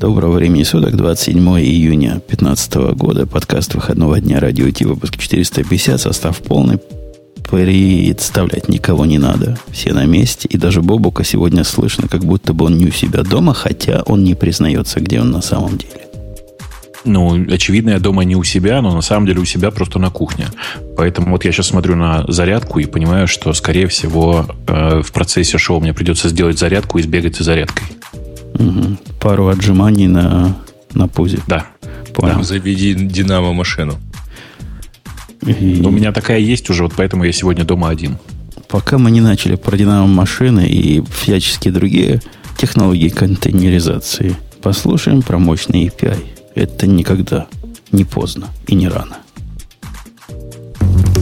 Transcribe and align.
Доброго 0.00 0.36
времени 0.36 0.62
суток, 0.62 0.96
27 0.96 1.38
июня 1.60 2.22
2015 2.26 2.74
года, 2.96 3.26
подкаст 3.26 3.74
выходного 3.74 4.18
дня 4.18 4.40
Радио 4.40 4.70
Ти, 4.70 4.86
выпуск 4.86 5.18
450, 5.18 6.00
состав 6.00 6.38
полный, 6.38 6.78
представлять 7.50 8.70
никого 8.70 9.04
не 9.04 9.18
надо, 9.18 9.58
все 9.70 9.92
на 9.92 10.06
месте, 10.06 10.48
и 10.48 10.56
даже 10.56 10.80
Бобука 10.80 11.22
сегодня 11.22 11.64
слышно, 11.64 12.08
как 12.08 12.24
будто 12.24 12.54
бы 12.54 12.64
он 12.64 12.78
не 12.78 12.86
у 12.86 12.90
себя 12.90 13.22
дома, 13.22 13.52
хотя 13.52 14.02
он 14.06 14.24
не 14.24 14.34
признается, 14.34 15.00
где 15.00 15.20
он 15.20 15.32
на 15.32 15.42
самом 15.42 15.76
деле. 15.76 16.06
Ну, 17.04 17.34
очевидно, 17.52 17.90
я 17.90 17.98
дома 17.98 18.24
не 18.24 18.36
у 18.36 18.42
себя, 18.42 18.80
но 18.80 18.94
на 18.94 19.02
самом 19.02 19.26
деле 19.26 19.40
у 19.40 19.44
себя 19.44 19.70
просто 19.70 19.98
на 19.98 20.08
кухне. 20.08 20.46
Поэтому 20.96 21.32
вот 21.32 21.44
я 21.44 21.52
сейчас 21.52 21.66
смотрю 21.66 21.96
на 21.96 22.24
зарядку 22.26 22.78
и 22.78 22.86
понимаю, 22.86 23.26
что, 23.28 23.52
скорее 23.52 23.86
всего, 23.86 24.46
э, 24.66 25.02
в 25.02 25.12
процессе 25.12 25.58
шоу 25.58 25.80
мне 25.80 25.92
придется 25.92 26.30
сделать 26.30 26.58
зарядку 26.58 26.98
и 26.98 27.02
сбегать 27.02 27.36
за 27.36 27.44
зарядкой. 27.44 27.84
Угу. 28.54 28.96
Пару 29.20 29.48
отжиманий 29.48 30.06
на, 30.06 30.56
на 30.92 31.08
пузе. 31.08 31.38
Да. 31.46 31.66
Понял. 32.14 32.38
Да. 32.38 32.42
Заведи 32.42 32.94
динамо-машину. 32.94 33.98
И... 35.46 35.82
У 35.84 35.90
меня 35.90 36.12
такая 36.12 36.38
есть 36.38 36.68
уже, 36.70 36.82
вот 36.82 36.92
поэтому 36.96 37.24
я 37.24 37.32
сегодня 37.32 37.64
дома 37.64 37.88
один. 37.88 38.18
Пока 38.68 38.98
мы 38.98 39.10
не 39.10 39.20
начали 39.20 39.56
про 39.56 39.76
динамо-машины 39.76 40.68
и 40.68 41.02
всяческие 41.02 41.72
другие 41.72 42.20
технологии 42.56 43.08
контейнеризации, 43.08 44.36
послушаем 44.62 45.22
про 45.22 45.38
мощный 45.38 45.86
API. 45.86 46.18
Это 46.54 46.86
никогда 46.86 47.46
не 47.90 48.04
поздно 48.04 48.48
и 48.66 48.74
не 48.74 48.88
рано. 48.88 49.18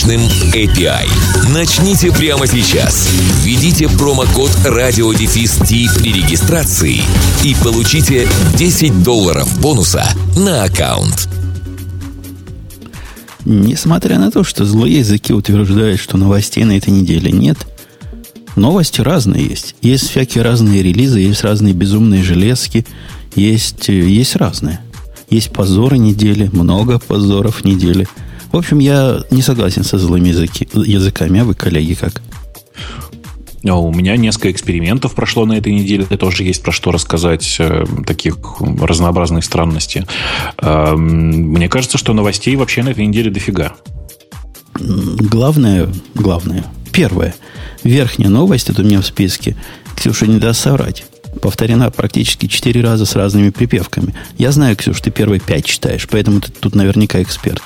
мощным 0.00 0.20
API. 0.54 1.08
Начните 1.52 2.10
прямо 2.10 2.46
сейчас. 2.46 3.08
Введите 3.42 3.86
промокод 3.88 4.50
радиодефис 4.64 5.58
при 5.58 6.12
регистрации 6.12 7.02
и 7.44 7.54
получите 7.62 8.26
10 8.56 9.02
долларов 9.02 9.60
бонуса 9.60 10.04
на 10.36 10.64
аккаунт. 10.64 11.28
Несмотря 13.44 14.18
на 14.18 14.30
то, 14.30 14.42
что 14.42 14.64
злые 14.64 15.00
языки 15.00 15.34
утверждают, 15.34 16.00
что 16.00 16.16
новостей 16.16 16.64
на 16.64 16.78
этой 16.78 16.90
неделе 16.90 17.30
нет, 17.30 17.58
новости 18.56 19.02
разные 19.02 19.46
есть. 19.46 19.74
Есть 19.82 20.08
всякие 20.08 20.42
разные 20.44 20.82
релизы, 20.82 21.20
есть 21.20 21.42
разные 21.42 21.74
безумные 21.74 22.22
железки, 22.22 22.86
есть, 23.34 23.88
есть 23.88 24.36
разные. 24.36 24.80
Есть 25.28 25.50
позоры 25.50 25.98
недели, 25.98 26.48
много 26.52 26.98
позоров 26.98 27.64
недели– 27.64 28.08
в 28.52 28.56
общем, 28.56 28.78
я 28.78 29.20
не 29.30 29.42
согласен 29.42 29.84
со 29.84 29.98
злыми 29.98 30.28
языки, 30.28 30.68
языками, 30.74 31.40
а 31.40 31.44
вы, 31.44 31.54
коллеги, 31.54 31.94
как? 31.94 32.20
А 33.66 33.78
у 33.78 33.92
меня 33.92 34.16
несколько 34.16 34.50
экспериментов 34.50 35.14
прошло 35.14 35.44
на 35.44 35.52
этой 35.52 35.72
неделе, 35.72 36.04
тоже 36.04 36.44
есть 36.44 36.62
про 36.62 36.72
что 36.72 36.92
рассказать, 36.92 37.56
э, 37.58 37.84
таких 38.06 38.36
разнообразных 38.60 39.44
странностей. 39.44 40.06
Э, 40.58 40.94
мне 40.96 41.68
кажется, 41.68 41.98
что 41.98 42.14
новостей 42.14 42.56
вообще 42.56 42.82
на 42.82 42.88
этой 42.90 43.04
неделе 43.04 43.30
дофига. 43.30 43.74
Главное, 44.74 45.88
главное, 46.14 46.64
первое, 46.90 47.34
верхняя 47.84 48.30
новость, 48.30 48.70
это 48.70 48.80
у 48.80 48.84
меня 48.84 49.02
в 49.02 49.06
списке, 49.06 49.56
Ксюша 49.94 50.26
не 50.26 50.38
даст 50.38 50.60
соврать, 50.60 51.04
повторена 51.42 51.90
практически 51.90 52.46
четыре 52.46 52.80
раза 52.80 53.04
с 53.04 53.14
разными 53.14 53.50
припевками. 53.50 54.14
Я 54.38 54.52
знаю, 54.52 54.74
Ксюш, 54.76 55.00
ты 55.02 55.10
первые 55.10 55.40
пять 55.40 55.66
читаешь, 55.66 56.08
поэтому 56.10 56.40
ты 56.40 56.50
тут 56.50 56.74
наверняка 56.74 57.20
эксперт. 57.20 57.62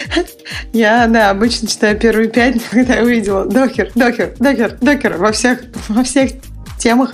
Я, 0.72 1.06
да, 1.06 1.30
обычно 1.30 1.68
читаю 1.68 1.98
первые 1.98 2.28
пять, 2.28 2.62
когда 2.70 2.96
я 2.96 3.02
увидела 3.02 3.44
докер, 3.44 3.90
докер, 3.94 4.34
докер, 4.38 4.76
докер 4.80 5.16
во 5.16 5.32
всех, 5.32 5.60
во 5.88 6.02
всех 6.02 6.32
темах, 6.78 7.12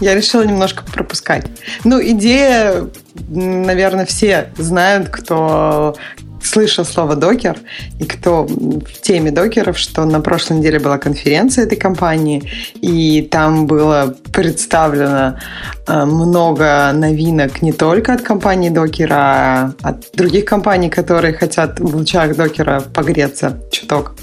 я 0.00 0.14
решила 0.14 0.42
немножко 0.42 0.84
пропускать. 0.84 1.46
Ну, 1.84 2.00
идея, 2.00 2.88
наверное, 3.28 4.06
все 4.06 4.50
знают, 4.56 5.08
кто 5.08 5.96
слышал 6.42 6.84
слово 6.84 7.16
докер, 7.16 7.58
и 7.98 8.04
кто 8.04 8.44
в 8.44 9.00
теме 9.00 9.30
докеров, 9.30 9.78
что 9.78 10.04
на 10.04 10.20
прошлой 10.20 10.58
неделе 10.58 10.78
была 10.78 10.98
конференция 10.98 11.64
этой 11.64 11.76
компании, 11.76 12.42
и 12.74 13.22
там 13.22 13.66
было 13.66 14.14
представлено 14.32 15.38
э, 15.86 16.04
много 16.04 16.92
новинок 16.94 17.62
не 17.62 17.72
только 17.72 18.12
от 18.12 18.22
компании 18.22 18.70
докера, 18.70 19.14
а 19.14 19.72
от 19.82 20.10
других 20.14 20.44
компаний, 20.44 20.90
которые 20.90 21.34
хотят 21.34 21.80
в 21.80 21.96
лучах 21.96 22.36
докера 22.36 22.82
погреться 22.94 23.60
чуток. 23.70 24.14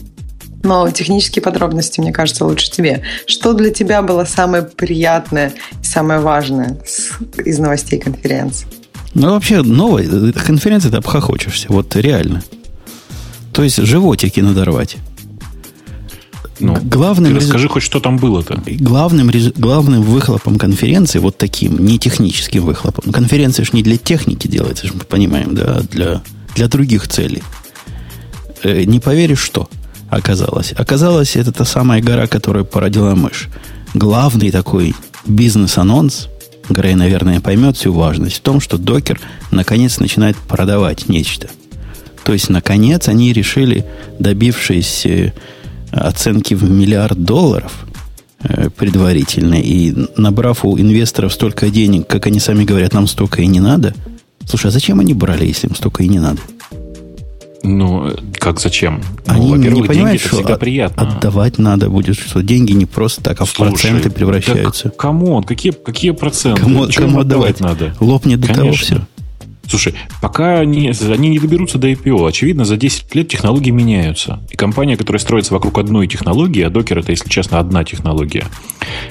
Но 0.63 0.89
технические 0.89 1.43
подробности, 1.43 1.99
мне 1.99 2.11
кажется, 2.11 2.43
лучше 2.43 2.71
тебе. 2.71 3.03
Что 3.27 3.53
для 3.53 3.69
тебя 3.69 4.01
было 4.01 4.25
самое 4.25 4.63
приятное 4.63 5.53
и 5.79 5.85
самое 5.85 6.19
важное 6.19 6.77
из 7.37 7.59
новостей 7.59 7.99
конференции? 7.99 8.67
Ну, 9.15 9.29
вообще, 9.29 9.61
новая 9.63 10.33
конференция, 10.33 10.91
ты 10.91 10.97
обхохочешься. 10.97 11.67
Вот 11.69 11.95
реально. 11.95 12.43
То 13.53 13.63
есть, 13.63 13.77
животики 13.77 14.41
надорвать. 14.41 14.97
Ну, 16.59 16.77
главным 16.83 17.33
ты 17.33 17.39
расскажи 17.39 17.69
хоть, 17.69 17.83
что 17.83 18.01
там 18.01 18.17
было-то. 18.17 18.61
Главным, 18.65 19.31
главным 19.55 20.01
выхлопом 20.01 20.57
конференции, 20.57 21.19
вот 21.19 21.37
таким, 21.37 21.83
не 21.85 21.97
техническим 21.97 22.65
выхлопом. 22.65 23.11
Конференция 23.11 23.65
же 23.65 23.71
не 23.73 23.83
для 23.83 23.97
техники 23.97 24.47
делается, 24.47 24.87
мы 24.93 24.99
понимаем, 25.01 25.55
да, 25.55 25.81
для, 25.91 26.21
для 26.55 26.67
других 26.67 27.07
целей. 27.07 27.41
Э, 28.63 28.83
не 28.83 28.99
поверишь, 28.99 29.41
что 29.41 29.69
оказалось. 30.09 30.73
Оказалось, 30.73 31.37
это 31.37 31.53
та 31.53 31.63
самая 31.63 32.01
гора, 32.01 32.27
которая 32.27 32.65
породила 32.65 33.15
мышь. 33.15 33.47
Главный 33.93 34.51
такой 34.51 34.93
бизнес-анонс– 35.25 36.27
Грей, 36.69 36.95
наверное, 36.95 37.41
поймет 37.41 37.77
всю 37.77 37.93
важность 37.93 38.37
в 38.37 38.41
том, 38.41 38.59
что 38.59 38.77
докер 38.77 39.19
наконец 39.51 39.99
начинает 39.99 40.35
продавать 40.35 41.07
нечто. 41.07 41.47
То 42.23 42.33
есть, 42.33 42.49
наконец, 42.49 43.07
они 43.07 43.33
решили, 43.33 43.85
добившись 44.17 45.05
э, 45.05 45.33
оценки 45.91 46.55
в 46.55 46.69
миллиард 46.69 47.23
долларов 47.23 47.85
э, 48.39 48.69
предварительно 48.75 49.61
и 49.61 49.93
набрав 50.17 50.65
у 50.65 50.77
инвесторов 50.79 51.33
столько 51.33 51.69
денег, 51.69 52.07
как 52.07 52.25
они 52.25 52.39
сами 52.39 52.63
говорят, 52.63 52.93
нам 52.93 53.05
столько 53.05 53.43
и 53.43 53.47
не 53.47 53.59
надо. 53.59 53.93
Слушай, 54.47 54.67
а 54.67 54.71
зачем 54.71 54.99
они 54.99 55.13
брали, 55.13 55.45
если 55.45 55.67
им 55.67 55.75
столько 55.75 56.03
и 56.03 56.07
не 56.07 56.19
надо? 56.19 56.39
Ну, 57.65 58.11
как 58.33 58.59
зачем? 58.59 59.01
Они 59.25 59.47
ну, 59.47 59.57
во-первых, 59.57 59.81
не 59.81 59.87
понимают, 59.87 60.11
деньги 60.11 60.27
что 60.27 60.35
всегда 60.37 60.53
от, 60.53 60.59
приятно. 60.59 61.03
отдавать 61.03 61.57
надо 61.57 61.89
будет, 61.89 62.17
что 62.17 62.41
деньги 62.41 62.73
не 62.73 62.85
просто 62.85 63.21
так, 63.21 63.41
а 63.41 63.45
в 63.45 63.49
Слушай, 63.49 63.71
проценты 63.71 64.09
превращаются. 64.09 64.83
Так, 64.83 64.97
come 64.97 65.24
on, 65.24 65.43
какие, 65.43 65.71
какие 65.71 66.11
проценты? 66.11 66.61
Кому, 66.61 66.87
кому 66.93 67.19
отдавать 67.19 67.59
надо? 67.59 67.95
Лопнет 67.99 68.39
до 68.39 68.53
того 68.53 68.71
все. 68.73 69.01
Слушай, 69.67 69.95
пока 70.21 70.59
они, 70.59 70.91
они 71.09 71.29
не 71.29 71.39
доберутся 71.39 71.77
до 71.77 71.89
IPO, 71.89 72.27
очевидно, 72.27 72.65
за 72.65 72.77
10 72.77 73.15
лет 73.15 73.27
технологии 73.29 73.71
меняются. 73.71 74.39
И 74.51 74.55
компания, 74.55 74.95
которая 74.95 75.19
строится 75.19 75.53
вокруг 75.53 75.77
одной 75.79 76.07
технологии, 76.07 76.61
а 76.61 76.69
Docker 76.69 76.99
это, 76.99 77.11
если 77.11 77.29
честно, 77.29 77.59
одна 77.59 77.83
технология, 77.83 78.45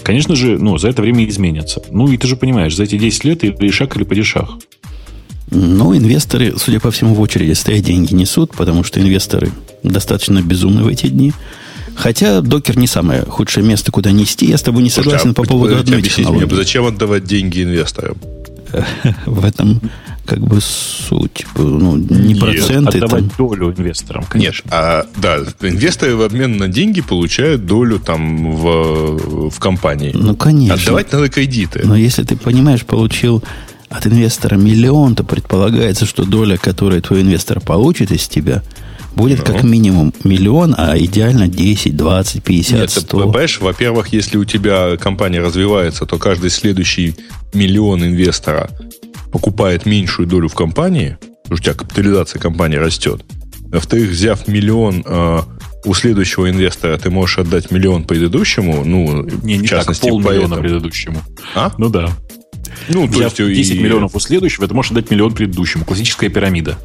конечно 0.03 0.37
же, 0.37 0.59
ну, 0.59 0.79
за 0.79 0.89
это 0.89 1.03
время 1.03 1.27
изменится. 1.29 1.83
Ну, 1.91 2.09
и 2.09 2.17
ты 2.17 2.29
же 2.29 2.37
понимаешь, 2.37 2.77
за 2.77 2.85
эти 2.85 2.99
10 2.99 3.25
лет 3.25 3.45
ишак, 3.45 3.97
или 3.97 4.05
падишах. 4.05 4.59
Ну, 5.55 5.97
инвесторы, 5.97 6.55
судя 6.59 6.81
по 6.81 6.91
всему, 6.91 7.15
в 7.15 7.21
очереди 7.21 7.53
стоят 7.53 7.85
деньги 7.85 8.13
несут, 8.13 8.53
потому 8.53 8.85
что 8.85 9.01
инвесторы 9.01 9.51
достаточно 9.83 10.43
безумны 10.43 10.83
в 10.83 10.89
эти 10.89 11.07
дни. 11.07 11.33
Хотя 11.97 12.41
докер 12.41 12.77
не 12.77 12.87
самое 12.87 13.23
худшее 13.23 13.65
место, 13.65 13.93
куда 13.93 14.11
нести. 14.11 14.47
Я 14.47 14.59
с 14.59 14.63
тобой 14.63 14.83
не 14.83 14.91
согласен 14.91 15.21
Слушай, 15.21 15.33
а 15.33 15.35
по 15.35 15.45
поводу 15.45 15.77
одной 15.79 16.03
технологии. 16.03 16.45
Мне, 16.45 16.57
зачем 16.57 16.87
отдавать 16.87 17.25
деньги 17.25 17.63
инвесторам? 17.63 18.17
В 19.27 19.45
этом 19.45 19.81
как 20.27 20.41
бы 20.41 20.59
суть. 20.61 21.47
Ну, 21.57 21.97
не 21.97 22.33
Нет, 22.33 22.41
проценты. 22.41 22.99
Отдавать 22.99 23.29
там. 23.29 23.33
долю 23.37 23.75
инвесторам, 23.77 24.25
конечно. 24.25 24.65
Нет, 24.65 24.75
а, 24.75 25.07
да, 25.17 25.39
инвесторы 25.61 26.17
в 26.17 26.23
обмен 26.23 26.57
на 26.57 26.69
деньги 26.69 27.01
получают 27.01 27.67
долю 27.67 27.99
там 27.99 28.53
в, 28.53 29.51
в 29.51 29.59
компании. 29.61 30.13
Ну, 30.15 30.35
конечно. 30.35 30.75
Отдавать 30.75 31.13
надо 31.13 31.29
кредиты. 31.29 31.83
Но 31.85 31.95
если 31.95 32.25
ты 32.25 32.37
понимаешь, 32.37 32.85
получил 32.85 33.45
от 33.89 34.07
инвестора 34.07 34.57
миллион, 34.57 35.15
то 35.15 35.25
предполагается, 35.25 36.07
что 36.07 36.25
доля, 36.25 36.57
которую 36.57 37.03
твой 37.03 37.23
инвестор 37.23 37.61
получит 37.61 38.11
из 38.11 38.27
тебя, 38.29 38.63
будет 39.15 39.39
ну. 39.41 39.45
как 39.45 39.63
минимум 39.63 40.13
миллион, 40.25 40.75
а 40.77 40.99
идеально 40.99 41.49
10, 41.49 41.97
20, 41.97 42.43
50, 42.43 42.79
Нет, 42.79 42.91
100. 42.91 43.01
Ты, 43.01 43.07
понимаешь, 43.07 43.61
во-первых, 43.61 44.09
если 44.09 44.37
у 44.37 44.45
тебя 44.45 44.97
компания 44.97 45.41
развивается, 45.41 46.07
то 46.07 46.19
каждый 46.19 46.51
следующий 46.51 47.15
миллион 47.53 48.05
инвестора 48.05 48.71
покупает 49.33 49.87
меньшую 49.87 50.29
долю 50.29 50.49
в 50.49 50.55
компании, 50.55 51.17
потому 51.45 51.57
что 51.57 51.71
у 51.71 51.75
тебя 51.75 51.75
капитализация 51.75 52.41
компании 52.41 52.77
растет. 52.77 53.25
Во-вторых, 53.67 54.11
взяв 54.11 54.47
миллион 54.47 55.03
э, 55.05 55.41
у 55.85 55.95
следующего 55.95 56.49
инвестора, 56.49 56.97
ты 56.97 57.11
можешь 57.11 57.39
отдать 57.39 57.71
миллион 57.71 58.05
предыдущему, 58.05 58.85
ну, 58.85 59.25
не, 59.25 59.59
не 59.59 59.67
в 59.67 59.69
частности, 59.69 60.03
так, 60.03 60.11
полмиллиона 60.11 60.41
поэтому. 60.41 60.63
предыдущему. 60.63 61.23
А? 61.55 61.73
Ну 61.77 61.89
да. 61.89 62.11
Ну, 62.89 63.09
то 63.09 63.23
есть, 63.23 63.37
10 63.37 63.77
и- 63.77 63.79
миллионов 63.81 64.15
у 64.15 64.21
следующего, 64.21 64.67
ты 64.67 64.75
можешь 64.75 64.93
отдать 64.93 65.11
миллион 65.11 65.35
предыдущему. 65.35 65.85
Классическая 65.85 66.29
пирамида. 66.29 66.79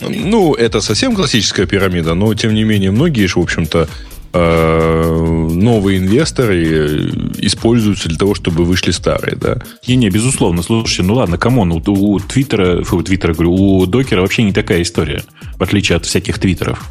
Ну, 0.00 0.54
это 0.54 0.80
совсем 0.80 1.14
классическая 1.14 1.66
пирамида, 1.66 2.14
но 2.14 2.32
тем 2.34 2.54
не 2.54 2.64
менее 2.64 2.90
многие 2.90 3.26
же, 3.26 3.38
в 3.38 3.42
общем-то, 3.42 3.88
э, 4.32 5.48
новые 5.52 5.98
инвесторы 5.98 6.64
э, 6.64 7.10
используются 7.38 8.08
для 8.08 8.18
того, 8.18 8.34
чтобы 8.34 8.64
вышли 8.64 8.90
старые, 8.90 9.36
да. 9.36 9.62
Не-не, 9.86 10.10
безусловно. 10.10 10.62
Слушайте, 10.62 11.02
ну 11.04 11.14
ладно, 11.14 11.38
come 11.38 11.57
on, 11.57 11.72
у, 11.72 11.82
у 11.86 12.18
Твиттера, 12.20 12.82
фу, 12.82 12.98
у 12.98 13.02
Твиттера, 13.02 13.34
говорю, 13.34 13.52
у 13.54 13.86
Docker 13.86 14.15
а 14.15 14.20
вообще 14.22 14.42
не 14.42 14.52
такая 14.52 14.82
история, 14.82 15.22
в 15.56 15.62
отличие 15.62 15.96
от 15.96 16.06
всяких 16.06 16.38
Твиттеров. 16.38 16.90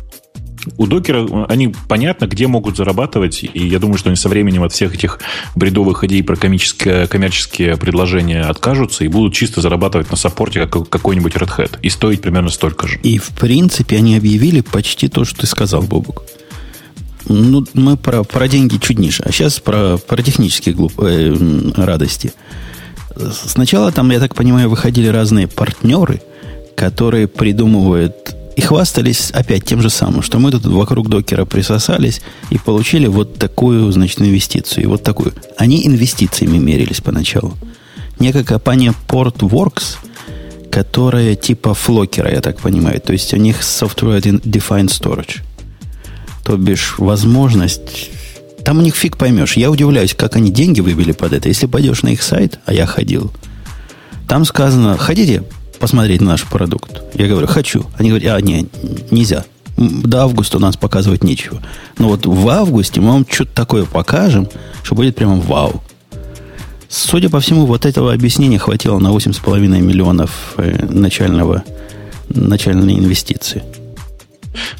У 0.77 0.85
Докера 0.85 1.45
они 1.47 1.73
понятно, 1.87 2.25
где 2.25 2.47
могут 2.47 2.77
зарабатывать, 2.77 3.43
и 3.43 3.67
я 3.67 3.79
думаю, 3.79 3.97
что 3.97 4.09
они 4.09 4.15
со 4.15 4.29
временем 4.29 4.63
от 4.63 4.71
всех 4.71 4.93
этих 4.93 5.19
бредовых 5.55 6.03
идей 6.03 6.23
про 6.23 6.35
комические, 6.35 7.07
коммерческие 7.07 7.77
предложения 7.77 8.41
откажутся 8.41 9.03
и 9.03 9.07
будут 9.07 9.33
чисто 9.33 9.61
зарабатывать 9.61 10.11
на 10.11 10.17
саппорте 10.17 10.67
как 10.67 10.89
какой-нибудь 10.89 11.33
Red 11.33 11.57
Hat 11.57 11.79
и 11.81 11.89
стоить 11.89 12.21
примерно 12.21 12.49
столько 12.49 12.87
же. 12.87 12.99
И, 13.03 13.17
в 13.17 13.29
принципе, 13.29 13.97
они 13.97 14.15
объявили 14.15 14.61
почти 14.61 15.07
то, 15.07 15.25
что 15.25 15.41
ты 15.41 15.47
сказал, 15.47 15.81
Бобук. 15.81 16.23
Ну, 17.27 17.65
мы 17.73 17.97
про, 17.97 18.23
про 18.23 18.47
деньги 18.47 18.77
чуть 18.77 18.99
ниже. 18.99 19.23
А 19.23 19.31
сейчас 19.31 19.59
про, 19.59 19.97
про 19.97 20.21
технические 20.21 20.75
глуп, 20.75 20.93
э, 20.99 21.35
радости. 21.75 22.33
Сначала 23.31 23.91
там, 23.91 24.11
я 24.11 24.19
так 24.19 24.35
понимаю, 24.35 24.69
выходили 24.69 25.07
разные 25.07 25.47
партнеры, 25.47 26.21
которые 26.75 27.27
придумывают 27.27 28.35
и 28.61 28.63
хвастались 28.63 29.31
опять 29.31 29.65
тем 29.65 29.81
же 29.81 29.89
самым, 29.89 30.21
что 30.21 30.37
мы 30.37 30.51
тут 30.51 30.67
вокруг 30.67 31.09
докера 31.09 31.45
присосались 31.45 32.21
и 32.51 32.59
получили 32.59 33.07
вот 33.07 33.39
такую, 33.39 33.91
значит, 33.91 34.21
инвестицию. 34.21 34.83
И 34.83 34.85
вот 34.85 35.01
такую. 35.01 35.33
Они 35.57 35.87
инвестициями 35.87 36.59
мерились 36.59 37.01
поначалу. 37.01 37.57
Некая 38.19 38.43
компания 38.43 38.93
Portworx, 39.07 39.97
которая 40.69 41.33
типа 41.33 41.73
флокера, 41.73 42.31
я 42.31 42.41
так 42.41 42.59
понимаю. 42.59 43.01
То 43.01 43.13
есть 43.13 43.33
у 43.33 43.37
них 43.37 43.61
Software 43.61 44.21
Defined 44.21 44.89
Storage. 44.89 45.41
То 46.43 46.55
бишь 46.55 46.99
возможность... 46.99 48.11
Там 48.63 48.77
у 48.77 48.81
них 48.81 48.95
фиг 48.95 49.17
поймешь. 49.17 49.57
Я 49.57 49.71
удивляюсь, 49.71 50.13
как 50.13 50.35
они 50.35 50.51
деньги 50.51 50.81
выбили 50.81 51.13
под 51.13 51.33
это. 51.33 51.47
Если 51.47 51.65
пойдешь 51.65 52.03
на 52.03 52.09
их 52.09 52.21
сайт, 52.21 52.59
а 52.67 52.73
я 52.73 52.85
ходил, 52.85 53.31
там 54.27 54.45
сказано, 54.45 54.99
хотите 54.99 55.45
посмотреть 55.81 56.21
наш 56.21 56.45
продукт? 56.45 57.01
Я 57.15 57.27
говорю, 57.27 57.47
хочу. 57.47 57.85
Они 57.97 58.09
говорят, 58.09 58.37
а, 58.37 58.41
не, 58.41 58.67
нельзя. 59.09 59.43
До 59.75 60.23
августа 60.23 60.57
у 60.57 60.59
нас 60.59 60.77
показывать 60.77 61.23
нечего. 61.23 61.61
Но 61.97 62.09
вот 62.09 62.25
в 62.25 62.47
августе 62.47 63.01
мы 63.01 63.11
вам 63.11 63.25
что-то 63.27 63.51
такое 63.53 63.85
покажем, 63.85 64.47
что 64.83 64.95
будет 64.95 65.15
прямо 65.15 65.35
вау. 65.35 65.81
Судя 66.87 67.29
по 67.29 67.39
всему, 67.39 67.65
вот 67.65 67.85
этого 67.85 68.13
объяснения 68.13 68.59
хватило 68.59 68.99
на 68.99 69.07
8,5 69.07 69.59
миллионов 69.81 70.53
э, 70.57 70.85
начального, 70.87 71.63
начальной 72.29 72.99
инвестиции. 72.99 73.63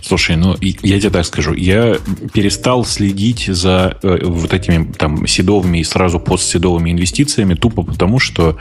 Слушай, 0.01 0.35
ну 0.35 0.55
я 0.61 0.99
тебе 0.99 1.09
так 1.09 1.25
скажу, 1.25 1.53
я 1.53 1.97
перестал 2.33 2.85
следить 2.85 3.45
за 3.47 3.97
э, 4.01 4.19
вот 4.23 4.53
этими 4.53 4.91
там 4.91 5.27
седовыми 5.27 5.79
и 5.79 5.83
сразу 5.83 6.19
постседовыми 6.19 6.91
инвестициями 6.91 7.53
тупо 7.53 7.83
потому, 7.83 8.19
что, 8.19 8.57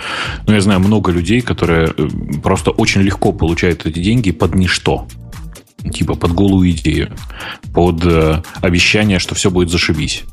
ну 0.46 0.54
я 0.54 0.60
знаю 0.60 0.80
много 0.80 1.12
людей, 1.12 1.40
которые 1.40 1.92
э, 1.96 2.08
просто 2.42 2.70
очень 2.70 3.02
легко 3.02 3.32
получают 3.32 3.86
эти 3.86 3.98
деньги 3.98 4.30
под 4.30 4.54
ничто. 4.54 5.06
Типа 5.92 6.14
под 6.14 6.32
голую 6.32 6.70
идею, 6.70 7.10
под 7.72 8.04
э, 8.04 8.42
обещание, 8.60 9.18
что 9.18 9.34
все 9.34 9.50
будет 9.50 9.70
зашибись. 9.70 10.24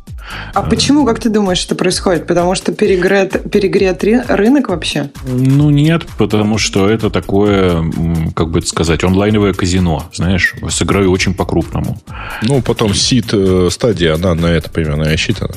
А 0.54 0.64
почему, 0.64 1.06
как 1.06 1.20
ты 1.20 1.30
думаешь, 1.30 1.64
это 1.66 1.76
происходит? 1.76 2.28
Потому 2.28 2.56
что 2.56 2.72
перегрет, 2.72 3.50
перегрет 3.52 4.04
ри- 4.04 4.22
рынок 4.28 4.70
вообще? 4.70 5.10
Ну, 5.26 5.70
нет, 5.70 6.06
потому 6.18 6.58
что 6.58 6.90
это 6.90 7.10
такое, 7.10 7.84
как 8.36 8.50
бы 8.50 8.60
это 8.60 8.68
сказать, 8.68 9.04
онлайновое 9.04 9.54
казино, 9.54 10.10
знаешь, 10.14 10.54
с 10.70 10.82
игрой 10.82 11.08
очень 11.08 11.34
по-крупному. 11.34 12.02
Ну, 12.42 12.62
потом 12.62 12.94
сид 12.94 13.30
э, 13.34 13.70
стадия, 13.72 14.16
она 14.16 14.36
на 14.36 14.48
это 14.48 14.70
примерно 14.70 15.04
и 15.04 15.14
рассчитана. 15.14 15.56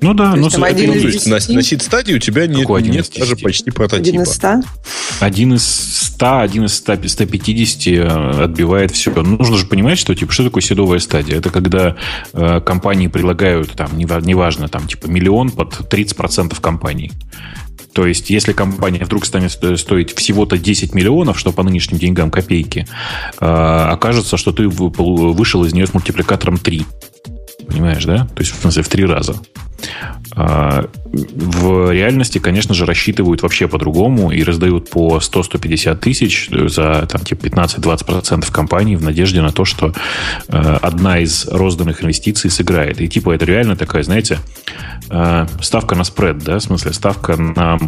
Ну 0.00 0.14
да, 0.14 0.32
То 0.32 0.36
но 0.38 0.44
есть 0.46 0.56
с- 0.56 0.62
один 0.62 0.90
Ну, 0.90 0.94
из 0.96 1.02
то 1.02 1.08
есть 1.08 1.48
на, 1.48 1.54
на 1.54 1.62
сид 1.62 1.82
стадии 1.82 2.14
у 2.14 2.18
тебя 2.18 2.46
нет, 2.46 2.68
один 2.70 2.92
нет 2.92 3.10
даже 3.18 3.36
почти 3.36 3.64
Один 3.70 3.74
прототипа. 3.74 4.22
из 4.22 4.28
ста? 4.32 4.62
Один 5.20 5.54
из 5.54 5.64
100, 5.64 6.38
один 6.40 6.64
из 6.64 6.74
100, 6.74 7.08
150 7.08 7.86
э, 7.88 8.44
отбивает 8.44 8.90
все. 8.92 9.10
Нужно 9.14 9.56
же 9.56 9.66
понимать, 9.66 9.98
что 9.98 10.14
типа, 10.14 10.32
что 10.32 10.44
такое 10.44 10.62
седовая 10.62 10.98
стадия? 10.98 11.36
Это 11.38 11.50
когда 11.50 11.96
э, 12.32 12.60
компании 12.60 13.06
предлагают, 13.08 13.72
там, 13.72 13.92
нева- 13.96 14.24
неважно, 14.24 14.68
там, 14.68 14.86
типа, 14.86 15.06
миллион 15.06 15.50
под 15.50 15.80
30% 15.92 16.60
компаний. 16.60 17.12
То 17.92 18.06
есть, 18.06 18.28
если 18.28 18.52
компания 18.52 19.04
вдруг 19.06 19.24
станет 19.24 19.52
сто- 19.52 19.76
стоить 19.78 20.14
всего-то 20.14 20.58
10 20.58 20.94
миллионов, 20.94 21.38
что 21.38 21.50
по 21.52 21.62
нынешним 21.62 21.98
деньгам 21.98 22.30
копейки, 22.30 22.86
э, 23.40 23.44
окажется, 23.46 24.36
что 24.36 24.52
ты 24.52 24.68
вышел 24.68 25.64
из 25.64 25.72
нее 25.72 25.86
с 25.86 25.94
мультипликатором 25.94 26.58
3. 26.58 26.84
Понимаешь, 27.68 28.04
да? 28.04 28.26
То 28.34 28.40
есть, 28.42 28.52
в 28.52 28.60
смысле, 28.60 28.82
в 28.82 28.88
три 28.88 29.04
раза. 29.04 29.34
А, 30.34 30.86
В 31.12 31.90
реальности, 31.92 32.38
конечно 32.38 32.74
же, 32.74 32.86
рассчитывают 32.86 33.42
вообще 33.42 33.68
по-другому 33.68 34.30
и 34.30 34.42
раздают 34.42 34.90
по 34.90 35.18
100-150 35.18 35.96
тысяч 35.96 36.48
за 36.50 37.06
там, 37.10 37.22
типа 37.22 37.46
15-20% 37.46 38.50
компаний 38.52 38.96
в 38.96 39.02
надежде 39.02 39.42
на 39.42 39.50
то, 39.52 39.64
что 39.64 39.92
э, 40.48 40.78
одна 40.82 41.18
из 41.20 41.46
розданных 41.48 42.02
инвестиций 42.02 42.50
сыграет. 42.50 43.00
И 43.00 43.08
типа 43.08 43.32
это 43.32 43.44
реально 43.44 43.76
такая, 43.76 44.02
знаете, 44.02 44.38
э, 45.10 45.46
ставка 45.60 45.94
на 45.94 46.04
спред, 46.04 46.38
да, 46.38 46.58
в 46.58 46.62
смысле 46.62 46.92
ставка 46.92 47.36
на 47.36 47.78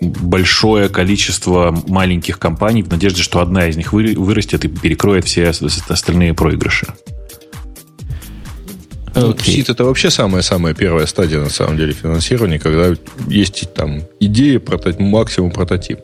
большое 0.00 0.88
количество 0.88 1.76
маленьких 1.86 2.38
компаний 2.38 2.82
в 2.82 2.90
надежде, 2.90 3.22
что 3.22 3.40
одна 3.40 3.66
из 3.68 3.76
них 3.76 3.92
вы- 3.92 4.14
вырастет 4.16 4.64
и 4.64 4.68
перекроет 4.68 5.24
все 5.24 5.50
ос- 5.50 5.84
остальные 5.88 6.34
проигрыши. 6.34 6.86
Ну, 9.14 9.30
Окей. 9.30 9.54
Сид 9.54 9.68
это 9.70 9.84
вообще 9.84 10.10
самая-самая 10.10 10.74
первая 10.74 11.06
стадия, 11.06 11.40
на 11.40 11.50
самом 11.50 11.76
деле, 11.76 11.92
финансирования, 11.92 12.58
когда 12.58 12.94
есть 13.28 13.72
там 13.74 14.02
идея, 14.20 14.58
прото- 14.58 15.00
максимум 15.00 15.50
прототип. 15.50 16.00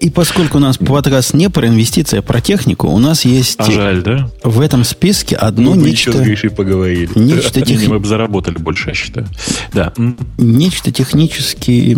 И 0.00 0.10
поскольку 0.10 0.58
у 0.58 0.60
нас 0.60 0.76
подкаст 0.76 1.32
не 1.34 1.48
про 1.48 1.66
инвестиции, 1.68 2.18
а 2.18 2.22
про 2.22 2.40
технику, 2.40 2.88
у 2.88 2.98
нас 2.98 3.24
есть 3.24 3.54
А 3.58 3.70
жаль, 3.70 4.02
да? 4.02 4.30
в 4.42 4.60
этом 4.60 4.84
списке 4.84 5.34
одно 5.36 5.74
Мы 5.74 5.88
еще 5.88 6.10
нечто, 6.10 6.12
с 6.12 6.26
Гришей 6.26 6.50
поговорили. 6.50 7.08
нечто, 7.14 7.60
Не, 7.60 7.66
тех- 7.66 7.88
мы 7.88 7.98
бы 8.00 8.06
заработали 8.06 8.58
больше, 8.58 8.88
я 8.90 8.94
считаю. 8.94 9.26
Да. 9.72 9.92
Нечто 10.36 10.90
технически 10.92 11.96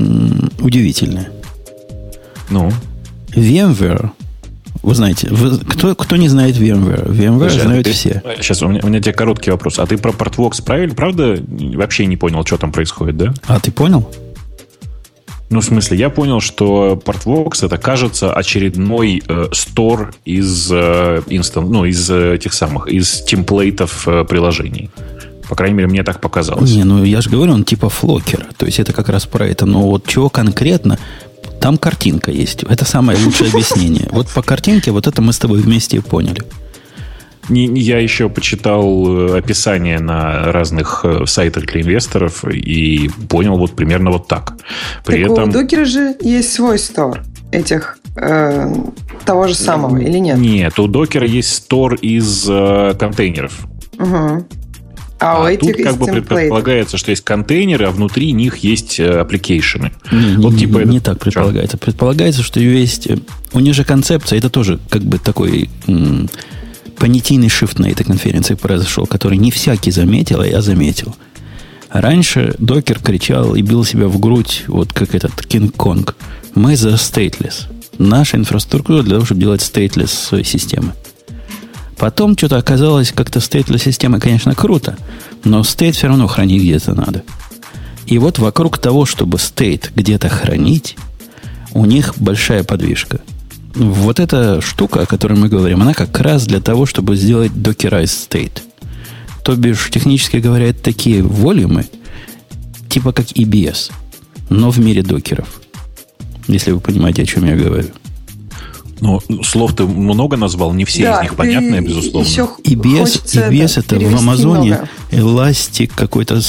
удивительное. 0.61 1.31
Ну, 2.51 2.71
VMware. 3.35 4.11
Вы 4.87 4.95
знаете, 4.95 5.27
вы- 5.33 5.59
кто, 5.59 5.97
кто 5.97 6.15
не 6.15 6.29
знает 6.29 6.55
VMware? 6.57 7.11
VMware 7.11 7.47
а 7.47 7.51
знают 7.51 7.87
ты- 7.87 7.93
все. 7.93 8.23
Сейчас, 8.37 8.63
у 8.63 8.69
меня, 8.69 8.81
у 8.85 8.87
меня 8.87 9.01
тебе 9.01 9.13
короткий 9.13 9.51
вопрос. 9.51 9.81
А 9.81 9.87
ты 9.87 9.99
про 9.99 10.13
Portvox 10.13 10.63
правильно, 10.65 10.95
правда, 10.95 11.37
вообще 11.75 12.07
не 12.07 12.17
понял, 12.17 12.47
что 12.47 12.57
там 12.57 12.71
происходит, 12.71 13.17
да? 13.17 13.35
А 13.49 13.59
ты 13.59 13.73
понял? 13.73 14.09
Ну, 15.51 15.61
в 15.61 15.65
смысле, 15.65 15.99
я 15.99 16.09
понял, 16.09 16.41
что 16.41 17.03
Portvox 17.05 17.67
это, 17.67 17.79
кажется, 17.79 18.33
очередной 18.33 19.25
э, 19.27 19.47
стор 19.51 20.15
из, 20.25 20.71
э, 20.71 21.21
instant, 21.27 21.69
ну, 21.69 21.85
из 21.85 22.09
э, 22.09 22.37
этих 22.37 22.53
самых, 22.53 22.87
из 22.87 23.23
темплейтов 23.23 24.07
э, 24.07 24.25
приложений. 24.25 24.91
По 25.49 25.55
крайней 25.55 25.77
мере, 25.77 25.89
мне 25.89 26.03
так 26.03 26.21
показалось. 26.21 26.71
Не, 26.73 26.85
ну 26.85 27.05
я 27.05 27.21
же 27.21 27.31
говорю, 27.31 27.53
он 27.53 27.65
типа 27.65 27.89
флокера. 27.89 28.47
То 28.57 28.67
есть 28.67 28.81
это 28.81 28.93
как 28.93 29.09
раз 29.09 29.27
про 29.27 29.47
это. 29.47 29.67
Но 29.67 29.83
вот 29.83 30.07
чего 30.07 30.29
конкретно, 30.29 30.99
там 31.67 31.79
картинка 31.79 32.31
есть. 32.31 32.63
Это 32.63 32.85
самое 32.85 33.19
лучшее 33.19 33.51
объяснение. 33.51 34.07
Вот 34.13 34.29
по 34.29 34.41
картинке 34.41 34.93
вот 34.93 35.09
это 35.09 35.21
мы 35.21 35.33
с 35.33 35.39
тобой 35.39 35.59
вместе 35.59 35.97
и 35.97 36.01
поняли. 36.01 36.45
Я 37.49 37.99
еще 37.99 38.29
почитал 38.29 38.87
э, 39.09 39.39
описание 39.39 39.99
на 39.99 40.53
разных 40.53 41.01
э, 41.05 41.27
сайтах 41.27 41.67
для 41.67 41.81
инвесторов 41.81 42.45
и 42.45 43.11
понял 43.29 43.59
вот 43.59 43.75
примерно 43.75 44.13
вот 44.13 44.29
так. 44.29 44.55
При 45.05 45.25
так 45.25 45.33
этом... 45.33 45.49
у 45.49 45.53
Docker 45.53 45.80
а 45.80 45.85
же 45.85 46.15
есть 46.21 46.53
свой 46.53 46.79
store 46.79 47.25
этих 47.51 47.99
э, 48.15 48.73
того 49.25 49.49
же 49.49 49.55
самого, 49.55 49.97
или 49.97 50.19
нет? 50.19 50.39
Нет, 50.39 50.79
у 50.79 50.87
Docker 50.87 51.21
а 51.21 51.27
есть 51.27 51.53
store 51.53 51.95
из 51.95 52.47
э, 52.49 52.95
контейнеров. 52.97 53.67
Угу. 53.99 54.47
А, 55.19 55.41
у 55.41 55.45
А 55.45 55.53
этих 55.53 55.77
тут 55.77 55.85
как 55.85 55.97
бы 55.97 56.07
предполагается, 56.07 56.99
что 56.99 57.11
есть 57.11 57.25
контейнеры, 57.25 57.87
а 57.87 57.91
внутри 57.91 58.33
них 58.33 58.59
есть 58.59 59.01
э, 59.01 59.21
application 59.21 59.82
ы. 59.82 59.93
Не, 60.13 60.37
Вот 60.37 60.53
не- 60.55 60.59
типа 60.61 60.79
не 60.81 60.99
это- 60.99 61.07
так 61.13 61.21
предполагается. 61.21 61.79
Предполагается, 61.79 62.43
что 62.43 62.61
есть... 62.61 63.07
э, 63.07 63.17
У 63.53 63.61
них 63.61 63.75
же 63.75 63.85
концепция, 63.85 64.39
это 64.39 64.51
тоже 64.51 64.79
как 64.91 65.03
бы 65.03 65.19
такой 65.19 65.71
м, 65.87 66.29
понятийный 66.99 67.49
шифт 67.49 67.79
на 67.79 67.87
этой 67.87 68.05
конференции 68.05 68.55
произошел, 68.55 69.07
который 69.07 69.39
не 69.39 69.51
всякий 69.51 69.91
заметил, 69.91 70.41
а 70.43 70.47
я 70.47 70.61
заметил. 70.61 71.17
Раньше 71.91 72.55
докер 72.59 72.99
кричал 73.01 73.55
и 73.55 73.63
бил 73.63 73.85
себя 73.85 74.09
в 74.09 74.19
грудь, 74.21 74.65
вот 74.67 74.93
как 74.93 75.15
этот 75.15 75.33
Кинг-Конг. 75.47 76.15
Мы 76.55 76.77
за 76.77 76.91
stateless. 76.91 77.69
Наша 77.99 78.37
инфраструктура 78.37 79.03
для 79.03 79.15
того, 79.15 79.25
чтобы 79.25 79.41
делать 79.41 79.63
stateless 79.63 80.45
системы. 80.45 80.93
Потом 81.97 82.37
что-то 82.37 82.59
оказалось, 82.59 83.13
как-то 83.13 83.39
stateless 83.39 83.85
система, 83.85 84.21
конечно, 84.21 84.55
круто, 84.55 84.99
но 85.45 85.61
state 85.61 85.93
все 85.93 86.09
равно 86.09 86.27
хранить 86.27 86.63
где-то 86.63 86.95
надо. 86.95 87.23
И 88.07 88.19
вот 88.19 88.39
вокруг 88.39 88.79
того, 88.79 89.07
чтобы 89.07 89.39
state 89.39 89.91
где-то 89.95 90.29
хранить, 90.29 90.97
у 91.73 91.85
них 91.85 92.15
большая 92.19 92.65
подвижка. 92.65 93.21
Вот 93.75 94.21
эта 94.21 94.61
штука, 94.61 95.03
о 95.03 95.07
которой 95.07 95.39
мы 95.39 95.49
говорим, 95.49 95.83
она 95.83 95.95
как 95.95 96.19
раз 96.21 96.47
для 96.47 96.61
того, 96.61 96.87
чтобы 96.87 97.17
сделать 97.17 97.53
dockerized 97.53 98.29
state. 98.31 98.63
То 99.43 99.55
бишь, 99.57 99.91
технически 99.91 100.37
говоря, 100.37 100.69
это 100.69 100.83
такие 100.83 101.23
волюмы, 101.23 101.87
типа 102.89 103.13
как 103.13 103.27
EBS, 103.27 103.91
но 104.49 104.71
в 104.71 104.79
мире 104.79 105.03
докеров. 105.03 105.61
Если 106.49 106.73
вы 106.73 106.81
понимаете, 106.81 107.23
о 107.23 107.27
чем 107.27 107.45
я 107.45 107.57
говорю. 107.57 107.89
Ну, 109.01 109.21
слов 109.43 109.75
ты 109.75 109.85
много 109.85 110.37
назвал, 110.37 110.73
не 110.73 110.85
все 110.85 111.05
да, 111.05 111.19
из 111.19 111.23
них 111.23 111.37
понятные, 111.37 111.83
безусловно. 111.83 112.27
Еще 112.27 112.49
EBS, 112.65 113.51
EBS 113.51 113.81
это 113.81 113.99
в 113.99 114.17
Амазоне 114.17 114.89
Elastic 115.11 115.93
какой-то 115.95 116.41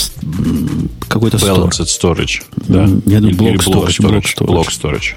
какой-то 1.08 1.38
Balanced 1.38 1.86
Storage. 1.86 2.44
Да. 2.68 2.88
Я 3.06 3.20
думаю, 3.20 3.36
блок 3.36 3.90
storage, 3.90 4.00
storage, 4.00 4.36
storage. 4.36 4.48
Block 4.48 4.68
storage. 4.70 5.16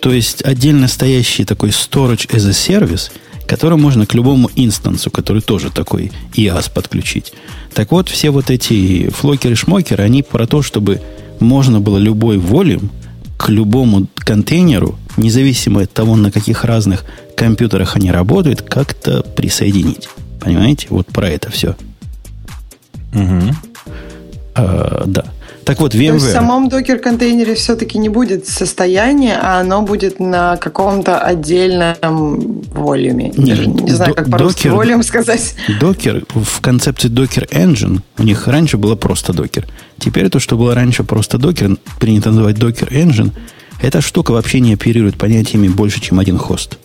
То 0.00 0.12
есть 0.12 0.42
отдельно 0.42 0.88
стоящий 0.88 1.44
такой 1.44 1.70
storage 1.70 2.28
as 2.30 2.46
a 2.48 2.52
service, 2.52 3.10
который 3.46 3.76
можно 3.76 4.06
к 4.06 4.14
любому 4.14 4.48
инстансу, 4.54 5.10
который 5.10 5.42
тоже 5.42 5.70
такой 5.70 6.12
IaaS 6.34 6.70
подключить. 6.72 7.32
Так 7.74 7.90
вот, 7.90 8.08
все 8.08 8.30
вот 8.30 8.48
эти 8.48 9.10
флокеры-шмокеры, 9.10 10.02
они 10.02 10.22
про 10.22 10.46
то, 10.46 10.62
чтобы 10.62 11.00
можно 11.40 11.80
было 11.80 11.98
любой 11.98 12.38
волюм 12.38 12.90
к 13.36 13.48
любому 13.48 14.06
контейнеру, 14.14 14.98
независимо 15.16 15.82
от 15.82 15.92
того, 15.92 16.16
на 16.16 16.30
каких 16.30 16.64
разных 16.64 17.04
компьютерах 17.36 17.96
они 17.96 18.10
работают, 18.10 18.62
как-то 18.62 19.22
присоединить. 19.22 20.08
Понимаете? 20.40 20.86
Вот 20.90 21.06
про 21.06 21.28
это 21.28 21.50
все. 21.50 21.76
Угу. 23.14 23.54
А, 24.54 25.04
да. 25.06 25.24
Так 25.64 25.78
вот, 25.78 25.94
VMware... 25.94 26.08
То 26.08 26.14
есть 26.14 26.26
в 26.26 26.32
самом 26.32 26.68
докер-контейнере 26.68 27.54
все-таки 27.54 27.98
не 27.98 28.08
будет 28.08 28.46
состояния, 28.48 29.38
а 29.40 29.60
оно 29.60 29.82
будет 29.82 30.18
на 30.18 30.56
каком-то 30.56 31.18
отдельном 31.18 32.62
волюме. 32.72 33.32
Нет, 33.36 33.66
не 33.66 33.92
знаю, 33.92 34.14
как 34.14 34.30
по-русски 34.30 34.64
докер, 34.64 34.74
волюм 34.74 35.02
сказать. 35.02 35.54
Докер, 35.78 36.24
в 36.30 36.60
концепции 36.60 37.08
Docker 37.10 37.48
Engine, 37.50 38.00
у 38.18 38.22
них 38.22 38.48
раньше 38.48 38.78
было 38.78 38.96
просто 38.96 39.32
докер. 39.32 39.68
Теперь 39.98 40.28
то, 40.30 40.40
что 40.40 40.56
было 40.56 40.74
раньше 40.74 41.04
просто 41.04 41.38
докер, 41.38 41.76
принято 42.00 42.30
называть 42.30 42.56
Docker 42.56 42.90
Engine, 42.90 43.30
эта 43.80 44.00
штука 44.00 44.32
вообще 44.32 44.60
не 44.60 44.74
оперирует 44.74 45.16
понятиями 45.16 45.68
больше, 45.68 46.00
чем 46.00 46.18
один 46.18 46.38
хост. 46.38 46.78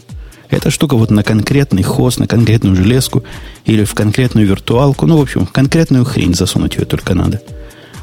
Эта 0.50 0.70
штука 0.70 0.96
вот 0.96 1.12
на 1.12 1.24
конкретный 1.24 1.84
хост, 1.84 2.20
на 2.20 2.28
конкретную 2.28 2.76
железку 2.76 3.24
или 3.66 3.84
в 3.84 3.94
конкретную 3.94 4.48
виртуалку, 4.48 5.06
ну, 5.08 5.18
в 5.18 5.22
общем, 5.22 5.46
в 5.46 5.52
конкретную 5.52 6.06
хрень 6.06 6.36
засунуть 6.36 6.76
ее 6.76 6.86
только 6.86 7.14
надо– 7.14 7.42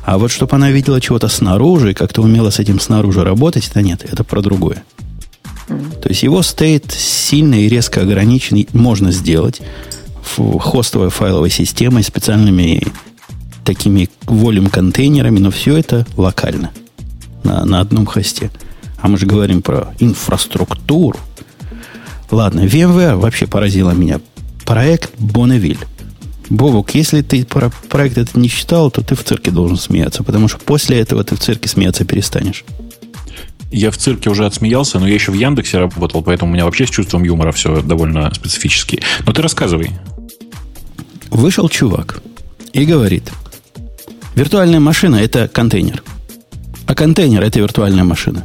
а 0.05 0.19
вот 0.19 0.31
чтобы 0.31 0.57
она 0.57 0.71
видела 0.71 1.01
чего-то 1.01 1.29
снаружи 1.29 1.93
и 1.93 1.95
как-то 1.95 2.23
умела 2.23 2.51
с 2.51 2.59
этим 2.59 2.81
снаружи 2.81 3.23
работать, 3.23 3.69
это 3.69 3.83
нет, 3.83 4.05
это 4.11 4.25
про 4.25 4.43
другое. 4.43 4.83
То 5.69 6.09
есть 6.09 6.23
его 6.25 6.43
стейт 6.43 6.93
сильно 6.93 7.55
и 7.55 7.69
резко 7.69 8.03
ограничен 8.03 8.67
можно 8.73 9.13
сделать 9.13 9.63
хостовой 10.37 11.11
файловой 11.11 11.51
системой, 11.51 12.03
специальными 12.03 12.83
такими 13.65 14.09
волюм 14.25 14.69
контейнерами, 14.69 15.39
но 15.39 15.51
все 15.51 15.77
это 15.77 16.05
локально, 16.17 16.73
на, 17.45 17.65
на 17.65 17.81
одном 17.81 18.07
хосте. 18.07 18.51
А 19.03 19.09
мы 19.09 19.19
же 19.19 19.27
говорим 19.27 19.63
про 19.63 19.93
инфраструктуру. 19.99 21.19
Ладно, 22.31 22.61
VMware 22.61 23.17
вообще 23.17 23.47
поразила 23.47 23.91
меня. 23.91 24.21
Проект 24.65 25.13
Bonneville. 25.19 25.85
Бобок, 26.49 26.95
если 26.95 27.23
ты 27.23 27.45
про 27.45 27.71
проект 27.89 28.17
этот 28.17 28.37
не 28.37 28.49
читал, 28.49 28.91
то 28.91 29.03
ты 29.03 29.15
в 29.15 29.25
цирке 29.25 29.51
должен 29.51 29.77
смеяться, 29.77 30.23
потому 30.23 30.49
что 30.49 30.59
после 30.59 31.01
этого 31.01 31.25
ты 31.25 31.35
в 31.35 31.41
цирке 31.41 31.69
смеяться 31.69 32.05
перестанешь. 32.05 32.65
Я 33.73 33.91
в 33.91 33.97
цирке 33.97 34.31
уже 34.31 34.45
отсмеялся, 34.45 34.99
но 34.99 35.09
я 35.09 35.15
еще 35.15 35.33
в 35.33 35.35
Яндексе 35.35 35.79
работал, 35.79 36.23
поэтому 36.23 36.51
у 36.51 36.55
меня 36.55 36.65
вообще 36.65 36.87
с 36.87 36.91
чувством 36.91 37.25
юмора 37.25 37.53
все 37.53 37.83
довольно 37.83 38.33
специфически. 38.35 39.03
Но 39.27 39.33
ты 39.33 39.43
рассказывай. 39.43 39.91
Вышел 41.31 41.69
чувак 41.69 42.23
и 42.73 42.85
говорит, 42.85 43.33
виртуальная 44.35 44.81
машина– 44.81 45.17
это 45.17 45.49
контейнер, 45.49 46.03
а 46.87 46.95
контейнер– 46.95 47.43
это 47.43 47.59
виртуальная 47.59 48.05
машина. 48.05 48.45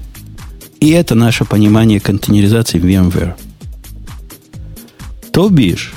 И 0.79 0.91
это 0.91 1.15
наше 1.15 1.45
понимание 1.45 1.99
контейнеризации 1.99 2.79
в 2.79 2.85
VMware. 2.85 3.33
То 5.31 5.49
бишь, 5.49 5.93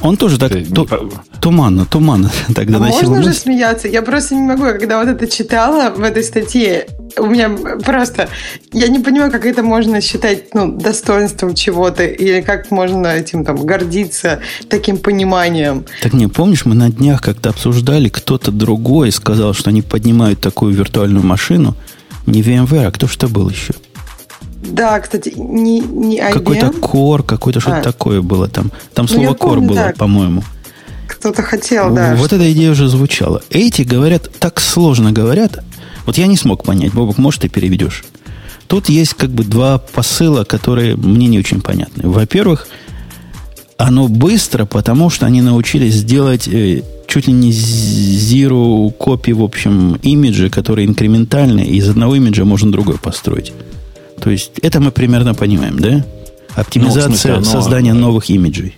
он 0.00 0.16
тоже 0.16 0.38
так 0.38 0.52
ту, 0.74 0.88
туманно, 1.40 1.84
туманно 1.84 2.30
тогда 2.54 2.76
а 2.76 2.80
носил 2.80 3.10
Можно 3.10 3.20
уже 3.20 3.32
смеяться? 3.32 3.88
Я 3.88 4.02
просто 4.02 4.34
не 4.34 4.42
могу, 4.42 4.62
когда 4.62 4.98
вот 4.98 5.08
это 5.08 5.26
читала 5.26 5.90
в 5.90 6.02
этой 6.02 6.22
статье, 6.22 6.86
у 7.18 7.26
меня 7.26 7.50
просто... 7.84 8.28
Я 8.72 8.88
не 8.88 9.00
понимаю, 9.00 9.32
как 9.32 9.44
это 9.44 9.62
можно 9.62 10.00
считать 10.00 10.54
ну, 10.54 10.72
достоинством 10.72 11.54
чего-то, 11.54 12.04
или 12.04 12.40
как 12.42 12.70
можно 12.70 13.08
этим 13.08 13.44
там 13.44 13.56
гордиться, 13.64 14.40
таким 14.68 14.98
пониманием. 14.98 15.84
Так 16.02 16.12
не, 16.12 16.28
помнишь, 16.28 16.64
мы 16.64 16.74
на 16.74 16.90
днях 16.90 17.20
как-то 17.20 17.50
обсуждали, 17.50 18.08
кто-то 18.08 18.52
другой 18.52 19.10
сказал, 19.10 19.52
что 19.52 19.70
они 19.70 19.82
поднимают 19.82 20.40
такую 20.40 20.74
виртуальную 20.74 21.24
машину, 21.24 21.74
не 22.30 22.42
VMware, 22.42 22.86
а 22.86 22.90
кто 22.90 23.06
что 23.06 23.28
был 23.28 23.48
еще? 23.48 23.74
Да, 24.62 24.98
кстати, 25.00 25.32
не, 25.36 25.80
не 25.80 26.18
IBM. 26.18 26.32
Какой-то 26.32 26.70
кор, 26.72 27.22
какое-то 27.22 27.60
что-то 27.60 27.78
а. 27.78 27.82
такое 27.82 28.22
было 28.22 28.48
там. 28.48 28.72
Там 28.92 29.06
ну, 29.08 29.14
слово 29.14 29.34
кор 29.34 29.60
было, 29.60 29.76
так. 29.76 29.96
по-моему. 29.96 30.42
Кто-то 31.06 31.42
хотел, 31.42 31.94
да. 31.94 32.14
Вот 32.16 32.32
эта 32.32 32.52
идея 32.52 32.72
уже 32.72 32.88
звучала. 32.88 33.42
Эти 33.50 33.82
говорят, 33.82 34.30
так 34.38 34.60
сложно 34.60 35.12
говорят. 35.12 35.64
Вот 36.06 36.18
я 36.18 36.26
не 36.26 36.36
смог 36.36 36.64
понять. 36.64 36.92
Бобок, 36.92 37.18
может, 37.18 37.42
ты 37.42 37.48
переведешь. 37.48 38.04
Тут 38.66 38.88
есть 38.88 39.14
как 39.14 39.30
бы 39.30 39.44
два 39.44 39.78
посыла, 39.78 40.44
которые 40.44 40.96
мне 40.96 41.26
не 41.26 41.38
очень 41.38 41.60
понятны. 41.60 42.08
Во-первых, 42.08 42.68
оно 43.78 44.08
быстро, 44.08 44.66
потому 44.66 45.08
что 45.08 45.24
они 45.26 45.40
научились 45.40 46.02
делать 46.04 46.46
э, 46.48 46.82
чуть 47.08 47.26
ли 47.26 47.32
не 47.32 47.50
zero 47.50 48.90
копии, 48.92 49.32
в 49.32 49.42
общем, 49.42 49.98
имиджи, 50.02 50.50
которые 50.50 50.86
инкрементальны, 50.86 51.62
и 51.62 51.76
из 51.76 51.88
одного 51.88 52.14
имиджа 52.14 52.44
можно 52.44 52.70
другой 52.70 52.98
построить. 52.98 53.52
То 54.20 54.30
есть 54.30 54.52
это 54.62 54.78
мы 54.80 54.92
примерно 54.92 55.34
понимаем, 55.34 55.78
да? 55.78 56.04
Оптимизация 56.54 57.08
ну, 57.08 57.14
смысле, 57.14 57.32
оно, 57.34 57.44
создания 57.44 57.94
новых 57.94 58.30
имиджей. 58.30 58.76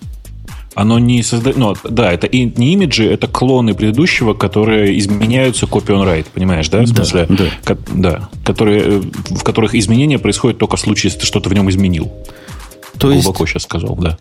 Оно 0.74 0.98
не 0.98 1.22
создает... 1.22 1.56
Ну, 1.56 1.74
да, 1.88 2.12
это 2.12 2.26
и, 2.26 2.44
не 2.44 2.74
имиджи, 2.74 3.04
это 3.04 3.26
клоны 3.26 3.74
предыдущего, 3.74 4.34
которые 4.34 4.98
изменяются 4.98 5.66
copy 5.66 5.88
on 5.88 6.06
write, 6.06 6.26
понимаешь, 6.32 6.68
да? 6.68 6.82
В 6.82 6.86
смысле, 6.86 7.26
да, 7.28 7.36
да. 7.36 7.50
Ко- 7.64 7.78
да 7.92 8.28
которые, 8.44 8.82
э, 8.82 9.02
в 9.30 9.42
которых 9.42 9.74
изменения 9.74 10.18
происходят 10.18 10.58
только 10.58 10.76
в 10.76 10.80
случае, 10.80 11.08
если 11.08 11.20
ты 11.20 11.26
что-то 11.26 11.48
в 11.48 11.52
нем 11.52 11.68
изменил. 11.70 12.12
То 12.98 13.12
Глубоко 13.12 13.44
есть, 13.44 13.52
сейчас 13.52 13.62
сказал, 13.64 13.96
да. 13.96 14.18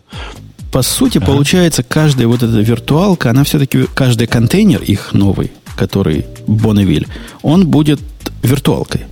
По 0.70 0.82
сути, 0.82 1.18
ага. 1.18 1.26
получается, 1.26 1.82
каждая 1.82 2.28
вот 2.28 2.42
эта 2.42 2.58
виртуалка, 2.58 3.30
она 3.30 3.44
все-таки, 3.44 3.86
каждый 3.94 4.26
контейнер 4.26 4.82
их 4.82 5.12
новый, 5.12 5.52
который 5.76 6.26
Bonneville, 6.46 7.08
он 7.42 7.66
будет 7.66 8.00
виртуалкой. 8.42 9.02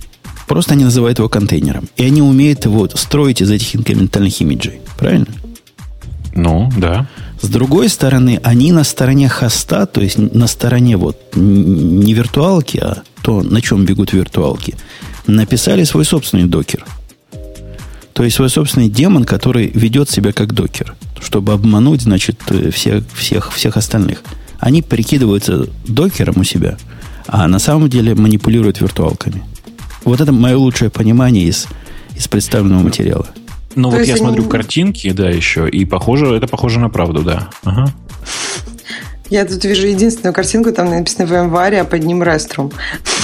Просто 0.47 0.73
они 0.73 0.83
называют 0.83 1.19
его 1.19 1.29
контейнером. 1.29 1.89
И 1.95 2.03
они 2.03 2.21
умеют 2.21 2.65
его 2.65 2.87
строить 2.89 3.41
из 3.41 3.51
этих 3.51 3.75
инкрементальных 3.75 4.41
имиджей. 4.41 4.79
Правильно? 4.97 5.27
Ну, 6.33 6.71
да. 6.77 7.07
С 7.41 7.47
другой 7.47 7.89
стороны, 7.89 8.39
они 8.43 8.71
на 8.71 8.83
стороне 8.83 9.29
хоста, 9.29 9.85
то 9.85 10.01
есть 10.01 10.17
на 10.17 10.47
стороне 10.47 10.97
вот 10.97 11.17
не 11.35 12.13
виртуалки, 12.13 12.77
а 12.77 13.03
то, 13.21 13.41
на 13.43 13.61
чем 13.61 13.85
бегут 13.85 14.13
виртуалки, 14.13 14.75
написали 15.27 15.83
свой 15.83 16.05
собственный 16.05 16.45
докер. 16.45 16.85
То 18.13 18.23
есть 18.23 18.35
свой 18.35 18.49
собственный 18.49 18.89
демон, 18.89 19.23
который 19.23 19.71
ведет 19.73 20.09
себя 20.09 20.31
как 20.33 20.53
докер, 20.53 20.95
чтобы 21.21 21.53
обмануть, 21.53 22.01
значит, 22.01 22.41
всех, 22.73 23.03
всех, 23.13 23.53
всех 23.53 23.77
остальных. 23.77 24.23
Они 24.59 24.81
прикидываются 24.81 25.67
докером 25.87 26.35
у 26.37 26.43
себя, 26.43 26.77
а 27.27 27.47
на 27.47 27.59
самом 27.59 27.89
деле 27.89 28.15
манипулируют 28.15 28.81
виртуалками. 28.81 29.43
Вот 30.03 30.19
это 30.21 30.31
мое 30.31 30.57
лучшее 30.57 30.89
понимание 30.89 31.45
из, 31.45 31.67
из 32.15 32.27
представленного 32.27 32.83
материала. 32.83 33.27
Ну, 33.75 33.89
вот 33.89 34.01
я 34.01 34.13
они... 34.13 34.17
смотрю 34.17 34.45
картинки, 34.45 35.11
да, 35.11 35.29
еще, 35.29 35.69
и 35.69 35.85
похоже, 35.85 36.35
это 36.35 36.47
похоже 36.47 36.79
на 36.79 36.89
правду, 36.89 37.21
да. 37.21 37.49
Ага. 37.63 37.93
Я 39.29 39.45
тут 39.45 39.63
вижу 39.63 39.87
единственную 39.87 40.33
картинку, 40.33 40.71
там 40.71 40.89
написано 40.89 41.27
в 41.27 41.31
январе, 41.31 41.81
а 41.81 41.85
под 41.85 42.03
ним 42.03 42.23
Restroom. 42.23 42.73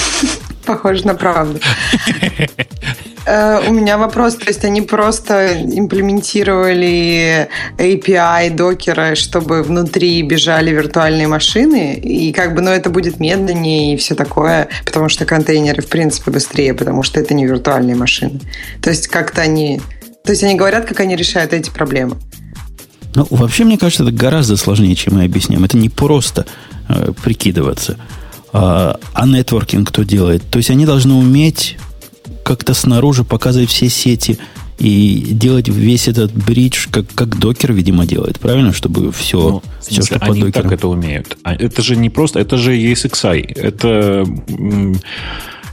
Похоже 0.64 1.06
на 1.06 1.14
правду. 1.14 1.60
Э, 3.26 3.60
у 3.68 3.72
меня 3.72 3.98
вопрос. 3.98 4.36
То 4.36 4.46
есть 4.46 4.64
они 4.64 4.82
просто 4.82 5.60
имплементировали 5.62 7.48
API 7.76 8.54
докера, 8.54 9.16
чтобы 9.16 9.62
внутри 9.62 10.22
бежали 10.22 10.70
виртуальные 10.70 11.26
машины, 11.26 11.94
и 11.94 12.32
как 12.32 12.54
бы, 12.54 12.62
ну, 12.62 12.70
это 12.70 12.88
будет 12.88 13.18
медленнее 13.18 13.94
и 13.94 13.96
все 13.96 14.14
такое, 14.14 14.68
потому 14.84 15.08
что 15.08 15.24
контейнеры, 15.24 15.82
в 15.82 15.88
принципе, 15.88 16.30
быстрее, 16.30 16.72
потому 16.72 17.02
что 17.02 17.18
это 17.18 17.34
не 17.34 17.46
виртуальные 17.46 17.96
машины. 17.96 18.40
То 18.80 18.90
есть 18.90 19.08
как-то 19.08 19.42
они... 19.42 19.80
То 20.24 20.32
есть 20.32 20.44
они 20.44 20.54
говорят, 20.54 20.86
как 20.86 21.00
они 21.00 21.16
решают 21.16 21.52
эти 21.52 21.70
проблемы. 21.70 22.16
Ну, 23.14 23.26
вообще, 23.30 23.64
мне 23.64 23.78
кажется, 23.78 24.04
это 24.04 24.12
гораздо 24.12 24.56
сложнее, 24.56 24.94
чем 24.94 25.14
мы 25.14 25.24
объясняем. 25.24 25.64
Это 25.64 25.76
не 25.76 25.88
просто 25.88 26.46
э, 26.88 27.12
прикидываться. 27.24 27.96
А, 28.52 28.98
а 29.14 29.26
нетворкинг 29.26 29.88
кто 29.88 30.02
делает? 30.02 30.42
То 30.50 30.58
есть 30.58 30.70
они 30.70 30.86
должны 30.86 31.14
уметь 31.14 31.76
как-то 32.46 32.74
снаружи 32.74 33.24
показывать 33.24 33.70
все 33.70 33.88
сети 33.88 34.38
и 34.78 35.26
делать 35.32 35.66
весь 35.66 36.06
этот 36.06 36.32
бридж, 36.32 36.86
как, 36.92 37.06
как 37.12 37.36
докер, 37.40 37.72
видимо, 37.72 38.06
делает, 38.06 38.38
правильно? 38.38 38.72
Чтобы 38.72 39.10
все, 39.10 39.50
ну, 39.50 39.62
все 39.80 40.02
что 40.02 40.18
они 40.20 40.42
под 40.42 40.54
так 40.54 40.70
это 40.70 40.86
умеют. 40.86 41.36
А 41.42 41.54
это 41.54 41.82
же 41.82 41.96
не 41.96 42.08
просто, 42.08 42.38
это 42.38 42.56
же 42.56 42.76
ESXi. 42.76 43.52
Это 43.56 44.24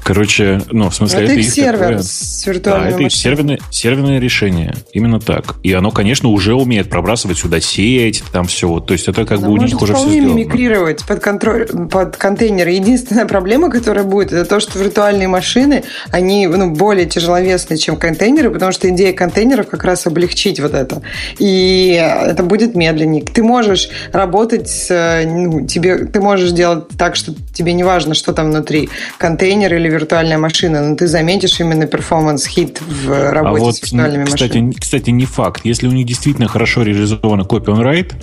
Короче, 0.04 0.62
ну, 0.70 0.90
в 0.90 0.96
смысле, 0.96 1.24
это, 1.24 1.32
это 1.32 1.40
их 1.40 1.50
сервер 1.50 2.04
с 2.04 2.46
виртуальной 2.46 2.90
Да, 2.90 2.96
это 2.96 3.04
их 3.04 3.12
серверное, 3.14 3.60
серверное 3.72 4.20
решение. 4.20 4.76
Именно 4.92 5.22
так. 5.22 5.56
И 5.64 5.72
оно, 5.72 5.92
конечно, 5.92 6.30
уже 6.30 6.56
умеет 6.56 6.90
пробрасывать 6.90 7.38
сюда 7.38 7.62
сеть, 7.62 8.22
там 8.34 8.46
все. 8.46 8.80
То 8.82 8.94
есть 8.94 9.08
это 9.08 9.26
как 9.26 9.40
оно 9.40 9.48
бы 9.48 9.54
у 9.54 9.58
них 9.58 9.82
уже 9.82 9.96
все 9.96 10.10
сделано. 10.10 10.34
мимикрировать 10.34 11.06
под, 11.06 11.22
контроль, 11.22 11.68
под 11.90 12.18
контейнеры. 12.18 12.72
Единственная 12.72 13.26
проблема, 13.26 13.72
которая 13.72 14.04
будет, 14.04 14.34
это 14.34 14.46
то, 14.46 14.60
что 14.60 14.78
виртуальные 14.78 15.30
машины, 15.30 15.84
они 16.12 16.48
ну, 16.48 16.72
более 16.72 17.06
тяжеловесные, 17.06 17.78
чем 17.78 17.96
контейнеры, 17.96 18.52
потому 18.52 18.74
что 18.74 18.90
идея 18.90 19.14
контейнеров 19.14 19.68
как 19.68 19.86
раз 19.86 20.06
облегчить 20.06 20.60
вот 20.60 20.74
это. 20.74 21.02
И 21.40 21.92
это 21.94 22.44
будет 22.44 22.76
медленнее. 22.76 23.24
Ты 23.24 23.42
можешь 23.42 23.90
работать 24.12 24.68
с... 24.68 25.24
Ну, 25.26 25.66
тебе, 25.66 26.06
ты 26.06 26.20
можешь 26.20 26.52
делать 26.52 26.90
так, 26.98 27.16
что 27.16 27.34
тебе 27.54 27.72
не 27.72 27.84
важно, 27.84 28.16
что 28.16 28.34
там 28.34 28.52
внутри, 28.52 28.90
контейнер 29.18 29.74
или 29.74 29.93
виртуальная 29.94 30.38
машина, 30.38 30.82
но 30.82 30.96
ты 30.96 31.08
заметишь 31.08 31.60
именно 31.60 31.86
performance 31.86 32.61
hit 32.61 32.82
в 32.82 33.32
работе 33.32 33.62
а 33.62 33.66
вот, 33.66 33.76
с 33.76 33.82
виртуальными 33.84 34.26
кстати, 34.26 34.44
машинами. 34.44 34.72
Кстати, 34.74 35.10
не 35.12 35.26
факт. 35.26 35.62
Если 35.64 35.88
у 35.88 35.92
них 35.92 36.06
действительно 36.06 36.48
хорошо 36.48 36.84
реализована 36.84 37.42
copy 37.42 37.66
on 37.66 37.82
write, 37.82 38.14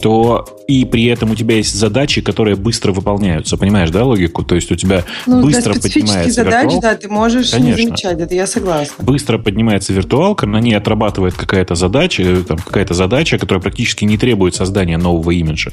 то 0.00 0.44
и 0.66 0.84
при 0.84 1.06
этом 1.06 1.30
у 1.30 1.34
тебя 1.34 1.56
есть 1.56 1.74
задачи, 1.74 2.20
которые 2.20 2.56
быстро 2.56 2.92
выполняются. 2.92 3.56
Понимаешь, 3.56 3.90
да, 3.90 4.04
логику? 4.04 4.42
То 4.42 4.54
есть 4.54 4.70
у 4.72 4.76
тебя 4.76 5.04
ну, 5.26 5.42
быстро 5.42 5.72
для 5.72 5.80
поднимается 5.80 6.32
задачи, 6.32 6.64
виртуал. 6.64 6.80
да, 6.80 6.94
ты 6.96 7.08
можешь 7.08 7.50
Конечно. 7.50 7.80
не 7.80 7.86
замечать, 7.86 8.20
это 8.20 8.34
я 8.34 8.46
согласна. 8.46 9.04
Быстро 9.04 9.38
поднимается 9.38 9.92
виртуалка, 9.92 10.46
на 10.46 10.60
ней 10.60 10.74
отрабатывает 10.74 11.34
какая-то 11.34 11.76
задача, 11.76 12.22
э, 12.22 12.42
там, 12.42 12.58
какая-то 12.58 12.94
задача, 12.94 13.38
которая 13.38 13.62
практически 13.62 14.04
не 14.04 14.18
требует 14.18 14.54
создания 14.54 14.98
нового 14.98 15.30
имиджа. 15.30 15.70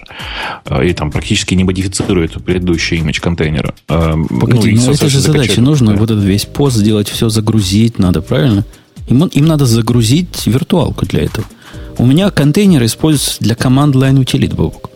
Э, 0.66 0.86
и 0.86 0.94
там 0.94 1.12
практически 1.12 1.56
не 1.56 1.64
модифицирует 1.64 2.44
предыдущий 2.44 2.98
имидж 2.98 3.20
контейнера. 3.20 3.74
Э, 3.90 4.14
Погоди, 4.30 4.74
ну, 4.74 4.86
но 4.86 4.92
это 4.94 5.10
же 5.10 5.20
задача. 5.20 5.43
Нужно 5.58 5.94
да. 5.94 6.00
вот 6.00 6.12
этот 6.12 6.24
весь 6.24 6.46
пост 6.46 6.78
сделать, 6.78 7.10
все 7.10 7.30
загрузить 7.30 8.00
надо, 8.00 8.22
правильно? 8.22 8.66
Им, 9.08 9.26
им 9.26 9.46
надо 9.46 9.66
загрузить 9.66 10.46
виртуалку 10.48 11.06
для 11.06 11.24
этого. 11.24 11.46
У 11.98 12.06
меня 12.06 12.32
контейнер 12.32 12.84
используется 12.86 13.38
для 13.40 13.56
команд 13.56 13.96
line 13.96 14.20
утилит, 14.20 14.54
Бобок. 14.54 14.90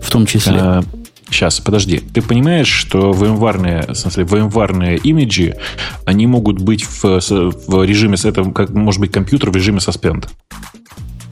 В 0.00 0.10
том 0.10 0.26
числе. 0.26 0.54
А, 0.56 0.84
сейчас, 1.30 1.60
подожди. 1.60 1.98
Ты 1.98 2.22
понимаешь, 2.22 2.68
что 2.68 3.10
VMware, 3.10 3.92
в 3.92 3.96
смысле, 3.96 4.24
VMware 4.24 4.98
имиджи, 4.98 5.56
они 6.04 6.26
могут 6.26 6.60
быть 6.60 6.84
в, 6.84 7.20
в 7.20 7.84
режиме, 7.84 8.16
с 8.16 8.24
этого, 8.24 8.52
как 8.52 8.70
может 8.70 9.00
быть 9.00 9.12
компьютер 9.12 9.50
в 9.50 9.56
режиме 9.56 9.78
suspend. 9.78 10.28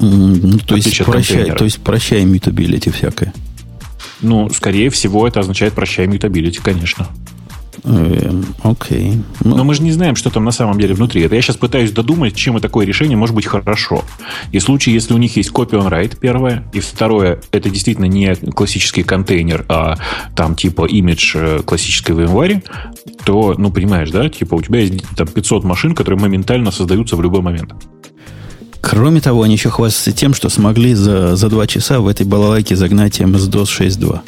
Ну, 0.01 0.59
то, 0.59 0.77
есть 0.77 1.05
прощай, 1.05 1.51
то 1.51 1.65
есть 1.65 1.81
прощай 1.81 2.25
мютабилити 2.25 2.91
всякое. 2.91 3.33
Ну, 4.21 4.49
скорее 4.51 4.91
всего, 4.91 5.27
это 5.27 5.41
означает 5.41 5.73
прощай 5.75 6.07
мютабилити, 6.07 6.61
конечно. 6.61 7.09
Эм, 7.85 8.45
окей. 8.63 9.23
Ну. 9.45 9.57
Но 9.57 9.65
мы 9.65 9.75
же 9.75 9.83
не 9.83 9.93
знаем, 9.93 10.17
что 10.17 10.31
там 10.31 10.45
на 10.45 10.51
самом 10.51 10.79
деле 10.79 10.95
внутри. 10.95 11.23
Это 11.23 11.35
я 11.35 11.43
сейчас 11.43 11.57
пытаюсь 11.57 11.93
додумать, 11.93 12.35
чем 12.35 12.57
и 12.57 12.61
такое 12.61 12.87
решение 12.87 13.17
может 13.17 13.35
быть 13.35 13.47
хорошо. 13.47 14.05
И 14.53 14.59
в 14.59 14.63
случае, 14.63 14.95
если 14.95 15.15
у 15.15 15.19
них 15.19 15.37
есть 15.37 15.51
copy 15.51 15.71
on 15.71 15.89
write, 15.91 16.19
первое, 16.19 16.65
и 16.73 16.81
второе, 16.81 17.41
это 17.53 17.71
действительно 17.71 18.07
не 18.07 18.35
классический 18.35 19.03
контейнер, 19.03 19.65
а 19.69 19.97
там 20.35 20.55
типа 20.55 20.87
имидж 20.87 21.37
э, 21.37 21.61
классической 21.65 22.17
VMware, 22.17 22.63
то, 23.25 23.55
ну, 23.57 23.71
понимаешь, 23.71 24.11
да, 24.11 24.29
типа 24.29 24.55
у 24.55 24.63
тебя 24.63 24.81
есть 24.81 25.05
там 25.17 25.29
500 25.29 25.65
машин, 25.65 25.95
которые 25.95 26.21
моментально 26.21 26.71
создаются 26.71 27.17
в 27.17 27.23
любой 27.23 27.43
момент. 27.43 27.73
Кроме 28.81 29.21
того, 29.21 29.43
они 29.43 29.55
еще 29.55 29.71
хвастаются 29.71 30.13
тем, 30.13 30.35
что 30.35 30.49
смогли 30.49 30.95
за, 30.95 31.37
за 31.37 31.49
два 31.49 31.67
часа 31.67 32.01
в 32.01 32.09
этой 32.09 32.25
балалайке 32.25 32.77
загнать 32.77 33.21
MS-DOS 33.21 33.67
6.2. 33.67 34.21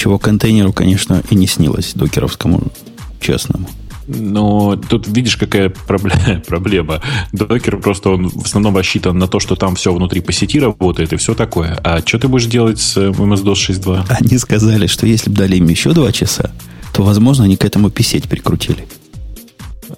Чего 0.00 0.18
контейнеру, 0.18 0.72
конечно, 0.72 1.22
и 1.28 1.34
не 1.34 1.46
снилось 1.46 1.92
докеровскому 1.92 2.72
честному. 3.20 3.68
Но 4.06 4.74
тут 4.76 5.06
видишь, 5.06 5.36
какая 5.36 5.68
проблема. 6.46 7.02
Докер 7.32 7.76
просто 7.76 8.08
он 8.08 8.30
в 8.30 8.46
основном 8.46 8.78
рассчитан 8.78 9.18
на 9.18 9.28
то, 9.28 9.40
что 9.40 9.56
там 9.56 9.74
все 9.74 9.92
внутри 9.92 10.22
по 10.22 10.32
сети 10.32 10.58
работает 10.58 11.12
и 11.12 11.16
все 11.16 11.34
такое. 11.34 11.78
А 11.84 12.00
что 12.00 12.18
ты 12.18 12.28
будешь 12.28 12.46
делать 12.46 12.80
с 12.80 12.96
MS-DOS 12.96 13.52
6.2? 13.52 14.06
Они 14.08 14.38
сказали, 14.38 14.86
что 14.86 15.06
если 15.06 15.28
бы 15.28 15.36
дали 15.36 15.56
им 15.56 15.68
еще 15.68 15.92
два 15.92 16.12
часа, 16.12 16.50
то, 16.94 17.02
возможно, 17.02 17.44
они 17.44 17.58
к 17.58 17.66
этому 17.66 17.90
писеть 17.90 18.26
прикрутили. 18.26 18.88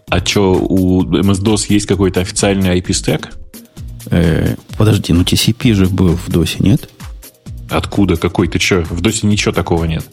А 0.08 0.18
что, 0.18 0.54
у 0.54 1.04
MS-DOS 1.04 1.66
есть 1.68 1.86
какой-то 1.86 2.22
официальный 2.22 2.76
IP-стек? 2.80 3.32
Э, 4.06 4.56
подожди, 4.76 5.12
ну 5.12 5.22
TCP 5.22 5.74
же 5.74 5.86
был 5.86 6.16
в 6.16 6.28
DOS, 6.28 6.56
нет? 6.58 6.90
Откуда? 7.72 8.16
Какой? 8.16 8.48
Ты 8.48 8.58
что? 8.58 8.82
В 8.82 9.00
DOS 9.00 9.26
ничего 9.26 9.52
такого 9.52 9.84
нет. 9.84 10.04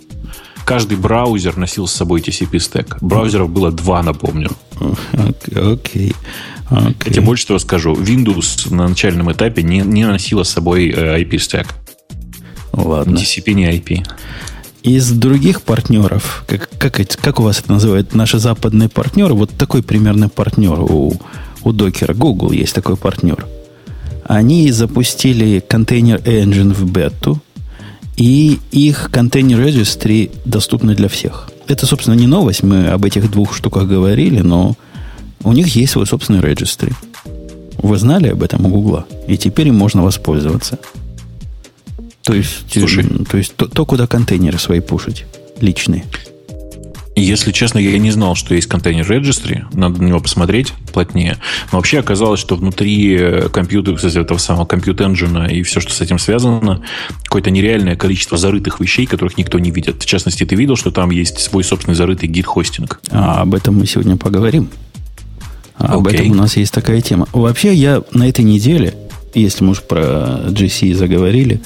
Каждый 0.65 0.97
браузер 0.97 1.57
носил 1.57 1.87
с 1.87 1.93
собой 1.93 2.21
TCP-стек. 2.21 2.97
Браузеров 3.01 3.49
было 3.49 3.71
два, 3.71 4.03
напомню. 4.03 4.51
Окей. 5.13 5.23
Okay, 5.53 6.13
okay. 6.69 6.95
Я 7.05 7.11
тебе 7.11 7.21
больше 7.21 7.47
того 7.47 7.59
скажу. 7.59 7.95
Windows 7.95 8.73
на 8.73 8.87
начальном 8.87 9.31
этапе 9.31 9.63
не, 9.63 9.79
не 9.79 10.05
носила 10.05 10.43
с 10.43 10.49
собой 10.49 10.89
э, 10.89 11.21
IP-стек. 11.23 11.67
Ладно. 12.71 13.17
TCP 13.17 13.53
не 13.53 13.71
IP. 13.71 14.05
Из 14.83 15.11
других 15.11 15.63
партнеров, 15.63 16.43
как, 16.47 16.69
как, 16.77 17.01
как 17.19 17.39
у 17.39 17.43
вас 17.43 17.59
это 17.59 17.71
называют, 17.71 18.13
наши 18.13 18.39
западные 18.39 18.87
партнеры, 18.87 19.33
вот 19.33 19.49
такой 19.51 19.83
примерно 19.83 20.29
партнер 20.29 20.79
у, 20.79 21.19
у 21.63 21.71
докера. 21.71 22.13
Google 22.13 22.51
есть 22.51 22.75
такой 22.75 22.95
партнер. 22.95 23.45
Они 24.23 24.71
запустили 24.71 25.59
контейнер 25.67 26.17
Engine 26.17 26.73
в 26.73 26.89
бету, 26.89 27.41
и 28.19 28.59
их 28.71 29.09
контейнер 29.11 29.59
registry 29.59 30.29
доступны 30.43 30.93
для 30.93 31.07
всех. 31.07 31.49
Это, 31.67 31.85
собственно, 31.85 32.15
не 32.15 32.27
новость, 32.27 32.63
мы 32.63 32.87
об 32.87 33.05
этих 33.05 33.31
двух 33.31 33.55
штуках 33.55 33.87
говорили, 33.87 34.41
но 34.41 34.75
у 35.43 35.53
них 35.53 35.73
есть 35.75 35.93
свой 35.93 36.05
собственный 36.05 36.41
registry. 36.41 36.93
Вы 37.81 37.97
знали 37.97 38.27
об 38.27 38.43
этом 38.43 38.65
у 38.65 38.69
Гугла? 38.69 39.05
И 39.27 39.37
теперь 39.37 39.69
им 39.69 39.75
можно 39.75 40.03
воспользоваться. 40.03 40.79
То 42.23 42.33
есть, 42.33 42.65
Слушай. 42.69 43.05
то, 43.29 43.37
есть 43.37 43.55
то, 43.55 43.67
то, 43.67 43.85
куда 43.85 44.05
контейнеры 44.05 44.59
свои 44.59 44.81
пушить, 44.81 45.25
личные. 45.61 46.03
Если 47.21 47.51
честно, 47.51 47.79
я 47.79 47.97
не 47.97 48.11
знал, 48.11 48.35
что 48.35 48.55
есть 48.55 48.67
контейнер 48.67 49.05
registry. 49.09 49.65
Надо 49.73 50.01
на 50.01 50.07
него 50.07 50.19
посмотреть 50.19 50.73
плотнее. 50.93 51.37
Но 51.71 51.77
вообще 51.77 51.99
оказалось, 51.99 52.39
что 52.39 52.55
внутри 52.55 53.15
э, 53.17 53.49
компьютера, 53.49 53.95
кстати, 53.95 54.17
этого 54.17 54.37
самого 54.37 54.65
компьютер 54.65 55.07
engine 55.07 55.51
и 55.51 55.63
все, 55.63 55.79
что 55.79 55.93
с 55.93 56.01
этим 56.01 56.19
связано, 56.19 56.81
какое-то 57.23 57.51
нереальное 57.51 57.95
количество 57.95 58.37
зарытых 58.37 58.79
вещей, 58.79 59.05
которых 59.05 59.37
никто 59.37 59.59
не 59.59 59.71
видит. 59.71 60.01
В 60.01 60.05
частности, 60.05 60.45
ты 60.45 60.55
видел, 60.55 60.75
что 60.75 60.91
там 60.91 61.09
есть 61.09 61.39
свой 61.39 61.63
собственный 61.63 61.95
зарытый 61.95 62.29
гид-хостинг? 62.29 63.01
А, 63.11 63.41
об 63.41 63.53
этом 63.53 63.77
мы 63.77 63.85
сегодня 63.85 64.15
поговорим. 64.15 64.69
А, 65.77 65.95
об 65.95 66.07
этом 66.07 66.31
у 66.31 66.35
нас 66.35 66.57
есть 66.57 66.73
такая 66.73 67.01
тема. 67.01 67.27
Вообще, 67.33 67.73
я 67.73 68.03
на 68.13 68.27
этой 68.27 68.45
неделе, 68.45 68.93
если 69.33 69.63
мы 69.63 69.71
уж 69.71 69.81
про 69.81 70.45
GC 70.47 70.95
заговорили, 70.95 71.61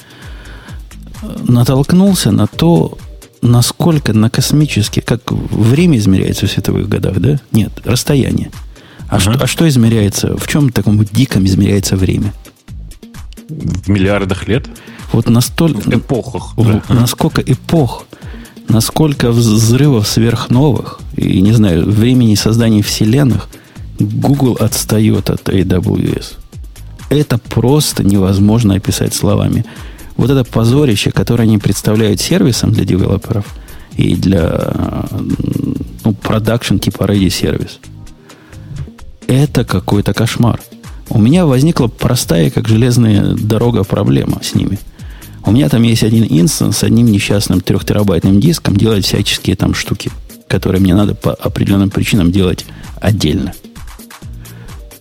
натолкнулся 1.48 2.30
на 2.30 2.46
то, 2.46 2.98
насколько 3.44 4.12
на 4.12 4.30
космические, 4.30 5.02
как 5.02 5.30
время 5.30 5.98
измеряется 5.98 6.46
в 6.46 6.50
световых 6.50 6.88
годах, 6.88 7.18
да? 7.20 7.38
Нет, 7.52 7.72
расстояние. 7.84 8.50
А, 9.08 9.16
uh 9.16 9.20
что, 9.20 9.30
а 9.32 9.46
что 9.46 9.68
измеряется? 9.68 10.36
В 10.36 10.48
чем 10.48 10.70
таком 10.70 11.04
диком 11.04 11.44
измеряется 11.44 11.96
время? 11.96 12.32
В 13.48 13.88
миллиардах 13.88 14.48
лет? 14.48 14.66
Вот 15.12 15.28
настолько... 15.28 15.90
В 15.90 15.94
эпохах. 15.94 16.56
В, 16.56 16.64
да. 16.64 16.82
Насколько 16.94 17.42
эпох, 17.42 18.06
насколько 18.68 19.30
взрывов 19.30 20.08
сверхновых, 20.08 21.00
и, 21.16 21.40
не 21.40 21.52
знаю, 21.52 21.88
времени 21.88 22.34
создания 22.34 22.82
вселенных 22.82 23.48
Google 23.98 24.56
отстает 24.58 25.30
от 25.30 25.48
AWS. 25.48 26.34
Это 27.10 27.38
просто 27.38 28.02
невозможно 28.02 28.74
описать 28.74 29.14
словами 29.14 29.64
вот 30.16 30.30
это 30.30 30.44
позорище, 30.44 31.10
которое 31.10 31.44
они 31.44 31.58
представляют 31.58 32.20
сервисом 32.20 32.72
для 32.72 32.84
девелоперов 32.84 33.46
и 33.96 34.14
для 34.14 35.04
ну, 36.04 36.12
продакшн 36.14 36.78
типа 36.78 37.04
ready 37.04 37.30
сервис, 37.30 37.78
это 39.26 39.64
какой-то 39.64 40.12
кошмар. 40.14 40.60
У 41.10 41.18
меня 41.18 41.46
возникла 41.46 41.88
простая, 41.88 42.50
как 42.50 42.68
железная 42.68 43.34
дорога, 43.34 43.84
проблема 43.84 44.40
с 44.42 44.54
ними. 44.54 44.78
У 45.44 45.52
меня 45.52 45.68
там 45.68 45.82
есть 45.82 46.02
один 46.02 46.24
инстанс 46.24 46.78
с 46.78 46.84
одним 46.84 47.06
несчастным 47.06 47.60
трехтерабайтным 47.60 48.40
диском, 48.40 48.76
делает 48.76 49.04
всяческие 49.04 49.56
там 49.56 49.74
штуки, 49.74 50.10
которые 50.48 50.80
мне 50.80 50.94
надо 50.94 51.14
по 51.14 51.34
определенным 51.34 51.90
причинам 51.90 52.32
делать 52.32 52.64
отдельно. 53.00 53.52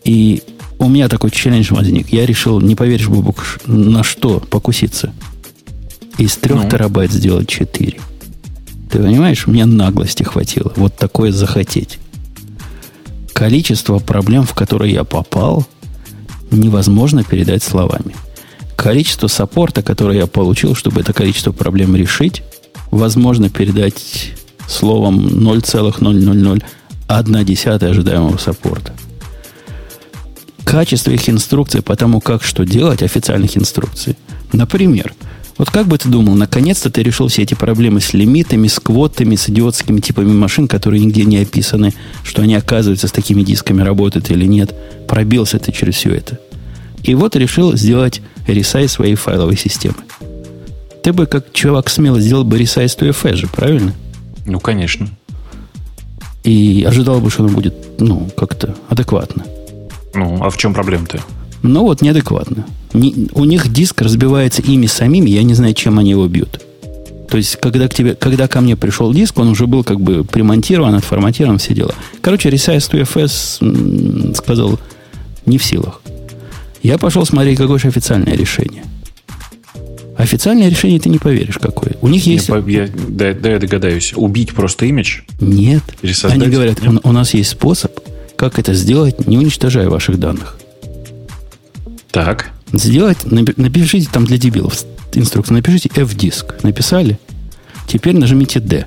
И 0.03 0.43
у 0.79 0.89
меня 0.89 1.07
такой 1.07 1.31
челлендж 1.31 1.73
возник. 1.73 2.09
Я 2.09 2.25
решил, 2.25 2.59
не 2.59 2.75
поверишь, 2.75 3.07
Бубук, 3.07 3.59
на 3.65 4.03
что 4.03 4.39
покуситься. 4.39 5.13
Из 6.17 6.35
трех 6.37 6.63
ну. 6.63 6.69
терабайт 6.69 7.11
сделать 7.11 7.47
4. 7.47 7.99
Ты 8.91 8.99
понимаешь, 8.99 9.47
мне 9.47 9.65
наглости 9.65 10.23
хватило. 10.23 10.71
Вот 10.75 10.95
такое 10.95 11.31
захотеть. 11.31 11.99
Количество 13.33 13.99
проблем, 13.99 14.43
в 14.43 14.53
которые 14.53 14.93
я 14.93 15.03
попал, 15.03 15.65
невозможно 16.51 17.23
передать 17.23 17.63
словами. 17.63 18.15
Количество 18.75 19.27
саппорта, 19.27 19.81
которое 19.81 20.19
я 20.19 20.27
получил, 20.27 20.75
чтобы 20.75 21.01
это 21.01 21.13
количество 21.13 21.51
проблем 21.51 21.95
решить, 21.95 22.43
возможно 22.91 23.49
передать 23.49 24.33
словом 24.67 25.27
0,000 25.27 27.83
ожидаемого 27.83 28.37
саппорта. 28.37 28.93
Качество 30.63 31.11
их 31.11 31.29
инструкций 31.29 31.81
по 31.81 31.95
тому, 31.95 32.19
как 32.19 32.43
что 32.43 32.65
делать, 32.65 33.03
официальных 33.03 33.57
инструкций. 33.57 34.15
Например, 34.51 35.13
вот 35.57 35.69
как 35.69 35.87
бы 35.87 35.97
ты 35.97 36.09
думал, 36.09 36.33
наконец-то 36.33 36.89
ты 36.89 37.03
решил 37.03 37.27
все 37.27 37.43
эти 37.43 37.53
проблемы 37.53 38.01
с 38.01 38.13
лимитами, 38.13 38.67
с 38.67 38.79
квотами, 38.79 39.35
с 39.35 39.49
идиотскими 39.49 39.99
типами 39.99 40.33
машин, 40.33 40.67
которые 40.67 41.03
нигде 41.03 41.25
не 41.25 41.37
описаны, 41.37 41.93
что 42.23 42.41
они, 42.41 42.55
оказываются, 42.55 43.07
с 43.07 43.11
такими 43.11 43.43
дисками 43.43 43.81
работают 43.81 44.31
или 44.31 44.45
нет. 44.45 44.73
Пробился 45.07 45.59
ты 45.59 45.71
через 45.71 45.95
все 45.95 46.11
это. 46.15 46.39
И 47.03 47.13
вот 47.13 47.35
решил 47.35 47.75
сделать 47.75 48.21
ресайз 48.47 48.93
своей 48.93 49.15
файловой 49.15 49.57
системы. 49.57 49.97
Ты 51.03 51.11
бы, 51.11 51.25
как 51.25 51.51
чувак 51.51 51.89
смело, 51.89 52.19
сделал 52.19 52.45
бы 52.45 52.57
ресайз 52.57 52.97
TFS 52.97 53.35
же, 53.35 53.47
правильно? 53.47 53.93
Ну, 54.45 54.59
конечно. 54.59 55.09
И 56.43 56.85
ожидал 56.87 57.19
бы, 57.19 57.29
что 57.29 57.43
оно 57.43 57.53
будет, 57.53 57.75
ну, 57.99 58.29
как-то 58.35 58.75
адекватно. 58.89 59.45
Ну, 60.13 60.39
а 60.41 60.49
в 60.49 60.57
чем 60.57 60.73
проблема-то? 60.73 61.19
Ну, 61.61 61.81
вот 61.83 62.01
неадекватно. 62.01 62.65
Не, 62.93 63.29
у 63.33 63.45
них 63.45 63.71
диск 63.71 64.01
разбивается 64.01 64.61
ими 64.61 64.85
самими, 64.85 65.29
я 65.29 65.43
не 65.43 65.53
знаю, 65.53 65.73
чем 65.73 65.97
они 65.99 66.11
его 66.11 66.27
бьют. 66.27 66.61
То 67.29 67.37
есть, 67.37 67.55
когда, 67.55 67.87
к 67.87 67.93
тебе, 67.93 68.13
когда 68.13 68.47
ко 68.47 68.61
мне 68.61 68.75
пришел 68.75 69.11
диск, 69.11 69.39
он 69.39 69.47
уже 69.47 69.65
был 69.65 69.83
как 69.83 69.99
бы 69.99 70.23
примонтирован, 70.23 70.93
отформатирован, 70.93 71.57
все 71.57 71.73
дела. 71.73 71.95
Короче, 72.21 72.49
Resize 72.49 72.91
2FS 72.91 74.35
сказал, 74.35 74.79
не 75.45 75.57
в 75.57 75.63
силах. 75.63 76.01
Я 76.83 76.97
пошел 76.97 77.25
смотреть, 77.25 77.57
какое 77.57 77.79
же 77.79 77.87
официальное 77.87 78.35
решение. 78.35 78.83
Официальное 80.17 80.69
решение 80.69 80.99
ты 80.99 81.09
не 81.09 81.17
поверишь, 81.17 81.57
какое. 81.57 81.95
У 82.01 82.07
них 82.07 82.27
есть... 82.27 82.49
Я, 82.49 82.57
я, 82.67 82.89
да, 83.09 83.33
да, 83.33 83.51
я 83.51 83.59
догадаюсь. 83.59 84.13
Убить 84.15 84.53
просто 84.53 84.85
имидж? 84.85 85.21
Нет. 85.39 85.81
Они 86.23 86.47
говорят, 86.47 86.83
Нет? 86.83 87.01
У, 87.03 87.09
у 87.09 87.11
нас 87.13 87.33
есть 87.33 87.49
способ, 87.49 87.91
как 88.43 88.59
это 88.59 88.73
сделать, 88.73 89.25
не 89.25 89.37
уничтожая 89.37 89.89
ваших 89.89 90.19
данных. 90.19 90.57
Так. 92.11 92.51
Сделать, 92.73 93.19
напишите 93.23 94.09
там 94.11 94.25
для 94.25 94.37
дебилов 94.37 94.83
инструкцию, 95.13 95.55
напишите 95.55 95.89
F-диск. 95.95 96.61
Написали? 96.61 97.17
Теперь 97.87 98.17
нажмите 98.17 98.59
D. 98.59 98.85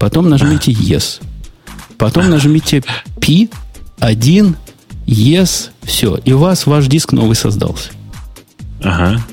Потом 0.00 0.28
нажмите 0.28 0.72
Yes. 0.72 1.20
Потом 1.96 2.28
нажмите 2.28 2.82
P, 3.20 3.48
1, 4.00 4.56
Yes, 5.06 5.68
все. 5.84 6.16
И 6.24 6.32
у 6.32 6.38
вас 6.38 6.66
ваш 6.66 6.88
диск 6.88 7.12
новый 7.12 7.36
создался. 7.36 7.90
Ага. 8.82 9.24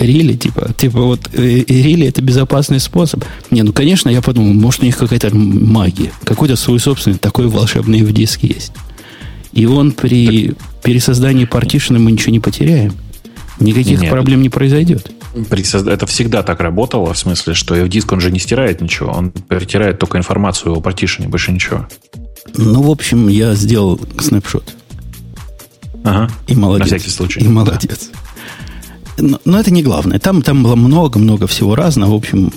Рили, 0.00 0.34
типа, 0.34 0.72
типа 0.72 1.02
вот 1.02 1.28
э, 1.34 1.62
рили 1.68 2.06
это 2.06 2.22
безопасный 2.22 2.80
способ. 2.80 3.22
Не, 3.50 3.62
ну 3.62 3.72
конечно, 3.74 4.08
я 4.08 4.22
подумал, 4.22 4.54
может 4.54 4.80
у 4.80 4.86
них 4.86 4.96
какая-то 4.96 5.34
магия, 5.34 6.10
какой-то 6.24 6.56
свой 6.56 6.80
собственный 6.80 7.18
такой 7.18 7.48
волшебный 7.48 8.02
в 8.02 8.10
диск 8.12 8.42
есть. 8.42 8.72
И 9.52 9.66
он 9.66 9.92
при 9.92 10.54
пересоздании 10.82 11.44
партишена 11.44 11.98
мы 11.98 12.12
ничего 12.12 12.32
не 12.32 12.40
потеряем. 12.40 12.94
Никаких 13.58 14.00
Нет. 14.00 14.10
проблем 14.10 14.40
не 14.40 14.48
произойдет. 14.48 15.12
Это 15.34 16.06
всегда 16.06 16.42
так 16.42 16.60
работало, 16.60 17.12
в 17.12 17.18
смысле, 17.18 17.52
что 17.52 17.86
диск 17.86 18.10
он 18.10 18.20
же 18.20 18.32
не 18.32 18.38
стирает 18.38 18.80
ничего, 18.80 19.10
он 19.10 19.30
перетирает 19.30 19.98
только 19.98 20.16
информацию 20.16 20.74
о 20.74 20.80
партишене, 20.80 21.28
больше 21.28 21.52
ничего. 21.52 21.86
Ну, 22.56 22.82
в 22.82 22.90
общем, 22.90 23.28
я 23.28 23.54
сделал 23.54 24.00
снапшот. 24.18 24.74
Ага. 26.04 26.30
И 26.46 26.54
молодец. 26.54 26.90
На 26.90 26.96
всякий 26.96 27.10
случай. 27.10 27.40
И 27.40 27.48
молодец. 27.48 28.10
Да. 28.12 28.18
Но, 29.20 29.40
но 29.44 29.60
это 29.60 29.70
не 29.70 29.82
главное. 29.82 30.18
Там, 30.18 30.42
там 30.42 30.62
было 30.62 30.76
много-много 30.76 31.46
всего 31.46 31.74
разного. 31.74 32.12
В 32.12 32.16
общем, 32.16 32.52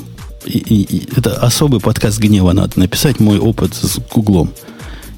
и, 0.45 0.57
и, 0.57 0.97
и 0.97 1.09
это 1.15 1.35
особый 1.35 1.79
подкаст 1.79 2.19
гнева 2.19 2.51
надо 2.53 2.79
написать. 2.79 3.19
Мой 3.19 3.39
опыт 3.39 3.73
с 3.73 3.99
Гуглом. 4.11 4.51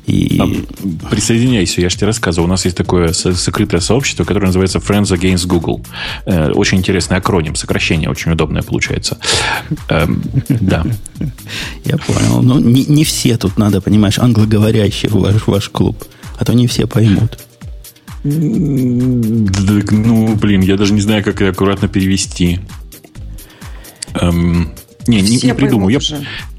И... 0.05 0.39
А, 0.39 1.10
присоединяйся, 1.10 1.81
я 1.81 1.89
же 1.89 1.95
тебе 1.95 2.08
рассказывал. 2.08 2.45
У 2.45 2.49
нас 2.49 2.65
есть 2.65 2.77
такое 2.77 3.12
сокрытое 3.12 3.79
сообщество, 3.81 4.23
которое 4.23 4.47
называется 4.47 4.77
Friends 4.77 5.12
Against 5.12 5.47
Google. 5.47 5.84
Э, 6.25 6.51
очень 6.51 6.77
интересный 6.77 7.17
акроним, 7.17 7.55
сокращение 7.55 8.10
очень 8.10 8.31
удобное 8.31 8.62
получается. 8.62 9.17
Эм, 9.89 10.21
да. 10.47 10.86
Я 11.86 11.97
понял. 11.97 12.41
Но 12.43 12.60
не, 12.60 12.86
не 12.86 13.03
все 13.03 13.38
тут 13.38 13.58
надо, 13.58 13.81
понимаешь, 13.81 14.19
англоговорящие 14.19 15.10
в 15.10 15.15
ваш, 15.15 15.47
ваш 15.47 15.69
клуб. 15.69 16.03
А 16.38 16.45
то 16.45 16.53
не 16.53 16.67
все 16.67 16.86
поймут. 16.86 17.39
Ну, 18.27 20.35
блин, 20.35 20.61
я 20.61 20.77
даже 20.77 20.93
не 20.93 21.01
знаю, 21.01 21.23
как 21.23 21.41
это 21.41 21.51
аккуратно 21.51 21.88
перевести. 21.88 22.59
Эм, 24.15 24.71
не, 25.05 25.21
не, 25.21 25.38
не 25.38 25.53
придумаю. 25.53 25.91
Я, 25.91 25.99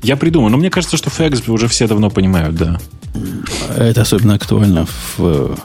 я 0.02 0.16
придумаю, 0.16 0.52
но 0.52 0.58
мне 0.58 0.70
кажется, 0.70 0.96
что 0.96 1.10
фэкс 1.10 1.48
уже 1.48 1.66
все 1.66 1.88
давно 1.88 2.08
понимают, 2.08 2.54
да. 2.54 2.78
Это 3.76 4.02
особенно 4.02 4.34
актуально 4.34 4.86
в 5.16 5.58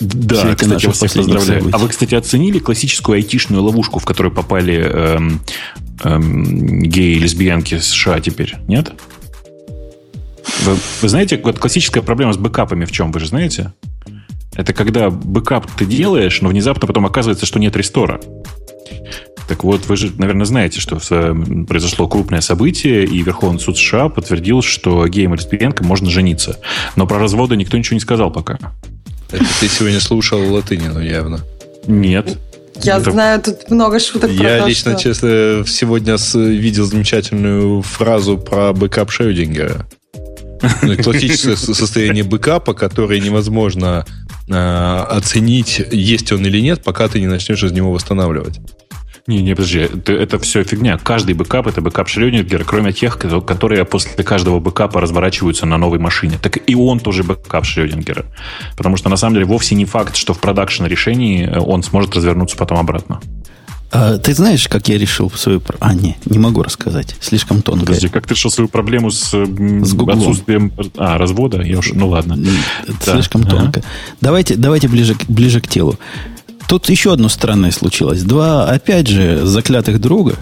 да, 0.00 0.54
кстати, 0.54 0.82
я 0.82 0.88
вас 0.88 0.96
всех 0.96 1.12
поздравляю. 1.12 1.60
Событий. 1.60 1.70
А 1.72 1.78
вы, 1.78 1.88
кстати, 1.88 2.14
оценили 2.14 2.58
классическую 2.58 3.16
айтишную 3.16 3.62
ловушку, 3.62 3.98
в 3.98 4.04
которую 4.04 4.34
попали 4.34 4.76
эм, 4.76 5.40
эм, 6.02 6.82
геи 6.82 7.16
и 7.16 7.18
лесбиянки 7.18 7.78
США 7.78 8.20
теперь? 8.20 8.56
Нет? 8.68 8.92
Вы, 10.64 10.76
вы 11.02 11.08
знаете, 11.08 11.40
вот 11.42 11.58
классическая 11.58 12.02
проблема 12.02 12.32
с 12.32 12.36
бэкапами 12.36 12.84
в 12.84 12.92
чем, 12.92 13.12
вы 13.12 13.20
же 13.20 13.26
знаете? 13.26 13.72
Это 14.56 14.72
когда 14.72 15.10
бэкап 15.10 15.70
ты 15.76 15.84
делаешь, 15.84 16.40
но 16.40 16.48
внезапно 16.48 16.86
потом 16.86 17.06
оказывается, 17.06 17.46
что 17.46 17.58
нет 17.58 17.76
restore 17.76 18.10
а. 18.10 18.20
Так 19.48 19.62
вот, 19.62 19.86
вы 19.86 19.96
же, 19.96 20.12
наверное, 20.18 20.44
знаете, 20.44 20.80
что 20.80 20.98
произошло 21.68 22.08
крупное 22.08 22.40
событие, 22.40 23.04
и 23.04 23.22
Верховный 23.22 23.60
суд 23.60 23.78
США 23.78 24.08
подтвердил, 24.08 24.60
что 24.60 25.06
геям 25.06 25.34
и 25.34 25.36
лесбиянкам 25.36 25.86
можно 25.86 26.10
жениться. 26.10 26.58
Но 26.96 27.06
про 27.06 27.18
разводы 27.18 27.56
никто 27.56 27.76
ничего 27.76 27.94
не 27.94 28.00
сказал 28.00 28.32
пока. 28.32 28.58
Это 29.30 29.44
ты 29.60 29.68
сегодня 29.68 30.00
слушал 30.00 30.40
Латынину 30.52 31.00
явно. 31.00 31.40
Нет. 31.86 32.38
Я 32.82 32.98
это... 32.98 33.10
знаю, 33.10 33.40
тут 33.40 33.70
много 33.70 34.00
шуток 34.00 34.30
Я 34.30 34.38
про 34.38 34.58
то, 34.62 34.68
лично, 34.68 34.92
что... 34.92 35.02
честно, 35.02 35.64
сегодня 35.66 36.16
видел 36.34 36.84
замечательную 36.84 37.82
фразу 37.82 38.38
про 38.38 38.72
бэкап 38.72 39.10
Шрёдингера. 39.10 39.86
Ну, 40.82 40.96
классическое 40.96 41.56
состояние 41.56 42.24
бэкапа, 42.24 42.74
которое 42.74 43.20
невозможно 43.20 44.04
э, 44.48 44.52
оценить, 44.52 45.82
есть 45.90 46.32
он 46.32 46.46
или 46.46 46.60
нет, 46.60 46.82
пока 46.84 47.08
ты 47.08 47.20
не 47.20 47.26
начнешь 47.26 47.62
из 47.62 47.72
него 47.72 47.92
восстанавливать. 47.92 48.60
Не, 49.26 49.42
не, 49.42 49.54
подожди, 49.56 49.80
это, 49.80 50.12
это 50.12 50.38
все 50.38 50.62
фигня. 50.62 50.98
Каждый 50.98 51.34
бэкап 51.34 51.66
это 51.66 51.80
бэкап 51.80 52.08
Шрёдингера, 52.08 52.62
кроме 52.62 52.92
тех, 52.92 53.18
которые 53.18 53.84
после 53.84 54.22
каждого 54.22 54.60
бэкапа 54.60 55.00
разворачиваются 55.00 55.66
на 55.66 55.78
новой 55.78 55.98
машине. 55.98 56.38
Так 56.40 56.58
и 56.64 56.76
он 56.76 57.00
тоже 57.00 57.24
бэкап 57.24 57.64
Шрёдингера. 57.64 58.26
Потому 58.76 58.96
что 58.96 59.08
на 59.08 59.16
самом 59.16 59.34
деле 59.34 59.46
вовсе 59.46 59.74
не 59.74 59.84
факт, 59.84 60.14
что 60.14 60.32
в 60.32 60.38
production 60.38 60.84
решении 60.84 61.44
э, 61.44 61.58
он 61.58 61.82
сможет 61.82 62.14
развернуться 62.14 62.56
потом 62.56 62.78
обратно. 62.78 63.20
А, 63.92 64.18
ты 64.18 64.34
знаешь, 64.34 64.68
как 64.68 64.88
я 64.88 64.98
решил 64.98 65.30
свою... 65.30 65.62
А, 65.80 65.94
не, 65.94 66.16
не 66.26 66.38
могу 66.38 66.62
рассказать. 66.62 67.16
Слишком 67.20 67.62
тонко. 67.62 67.86
Подожди, 67.86 68.08
как 68.08 68.26
ты 68.26 68.34
решил 68.34 68.50
свою 68.50 68.68
проблему 68.68 69.10
с, 69.10 69.30
с 69.30 69.94
отсутствием... 70.08 70.72
А, 70.96 71.18
развода? 71.18 71.62
Я 71.62 71.78
уж... 71.78 71.92
Ну, 71.92 72.08
ладно. 72.08 72.36
Да. 72.36 73.12
Слишком 73.12 73.42
ага. 73.42 73.50
тонко. 73.50 73.82
Давайте, 74.20 74.56
давайте 74.56 74.88
ближе, 74.88 75.16
ближе 75.28 75.60
к 75.60 75.68
телу. 75.68 75.98
Тут 76.68 76.90
еще 76.90 77.12
одно 77.12 77.28
странное 77.28 77.70
случилось. 77.70 78.22
Два, 78.22 78.68
опять 78.68 79.06
же, 79.06 79.46
заклятых 79.46 80.00
друга, 80.00 80.34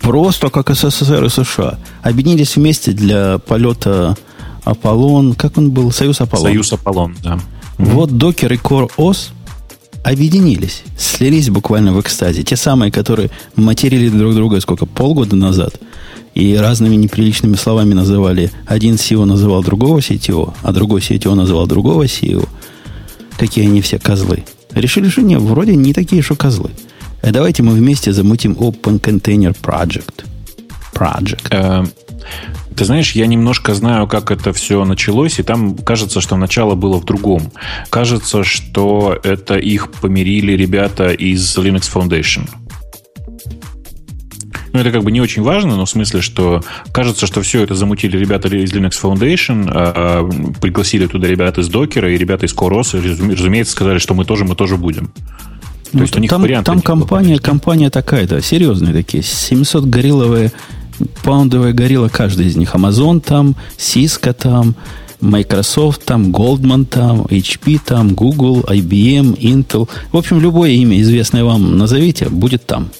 просто 0.00 0.48
как 0.48 0.74
СССР 0.74 1.24
и 1.24 1.28
США, 1.28 1.78
объединились 2.02 2.56
вместе 2.56 2.92
для 2.92 3.38
полета 3.38 4.16
Аполлон. 4.64 5.34
Как 5.34 5.58
он 5.58 5.70
был? 5.70 5.92
Союз 5.92 6.22
Аполлон. 6.22 6.46
Союз 6.46 6.72
Аполлон, 6.72 7.16
да. 7.22 7.38
Вот 7.76 8.16
Докер 8.16 8.52
и 8.52 8.56
Core 8.56 8.90
OS 8.96 9.28
объединились, 10.04 10.82
слились 10.96 11.50
буквально 11.50 11.92
в 11.92 12.00
экстазе. 12.00 12.42
Те 12.42 12.56
самые, 12.56 12.90
которые 12.90 13.30
материли 13.56 14.08
друг 14.08 14.34
друга 14.34 14.60
сколько, 14.60 14.86
полгода 14.86 15.36
назад. 15.36 15.74
и 16.34 16.54
разными 16.54 16.94
неприличными 16.94 17.56
словами 17.56 17.94
называли. 17.94 18.52
Один 18.64 18.94
CEO 18.94 19.24
называл 19.24 19.64
другого 19.64 19.98
CTO, 19.98 20.54
а 20.62 20.72
другой 20.72 21.00
CTO 21.00 21.34
называл 21.34 21.66
другого 21.66 22.04
CEO. 22.04 22.48
Какие 23.38 23.66
они 23.66 23.80
все 23.80 23.98
козлы. 23.98 24.44
Решили, 24.72 25.08
что 25.08 25.22
нет, 25.22 25.40
вроде 25.40 25.74
не 25.74 25.92
такие, 25.92 26.22
что 26.22 26.36
козлы. 26.36 26.70
А 27.22 27.32
давайте 27.32 27.62
мы 27.64 27.72
вместе 27.72 28.12
замутим 28.12 28.52
Open 28.52 29.00
Container 29.00 29.56
Project. 29.60 30.24
Project. 30.94 31.90
Ты 32.78 32.84
знаешь, 32.84 33.10
я 33.12 33.26
немножко 33.26 33.74
знаю, 33.74 34.06
как 34.06 34.30
это 34.30 34.52
все 34.52 34.84
началось, 34.84 35.40
и 35.40 35.42
там 35.42 35.76
кажется, 35.76 36.20
что 36.20 36.36
начало 36.36 36.76
было 36.76 37.00
в 37.00 37.04
другом. 37.04 37.50
Кажется, 37.90 38.44
что 38.44 39.18
это 39.24 39.56
их 39.56 39.90
помирили 39.90 40.52
ребята 40.52 41.08
из 41.08 41.58
Linux 41.58 41.90
Foundation. 41.92 42.48
Ну, 44.72 44.78
это 44.78 44.92
как 44.92 45.02
бы 45.02 45.10
не 45.10 45.20
очень 45.20 45.42
важно, 45.42 45.74
но 45.74 45.86
в 45.86 45.90
смысле, 45.90 46.20
что 46.20 46.62
кажется, 46.92 47.26
что 47.26 47.42
все 47.42 47.64
это 47.64 47.74
замутили 47.74 48.16
ребята 48.16 48.46
из 48.46 48.72
Linux 48.72 48.92
Foundation, 49.02 49.68
а, 49.68 50.22
а, 50.22 50.52
пригласили 50.60 51.08
туда 51.08 51.26
ребята 51.26 51.62
из 51.62 51.68
Docker 51.68 52.08
и 52.14 52.16
ребята 52.16 52.46
из 52.46 52.54
CoreOS, 52.54 53.32
разумеется, 53.32 53.72
сказали, 53.72 53.98
что 53.98 54.14
мы 54.14 54.24
тоже, 54.24 54.44
мы 54.44 54.54
тоже 54.54 54.76
будем. 54.76 55.06
То 55.06 55.96
ну, 55.96 56.02
есть 56.02 56.16
у 56.16 56.20
них 56.20 56.30
там, 56.30 56.46
там 56.62 56.80
компания, 56.80 57.40
компания 57.40 57.90
такая, 57.90 58.28
да, 58.28 58.40
серьезные 58.40 58.92
такие. 58.92 59.24
700 59.24 59.86
горилловые, 59.86 60.52
паундовая 61.22 61.72
горилла 61.72 62.08
каждый 62.08 62.46
из 62.46 62.56
них. 62.56 62.74
Amazon 62.74 63.20
там, 63.20 63.56
Cisco 63.76 64.32
там, 64.32 64.74
Microsoft 65.20 66.04
там, 66.04 66.30
Goldman 66.30 66.86
там, 66.86 67.22
HP 67.22 67.80
там, 67.84 68.14
Google, 68.14 68.64
IBM, 68.68 69.36
Intel. 69.38 69.88
В 70.12 70.16
общем, 70.16 70.40
любое 70.40 70.70
имя, 70.70 71.00
известное 71.00 71.44
вам 71.44 71.76
назовите, 71.76 72.28
будет 72.28 72.66
там. 72.66 72.90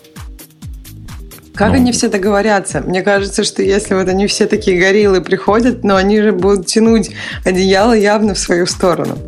Как 1.55 1.71
ну, 1.71 1.77
они 1.77 1.91
все 1.91 2.09
договорятся? 2.09 2.83
Мне 2.83 3.03
кажется, 3.03 3.43
что 3.43 3.63
если 3.63 3.95
вот 3.95 4.09
они 4.09 4.29
все 4.29 4.47
такие 4.47 4.79
гориллы 4.79 5.21
приходят, 5.21 5.83
но 5.83 5.97
они 5.97 6.21
же 6.21 6.31
будут 6.33 6.67
тянуть 6.67 7.11
одеяло 7.45 7.95
явно 7.95 8.35
в 8.35 8.39
свою 8.39 8.65
сторону. 8.67 9.19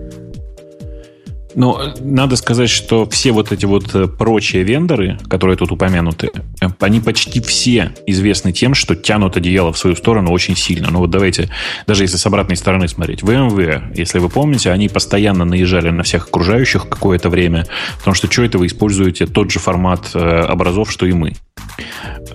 Ну, 1.54 1.78
надо 2.00 2.36
сказать, 2.36 2.70
что 2.70 3.08
все 3.08 3.32
вот 3.32 3.52
эти 3.52 3.64
вот 3.64 3.94
э, 3.94 4.06
прочие 4.06 4.62
вендоры, 4.62 5.18
которые 5.28 5.56
тут 5.56 5.72
упомянуты, 5.72 6.30
э, 6.60 6.66
они 6.80 7.00
почти 7.00 7.40
все 7.40 7.92
известны 8.06 8.52
тем, 8.52 8.74
что 8.74 8.94
тянут 8.94 9.36
одеяло 9.36 9.72
в 9.72 9.78
свою 9.78 9.96
сторону 9.96 10.30
очень 10.30 10.56
сильно. 10.56 10.88
Ну 10.90 11.00
вот 11.00 11.10
давайте, 11.10 11.50
даже 11.86 12.04
если 12.04 12.16
с 12.16 12.26
обратной 12.26 12.56
стороны 12.56 12.88
смотреть. 12.88 13.22
VMware, 13.22 13.94
если 13.96 14.18
вы 14.18 14.28
помните, 14.28 14.70
они 14.70 14.88
постоянно 14.88 15.44
наезжали 15.44 15.90
на 15.90 16.02
всех 16.02 16.28
окружающих 16.28 16.88
какое-то 16.88 17.28
время, 17.28 17.66
потому 17.98 18.14
что 18.14 18.30
что 18.30 18.44
это 18.44 18.58
вы 18.58 18.66
используете 18.66 19.26
тот 19.26 19.50
же 19.50 19.58
формат 19.58 20.10
э, 20.14 20.44
образов, 20.44 20.90
что 20.90 21.06
и 21.06 21.12
мы. 21.12 21.34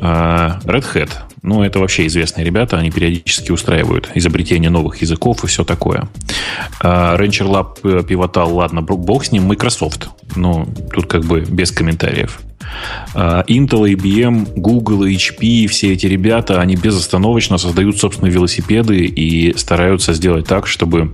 Red 0.02 0.86
Hat 0.94 1.12
ну, 1.46 1.62
это 1.62 1.80
вообще 1.80 2.08
известные 2.08 2.44
ребята, 2.44 2.80
они 2.80 2.90
периодически 2.90 3.52
устраивают 3.52 4.10
изобретение 4.16 4.72
новых 4.72 4.98
языков 5.04 5.44
и 5.44 5.48
все 5.48 5.64
такое. 5.64 6.10
Rancher 6.82 7.48
Lab 7.48 7.78
э, 7.84 8.04
пивотал, 8.04 8.56
ладно, 8.56 8.82
бог 8.82 9.26
с 9.26 9.32
ним, 9.32 9.44
Microsoft. 9.44 10.10
Ну, 10.36 10.68
тут 10.92 11.06
как 11.06 11.24
бы 11.24 11.42
без 11.42 11.72
комментариев. 11.72 12.42
Intel, 13.14 13.94
IBM, 13.94 14.54
Google, 14.56 15.06
HP, 15.06 15.68
все 15.68 15.94
эти 15.94 16.08
ребята, 16.08 16.60
они 16.60 16.76
безостановочно 16.76 17.60
создают 17.60 18.00
собственные 18.00 18.32
велосипеды 18.32 19.06
и 19.06 19.56
стараются 19.56 20.14
сделать 20.14 20.48
так, 20.48 20.66
чтобы 20.66 21.14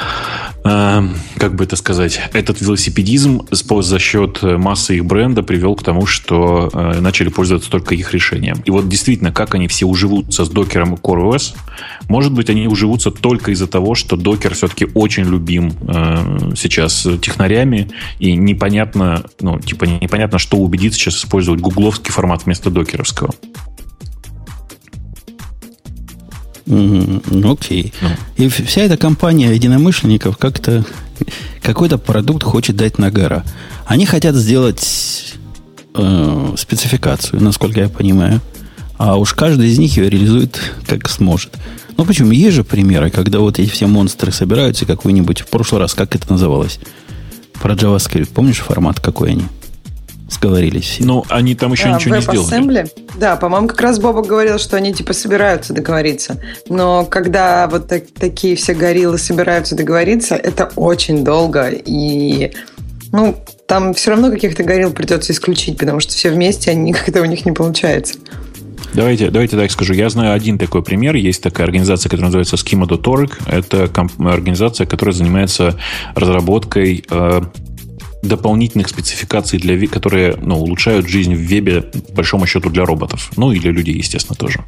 а, 0.00 0.31
как 0.62 1.54
бы 1.54 1.64
это 1.64 1.76
сказать, 1.76 2.20
этот 2.32 2.60
велосипедизм 2.60 3.42
за 3.50 3.98
счет 3.98 4.42
массы 4.42 4.96
их 4.96 5.04
бренда 5.04 5.42
привел 5.42 5.74
к 5.74 5.82
тому, 5.82 6.06
что 6.06 6.70
э, 6.72 7.00
начали 7.00 7.28
пользоваться 7.28 7.70
только 7.70 7.94
их 7.94 8.12
решением. 8.14 8.62
И 8.64 8.70
вот 8.70 8.88
действительно, 8.88 9.32
как 9.32 9.54
они 9.54 9.66
все 9.66 9.86
уживутся 9.86 10.44
с 10.44 10.48
докером 10.48 10.94
и 10.94 10.96
CoreOS, 10.96 11.54
может 12.08 12.32
быть, 12.32 12.48
они 12.48 12.68
уживутся 12.68 13.10
только 13.10 13.50
из-за 13.50 13.66
того, 13.66 13.94
что 13.94 14.16
докер 14.16 14.54
все-таки 14.54 14.86
очень 14.94 15.24
любим 15.24 15.72
э, 15.88 16.52
сейчас 16.56 17.06
технарями, 17.20 17.90
и 18.20 18.36
непонятно, 18.36 19.24
ну, 19.40 19.58
типа 19.58 19.84
непонятно, 19.84 20.38
что 20.38 20.58
убедить 20.58 20.94
сейчас 20.94 21.16
использовать 21.16 21.60
гугловский 21.60 22.12
формат 22.12 22.44
вместо 22.44 22.70
докеровского. 22.70 23.34
Mm, 26.72 27.52
окей. 27.52 27.92
Okay. 28.00 28.16
Mm. 28.38 28.44
И 28.44 28.48
вся 28.48 28.82
эта 28.82 28.96
компания 28.96 29.52
единомышленников 29.52 30.38
как-то 30.38 30.84
какой-то 31.62 31.98
продукт 31.98 32.42
хочет 32.42 32.76
дать 32.76 32.98
на 32.98 33.10
гора. 33.10 33.44
Они 33.84 34.06
хотят 34.06 34.34
сделать 34.34 35.34
э, 35.94 36.54
спецификацию, 36.56 37.42
насколько 37.42 37.80
я 37.80 37.88
понимаю. 37.88 38.40
А 38.96 39.16
уж 39.16 39.34
каждый 39.34 39.68
из 39.68 39.78
них 39.78 39.96
ее 39.96 40.08
реализует 40.08 40.60
как 40.86 41.08
сможет. 41.10 41.52
Ну 41.98 42.06
почему? 42.06 42.30
Есть 42.30 42.56
же 42.56 42.64
примеры, 42.64 43.10
когда 43.10 43.40
вот 43.40 43.58
эти 43.58 43.68
все 43.68 43.86
монстры 43.86 44.32
собираются, 44.32 44.86
как 44.86 45.04
вы-нибудь 45.04 45.42
в 45.42 45.48
прошлый 45.48 45.80
раз, 45.80 45.92
как 45.92 46.14
это 46.14 46.32
называлось? 46.32 46.78
Про 47.60 47.74
JavaScript. 47.74 48.32
Помнишь 48.32 48.60
формат 48.60 48.98
какой 48.98 49.32
они? 49.32 49.44
Сговорились. 50.32 50.96
Ну, 51.00 51.24
они 51.28 51.54
там 51.54 51.72
еще 51.72 51.84
а, 51.84 51.96
ничего 51.96 52.16
не 52.16 52.22
сделали. 52.22 52.86
Да, 53.18 53.36
по-моему, 53.36 53.68
как 53.68 53.80
раз 53.80 53.98
Боба 53.98 54.22
говорил, 54.22 54.58
что 54.58 54.76
они 54.76 54.92
типа 54.92 55.12
собираются 55.12 55.72
договориться. 55.72 56.40
Но 56.68 57.04
когда 57.04 57.68
вот 57.68 57.88
так, 57.88 58.04
такие 58.18 58.56
все 58.56 58.74
гориллы 58.74 59.18
собираются 59.18 59.76
договориться, 59.76 60.34
это 60.34 60.70
очень 60.76 61.24
долго. 61.24 61.68
И, 61.70 62.52
ну, 63.12 63.36
там 63.66 63.94
все 63.94 64.10
равно 64.10 64.30
каких-то 64.30 64.64
горилл 64.64 64.92
придется 64.92 65.32
исключить, 65.32 65.78
потому 65.78 66.00
что 66.00 66.12
все 66.12 66.30
вместе, 66.30 66.70
они 66.70 66.82
никогда 66.90 67.20
у 67.20 67.24
них 67.26 67.44
не 67.44 67.52
получается. 67.52 68.18
Давайте, 68.94 69.30
давайте 69.30 69.56
так 69.56 69.70
скажу. 69.70 69.94
Я 69.94 70.10
знаю 70.10 70.34
один 70.34 70.58
такой 70.58 70.82
пример. 70.82 71.16
Есть 71.16 71.42
такая 71.42 71.66
организация, 71.66 72.10
которая 72.10 72.26
называется 72.26 72.56
Schema.org. 72.56 73.38
Это 73.46 73.90
организация, 74.18 74.86
которая 74.86 75.14
занимается 75.14 75.78
разработкой 76.14 77.04
э, 77.08 77.40
дополнительных 78.22 78.88
спецификаций, 78.88 79.58
для, 79.58 79.86
которые 79.88 80.36
ну, 80.40 80.56
улучшают 80.58 81.08
жизнь 81.08 81.34
в 81.34 81.40
вебе, 81.40 81.82
по 81.82 82.14
большому 82.14 82.46
счету, 82.46 82.70
для 82.70 82.84
роботов. 82.84 83.30
Ну, 83.36 83.52
и 83.52 83.58
для 83.58 83.72
людей, 83.72 83.96
естественно, 83.96 84.36
тоже. 84.36 84.64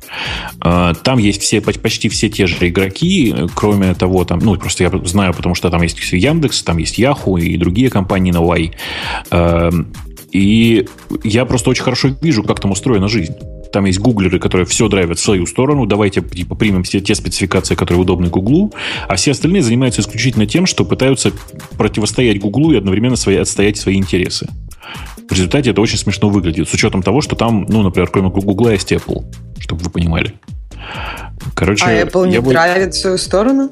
А, 0.60 0.94
там 0.94 1.18
есть 1.18 1.42
все, 1.42 1.60
почти 1.60 2.08
все 2.08 2.28
те 2.28 2.46
же 2.46 2.68
игроки, 2.68 3.34
кроме 3.54 3.94
того, 3.94 4.24
там, 4.24 4.40
ну, 4.40 4.56
просто 4.56 4.84
я 4.84 4.90
знаю, 5.04 5.32
потому 5.34 5.54
что 5.54 5.70
там 5.70 5.82
есть 5.82 5.98
Яндекс, 6.12 6.62
там 6.62 6.78
есть 6.78 6.98
Яху 6.98 7.36
и 7.36 7.56
другие 7.56 7.90
компании 7.90 8.32
на 8.32 8.40
Y. 8.40 8.74
А, 9.30 9.70
и 10.32 10.86
я 11.22 11.44
просто 11.44 11.70
очень 11.70 11.84
хорошо 11.84 12.10
вижу, 12.20 12.42
как 12.42 12.58
там 12.58 12.72
устроена 12.72 13.08
жизнь. 13.08 13.34
Там 13.74 13.86
есть 13.86 13.98
гуглеры, 13.98 14.38
которые 14.38 14.68
все 14.68 14.86
драйвят 14.86 15.18
в 15.18 15.20
свою 15.20 15.46
сторону. 15.46 15.84
Давайте 15.84 16.20
типа, 16.20 16.54
примем 16.54 16.84
все 16.84 17.00
те 17.00 17.16
спецификации, 17.16 17.74
которые 17.74 18.02
удобны 18.02 18.28
Гуглу. 18.28 18.72
А 19.08 19.16
все 19.16 19.32
остальные 19.32 19.62
занимаются 19.62 20.00
исключительно 20.00 20.46
тем, 20.46 20.66
что 20.66 20.84
пытаются 20.84 21.32
противостоять 21.76 22.38
Гуглу 22.38 22.70
и 22.70 22.76
одновременно 22.76 23.16
свои, 23.16 23.34
отстоять 23.34 23.76
свои 23.76 23.96
интересы. 23.96 24.48
В 25.28 25.32
результате 25.32 25.70
это 25.70 25.80
очень 25.80 25.98
смешно 25.98 26.28
выглядит, 26.28 26.68
с 26.68 26.72
учетом 26.72 27.02
того, 27.02 27.20
что 27.20 27.34
там, 27.34 27.66
ну, 27.68 27.82
например, 27.82 28.10
кроме 28.10 28.28
Гугла 28.28 28.70
есть 28.70 28.92
Apple, 28.92 29.24
чтобы 29.58 29.82
вы 29.82 29.90
понимали. 29.90 30.34
Короче, 31.56 31.84
а 31.84 32.00
Apple 32.00 32.28
не 32.28 32.40
драйвит 32.40 32.94
в 32.94 33.00
свою 33.00 33.18
сторону? 33.18 33.70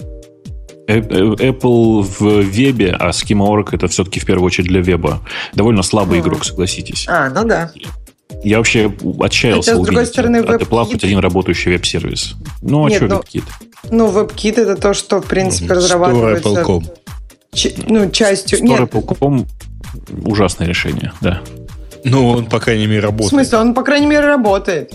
Э, 0.88 0.98
э, 0.98 1.00
Apple 1.00 2.02
в 2.02 2.42
вебе, 2.42 2.96
а 2.98 3.10
Schema.org 3.10 3.68
это 3.72 3.86
все-таки 3.86 4.18
в 4.18 4.26
первую 4.26 4.46
очередь 4.46 4.68
для 4.68 4.80
веба. 4.80 5.20
Довольно 5.54 5.84
слабый 5.84 6.18
mm. 6.18 6.22
игрок, 6.22 6.44
согласитесь. 6.44 7.06
А, 7.08 7.30
ну 7.30 7.44
да. 7.44 7.70
Я 8.42 8.58
вообще 8.58 8.92
отчаялся 9.20 9.70
Хотя, 9.70 9.80
увидеть 9.80 9.86
другой 9.86 10.06
стороны, 10.06 10.36
от 10.38 10.62
Apple 10.62 10.84
хоть 10.84 11.04
один 11.04 11.18
работающий 11.18 11.72
веб-сервис. 11.72 12.34
Ну, 12.60 12.86
а 12.86 12.88
Нет, 12.88 12.96
что 12.96 13.06
ну, 13.06 13.20
WebKit? 13.20 13.44
Ну, 13.90 14.10
WebKit 14.10 14.60
это 14.60 14.76
то, 14.76 14.94
что, 14.94 15.20
в 15.20 15.26
принципе, 15.26 15.74
разрабатывается... 15.74 16.48
Store 16.48 16.84
Ч- 17.54 17.74
ну, 17.86 18.10
частью... 18.10 18.58
Store 18.60 18.88
Apple.com 18.88 19.46
ужасное 20.24 20.66
решение, 20.66 21.12
да. 21.20 21.42
Ну, 22.04 22.28
он, 22.30 22.46
по 22.46 22.58
крайней 22.58 22.86
мере, 22.86 23.00
работает. 23.00 23.26
В 23.26 23.34
смысле, 23.34 23.58
он, 23.58 23.74
по 23.74 23.82
крайней 23.82 24.06
мере, 24.06 24.26
работает. 24.26 24.92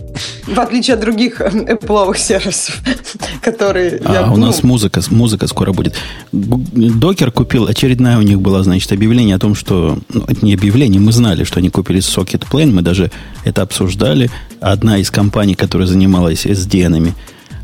В 0.48 0.60
отличие 0.60 0.94
от 0.94 1.02
других 1.02 1.42
Apple 1.42 2.18
сервисов, 2.18 2.82
которые... 3.42 4.02
А, 4.06 4.14
я, 4.14 4.32
у 4.32 4.38
ну... 4.38 4.48
нас 4.48 4.64
музыка, 4.64 5.02
музыка 5.10 5.48
скоро 5.48 5.74
будет. 5.74 5.96
Докер 6.32 7.32
купил, 7.32 7.68
очередная 7.68 8.18
у 8.18 8.22
них 8.22 8.40
была, 8.40 8.64
значит, 8.64 8.92
объявление 8.92 9.36
о 9.36 9.40
том, 9.40 9.56
что... 9.56 10.00
Ну, 10.14 10.24
это 10.28 10.46
не 10.46 10.54
объявление, 10.54 11.02
мы 11.02 11.12
знали, 11.12 11.44
что 11.44 11.60
они 11.60 11.70
купили 11.70 12.00
Socket 12.00 12.46
Plane, 12.50 12.72
мы 12.72 12.82
даже 12.82 13.12
это 13.44 13.62
обсуждали. 13.62 14.32
Одна 14.62 14.98
из 14.98 15.12
компаний, 15.12 15.56
которая 15.56 15.88
занималась 15.88 16.46
SDN-ами 16.46 17.14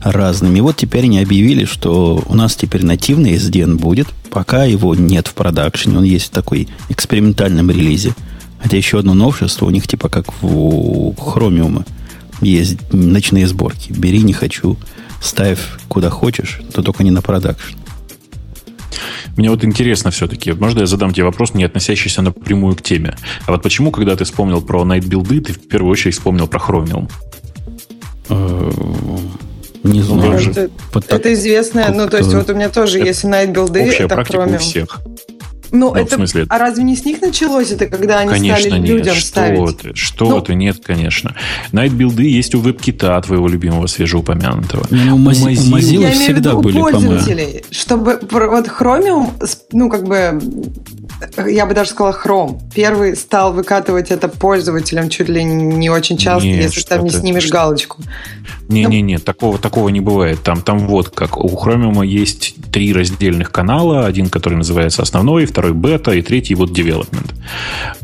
разными. 0.02 0.60
Вот 0.60 0.76
теперь 0.76 1.06
они 1.06 1.20
объявили, 1.20 1.64
что 1.66 2.22
у 2.26 2.36
нас 2.36 2.56
теперь 2.56 2.86
нативный 2.86 3.36
SDN 3.36 3.78
будет, 3.78 4.08
пока 4.30 4.66
его 4.66 4.94
нет 4.96 5.28
в 5.28 5.34
продакшене, 5.34 5.98
он 5.98 6.04
есть 6.04 6.26
в 6.26 6.32
такой 6.32 6.68
экспериментальном 6.90 7.72
релизе. 7.72 8.14
Хотя 8.62 8.78
еще 8.78 9.00
одно 9.00 9.14
новшество 9.14 9.66
у 9.66 9.70
них 9.70 9.88
типа 9.88 10.10
как 10.10 10.26
в 10.42 11.12
Chromium 11.12 11.86
есть 12.44 12.78
ночные 12.92 13.48
сборки. 13.48 13.92
Бери, 13.92 14.22
не 14.22 14.34
хочу, 14.34 14.78
ставь 15.22 15.60
куда 15.88 16.10
хочешь, 16.10 16.62
то 16.74 16.82
только 16.82 17.04
не 17.04 17.12
на 17.12 17.22
продакшн. 17.22 17.76
Мне 19.36 19.50
вот 19.50 19.64
интересно 19.64 20.12
все-таки, 20.12 20.52
можно 20.52 20.82
я 20.82 20.86
задам 20.86 21.14
тебе 21.14 21.26
вопрос, 21.26 21.54
не 21.56 21.64
относящийся 21.64 22.22
напрямую 22.22 22.76
к 22.76 22.82
теме? 22.82 23.16
А 23.46 23.52
вот 23.52 23.64
почему, 23.64 23.92
когда 23.92 24.16
ты 24.16 24.26
вспомнил 24.26 24.62
про 24.62 24.84
Night 24.84 25.08
билды, 25.08 25.42
ты 25.42 25.54
в 25.54 25.68
первую 25.68 25.92
очередь 25.92 26.14
вспомнил 26.14 26.48
про 26.48 26.60
Chromium? 26.60 27.10
Э, 28.30 28.72
Не 29.84 30.00
Ну, 30.00 30.06
знаю. 30.06 30.40
Это, 30.40 30.70
это 31.16 31.34
известное, 31.34 31.90
ну, 31.90 32.08
то 32.08 32.18
есть 32.18 32.34
вот 32.34 32.50
у 32.50 32.54
меня 32.54 32.70
тоже, 32.70 33.00
Это 33.00 33.08
если 33.08 33.28
найт 33.28 33.50
билды, 33.50 33.82
Общая 33.82 34.04
это 34.06 34.16
практика 34.16 34.44
кроме... 34.44 34.60
всех. 35.74 35.80
Ну, 35.80 35.88
Ну, 35.88 35.92
в 35.92 35.96
это... 35.96 36.16
смысле- 36.16 36.46
А 36.50 36.58
разве 36.60 36.84
не 36.84 36.96
с 36.96 37.04
них 37.06 37.22
началось 37.22 37.72
это, 37.72 37.88
когда 37.88 38.20
они 38.20 38.30
Конечно, 38.32 38.60
стали 38.70 38.80
нет. 38.82 38.90
людям 38.90 39.16
что 39.16 39.26
ставить? 39.28 39.78
ты, 39.80 39.96
что 39.96 40.26
Ну- 40.30 40.42
ты, 40.42 40.56
нет, 40.56 40.78
конечно. 40.84 41.36
Night 41.72 41.95
build 41.95 42.19
ы 42.19 42.24
есть 42.24 42.56
у 42.56 42.60
WebKit 42.60 43.11
а 43.11 43.20
твоего 43.22 43.48
любимого, 43.48 43.88
свежеупомянутого. 43.88 44.86
Ну, 44.92 45.16
у 45.16 45.20
Мази- 45.20 45.44
у 45.44 45.76
Mozilla- 45.76 46.12
всегда 46.12 46.52
виду 46.52 46.62
были, 46.62 46.80
по-моему. 46.80 47.62
чтобы 47.72 48.20
вот 48.32 48.68
Chromium, 48.68 49.30
ну, 49.72 49.90
как 49.90 50.04
бы, 50.08 50.40
я 51.48 51.66
бы 51.66 51.74
даже 51.74 51.90
сказала 51.92 52.14
Chrome, 52.24 52.60
первый 52.74 53.16
стал 53.16 53.54
выкатывать 53.54 54.12
это 54.12 54.28
пользователям 54.28 55.10
чуть 55.10 55.30
ли 55.30 55.44
не 55.44 55.90
очень 55.90 56.18
часто, 56.18 56.48
Нет, 56.48 56.64
если 56.64 56.82
там 56.82 57.04
не 57.04 57.10
снимешь 57.10 57.44
что- 57.44 57.54
галочку. 57.54 58.02
Не-не-не, 58.70 59.18
такого, 59.20 59.58
такого 59.58 59.90
не 59.90 60.00
бывает. 60.00 60.42
Там, 60.44 60.62
там 60.62 60.80
вот 60.80 61.10
как. 61.10 61.38
У 61.38 61.48
Chromium 61.50 62.06
есть 62.06 62.56
три 62.72 62.94
раздельных 62.94 63.52
канала. 63.52 64.06
Один, 64.06 64.30
который 64.30 64.56
называется 64.56 65.02
основной, 65.02 65.46
второй 65.46 65.63
бета, 65.72 66.12
и 66.12 66.22
третий 66.22 66.56
вот 66.56 66.72
development. 66.78 67.34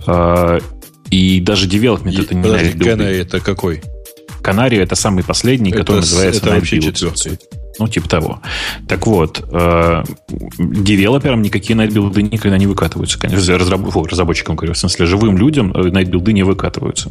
А, 0.07 0.59
И 1.11 1.41
даже 1.41 1.67
development 1.67 2.21
это 2.21 2.35
не 2.35 2.43
Подожди. 2.43 2.77
Canary 2.79 3.21
это 3.21 3.39
какой? 3.39 3.81
Канария 4.41 4.83
это 4.83 4.95
самый 4.95 5.23
последний, 5.23 5.71
Это 5.71 5.79
который 5.79 5.97
называется 5.97 6.41
это 6.41 6.49
Night 6.51 6.55
вообще 6.55 6.81
четвертый. 6.81 7.39
Ну, 7.77 7.87
типа 7.87 8.09
того. 8.09 8.41
Так 8.87 9.07
вот, 9.07 9.43
э, 9.51 10.03
девелоперам 10.57 11.41
никакие 11.41 11.75
найтбилды 11.75 12.23
никогда 12.23 12.57
не 12.57 12.67
выкатываются. 12.67 13.17
Конечно, 13.19 13.53
разраб- 13.57 13.89
фу, 13.89 14.05
разработчикам, 14.05 14.55
говорю, 14.55 14.73
в 14.73 14.77
смысле, 14.77 15.05
живым 15.05 15.37
людям 15.37 15.71
э, 15.73 15.83
найтбилды 15.91 16.33
не 16.33 16.43
выкатываются. 16.43 17.09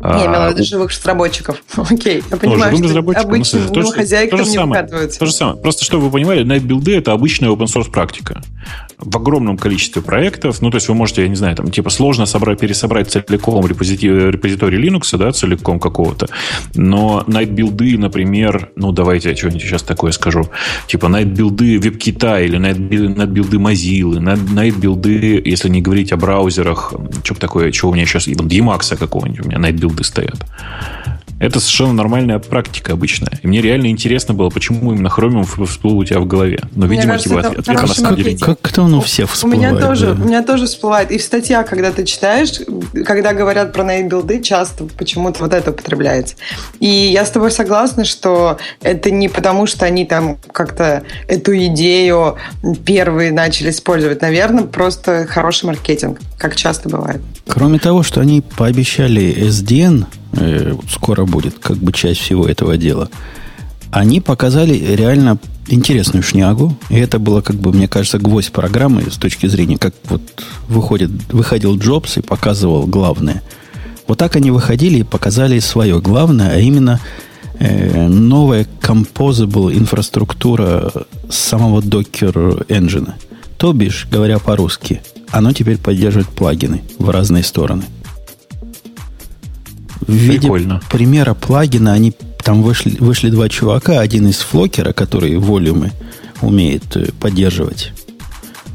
Я 0.00 0.26
имела 0.26 0.48
в 0.48 0.52
виду 0.52 0.62
у- 0.62 0.66
живых 0.66 0.90
разработчиков. 0.90 1.62
Окей, 1.76 2.18
я 2.18 2.22
ну, 2.30 2.38
понимаю, 2.38 2.76
живым 2.76 2.90
что 2.90 3.02
ну, 3.02 3.20
обычным 3.20 3.72
домохозяйкам 3.72 4.40
не 4.40 4.44
самое. 4.46 4.82
выкатываются. 4.82 5.18
То 5.18 5.26
же 5.26 5.32
самое. 5.32 5.56
Просто, 5.56 5.84
чтобы 5.84 6.04
вы 6.04 6.10
понимали, 6.10 6.44
найтбилды 6.44 6.96
это 6.96 7.12
обычная 7.12 7.48
open 7.48 7.66
source 7.66 7.90
практика. 7.90 8.42
В 8.98 9.16
огромном 9.16 9.56
количестве 9.56 10.02
проектов, 10.02 10.60
ну, 10.60 10.70
то 10.70 10.76
есть 10.76 10.88
вы 10.88 10.94
можете, 10.94 11.22
я 11.22 11.28
не 11.28 11.36
знаю, 11.36 11.54
там, 11.54 11.70
типа, 11.70 11.88
сложно 11.88 12.26
собрать, 12.26 12.58
пересобрать 12.58 13.10
целиком 13.10 13.64
репозиторий 13.66 14.78
Linux, 14.78 15.16
да, 15.16 15.30
целиком 15.30 15.78
какого-то, 15.78 16.28
но 16.74 17.22
найтбилды, 17.28 17.96
например, 17.96 18.70
ну, 18.74 18.90
давайте 18.90 19.30
я 19.30 19.36
что-нибудь 19.36 19.62
сейчас 19.62 19.82
такое 19.82 20.10
скажу, 20.10 20.48
типа, 20.88 21.06
найтбилды 21.08 21.76
WebKit 21.76 22.44
или 22.44 22.56
найтбилды 22.56 23.08
найтбилды 23.08 23.56
Mozilla, 23.58 24.18
найтбилды, 24.18 25.42
если 25.44 25.68
не 25.68 25.80
говорить 25.80 26.12
о 26.12 26.16
браузерах, 26.16 26.92
что 27.22 27.34
такое, 27.34 27.72
что 27.72 27.90
у 27.90 27.94
меня 27.94 28.04
сейчас, 28.04 28.26
Emacs 28.26 28.96
какого-нибудь 28.96 29.46
у 29.46 29.48
меня 29.48 29.58
найтбилды 29.88 30.04
стоят. 30.04 30.44
Это 31.40 31.60
совершенно 31.60 31.92
нормальная 31.92 32.38
практика 32.40 32.94
обычная. 32.94 33.38
И 33.42 33.46
мне 33.46 33.60
реально 33.60 33.86
интересно 33.86 34.34
было, 34.34 34.50
почему 34.50 34.92
именно 34.92 35.06
Chromium 35.06 35.44
всплыл 35.66 35.98
у 35.98 36.04
тебя 36.04 36.18
в 36.20 36.26
голове. 36.26 36.58
Но, 36.74 36.86
Мне 36.86 36.96
видимо, 36.96 37.12
кажется, 37.12 37.28
типа, 37.28 37.38
это 37.40 37.48
ответ- 37.50 37.60
ответа 37.68 37.82
на 37.86 37.94
самом 37.94 38.16
деле 38.16 38.32
нет. 38.32 38.42
Как-то 38.42 38.82
он 38.82 38.94
у 38.94 39.00
всех 39.00 39.26
У 39.30 39.32
всплывает. 39.34 39.60
меня 39.72 39.80
тоже, 39.80 40.14
да. 40.14 40.22
у 40.22 40.26
меня 40.26 40.42
тоже 40.42 40.66
всплывает. 40.66 41.10
И 41.12 41.18
в 41.18 41.22
статьях, 41.22 41.66
когда 41.68 41.92
ты 41.92 42.04
читаешь, 42.04 42.50
когда 43.06 43.32
говорят 43.34 43.72
про 43.72 43.84
нейт-билды, 43.84 44.42
часто 44.42 44.84
почему-то 44.84 45.40
вот 45.44 45.52
это 45.54 45.70
употребляется. 45.70 46.34
И 46.80 46.88
я 46.88 47.24
с 47.24 47.30
тобой 47.30 47.50
согласна, 47.52 48.04
что 48.04 48.58
это 48.82 49.10
не 49.12 49.28
потому, 49.28 49.66
что 49.66 49.86
они 49.86 50.04
там 50.06 50.38
как-то 50.52 51.04
эту 51.28 51.56
идею 51.66 52.36
первые 52.84 53.30
начали 53.30 53.70
использовать. 53.70 54.22
Наверное, 54.22 54.64
просто 54.64 55.26
хороший 55.28 55.66
маркетинг, 55.66 56.18
как 56.36 56.56
часто 56.56 56.88
бывает. 56.88 57.20
Кроме 57.46 57.78
того, 57.78 58.02
что 58.02 58.20
они 58.20 58.42
пообещали 58.56 59.22
SDN, 59.48 60.06
э, 60.32 60.74
скоро 60.90 61.24
будет 61.24 61.58
как 61.58 61.76
бы 61.76 61.92
часть 61.92 62.20
всего 62.20 62.46
этого 62.46 62.76
дела, 62.76 63.08
они 63.90 64.20
показали 64.20 64.74
реально 64.74 65.38
интересную 65.68 66.22
шнягу. 66.22 66.76
И 66.90 66.96
это 66.96 67.18
было, 67.18 67.40
как 67.40 67.56
бы, 67.56 67.72
мне 67.72 67.88
кажется, 67.88 68.18
гвоздь 68.18 68.52
программы 68.52 69.10
с 69.10 69.16
точки 69.16 69.46
зрения, 69.46 69.78
как 69.78 69.94
вот 70.08 70.22
выходит, 70.68 71.10
выходил 71.32 71.76
Джобс 71.78 72.18
и 72.18 72.22
показывал 72.22 72.86
главное. 72.86 73.42
Вот 74.06 74.18
так 74.18 74.36
они 74.36 74.50
выходили 74.50 75.00
и 75.00 75.04
показали 75.04 75.58
свое 75.58 76.00
главное, 76.00 76.52
а 76.52 76.58
именно 76.58 77.00
э, 77.58 78.08
новая 78.08 78.66
composable 78.80 79.76
инфраструктура 79.76 80.90
самого 81.28 81.80
Docker 81.80 82.66
Engine. 82.68 83.12
То 83.58 83.72
бишь, 83.72 84.06
говоря 84.10 84.38
по-русски, 84.38 85.02
оно 85.30 85.52
теперь 85.52 85.78
поддерживает 85.78 86.28
плагины 86.28 86.82
в 86.98 87.10
разные 87.10 87.42
стороны. 87.42 87.84
В 90.00 90.12
виде 90.12 90.40
Прикольно. 90.40 90.80
примера 90.90 91.34
плагина 91.34 91.92
они 91.92 92.12
там 92.42 92.62
вышли, 92.62 92.96
вышли 92.98 93.30
два 93.30 93.48
чувака, 93.48 94.00
один 94.00 94.28
из 94.28 94.38
флокера, 94.38 94.92
который 94.92 95.36
волюмы 95.36 95.92
умеет 96.40 96.96
э, 96.96 97.10
поддерживать 97.20 97.92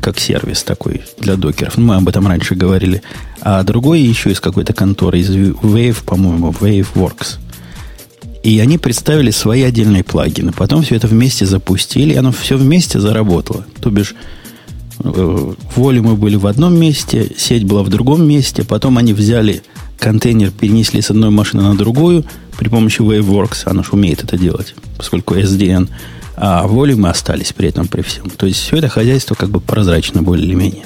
как 0.04 0.20
сервис 0.20 0.64
такой 0.64 1.02
для 1.18 1.38
докеров. 1.38 1.78
Ну, 1.78 1.86
Мы 1.86 1.96
об 1.96 2.10
этом 2.10 2.28
раньше 2.28 2.56
говорили. 2.56 3.02
А 3.42 3.64
другой 3.64 4.02
еще 4.02 4.32
из 4.32 4.42
какой-то 4.42 4.74
конторы, 4.74 5.20
из 5.20 5.30
Wave, 5.30 6.04
по-моему, 6.04 6.52
Waveworks. 6.52 7.38
И 8.44 8.60
они 8.60 8.78
представили 8.78 9.32
свои 9.32 9.62
отдельные 9.64 10.04
плагины. 10.04 10.52
Потом 10.52 10.84
все 10.84 10.96
это 10.96 11.08
вместе 11.08 11.46
запустили, 11.46 12.14
и 12.14 12.18
оно 12.18 12.34
все 12.34 12.58
вместе 12.58 13.00
заработало. 13.00 13.66
То 13.80 13.90
бишь, 13.90 14.14
э, 15.00 15.54
волюмы 15.76 16.16
были 16.16 16.36
в 16.36 16.48
одном 16.48 16.78
месте, 16.78 17.32
сеть 17.38 17.64
была 17.64 17.84
в 17.84 17.90
другом 17.90 18.28
месте. 18.28 18.66
Потом 18.66 18.98
они 18.98 19.14
взяли 19.14 19.64
контейнер, 20.04 20.52
перенесли 20.52 21.02
с 21.02 21.10
одной 21.12 21.30
машины 21.30 21.64
на 21.64 21.78
другую 21.78 22.26
при 22.58 22.68
помощи 22.68 23.00
Waveworks. 23.00 23.64
Оно 23.66 23.84
же 23.84 23.92
умеет 23.94 24.22
это 24.22 24.38
делать, 24.38 24.76
поскольку 24.98 25.36
SDN. 25.36 25.90
А 26.36 26.68
волюмы 26.68 27.10
остались 27.10 27.54
при 27.54 27.70
этом 27.70 27.88
при 27.88 28.02
всем. 28.02 28.30
То 28.30 28.46
есть 28.46 28.60
все 28.60 28.78
это 28.78 28.90
хозяйство 28.90 29.34
как 29.36 29.50
бы 29.50 29.62
прозрачно 29.62 30.22
более 30.22 30.46
или 30.46 30.56
менее. 30.56 30.86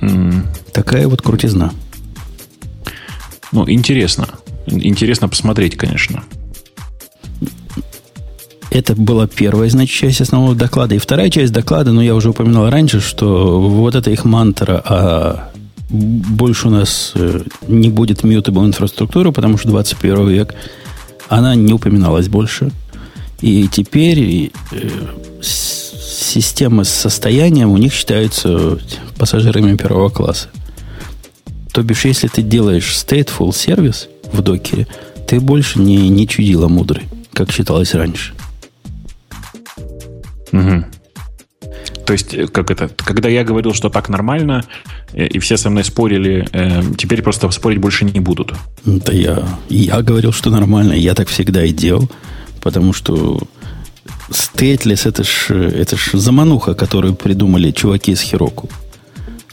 М, 0.00 0.46
Такая 0.72 1.06
вот 1.06 1.22
крутизна. 1.22 1.72
Ну, 3.52 3.70
интересно. 3.70 4.26
Интересно 4.66 5.28
посмотреть, 5.28 5.76
конечно. 5.76 6.24
Это 8.70 8.96
была 8.96 9.28
первая, 9.28 9.70
значит, 9.70 9.94
часть 9.94 10.20
основного 10.20 10.56
доклада. 10.56 10.96
И 10.96 10.98
вторая 10.98 11.30
часть 11.30 11.52
доклада, 11.52 11.92
ну, 11.92 12.00
я 12.00 12.16
уже 12.16 12.30
упоминал 12.30 12.68
раньше, 12.68 13.00
что 13.00 13.60
вот 13.60 13.94
эта 13.94 14.10
их 14.10 14.24
мантра, 14.24 14.82
а 14.84 15.53
больше 15.90 16.68
у 16.68 16.70
нас 16.70 17.12
э, 17.14 17.42
не 17.68 17.88
будет 17.90 18.22
mutable 18.22 18.64
инфраструктуры, 18.64 19.32
потому 19.32 19.58
что 19.58 19.68
21 19.68 20.28
век, 20.28 20.54
она 21.28 21.54
не 21.54 21.72
упоминалась 21.72 22.28
больше. 22.28 22.70
И 23.40 23.68
теперь 23.68 24.52
э, 24.72 24.88
системы 25.42 26.84
с 26.84 26.88
состоянием 26.88 27.70
у 27.70 27.76
них 27.76 27.92
считаются 27.92 28.78
пассажирами 29.18 29.76
первого 29.76 30.08
класса. 30.08 30.48
То 31.72 31.82
бишь, 31.82 32.04
если 32.04 32.28
ты 32.28 32.42
делаешь 32.42 32.94
stateful 32.94 33.54
сервис 33.54 34.08
в 34.32 34.40
докере, 34.42 34.86
ты 35.26 35.40
больше 35.40 35.80
не, 35.80 36.08
не 36.08 36.26
чудила 36.28 36.68
мудрый, 36.68 37.04
как 37.32 37.50
считалось 37.50 37.94
раньше. 37.94 38.32
Мгм. 40.52 40.86
То 42.06 42.12
есть, 42.12 42.36
как 42.52 42.70
это, 42.70 42.88
когда 42.96 43.28
я 43.28 43.44
говорил, 43.44 43.72
что 43.72 43.88
так 43.88 44.08
нормально, 44.08 44.64
э, 45.12 45.26
и 45.26 45.38
все 45.38 45.56
со 45.56 45.70
мной 45.70 45.84
спорили, 45.84 46.46
э, 46.52 46.82
теперь 46.96 47.22
просто 47.22 47.50
спорить 47.50 47.78
больше 47.78 48.04
не 48.04 48.20
будут. 48.20 48.52
Да 48.84 49.12
я, 49.12 49.44
я 49.68 50.02
говорил, 50.02 50.32
что 50.32 50.50
нормально, 50.50 50.92
я 50.92 51.14
так 51.14 51.28
всегда 51.28 51.64
и 51.64 51.72
делал, 51.72 52.10
потому 52.60 52.92
что 52.92 53.40
стейтлес 54.30 55.06
это 55.06 55.24
ж, 55.24 55.50
это 55.50 55.96
ж 55.96 56.10
замануха, 56.12 56.74
которую 56.74 57.14
придумали 57.14 57.70
чуваки 57.70 58.12
из 58.12 58.20
Хироку. 58.20 58.68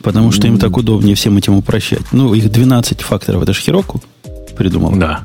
Потому 0.04 0.32
что 0.32 0.48
им 0.48 0.58
так 0.58 0.78
удобнее 0.78 1.16
всем 1.16 1.38
этим 1.38 1.56
упрощать. 1.56 2.12
Ну, 2.12 2.34
их 2.34 2.52
12 2.52 3.02
факторов, 3.02 3.44
это 3.44 3.54
же 3.54 3.62
Хироку 3.62 4.02
придумал. 4.58 4.96
Да. 4.96 5.24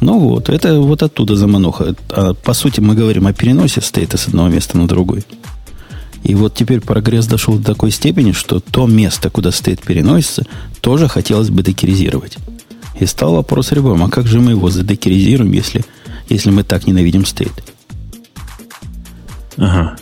Ну 0.00 0.18
вот, 0.18 0.48
это 0.48 0.80
вот 0.80 1.02
оттуда 1.02 1.34
замануха. 1.34 1.94
А, 2.10 2.34
по 2.34 2.54
сути, 2.54 2.80
мы 2.80 2.94
говорим 2.94 3.26
о 3.26 3.32
переносе 3.32 3.80
стейта 3.80 4.16
с 4.16 4.28
одного 4.28 4.48
места 4.48 4.78
на 4.78 4.86
другой. 4.86 5.24
И 6.28 6.34
вот 6.34 6.54
теперь 6.54 6.80
прогресс 6.80 7.26
дошел 7.26 7.56
до 7.56 7.64
такой 7.64 7.90
степени, 7.90 8.32
что 8.32 8.60
то 8.60 8.86
место, 8.86 9.30
куда 9.30 9.50
стейт 9.50 9.80
переносится, 9.80 10.46
тоже 10.82 11.08
хотелось 11.08 11.48
бы 11.48 11.62
декеризировать. 11.62 12.36
И 13.00 13.06
стал 13.06 13.34
вопрос 13.34 13.72
ребром, 13.72 14.02
а 14.04 14.10
как 14.10 14.26
же 14.26 14.38
мы 14.40 14.50
его 14.50 14.68
задекеризируем, 14.68 15.52
если, 15.52 15.84
если 16.28 16.50
мы 16.50 16.64
так 16.64 16.86
ненавидим 16.86 17.24
стейт? 17.24 17.52
Ага. 19.56 19.96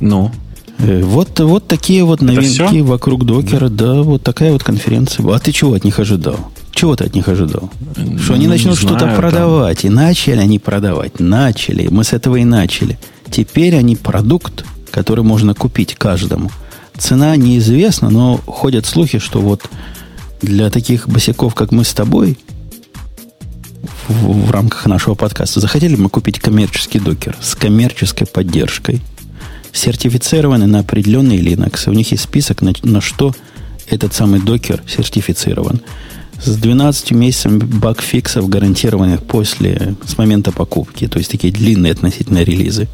Ну, 0.00 0.30
Э, 0.78 1.02
Вот, 1.02 1.38
вот 1.40 1.68
такие 1.68 2.04
вот 2.04 2.22
новинки 2.22 2.80
вокруг 2.80 3.24
докера. 3.24 3.68
Да. 3.68 4.02
вот 4.02 4.22
такая 4.22 4.52
вот 4.52 4.64
конференция. 4.64 5.26
А 5.32 5.38
ты 5.38 5.52
чего 5.52 5.74
от 5.74 5.84
них 5.84 5.98
ожидал? 5.98 6.36
Чего 6.72 6.96
ты 6.96 7.04
от 7.04 7.14
них 7.14 7.28
ожидал? 7.28 7.70
Что 8.18 8.34
они 8.34 8.46
Ну, 8.46 8.52
начнут 8.52 8.78
что-то 8.78 9.14
продавать. 9.16 9.84
И 9.84 9.88
начали 9.88 10.38
они 10.38 10.58
продавать. 10.58 11.20
Начали. 11.20 11.88
Мы 11.88 12.02
с 12.04 12.12
этого 12.12 12.36
и 12.36 12.44
начали. 12.44 12.98
Теперь 13.30 13.76
они 13.76 13.96
продукт, 13.96 14.64
который 14.92 15.24
можно 15.24 15.54
купить 15.54 15.96
каждому. 15.96 16.50
Цена 16.96 17.34
неизвестна, 17.36 18.10
но 18.10 18.36
ходят 18.36 18.86
слухи, 18.86 19.18
что 19.18 19.40
вот 19.40 19.62
для 20.40 20.70
таких 20.70 21.08
босиков, 21.08 21.54
как 21.54 21.72
мы 21.72 21.84
с 21.84 21.94
тобой, 21.94 22.38
в, 24.08 24.46
в 24.46 24.50
рамках 24.50 24.86
нашего 24.86 25.14
подкаста. 25.14 25.60
Захотели 25.60 25.96
мы 25.96 26.08
купить 26.08 26.38
коммерческий 26.38 27.00
докер 27.00 27.36
с 27.40 27.54
коммерческой 27.54 28.26
поддержкой, 28.26 29.00
сертифицированный 29.72 30.66
на 30.66 30.80
определенный 30.80 31.38
Linux. 31.38 31.88
У 31.88 31.92
них 31.92 32.12
есть 32.12 32.24
список, 32.24 32.62
на, 32.62 32.72
на 32.82 33.00
что 33.00 33.34
этот 33.88 34.14
самый 34.14 34.40
докер 34.40 34.82
сертифицирован. 34.86 35.80
С 36.44 36.56
12 36.56 37.12
месяцами 37.12 37.58
багфиксов, 37.58 38.48
гарантированных 38.48 39.22
после, 39.22 39.94
с 40.04 40.18
момента 40.18 40.50
покупки, 40.50 41.06
то 41.06 41.18
есть 41.18 41.30
такие 41.30 41.52
длинные 41.52 41.92
относительно 41.92 42.42
релизы, 42.42 42.88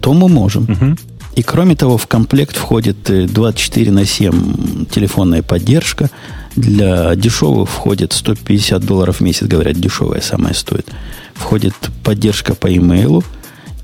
то 0.00 0.12
мы 0.12 0.28
можем. 0.28 0.64
Угу. 0.64 0.96
И 1.36 1.42
кроме 1.42 1.76
того, 1.76 1.96
в 1.96 2.06
комплект 2.06 2.56
входит 2.56 3.32
24 3.32 3.92
на 3.92 4.04
7 4.04 4.86
телефонная 4.86 5.42
поддержка. 5.42 6.10
Для 6.56 7.14
дешевых 7.14 7.68
входит 7.70 8.12
150 8.12 8.84
долларов 8.84 9.18
в 9.18 9.20
месяц, 9.20 9.46
говорят, 9.46 9.76
дешевая 9.78 10.20
самая 10.20 10.54
стоит. 10.54 10.86
Входит 11.34 11.74
поддержка 12.02 12.54
по 12.54 12.74
имейлу 12.74 13.22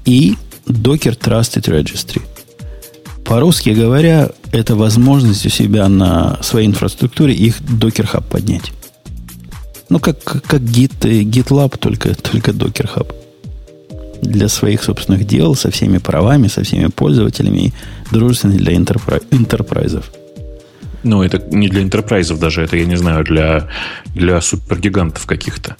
и 0.05 0.35
Docker 0.67 1.17
Trusted 1.17 1.65
Registry. 1.71 2.23
По-русски 3.25 3.71
говоря, 3.71 4.31
это 4.53 4.75
возможность 4.75 5.47
у 5.47 5.49
себя 5.49 5.89
на 5.89 6.39
своей 6.43 6.67
инфраструктуре 6.67 7.35
их 7.35 7.61
Docker 7.61 8.09
Hub 8.13 8.25
поднять. 8.29 8.73
Ну, 9.89 10.01
как, 10.01 10.23
как 10.23 10.61
Git, 10.61 11.01
GitLab, 11.01 11.79
только, 11.79 12.15
только 12.17 12.51
Docker 12.51 12.89
Hub 12.95 13.15
для 14.23 14.49
своих 14.49 14.83
собственных 14.83 15.27
дел, 15.27 15.55
со 15.55 15.71
всеми 15.71 15.99
правами, 15.99 16.49
со 16.49 16.63
всеми 16.63 16.87
пользователями 16.87 17.73
дружественный 18.11 18.57
для 18.57 18.75
интерпрайзов. 18.75 20.11
Ну, 21.03 21.23
это 21.23 21.39
не 21.39 21.69
для 21.69 21.83
интерпрайзов 21.83 22.39
даже, 22.41 22.63
это, 22.63 22.77
я 22.77 22.85
не 22.85 22.97
знаю, 22.97 23.25
для, 23.25 23.69
для 24.15 24.41
супергигантов 24.41 25.27
каких-то. 25.27 25.77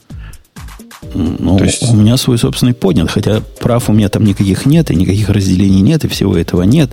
Ну, 1.15 1.63
есть... 1.63 1.83
у 1.83 1.95
меня 1.95 2.17
свой 2.17 2.39
собственный 2.39 2.75
поднят, 2.75 3.11
хотя 3.11 3.43
прав 3.61 3.89
у 3.89 3.93
меня 3.93 4.09
там 4.09 4.25
никаких 4.25 4.67
нет, 4.67 4.91
и 4.91 4.95
никаких 4.95 5.29
разделений 5.29 5.81
нет, 5.81 6.05
и 6.05 6.09
всего 6.09 6.37
этого 6.37 6.63
нет. 6.63 6.91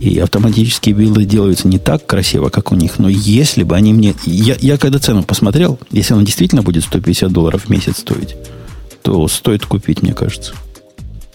И 0.00 0.18
автоматические 0.18 0.94
билды 0.94 1.24
делаются 1.24 1.66
не 1.66 1.78
так 1.78 2.06
красиво, 2.06 2.50
как 2.50 2.70
у 2.70 2.76
них. 2.76 2.98
Но 2.98 3.08
если 3.08 3.64
бы 3.64 3.74
они 3.74 3.92
мне... 3.92 4.14
Я, 4.24 4.56
я 4.60 4.78
когда 4.78 4.98
цену 4.98 5.24
посмотрел, 5.24 5.78
если 5.90 6.14
она 6.14 6.22
действительно 6.22 6.62
будет 6.62 6.84
150 6.84 7.32
долларов 7.32 7.64
в 7.64 7.68
месяц 7.68 7.98
стоить, 7.98 8.36
то 9.02 9.26
стоит 9.26 9.66
купить, 9.66 10.02
мне 10.02 10.14
кажется. 10.14 10.54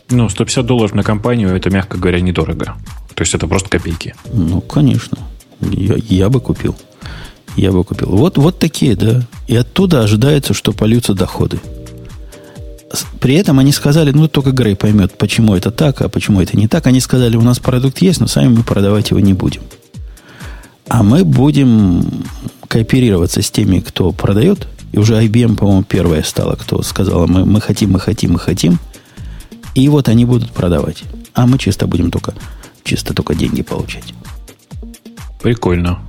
Ну, 0.10 0.30
150 0.30 0.66
долларов 0.66 0.93
на 0.93 1.04
компанию, 1.04 1.56
это, 1.56 1.70
мягко 1.70 1.97
говоря, 1.97 2.20
недорого. 2.22 2.76
То 3.16 3.22
есть 3.22 3.34
это 3.34 3.47
просто 3.47 3.70
копейки. 3.70 4.16
Ну, 4.32 4.62
конечно. 4.62 5.18
Я, 5.62 5.95
я 5.97 6.30
бы 6.30 6.39
купил. 6.39 6.76
Я 7.56 7.72
бы 7.72 7.84
купил. 7.84 8.10
Вот, 8.10 8.38
вот 8.38 8.60
такие, 8.60 8.95
да. 8.95 9.24
И 9.47 9.56
оттуда 9.56 10.01
ожидается, 10.01 10.54
что 10.54 10.74
польются 10.74 11.14
доходы. 11.14 11.60
При 13.20 13.36
этом 13.36 13.60
они 13.60 13.72
сказали, 13.72 14.12
ну, 14.12 14.28
только 14.28 14.51
Грей 14.51 14.76
поймет, 14.76 15.18
почему 15.18 15.56
это 15.56 15.72
так, 15.72 16.01
а 16.01 16.10
почему 16.10 16.41
это 16.41 16.58
не 16.58 16.68
так. 16.68 16.86
Они 16.86 16.99
сказали, 16.99 17.38
у 17.38 17.41
нас 17.41 17.60
продукт 17.60 18.01
есть, 18.01 18.20
но 18.20 18.28
сами 18.28 18.49
мы 18.49 18.64
продавать 18.64 19.10
его 19.12 19.20
не 19.20 19.34
будем. 19.34 19.62
А 20.89 21.01
мы 21.01 21.24
будем 21.24 22.26
кооперироваться 22.68 23.41
с 23.41 23.49
теми, 23.49 23.80
кто 23.80 24.12
продает. 24.12 24.68
И 24.91 24.99
уже 24.99 25.16
IBM, 25.24 25.56
по-моему, 25.56 25.84
первая 25.84 26.22
стала, 26.24 26.56
кто 26.56 26.84
сказала, 26.84 27.26
мы, 27.26 27.45
мы 27.45 27.62
хотим, 27.62 27.91
мы 27.91 27.99
хотим, 27.99 28.34
мы 28.34 28.39
хотим– 28.39 28.80
и 29.76 29.89
вот 29.89 30.07
они 30.09 30.26
будут 30.26 30.51
продавать. 30.51 31.03
А 31.34 31.47
мы 31.47 31.57
чисто 31.57 31.88
будем 31.88 32.11
только, 32.11 32.34
чисто 32.84 33.13
только 33.13 33.36
деньги 33.36 33.61
получать. 33.61 34.13
Прикольно. 35.41 35.99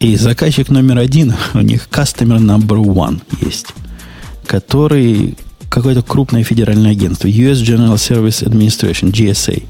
И 0.00 0.16
заказчик 0.16 0.68
номер 0.70 0.98
один, 0.98 1.34
у 1.54 1.60
них 1.60 1.88
customer 1.90 2.38
number 2.38 2.82
one 2.82 3.20
есть, 3.40 3.68
который 4.46 5.36
какое-то 5.68 6.02
крупное 6.02 6.42
федеральное 6.42 6.90
агентство, 6.90 7.28
US 7.28 7.62
General 7.62 7.94
Service 7.94 8.44
Administration, 8.44 9.12
GSA. 9.12 9.66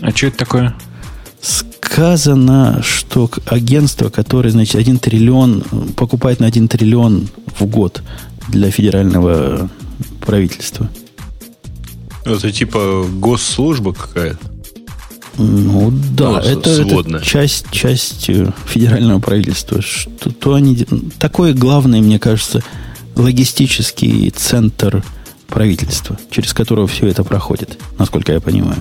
А 0.00 0.10
что 0.10 0.28
это 0.28 0.38
такое? 0.38 0.74
Сказано, 1.40 2.82
что 2.82 3.30
агентство, 3.46 4.08
которое, 4.08 4.50
значит, 4.50 4.76
1 4.76 4.98
триллион, 4.98 5.62
покупает 5.96 6.40
на 6.40 6.46
1 6.46 6.68
триллион 6.68 7.28
в 7.58 7.66
год 7.66 8.02
для 8.48 8.70
федерального 8.70 9.68
правительства– 10.20 10.88
это 12.24 12.52
типа 12.52 13.06
госслужба 13.08 13.92
какая-то? 13.92 14.54
Ну 15.36 15.92
да, 16.12 16.30
ну, 16.30 16.36
это, 16.38 16.70
это 16.70 17.20
часть, 17.20 17.70
часть 17.72 18.28
э, 18.30 18.52
федерального 18.66 19.18
правительства. 19.18 19.82
Что, 19.82 20.30
то 20.30 20.54
они, 20.54 20.86
такой 21.18 21.54
главный, 21.54 22.00
мне 22.00 22.20
кажется, 22.20 22.62
логистический 23.16 24.30
центр 24.30 25.02
правительства, 25.48 26.16
через 26.30 26.52
которого 26.52 26.86
все 26.86 27.08
это 27.08 27.24
проходит, 27.24 27.78
насколько 27.98 28.32
я 28.32 28.40
понимаю. 28.40 28.78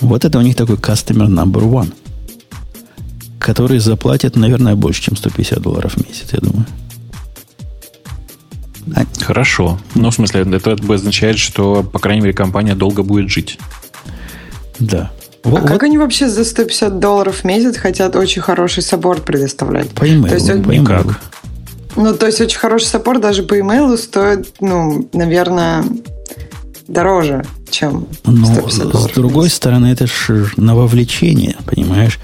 Вот 0.00 0.24
это 0.24 0.38
у 0.38 0.42
них 0.42 0.56
такой 0.56 0.76
customer 0.76 1.28
number 1.28 1.62
one, 1.62 1.92
который 3.38 3.78
заплатит, 3.78 4.36
наверное, 4.36 4.74
больше, 4.74 5.02
чем 5.02 5.16
150 5.16 5.62
долларов 5.62 5.94
в 5.94 6.06
месяц, 6.06 6.28
я 6.32 6.40
думаю. 6.40 6.66
Хорошо. 9.20 9.78
Ну, 9.94 10.10
в 10.10 10.14
смысле, 10.14 10.42
это 10.42 10.72
означает, 10.72 11.38
что, 11.38 11.82
по 11.82 11.98
крайней 11.98 12.22
мере, 12.22 12.34
компания 12.34 12.74
долго 12.74 13.02
будет 13.02 13.30
жить. 13.30 13.58
Да. 14.78 15.10
А 15.44 15.48
вот, 15.48 15.62
как 15.62 15.82
они 15.82 15.98
вообще 15.98 16.28
за 16.28 16.44
150 16.44 16.98
долларов 16.98 17.40
в 17.40 17.44
месяц 17.44 17.76
хотят 17.76 18.14
очень 18.16 18.42
хороший 18.42 18.82
саппорт 18.82 19.24
предоставлять? 19.24 19.90
По 19.90 20.08
имейлу. 20.08 20.28
То 20.28 20.34
есть, 20.34 20.46
по 20.46 20.76
имейлу. 20.76 21.14
Ну, 21.96 22.14
то 22.14 22.26
есть 22.26 22.40
очень 22.40 22.58
хороший 22.58 22.86
support 22.86 23.20
даже 23.20 23.42
по 23.42 23.58
имейлу 23.58 23.96
стоит, 23.98 24.54
ну, 24.60 25.08
наверное, 25.12 25.84
дороже, 26.88 27.44
чем 27.70 28.06
150 28.24 28.90
долларов. 28.90 29.10
С 29.10 29.14
другой 29.14 29.50
стороны, 29.50 29.86
это 29.86 30.06
же 30.06 30.48
на 30.56 30.74
вовлечение, 30.74 31.56
понимаешь? 31.66 32.18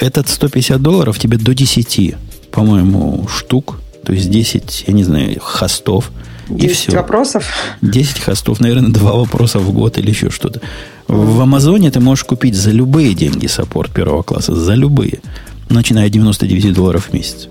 Этот 0.00 0.28
150 0.28 0.80
долларов 0.80 1.18
тебе 1.18 1.36
до 1.38 1.54
10, 1.54 2.14
по-моему, 2.50 3.26
штук 3.28 3.80
то 4.04 4.12
есть 4.12 4.30
10, 4.30 4.84
я 4.86 4.94
не 4.94 5.04
знаю, 5.04 5.38
хостов. 5.40 6.10
10 6.48 6.64
и 6.64 6.74
все. 6.74 6.96
вопросов? 6.96 7.46
10 7.82 8.20
хостов, 8.20 8.60
наверное, 8.60 8.90
два 8.90 9.12
вопроса 9.12 9.58
в 9.58 9.72
год 9.72 9.98
или 9.98 10.10
еще 10.10 10.30
что-то. 10.30 10.60
В 11.06 11.40
Амазоне 11.40 11.90
ты 11.90 12.00
можешь 12.00 12.24
купить 12.24 12.54
за 12.54 12.70
любые 12.70 13.14
деньги 13.14 13.46
support 13.46 13.92
первого 13.92 14.22
класса, 14.22 14.54
за 14.54 14.74
любые, 14.74 15.20
начиная 15.68 16.06
от 16.06 16.12
99 16.12 16.74
долларов 16.74 17.08
в 17.10 17.12
месяц. 17.12 17.48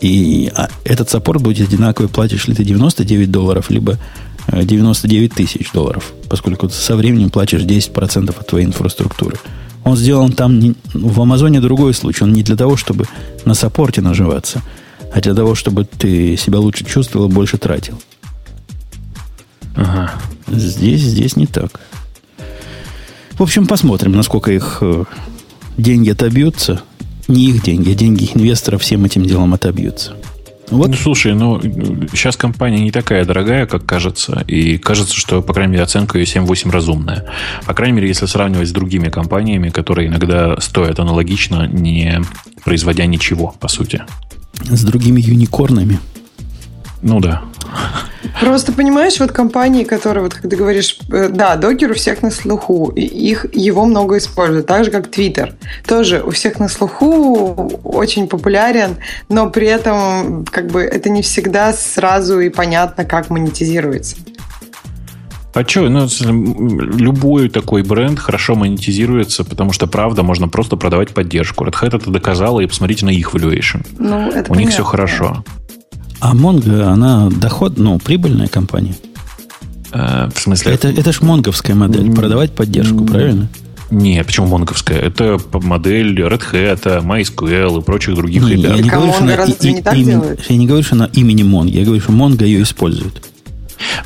И 0.00 0.50
а 0.54 0.68
этот 0.84 1.10
саппорт 1.10 1.40
будет 1.40 1.68
одинаковый, 1.68 2.08
платишь 2.08 2.46
ли 2.48 2.54
ты 2.54 2.64
99 2.64 3.30
долларов, 3.30 3.70
либо 3.70 3.98
99 4.48 5.30
э, 5.30 5.34
тысяч 5.34 5.70
долларов, 5.72 6.12
поскольку 6.28 6.68
ты 6.68 6.74
со 6.74 6.96
временем 6.96 7.30
платишь 7.30 7.62
10% 7.62 8.30
от 8.30 8.46
твоей 8.46 8.66
инфраструктуры. 8.66 9.38
Он 9.84 9.96
сделан 9.96 10.32
там 10.32 10.58
не, 10.58 10.74
в 10.92 11.20
Амазоне 11.20 11.60
другой 11.60 11.94
случай. 11.94 12.24
Он 12.24 12.32
не 12.32 12.42
для 12.42 12.56
того, 12.56 12.76
чтобы 12.76 13.06
на 13.44 13.54
саппорте 13.54 14.02
наживаться– 14.02 14.60
а 15.12 15.20
для 15.20 15.34
того, 15.34 15.54
чтобы 15.54 15.84
ты 15.84 16.36
себя 16.36 16.58
лучше 16.58 16.84
чувствовал, 16.84 17.28
больше 17.28 17.58
тратил. 17.58 18.00
Ага. 19.76 20.12
Здесь, 20.48 21.02
здесь 21.02 21.36
не 21.36 21.46
так. 21.46 21.80
В 23.32 23.42
общем, 23.42 23.66
посмотрим, 23.66 24.12
насколько 24.12 24.52
их 24.52 24.78
э, 24.80 25.04
деньги 25.76 26.10
отобьются. 26.10 26.82
Не 27.28 27.50
их 27.50 27.62
деньги, 27.62 27.90
а 27.90 27.94
деньги 27.94 28.30
инвесторов 28.34 28.82
всем 28.82 29.04
этим 29.04 29.24
делом 29.24 29.54
отобьются. 29.54 30.14
Вот. 30.70 30.88
Ну, 30.88 30.94
слушай, 30.94 31.34
ну, 31.34 31.60
сейчас 32.12 32.36
компания 32.36 32.80
не 32.80 32.90
такая 32.90 33.24
дорогая, 33.24 33.66
как 33.66 33.84
кажется. 33.84 34.42
И 34.46 34.78
кажется, 34.78 35.14
что, 35.14 35.42
по 35.42 35.52
крайней 35.52 35.72
мере, 35.72 35.84
оценка 35.84 36.18
ее 36.18 36.24
7-8 36.24 36.70
разумная. 36.70 37.26
По 37.66 37.74
крайней 37.74 37.96
мере, 37.96 38.08
если 38.08 38.26
сравнивать 38.26 38.68
с 38.68 38.72
другими 38.72 39.08
компаниями, 39.08 39.68
которые 39.68 40.08
иногда 40.08 40.58
стоят 40.60 40.98
аналогично, 40.98 41.66
не 41.66 42.22
производя 42.64 43.04
ничего, 43.06 43.54
по 43.60 43.68
сути 43.68 44.02
с 44.70 44.82
другими 44.84 45.20
юникорнами. 45.20 45.98
Ну 47.02 47.20
да. 47.20 47.42
Просто 48.40 48.72
понимаешь, 48.72 49.18
вот 49.18 49.32
компании, 49.32 49.84
которые, 49.84 50.22
вот 50.22 50.34
как 50.34 50.48
ты 50.48 50.56
говоришь, 50.56 50.98
э, 51.12 51.28
да, 51.28 51.56
докер 51.56 51.90
у 51.90 51.94
всех 51.94 52.22
на 52.22 52.30
слуху, 52.30 52.90
их, 52.90 53.46
его 53.52 53.84
много 53.84 54.18
используют, 54.18 54.66
так 54.66 54.84
же, 54.84 54.90
как 54.90 55.10
Твиттер. 55.10 55.54
Тоже 55.86 56.22
у 56.22 56.30
всех 56.30 56.58
на 56.58 56.68
слуху, 56.68 57.80
очень 57.84 58.28
популярен, 58.28 58.96
но 59.28 59.50
при 59.50 59.66
этом 59.66 60.44
как 60.44 60.68
бы 60.68 60.82
это 60.82 61.10
не 61.10 61.22
всегда 61.22 61.72
сразу 61.72 62.40
и 62.40 62.48
понятно, 62.48 63.04
как 63.04 63.30
монетизируется. 63.30 64.16
А 65.54 65.64
что, 65.68 65.88
ну, 65.88 66.08
любой 66.78 67.50
такой 67.50 67.82
бренд 67.82 68.18
хорошо 68.18 68.54
монетизируется, 68.54 69.44
потому 69.44 69.72
что, 69.72 69.86
правда, 69.86 70.22
можно 70.22 70.48
просто 70.48 70.76
продавать 70.76 71.10
поддержку. 71.10 71.64
Red 71.64 71.74
Hat 71.82 71.96
это 71.96 72.10
доказала, 72.10 72.60
и 72.60 72.66
посмотрите 72.66 73.04
на 73.04 73.10
их 73.10 73.34
valuation. 73.34 73.84
Ну, 73.98 74.28
это 74.30 74.40
У 74.40 74.54
понятно. 74.54 74.54
них 74.60 74.70
все 74.70 74.82
хорошо. 74.84 75.44
А 76.20 76.34
Mongo, 76.34 76.82
она 76.82 77.28
доход, 77.28 77.76
ну, 77.78 77.98
прибыльная 77.98 78.48
компания. 78.48 78.94
Э, 79.92 80.28
в 80.34 80.40
смысле? 80.40 80.72
Это, 80.72 80.88
это 80.88 81.12
ж 81.12 81.20
монговская 81.20 81.76
модель, 81.76 82.10
продавать 82.12 82.52
поддержку, 82.52 83.04
правильно? 83.04 83.48
Нет, 83.90 84.24
почему 84.26 84.46
монговская? 84.46 84.98
Это 85.00 85.38
модель 85.52 86.18
Red 86.18 86.42
Hat, 86.50 87.04
MySQL 87.04 87.80
и 87.80 87.82
прочих 87.84 88.14
других 88.14 88.42
Не, 88.42 88.52
ребят. 88.52 88.76
я 88.78 88.82
не 88.82 88.88
а 88.88 88.92
говорю, 88.94 89.12
что 89.12 89.22
она 89.24 89.34
и- 89.44 89.96
не 89.98 90.04
делает? 90.04 90.40
я 90.48 90.56
не 90.56 90.66
говорю, 90.66 90.82
что 90.82 90.94
она 90.94 91.10
имени 91.12 91.42
Монго. 91.42 91.72
Я 91.72 91.84
говорю, 91.84 92.00
что 92.00 92.12
Монго 92.12 92.46
ее 92.46 92.62
использует. 92.62 93.22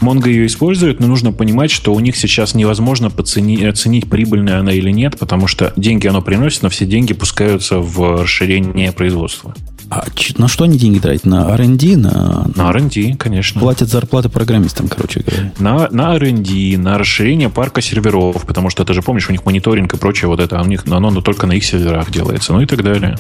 Mongo 0.01 0.29
ее 0.29 0.47
использует, 0.47 1.01
но 1.01 1.07
нужно 1.07 1.33
понимать, 1.33 1.71
что 1.71 1.95
у 1.95 2.01
них 2.01 2.17
сейчас 2.17 2.55
невозможно 2.55 3.09
поцени- 3.09 3.67
оценить, 3.67 4.09
прибыльная 4.09 4.61
она 4.61 4.73
или 4.73 4.91
нет, 4.91 5.19
потому 5.19 5.47
что 5.47 5.73
деньги 5.77 6.07
оно 6.07 6.23
приносит, 6.23 6.63
но 6.63 6.69
все 6.69 6.87
деньги 6.87 7.13
пускаются 7.15 7.79
в 7.79 8.23
расширение 8.23 8.93
производства. 8.93 9.55
А 9.89 10.05
на 10.39 10.49
что 10.49 10.65
они 10.65 10.79
деньги 10.79 10.99
тратят? 10.99 11.27
На 11.27 11.55
R&D? 11.55 11.97
На, 11.97 12.51
На 12.57 12.71
R&D, 12.71 13.15
конечно. 13.17 13.61
Платят 13.61 13.89
зарплаты 13.89 14.29
программистам, 14.29 14.89
короче 14.89 15.21
говоря. 15.21 15.53
На, 15.61 15.89
на 15.91 16.17
R&D, 16.17 16.77
на 16.77 16.99
расширение 16.99 17.51
парка 17.51 17.81
серверов, 17.81 18.45
потому 18.47 18.69
что 18.69 18.85
ты 18.85 18.95
же 18.95 19.03
помнишь, 19.03 19.29
у 19.29 19.33
них 19.33 19.47
мониторинг 19.47 19.95
и 19.95 19.97
прочее 19.97 20.29
вот 20.29 20.41
это, 20.41 20.59
а 20.59 20.63
у 20.63 20.67
них 20.67 20.85
оно 20.91 21.11
но 21.11 21.21
только 21.21 21.47
на 21.47 21.53
их 21.53 21.65
серверах 21.65 22.11
делается, 22.11 22.53
ну 22.53 22.63
и 22.63 22.67
так 22.67 22.83
далее. 22.83 23.17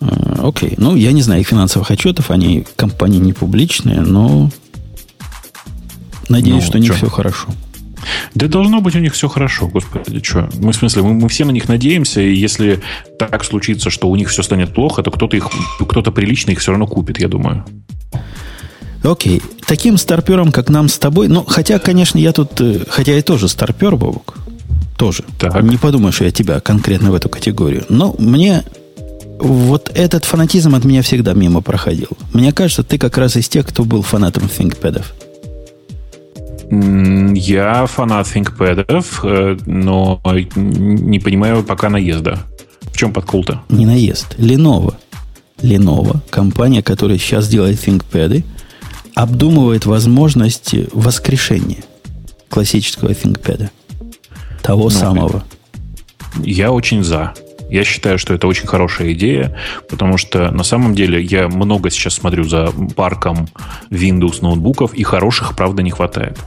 А, 0.00 0.46
Окей. 0.48 0.74
Ну, 0.76 0.94
я 0.94 1.10
не 1.10 1.22
знаю 1.22 1.40
их 1.40 1.48
финансовых 1.48 1.90
отчетов. 1.90 2.30
Они 2.30 2.64
компании 2.76 3.18
не 3.18 3.32
публичные, 3.32 4.02
но 4.02 4.50
надеюсь, 6.28 6.62
Ну, 6.64 6.68
что 6.68 6.78
у 6.78 6.80
них 6.80 6.90
чё? 6.90 6.96
все 6.96 7.08
хорошо. 7.08 7.48
Да 8.34 8.46
должно 8.46 8.80
быть 8.80 8.94
у 8.94 8.98
них 9.00 9.14
все 9.14 9.28
хорошо, 9.28 9.66
господи, 9.66 10.22
что? 10.22 10.48
Мы, 10.54 10.72
в 10.72 10.76
смысле, 10.76 11.02
мы, 11.02 11.14
мы 11.14 11.28
все 11.28 11.44
на 11.44 11.50
них 11.50 11.68
надеемся, 11.68 12.20
и 12.20 12.34
если 12.34 12.80
так 13.18 13.44
случится, 13.44 13.90
что 13.90 14.08
у 14.08 14.16
них 14.16 14.28
все 14.28 14.42
станет 14.42 14.72
плохо, 14.74 15.02
то 15.02 15.10
кто-то 15.10 15.36
их, 15.36 15.48
кто-то 15.80 16.12
прилично 16.12 16.52
их 16.52 16.60
все 16.60 16.70
равно 16.72 16.86
купит, 16.86 17.18
я 17.18 17.28
думаю. 17.28 17.64
Окей. 19.02 19.42
Таким 19.66 19.98
старпером, 19.98 20.52
как 20.52 20.68
нам 20.68 20.88
с 20.88 20.98
тобой, 20.98 21.28
ну, 21.28 21.44
хотя, 21.44 21.78
конечно, 21.78 22.18
я 22.18 22.32
тут, 22.32 22.60
э, 22.60 22.84
хотя 22.88 23.14
я 23.14 23.22
тоже 23.22 23.48
старпер, 23.48 23.96
Бобок, 23.96 24.36
тоже. 24.96 25.24
Так. 25.38 25.62
Не 25.62 25.76
подумай, 25.76 26.12
что 26.12 26.24
я 26.24 26.30
тебя 26.30 26.60
конкретно 26.60 27.10
в 27.12 27.14
эту 27.14 27.28
категорию. 27.28 27.84
Но 27.88 28.14
мне 28.18 28.64
вот 29.38 29.90
этот 29.94 30.24
фанатизм 30.24 30.74
от 30.74 30.84
меня 30.84 31.02
всегда 31.02 31.34
мимо 31.34 31.60
проходил. 31.60 32.08
Мне 32.32 32.52
кажется, 32.52 32.82
ты 32.82 32.98
как 32.98 33.16
раз 33.18 33.36
из 33.36 33.48
тех, 33.48 33.66
кто 33.66 33.84
был 33.84 34.02
фанатом 34.02 34.44
ThinkPad. 34.44 35.04
Я 36.70 37.86
фанат 37.86 38.26
ThinkPad, 38.26 38.86
э, 39.24 39.56
но 39.66 40.20
не 40.56 41.18
понимаю 41.20 41.62
пока 41.62 41.88
наезда. 41.88 42.38
В 42.92 42.96
чем 42.96 43.12
подкол-то? 43.12 43.62
Не 43.68 43.86
наезд. 43.86 44.34
Lenovo. 44.38 44.94
Lenovo, 45.58 46.18
компания, 46.30 46.82
которая 46.82 47.18
сейчас 47.18 47.48
делает 47.48 47.78
ThinkPad, 47.86 48.42
обдумывает 49.14 49.86
возможности 49.86 50.88
воскрешения 50.92 51.84
классического 52.48 53.10
ThinkPad. 53.10 53.70
Того 54.62 54.84
Ну, 54.84 54.90
самого. 54.90 55.44
Я 56.42 56.72
очень 56.72 57.02
за. 57.04 57.32
Я 57.68 57.84
считаю, 57.84 58.18
что 58.18 58.34
это 58.34 58.46
очень 58.46 58.66
хорошая 58.66 59.12
идея, 59.12 59.56
потому 59.88 60.18
что 60.18 60.50
на 60.50 60.62
самом 60.62 60.94
деле 60.94 61.20
я 61.22 61.48
много 61.48 61.90
сейчас 61.90 62.14
смотрю 62.14 62.44
за 62.44 62.72
парком 62.94 63.48
Windows 63.90 64.38
ноутбуков, 64.42 64.94
и 64.94 65.02
хороших, 65.02 65.56
правда, 65.56 65.82
не 65.82 65.90
хватает. 65.90 66.38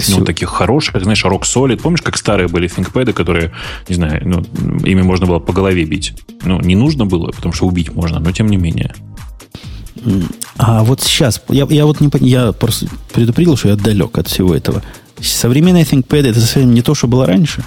Всё. 0.00 0.18
Ну, 0.18 0.24
таких 0.24 0.48
хороших, 0.48 1.02
знаешь, 1.02 1.24
Rock 1.24 1.42
Solid. 1.42 1.80
Помнишь, 1.82 2.00
как 2.00 2.16
старые 2.16 2.48
были 2.48 2.70
ThinkPad, 2.70 3.12
которые, 3.12 3.52
не 3.88 3.94
знаю, 3.94 4.22
ну, 4.24 4.42
ими 4.84 5.02
можно 5.02 5.26
было 5.26 5.38
по 5.38 5.52
голове 5.52 5.84
бить? 5.84 6.14
Ну, 6.42 6.58
не 6.60 6.74
нужно 6.74 7.04
было, 7.04 7.30
потому 7.30 7.52
что 7.52 7.66
убить 7.66 7.92
можно, 7.92 8.18
но 8.18 8.32
тем 8.32 8.46
не 8.46 8.56
менее. 8.56 8.94
А 10.56 10.82
вот 10.84 11.02
сейчас, 11.02 11.42
я, 11.48 11.66
я 11.68 11.84
вот 11.84 12.00
не 12.00 12.10
я 12.26 12.52
просто 12.52 12.86
предупредил, 13.12 13.56
что 13.56 13.68
я 13.68 13.76
далек 13.76 14.16
от 14.16 14.28
всего 14.28 14.54
этого. 14.54 14.82
Современные 15.20 15.84
ThinkPad 15.84 16.28
это 16.28 16.40
совсем 16.40 16.72
не 16.72 16.80
то, 16.80 16.94
что 16.94 17.06
было 17.06 17.26
раньше. 17.26 17.62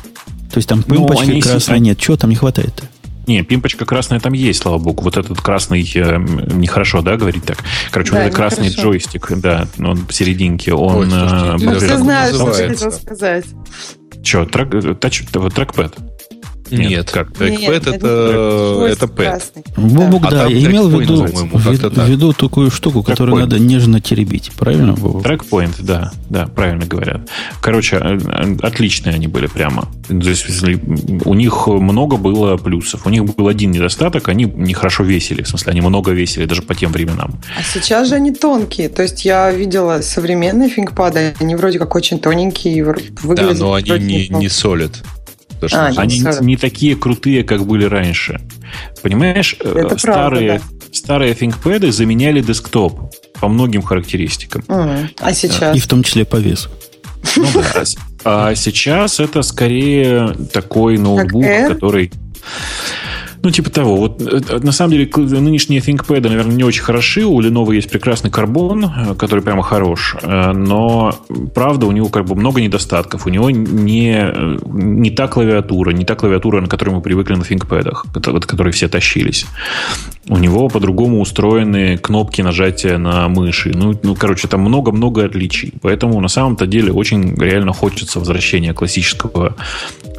То 0.54 0.60
есть 0.60 0.70
там 0.70 0.84
Ну, 0.86 0.98
пымпочка 0.98 1.24
они 1.32 1.42
красная 1.42 1.78
си- 1.78 1.84
нет. 1.84 1.98
Чего 1.98 2.16
там 2.16 2.30
не 2.30 2.36
хватает-то? 2.36 2.84
Не, 3.26 3.42
пимпочка 3.42 3.86
красная 3.86 4.20
там 4.20 4.34
есть, 4.34 4.62
слава 4.62 4.78
богу. 4.78 5.02
Вот 5.02 5.18
этот 5.18 5.42
красный, 5.42 5.82
э, 5.96 6.18
нехорошо, 6.54 7.02
да, 7.02 7.18
говорить 7.18 7.44
так? 7.44 7.58
Короче, 7.90 8.12
Да, 8.12 8.18
вот 8.18 8.24
этот 8.26 8.36
красный 8.36 8.66
нехорошо. 8.68 8.92
джойстик, 8.92 9.32
да, 9.40 9.66
он 9.80 10.06
посерединке, 10.06 10.74
он... 10.76 10.98
Ой, 10.98 11.10
слушайте, 11.10 11.66
э, 11.66 11.72
Ну, 11.72 11.80
все 11.80 11.98
знают, 11.98 12.36
что 12.36 12.46
хотел 12.54 12.92
сказать. 12.92 13.46
Что, 14.24 14.46
трек, 14.46 14.74
э, 14.76 14.94
тач, 14.94 15.24
э, 15.34 15.50
трекпэд? 15.50 15.96
Нет, 16.78 16.90
Нет, 16.90 17.12
как? 17.12 17.40
Нет, 17.40 17.70
это, 17.70 17.92
это 17.92 18.88
это 18.92 19.06
pad. 19.06 19.16
красный. 19.16 19.64
Бобук, 19.76 20.26
А 20.26 20.32
да, 20.32 20.44
там 20.44 20.54
я 20.54 20.70
имел 20.70 20.90
в 20.90 21.02
виду, 21.02 21.26
в, 21.26 22.10
виду 22.10 22.34
такую 22.34 22.72
штуку, 22.72 23.04
которую 23.04 23.40
надо 23.40 23.60
нежно 23.60 24.02
теребить. 24.02 24.52
Правильно, 24.58 24.94
Бобук? 24.94 25.24
Трекпоинт, 25.24 25.76
да, 25.80 26.12
да, 26.30 26.48
правильно 26.48 26.86
говорят. 26.86 27.30
Короче, 27.62 27.98
э, 27.98 28.18
э, 28.26 28.58
отличные 28.62 29.16
они 29.16 29.28
были 29.28 29.48
прямо. 29.48 29.88
То 30.08 30.16
есть, 30.16 30.46
если 30.48 30.80
у 31.26 31.34
них 31.34 31.68
много 31.68 32.18
было 32.18 32.58
плюсов. 32.58 33.06
У 33.06 33.10
них 33.10 33.24
был 33.26 33.48
один 33.48 33.72
недостаток, 33.72 34.30
они 34.30 34.46
нехорошо 34.46 35.04
весили. 35.04 35.44
В 35.44 35.48
смысле, 35.48 35.72
они 35.72 35.82
много 35.82 36.12
весили 36.12 36.46
даже 36.46 36.62
по 36.62 36.76
тем 36.76 36.92
временам. 36.92 37.40
А 37.58 37.64
сейчас 37.64 38.10
же 38.10 38.16
они 38.16 38.32
тонкие. 38.32 38.90
То 38.90 39.04
есть 39.04 39.26
я 39.26 39.52
видела 39.52 40.02
современные 40.02 40.70
фингпады, 40.70 41.34
они 41.40 41.56
вроде 41.56 41.80
как 41.80 41.96
очень 41.96 42.20
тоненькие, 42.20 42.76
и 42.76 42.82
вр- 42.82 43.02
Да, 43.10 43.28
выглядят 43.28 43.60
но 43.60 43.74
они 43.74 43.92
не, 44.00 44.28
не 44.30 44.50
солят. 44.50 45.04
То, 45.64 45.70
что 45.70 45.86
А. 45.86 45.88
Они 46.02 46.18
Абсолютно. 46.18 46.46
не 46.46 46.58
такие 46.58 46.96
крутые, 46.98 47.44
как 47.46 47.66
были 47.66 47.86
раньше. 47.86 48.42
Понимаешь, 49.02 49.56
э, 49.62 49.70
Это 49.70 49.82
правда, 49.82 49.98
старые, 49.98 50.60
да. 50.60 50.88
старые 50.92 51.34
ThinkPad 51.34 51.90
заменяли 51.92 52.42
десктоп 52.42 53.14
по 53.40 53.48
многим 53.48 53.82
характеристикам. 53.82 54.64
М, 54.68 55.10
А 55.20 55.34
сейчас? 55.34 55.76
И 55.76 55.80
в 55.80 55.88
том 55.88 56.04
числе 56.04 56.26
по 56.26 56.36
весу. 56.36 56.70
Ну 57.38 57.46
да. 57.54 57.84
А 58.26 58.50
А 58.50 58.56
сейчас 58.56 59.22
это 59.22 59.42
скорее 59.42 60.34
такой 60.52 60.98
ноутбук, 60.98 61.46
который... 61.70 62.12
Ну, 63.44 63.52
типа 63.52 63.70
того. 63.70 63.98
Вот, 63.98 64.22
э, 64.22 64.60
на 64.64 64.72
самом 64.72 64.92
деле, 64.92 65.10
нынешние 65.16 65.82
ThinkPad, 65.82 66.30
наверное, 66.30 66.56
не 66.56 66.64
очень 66.64 66.82
хороши. 66.82 67.26
У 67.26 67.42
Lenovo 67.42 67.76
есть 67.76 67.90
прекрасный 67.90 68.32
карбон, 68.32 68.86
э, 68.86 69.16
который 69.16 69.42
прямо 69.42 69.64
хорош. 69.64 70.16
Э, 70.22 70.54
Но, 70.54 71.14
правда, 71.54 71.86
у 71.86 71.92
него 71.92 72.08
как 72.08 72.26
бы 72.26 72.36
много 72.36 72.62
недостатков. 72.62 73.26
У 73.26 73.30
него 73.30 73.52
не, 73.52 74.16
э, 74.16 74.58
не 74.66 75.12
та 75.12 75.28
клавиатура, 75.28 75.92
не 75.92 76.06
та 76.06 76.16
клавиатура, 76.16 76.62
на 76.62 76.68
которой 76.68 76.92
мы 76.92 77.02
привыкли 77.02 77.36
на 77.36 77.44
ThinkPad, 77.44 78.38
от 78.38 78.46
которой 78.46 78.72
все 78.72 78.88
тащились. 78.88 79.46
У 80.30 80.38
него 80.38 80.70
по-другому 80.70 81.20
устроены 81.22 81.98
кнопки 81.98 82.42
нажатия 82.42 82.98
на 82.98 83.28
мыши. 83.28 83.72
Ну, 83.76 83.94
ну 84.04 84.16
короче, 84.16 84.48
там 84.48 84.62
много-много 84.62 85.26
отличий. 85.26 85.74
Поэтому 85.82 86.20
на 86.22 86.30
самом-то 86.30 86.66
деле 86.66 86.92
очень 86.94 87.36
реально 87.36 87.74
хочется 87.74 88.20
возвращения 88.20 88.74
классического, 88.74 89.56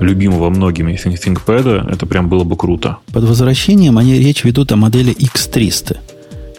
любимого 0.00 0.50
многими 0.50 0.92
Think- 0.92 1.18
ThinkPad. 1.46 1.90
Это 1.90 2.04
прям 2.06 2.28
было 2.28 2.44
бы 2.44 2.56
круто. 2.56 2.98
Под 3.12 3.24
возвращением 3.24 3.96
они 3.96 4.18
речь 4.18 4.44
ведут 4.44 4.72
о 4.72 4.76
модели 4.76 5.14
X300. 5.16 5.96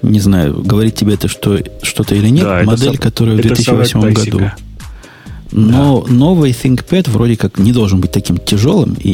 Не 0.02 0.20
знаю, 0.20 0.62
говорит 0.62 0.96
тебе 0.96 1.14
это 1.14 1.28
что, 1.28 1.60
что-то 1.82 2.16
или 2.16 2.30
нет. 2.30 2.44
Да, 2.44 2.58
это 2.62 2.66
Модель, 2.72 2.96
са- 2.96 2.98
которая 2.98 3.36
в 3.36 3.40
это 3.40 3.48
2008 3.50 3.92
самая 3.92 4.14
году. 4.14 4.52
Но 5.58 6.06
новый 6.10 6.52
ThinkPad 6.52 7.10
вроде 7.10 7.38
как 7.38 7.58
не 7.58 7.72
должен 7.72 8.02
быть 8.02 8.12
таким 8.12 8.38
тяжелым 8.38 8.96
и, 9.00 9.10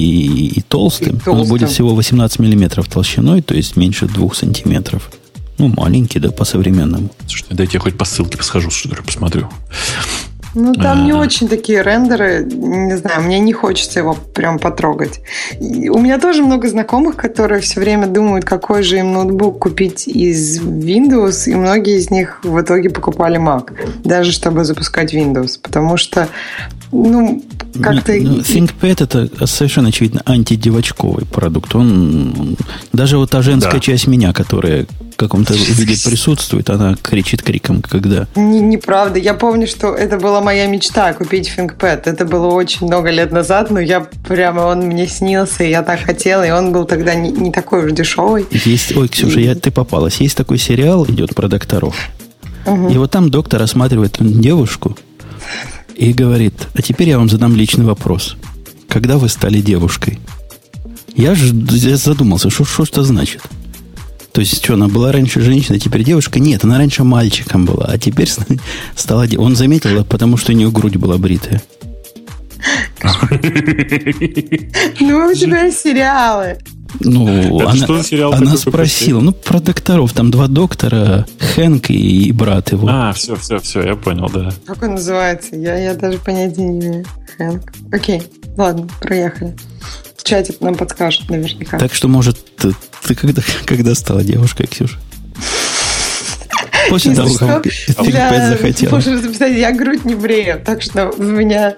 и 0.55 0.61
толстым. 0.61 1.17
И 1.17 1.19
толстым. 1.19 1.39
Он 1.39 1.47
будет 1.47 1.69
всего 1.69 1.93
18 1.93 2.39
миллиметров 2.39 2.87
толщиной, 2.87 3.43
то 3.43 3.53
есть 3.53 3.75
меньше 3.75 4.07
2 4.07 4.33
сантиметров. 4.33 5.11
Ну, 5.59 5.67
маленький, 5.67 6.19
да, 6.19 6.31
по-современному. 6.31 7.11
Слушайте, 7.27 7.53
дайте 7.53 7.73
я 7.75 7.79
хоть 7.79 7.95
по 7.95 8.05
ссылке 8.05 8.37
посхожу, 8.39 8.71
что 8.71 8.89
ли, 8.89 8.95
посмотрю. 9.05 9.49
Ну, 10.53 10.73
там 10.73 11.05
не 11.05 11.11
А. 11.11 11.17
очень 11.17 11.47
такие 11.47 11.81
рендеры, 11.81 12.43
не 12.43 12.97
знаю, 12.97 13.21
мне 13.21 13.39
не 13.39 13.53
хочется 13.53 13.99
его 13.99 14.15
прям 14.33 14.59
потрогать. 14.59 15.21
И 15.59 15.89
у 15.89 15.97
меня 15.97 16.19
тоже 16.19 16.43
много 16.43 16.67
знакомых, 16.67 17.15
которые 17.15 17.61
все 17.61 17.79
время 17.79 18.07
думают, 18.07 18.45
какой 18.45 18.83
же 18.83 18.97
им 18.97 19.13
ноутбук 19.13 19.59
купить 19.59 20.07
из 20.07 20.59
Windows, 20.61 21.49
и 21.49 21.55
многие 21.55 21.97
из 21.97 22.11
них 22.11 22.39
в 22.43 22.59
итоге 22.59 22.89
покупали 22.89 23.39
Mac, 23.39 23.71
даже 24.03 24.31
чтобы 24.31 24.65
запускать 24.65 25.13
Windows, 25.13 25.59
потому 25.61 25.97
что, 25.97 26.27
ну, 26.91 27.43
как-то... 27.81 28.17
Не- 28.19 28.25
ну, 28.25 28.37
ThinkPad 28.39 29.03
это 29.03 29.47
совершенно 29.47 29.89
очевидно 29.89 30.21
антидевочковый 30.25 31.25
продукт. 31.25 31.73
Он, 31.75 32.33
он- 32.37 32.57
даже 32.93 33.17
вот 33.17 33.29
та 33.31 33.41
женская 33.41 33.73
Да. 33.73 33.79
часть 33.79 34.07
меня, 34.07 34.33
которая 34.33 34.85
в 35.13 35.15
каком-то 35.15 35.53
виде 35.53 35.93
присутствует, 36.05 36.69
она 36.69 36.95
кричит 37.01 37.41
криком, 37.43 37.81
когда 37.81 38.27
Не- 38.35 38.59
Неправда. 38.59 39.19
Я 39.19 39.33
помню, 39.33 39.67
что 39.67 39.93
это 39.93 40.17
была 40.17 40.41
моя 40.41 40.67
мечта 40.67 41.13
купить 41.13 41.51
ThinkPad. 41.55 42.01
Это 42.05 42.25
было 42.25 42.47
очень 42.47 42.87
много 42.87 43.09
лет 43.09 43.31
назад, 43.31 43.71
но 43.71 43.79
я 43.79 44.07
прямо 44.27 44.61
он 44.61 44.79
мне 44.87 45.07
снился, 45.07 45.63
и 45.63 45.69
я 45.69 45.83
так 45.83 46.01
хотела, 46.01 46.43
и 46.45 46.51
он 46.51 46.71
был 46.71 46.85
тогда 46.85 47.15
не, 47.15 47.31
не 47.31 47.51
такой 47.51 47.85
уж 47.85 47.91
дешевый. 47.93 48.45
Есть, 48.51 48.95
ой, 48.97 49.07
Ксюша, 49.07 49.39
я, 49.39 49.55
ты 49.55 49.71
попалась. 49.71 50.17
Есть 50.21 50.35
такой 50.37 50.57
сериал, 50.57 51.05
идет 51.07 51.35
про 51.35 51.47
докторов. 51.47 51.95
И 52.67 52.97
вот 52.97 53.09
там 53.11 53.29
доктор 53.31 53.61
осматривает 53.63 54.17
девушку 54.19 54.95
и 56.01 56.13
говорит, 56.13 56.67
а 56.73 56.81
теперь 56.81 57.09
я 57.09 57.19
вам 57.19 57.29
задам 57.29 57.55
личный 57.55 57.85
вопрос. 57.85 58.35
Когда 58.89 59.19
вы 59.19 59.29
стали 59.29 59.61
девушкой? 59.61 60.17
Я 61.15 61.35
же 61.35 61.53
задумался, 61.95 62.49
что, 62.49 62.65
что 62.65 62.83
это 62.83 63.03
значит? 63.03 63.43
То 64.31 64.41
есть, 64.41 64.63
что, 64.63 64.73
она 64.73 64.87
была 64.87 65.11
раньше 65.11 65.41
женщиной, 65.41 65.77
а 65.77 65.79
теперь 65.79 66.03
девушка? 66.03 66.39
Нет, 66.39 66.63
она 66.63 66.79
раньше 66.79 67.03
мальчиком 67.03 67.65
была, 67.65 67.85
а 67.85 67.99
теперь 67.99 68.29
стала... 68.95 69.27
Он 69.37 69.55
заметил, 69.55 70.03
потому 70.03 70.37
что 70.37 70.53
у 70.53 70.55
нее 70.55 70.71
грудь 70.71 70.95
была 70.95 71.19
бритая. 71.19 71.61
Ну, 74.99 75.27
у 75.27 75.33
тебя 75.35 75.71
сериалы. 75.71 76.57
Ну, 76.99 77.27
Это 77.27 77.69
она, 77.69 77.75
что 77.75 77.97
за 77.97 78.03
сериал 78.03 78.33
она 78.33 78.57
спросила, 78.57 79.21
ну, 79.21 79.31
про 79.31 79.59
докторов, 79.59 80.13
там 80.13 80.31
два 80.31 80.47
доктора, 80.47 81.25
Хэнк 81.39 81.89
и, 81.89 82.27
и 82.27 82.31
брат 82.31 82.71
его. 82.71 82.87
А, 82.89 83.13
все, 83.13 83.35
все, 83.35 83.59
все, 83.59 83.81
я 83.81 83.95
понял, 83.95 84.29
да. 84.33 84.51
Как 84.65 84.83
он 84.83 84.91
называется? 84.91 85.55
Я, 85.55 85.77
я 85.77 85.93
даже 85.93 86.17
понятия 86.17 86.61
не 86.61 86.79
имею. 86.79 87.05
Хэнк. 87.37 87.71
Окей, 87.91 88.23
ладно, 88.57 88.87
проехали. 88.99 89.55
В 90.17 90.23
чате 90.23 90.53
нам 90.59 90.75
подскажут 90.75 91.29
наверняка. 91.29 91.79
Так 91.79 91.93
что, 91.93 92.07
может, 92.07 92.55
ты, 92.55 92.73
ты 93.03 93.15
когда, 93.15 93.41
когда 93.65 93.95
стала 93.95 94.23
девушкой, 94.23 94.67
Ксюша? 94.67 94.99
После 96.89 97.11
Если 97.11 97.23
того, 97.23 97.35
что, 97.35 97.47
как 97.47 97.65
опять 98.07 98.47
захотела. 98.49 98.91
Можешь 98.91 99.21
записать, 99.21 99.55
я 99.55 99.71
грудь 99.71 100.05
не 100.05 100.15
брею, 100.15 100.61
так 100.63 100.81
что 100.81 101.11
у 101.17 101.23
меня 101.23 101.75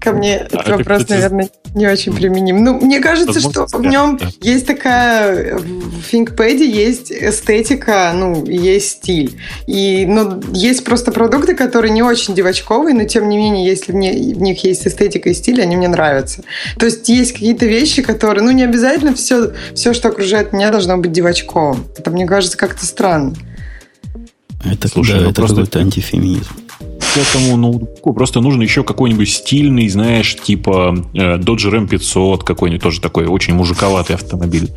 ко 0.00 0.12
мне 0.12 0.36
этот 0.36 0.60
это, 0.60 0.76
вопрос, 0.76 1.08
наверное, 1.08 1.48
не 1.74 1.86
очень 1.86 2.14
применим. 2.14 2.62
Ну, 2.62 2.80
мне 2.80 3.00
кажется, 3.00 3.40
что 3.40 3.66
в 3.66 3.80
нем 3.80 4.18
есть 4.40 4.66
такая... 4.66 5.58
В 5.58 6.12
ThinkPad 6.12 6.62
есть 6.62 7.10
эстетика, 7.10 8.12
ну, 8.14 8.44
есть 8.46 8.90
стиль. 8.90 9.38
И, 9.66 10.04
ну, 10.06 10.40
есть 10.52 10.84
просто 10.84 11.10
продукты, 11.12 11.54
которые 11.54 11.90
не 11.90 12.02
очень 12.02 12.34
девочковые, 12.34 12.94
но, 12.94 13.04
тем 13.04 13.28
не 13.28 13.36
менее, 13.36 13.66
если 13.66 13.92
в 13.92 13.96
них 13.96 14.64
есть 14.64 14.86
эстетика 14.86 15.30
и 15.30 15.34
стиль, 15.34 15.62
они 15.62 15.76
мне 15.76 15.88
нравятся. 15.88 16.42
То 16.78 16.86
есть 16.86 17.08
есть 17.08 17.32
какие-то 17.32 17.66
вещи, 17.66 18.02
которые... 18.02 18.44
Ну, 18.44 18.50
не 18.50 18.64
обязательно 18.64 19.14
все, 19.14 19.52
все, 19.74 19.94
что 19.94 20.08
окружает 20.08 20.52
меня, 20.52 20.70
должно 20.70 20.96
быть 20.98 21.12
девочковым. 21.12 21.86
Это, 21.96 22.10
мне 22.10 22.26
кажется, 22.26 22.56
как-то 22.56 22.84
странно. 22.86 23.34
Это, 24.64 24.88
Слушай, 24.88 25.16
да, 25.16 25.20
ну 25.20 25.30
это 25.30 25.34
просто- 25.34 25.56
какой-то 25.56 25.78
антифеминизм. 25.80 26.50
К 27.14 27.18
этому 27.18 27.56
ноутбуку 27.56 28.12
просто 28.12 28.40
нужен 28.40 28.60
еще 28.60 28.82
какой-нибудь 28.82 29.30
стильный, 29.30 29.88
знаешь, 29.88 30.34
типа 30.34 30.96
э, 31.14 31.36
Dodge 31.36 31.70
Ram500, 31.70 32.42
какой-нибудь 32.44 32.82
тоже 32.82 33.00
такой 33.00 33.26
очень 33.26 33.54
мужиковатый 33.54 34.16
автомобиль. 34.16 34.72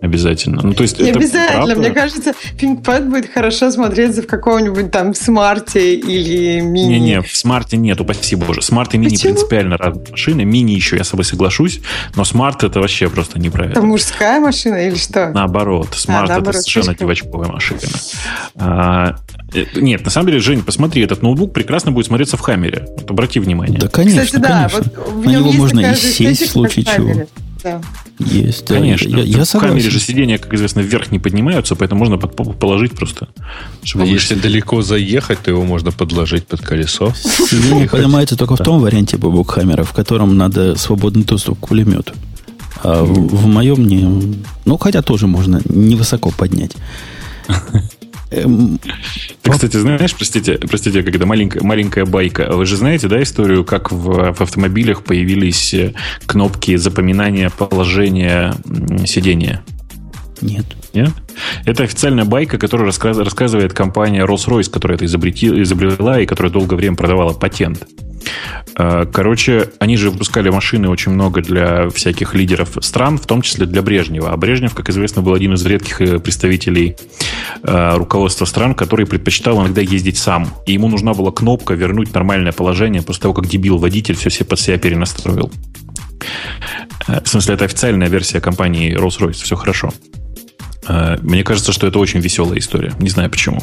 Обязательно. 0.00 0.62
Ну, 0.62 0.72
то 0.72 0.82
есть, 0.82 0.98
Не 0.98 1.10
это 1.10 1.18
обязательно. 1.18 1.64
правда. 1.66 1.76
Мне 1.76 1.90
кажется, 1.90 2.34
ThinkPad 2.58 3.10
будет 3.10 3.30
хорошо 3.32 3.70
смотреться 3.70 4.22
в 4.22 4.26
каком-нибудь 4.26 4.90
там 4.90 5.14
смарте 5.14 5.94
или 5.94 6.60
мини. 6.60 6.94
Не-не, 6.94 7.20
в 7.22 7.36
смарте 7.36 7.76
нет, 7.76 8.00
упаси 8.00 8.34
боже. 8.34 8.62
Смарт 8.62 8.94
и 8.94 8.98
мини 8.98 9.10
Почему? 9.10 9.34
принципиально 9.34 9.76
разные 9.76 10.06
машины. 10.10 10.44
Мини 10.44 10.72
еще 10.72 10.96
я 10.96 11.04
с 11.04 11.08
тобой 11.10 11.24
соглашусь, 11.24 11.80
но 12.16 12.24
смарт 12.24 12.64
это 12.64 12.80
вообще 12.80 13.08
просто 13.10 13.38
неправильно. 13.38 13.72
Это 13.78 13.82
мужская 13.82 14.40
машина 14.40 14.88
или 14.88 14.96
что? 14.96 15.30
Наоборот, 15.30 15.88
смарт 15.92 16.24
это 16.24 16.32
наоборот, 16.32 16.62
совершенно 16.62 16.96
девочковая 16.96 17.48
машина. 17.48 17.80
А, 18.56 19.16
нет, 19.76 20.04
на 20.04 20.10
самом 20.10 20.28
деле, 20.28 20.40
Жень, 20.40 20.62
посмотри, 20.62 21.02
этот 21.02 21.22
ноутбук 21.22 21.52
прекрасно 21.52 21.92
будет 21.92 22.06
смотреться 22.06 22.36
в 22.36 22.40
Хаммере. 22.40 22.86
Вот 22.96 23.10
обрати 23.10 23.40
внимание. 23.40 23.78
Да, 23.78 23.88
конечно, 23.88 24.24
Кстати, 24.24 24.42
да, 24.42 24.68
конечно. 24.68 24.92
вот 24.96 25.12
в 25.12 25.26
На 25.26 25.30
него 25.30 25.52
можно 25.52 25.80
и 25.80 25.94
сесть 25.94 26.48
в 26.48 26.50
случае 26.50 26.84
чего. 26.84 27.26
Да. 27.62 27.80
Есть, 28.18 28.66
да. 28.66 28.74
Конечно. 28.74 29.08
Я, 29.08 29.22
я 29.22 29.44
в 29.44 29.52
Хаммере 29.52 29.90
же 29.90 30.00
сиденья, 30.00 30.38
как 30.38 30.52
известно, 30.54 30.80
вверх 30.80 31.10
не 31.10 31.18
поднимаются, 31.18 31.74
поэтому 31.74 32.00
можно 32.00 32.18
под 32.18 32.36
попу 32.36 32.52
положить 32.52 32.92
просто. 32.92 33.28
Чтобы 33.82 34.04
А 34.04 34.06
выше. 34.06 34.14
если 34.14 34.34
далеко 34.34 34.82
заехать, 34.82 35.40
то 35.40 35.50
его 35.50 35.62
можно 35.64 35.90
подложить 35.90 36.46
под 36.46 36.60
колесо. 36.60 37.12
Сиденье 37.14 37.88
поднимается 37.88 38.36
только 38.36 38.56
в 38.56 38.58
том 38.58 38.80
варианте 38.80 39.16
Бобок 39.16 39.50
Хаммера, 39.50 39.84
в 39.84 39.92
котором 39.92 40.36
надо 40.36 40.76
свободный 40.76 41.24
доступ 41.24 41.60
к 41.60 41.68
пулемету. 41.68 42.12
А 42.82 43.02
в, 43.02 43.12
в 43.12 43.46
моем 43.46 43.86
не... 43.86 44.36
Ну, 44.64 44.78
хотя 44.78 45.02
тоже 45.02 45.26
можно 45.26 45.60
невысоко 45.66 46.30
поднять. 46.30 46.72
Эм, 48.30 48.78
Ты, 49.42 49.50
кстати, 49.50 49.76
знаешь, 49.76 50.14
простите, 50.14 50.58
простите, 50.58 51.02
когда 51.02 51.26
маленькая, 51.26 51.62
маленькая 51.62 52.04
байка. 52.04 52.48
Вы 52.52 52.64
же 52.64 52.76
знаете, 52.76 53.08
да, 53.08 53.20
историю, 53.22 53.64
как 53.64 53.90
в, 53.90 54.32
в 54.32 54.40
автомобилях 54.40 55.02
появились 55.02 55.74
э, 55.74 55.94
кнопки 56.26 56.76
запоминания 56.76 57.50
положения 57.50 58.54
сидения? 59.04 59.62
Нет. 60.40 60.64
Нет? 60.94 61.10
Это 61.64 61.84
официальная 61.84 62.24
байка, 62.24 62.58
которую 62.58 62.86
рассказывает 62.86 63.72
компания 63.72 64.24
Rolls-Royce, 64.24 64.70
которая 64.70 64.96
это 64.96 65.06
изобрела 65.06 66.20
и 66.20 66.26
которая 66.26 66.52
долгое 66.52 66.76
время 66.76 66.96
продавала 66.96 67.32
патент. 67.32 67.86
Э, 68.76 69.06
Короче, 69.12 69.70
они 69.78 69.96
же 69.96 70.10
выпускали 70.10 70.48
машины 70.50 70.88
очень 70.88 71.12
много 71.12 71.42
для 71.42 71.88
всяких 71.90 72.34
лидеров 72.34 72.78
стран, 72.80 73.18
в 73.18 73.26
том 73.26 73.42
числе 73.42 73.66
для 73.66 73.82
Брежнева. 73.82 74.32
А 74.32 74.36
Брежнев, 74.36 74.74
как 74.74 74.88
известно, 74.88 75.22
был 75.22 75.34
один 75.34 75.54
из 75.54 75.64
редких 75.64 76.00
э, 76.00 76.18
представителей 76.18 76.96
э, 77.62 77.96
руководства 77.96 78.44
стран, 78.44 78.74
который 78.74 79.06
предпочитал 79.06 79.60
иногда 79.60 79.80
ездить 79.80 80.18
сам. 80.18 80.48
И 80.66 80.72
ему 80.72 80.88
нужна 80.88 81.14
была 81.14 81.32
кнопка 81.32 81.74
вернуть 81.74 82.14
нормальное 82.14 82.52
положение 82.52 83.02
после 83.02 83.22
того, 83.22 83.34
как 83.34 83.46
дебил-водитель 83.46 84.16
все 84.16 84.30
себе 84.30 84.46
под 84.46 84.60
себя 84.60 84.78
перенастроил. 84.78 85.50
В 87.06 87.26
смысле, 87.26 87.54
это 87.54 87.64
официальная 87.64 88.08
версия 88.08 88.40
компании 88.40 88.96
Rolls-Royce. 88.96 89.42
Все 89.42 89.56
хорошо. 89.56 89.92
Мне 91.22 91.42
кажется, 91.42 91.72
что 91.72 91.86
это 91.86 91.98
очень 91.98 92.20
веселая 92.20 92.58
история. 92.58 92.92
Не 93.00 93.08
знаю 93.08 93.30
почему. 93.30 93.62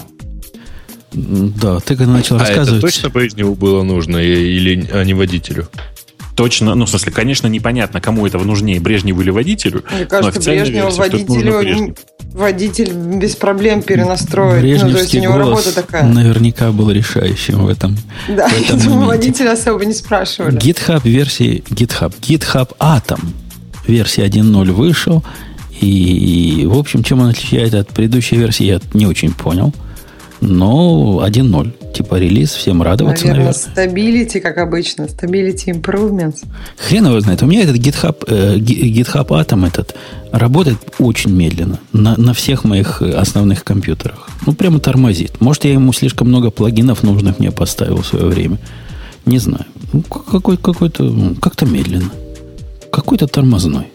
Да, 1.14 1.80
ты 1.80 1.96
когда 1.96 2.14
начал 2.14 2.36
А 2.38 2.44
это 2.44 2.50
рассказывать... 2.50 2.82
точно 2.82 3.10
Брежневу 3.10 3.56
было 3.56 3.84
нужно 3.84 4.18
или 4.18 4.90
а 4.92 5.04
не 5.04 5.14
водителю? 5.14 5.68
Точно, 6.36 6.76
ну, 6.76 6.86
в 6.86 6.90
смысле, 6.90 7.12
конечно, 7.12 7.48
непонятно, 7.48 8.00
кому 8.00 8.28
этого 8.28 8.44
нужнее, 8.44 8.80
Брежневу 8.80 9.22
или 9.22 9.32
водителю. 9.32 9.84
Мне 9.92 10.06
кажется, 10.06 10.40
Брежневу 10.40 10.90
это 10.90 10.98
водителю 10.98 11.60
Брежневу. 11.60 11.96
водитель 12.34 12.94
без 12.94 13.36
проблем 13.36 13.82
перенастроит. 13.82 14.56
Ну, 14.56 14.62
то 14.62 14.68
есть 14.68 14.84
Брежневский 14.84 15.20
у 15.20 15.22
него 15.24 15.34
голос 15.34 15.66
работа 15.66 15.74
такая. 15.74 16.04
наверняка 16.04 16.72
был 16.72 16.92
решающим 16.92 17.66
в 17.66 17.70
этом. 17.70 17.98
Да, 18.28 18.48
в 18.48 18.62
этом 18.62 18.78
думаю, 18.78 19.06
моменте. 19.06 19.18
водителя 19.18 19.54
особо 19.54 19.84
не 19.86 19.94
спрашивали. 19.94 20.60
GitHub 20.60 21.02
версии 21.04 21.64
GitHub. 21.70 22.14
GitHub 22.22 22.70
Atom 22.78 23.26
версия 23.88 24.26
1.0 24.26 24.72
вышел. 24.74 25.24
И, 25.80 26.66
в 26.68 26.78
общем, 26.78 27.04
чем 27.04 27.22
он 27.22 27.30
отличается 27.30 27.80
от 27.80 27.90
предыдущей 27.90 28.36
версии, 28.36 28.66
я 28.66 28.80
не 28.94 29.08
очень 29.08 29.34
понял. 29.34 29.74
Но 30.42 31.22
1.0. 31.26 31.94
Типа 31.94 32.16
релиз, 32.16 32.52
всем 32.54 32.82
радоваться, 32.84 33.28
Наверное, 33.28 33.54
наверное. 33.76 34.26
stability, 34.26 34.40
как 34.40 34.58
обычно. 34.60 35.04
Stability 35.04 35.68
improvements. 35.82 36.46
Хрен 36.78 37.08
его 37.08 37.20
знает. 37.22 37.42
У 37.42 37.48
меня 37.48 37.64
этот 37.64 37.78
GitHub, 37.78 38.24
э, 38.28 38.58
Gi- 38.58 38.92
GitHub 38.94 39.28
Atom 39.30 39.66
этот 39.68 39.96
работает 40.32 40.78
очень 41.00 41.32
медленно 41.32 41.80
на, 41.94 42.16
на 42.18 42.34
всех 42.34 42.64
моих 42.66 43.02
э, 43.02 43.12
основных 43.14 43.64
компьютерах. 43.64 44.30
Ну, 44.46 44.54
прямо 44.54 44.80
тормозит. 44.80 45.42
Может, 45.42 45.66
я 45.66 45.74
ему 45.74 45.92
слишком 45.94 46.28
много 46.28 46.52
плагинов 46.52 47.02
нужных 47.04 47.40
мне 47.40 47.52
поставил 47.52 47.98
в 48.02 48.06
свое 48.06 48.26
время. 48.26 48.60
Не 49.26 49.40
знаю. 49.40 49.66
Ну, 49.94 50.02
какой, 50.04 50.58
какой-то, 50.58 51.36
как-то 51.42 51.66
медленно. 51.66 52.12
Какой-то 52.92 53.28
тормозной. 53.28 53.88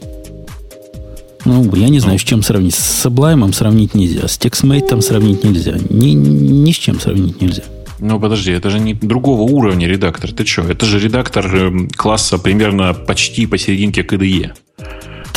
Ну, 1.44 1.74
я 1.74 1.88
не 1.88 2.00
знаю, 2.00 2.18
с 2.18 2.22
чем 2.22 2.42
сравнить. 2.42 2.74
С 2.74 3.06
Sublime 3.06 3.52
сравнить 3.52 3.94
нельзя. 3.94 4.28
С 4.28 4.38
TextMate 4.38 5.00
сравнить 5.00 5.44
нельзя. 5.44 5.74
Ни, 5.90 6.10
ни 6.10 6.72
с 6.72 6.76
чем 6.76 7.00
сравнить 7.00 7.40
нельзя. 7.40 7.62
Ну, 7.98 8.18
подожди, 8.18 8.52
это 8.52 8.70
же 8.70 8.80
не 8.80 8.94
другого 8.94 9.42
уровня 9.42 9.86
редактор. 9.86 10.32
Ты 10.32 10.44
что? 10.44 10.62
Это 10.62 10.86
же 10.86 10.98
редактор 10.98 11.46
эм, 11.54 11.88
класса 11.88 12.38
примерно 12.38 12.94
почти 12.94 13.46
посерединке 13.46 14.02
КДЕ. 14.02 14.54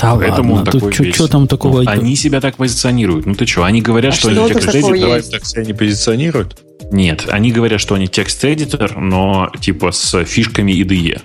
Да 0.02 0.16
Поэтому 0.16 0.54
он 0.54 0.60
ладно, 0.60 0.72
такой 0.72 0.92
тут 0.92 1.00
весь. 1.06 1.16
что 1.16 1.28
там 1.28 1.48
такого? 1.48 1.82
Ну, 1.82 1.90
они 1.90 2.16
себя 2.16 2.42
так 2.42 2.58
позиционируют. 2.58 3.26
Ну 3.26 3.34
ты 3.34 3.46
что? 3.46 3.64
Они 3.64 3.82
говорят, 3.82 4.14
А 4.14 4.16
что, 4.16 4.30
что 4.32 4.46
они 4.46 4.54
текст 4.54 4.76
эдитор. 4.76 5.24
Так 5.24 5.46
себя 5.46 5.64
не 5.64 5.74
позиционируют? 5.74 6.58
Нет, 6.92 7.26
они 7.30 7.52
говорят, 7.52 7.82
что 7.82 7.96
они 7.96 8.08
текст-эдитор, 8.08 8.98
но 8.98 9.50
типа 9.60 9.92
с 9.92 10.24
фишками 10.26 10.72
IDE. 10.74 11.22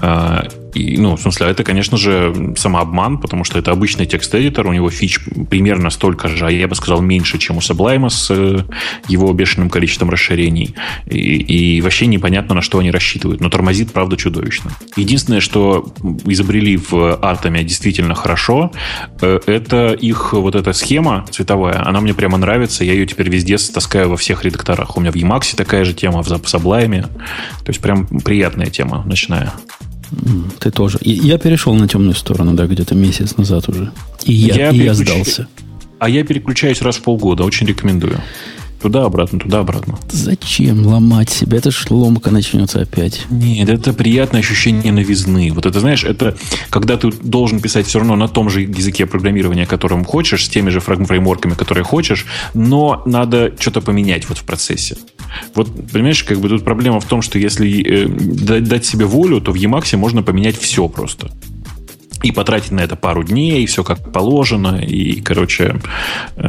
А, 0.00 0.46
и, 0.74 0.96
ну, 0.98 1.16
в 1.16 1.20
смысле, 1.20 1.48
это, 1.48 1.64
конечно 1.64 1.96
же, 1.96 2.54
самообман, 2.56 3.18
потому 3.18 3.44
что 3.44 3.58
это 3.58 3.72
обычный 3.72 4.06
текст-эдитор, 4.06 4.66
у 4.66 4.72
него 4.72 4.90
фич 4.90 5.20
примерно 5.50 5.90
столько 5.90 6.28
же, 6.28 6.46
а 6.46 6.50
я 6.50 6.68
бы 6.68 6.74
сказал, 6.74 7.00
меньше, 7.00 7.38
чем 7.38 7.56
у 7.56 7.60
Sublime 7.60 8.08
с 8.08 8.30
э, 8.30 8.60
его 9.08 9.32
бешеным 9.32 9.70
количеством 9.70 10.10
расширений. 10.10 10.74
И, 11.06 11.18
и 11.18 11.80
вообще 11.80 12.06
непонятно, 12.06 12.54
на 12.54 12.62
что 12.62 12.78
они 12.78 12.90
рассчитывают. 12.90 13.40
Но 13.40 13.48
тормозит, 13.48 13.92
правда, 13.92 14.16
чудовищно. 14.16 14.70
Единственное, 14.96 15.40
что 15.40 15.92
изобрели 16.24 16.76
в 16.76 17.14
Атоме 17.22 17.64
действительно 17.64 18.14
хорошо, 18.14 18.70
э, 19.20 19.40
это 19.46 19.92
их 19.92 20.32
вот 20.32 20.54
эта 20.54 20.72
схема 20.72 21.24
цветовая, 21.30 21.86
она 21.86 22.00
мне 22.00 22.14
прямо 22.14 22.38
нравится, 22.38 22.84
я 22.84 22.92
ее 22.92 23.06
теперь 23.06 23.28
везде 23.28 23.56
таскаю 23.56 24.10
во 24.10 24.16
всех 24.16 24.44
редакторах. 24.44 24.96
У 24.96 25.00
меня 25.00 25.10
в 25.10 25.16
Emacs 25.16 25.56
такая 25.56 25.84
же 25.84 25.94
тема, 25.94 26.22
в 26.22 26.28
Sublime. 26.28 27.02
То 27.02 27.68
есть 27.68 27.80
прям 27.80 28.06
приятная 28.06 28.66
тема, 28.66 29.02
начиная. 29.04 29.27
М, 29.28 30.50
Ты 30.58 30.70
тоже. 30.70 30.98
Я 31.02 31.38
перешел 31.38 31.74
на 31.74 31.86
темную 31.86 32.14
сторону, 32.14 32.54
да, 32.54 32.66
где-то 32.66 32.94
месяц 32.94 33.36
назад 33.36 33.68
уже. 33.68 33.92
И 34.24 34.32
я, 34.32 34.54
Я 34.54 34.70
и 34.70 34.76
я 34.78 34.92
переключ- 34.92 34.94
сдался. 34.94 35.46
А 35.98 36.08
я 36.08 36.24
переключаюсь 36.24 36.80
раз 36.82 36.96
в 36.96 37.02
полгода, 37.02 37.44
очень 37.44 37.66
рекомендую. 37.66 38.20
Туда-обратно, 38.80 39.40
туда-обратно. 39.40 39.98
Зачем 40.10 40.86
ломать 40.86 41.30
себя? 41.30 41.58
Это 41.58 41.70
ж 41.70 41.86
ломка 41.90 42.30
начнется 42.30 42.80
опять. 42.80 43.26
Нет, 43.28 43.68
это 43.68 43.92
приятное 43.92 44.40
ощущение 44.40 44.92
новизны. 44.92 45.50
Вот 45.52 45.66
это, 45.66 45.80
знаешь, 45.80 46.04
это 46.04 46.36
когда 46.70 46.96
ты 46.96 47.10
должен 47.10 47.60
писать 47.60 47.86
все 47.86 47.98
равно 47.98 48.14
на 48.14 48.28
том 48.28 48.50
же 48.50 48.62
языке 48.62 49.06
программирования, 49.06 49.66
которым 49.66 50.04
хочешь, 50.04 50.44
с 50.44 50.48
теми 50.48 50.70
же 50.70 50.80
фреймворками, 50.80 51.54
которые 51.54 51.84
хочешь, 51.84 52.26
но 52.54 53.02
надо 53.04 53.52
что-то 53.58 53.80
поменять 53.80 54.28
вот 54.28 54.38
в 54.38 54.44
процессе. 54.44 54.96
Вот, 55.54 55.68
понимаешь, 55.92 56.22
как 56.22 56.38
бы 56.38 56.48
тут 56.48 56.64
проблема 56.64 57.00
в 57.00 57.04
том, 57.04 57.20
что 57.20 57.38
если 57.38 57.82
э, 57.82 58.60
дать 58.60 58.86
себе 58.86 59.06
волю, 59.06 59.40
то 59.40 59.52
в 59.52 59.56
Emacs 59.56 59.96
можно 59.96 60.22
поменять 60.22 60.56
все 60.56 60.88
просто 60.88 61.30
и 62.22 62.32
потратить 62.32 62.72
на 62.72 62.80
это 62.80 62.96
пару 62.96 63.22
дней, 63.24 63.62
и 63.62 63.66
все 63.66 63.84
как 63.84 64.12
положено, 64.12 64.80
и, 64.80 65.20
короче, 65.20 65.80
э, 66.36 66.48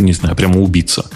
не 0.00 0.12
знаю, 0.12 0.36
прямо 0.36 0.60
убиться. 0.60 1.10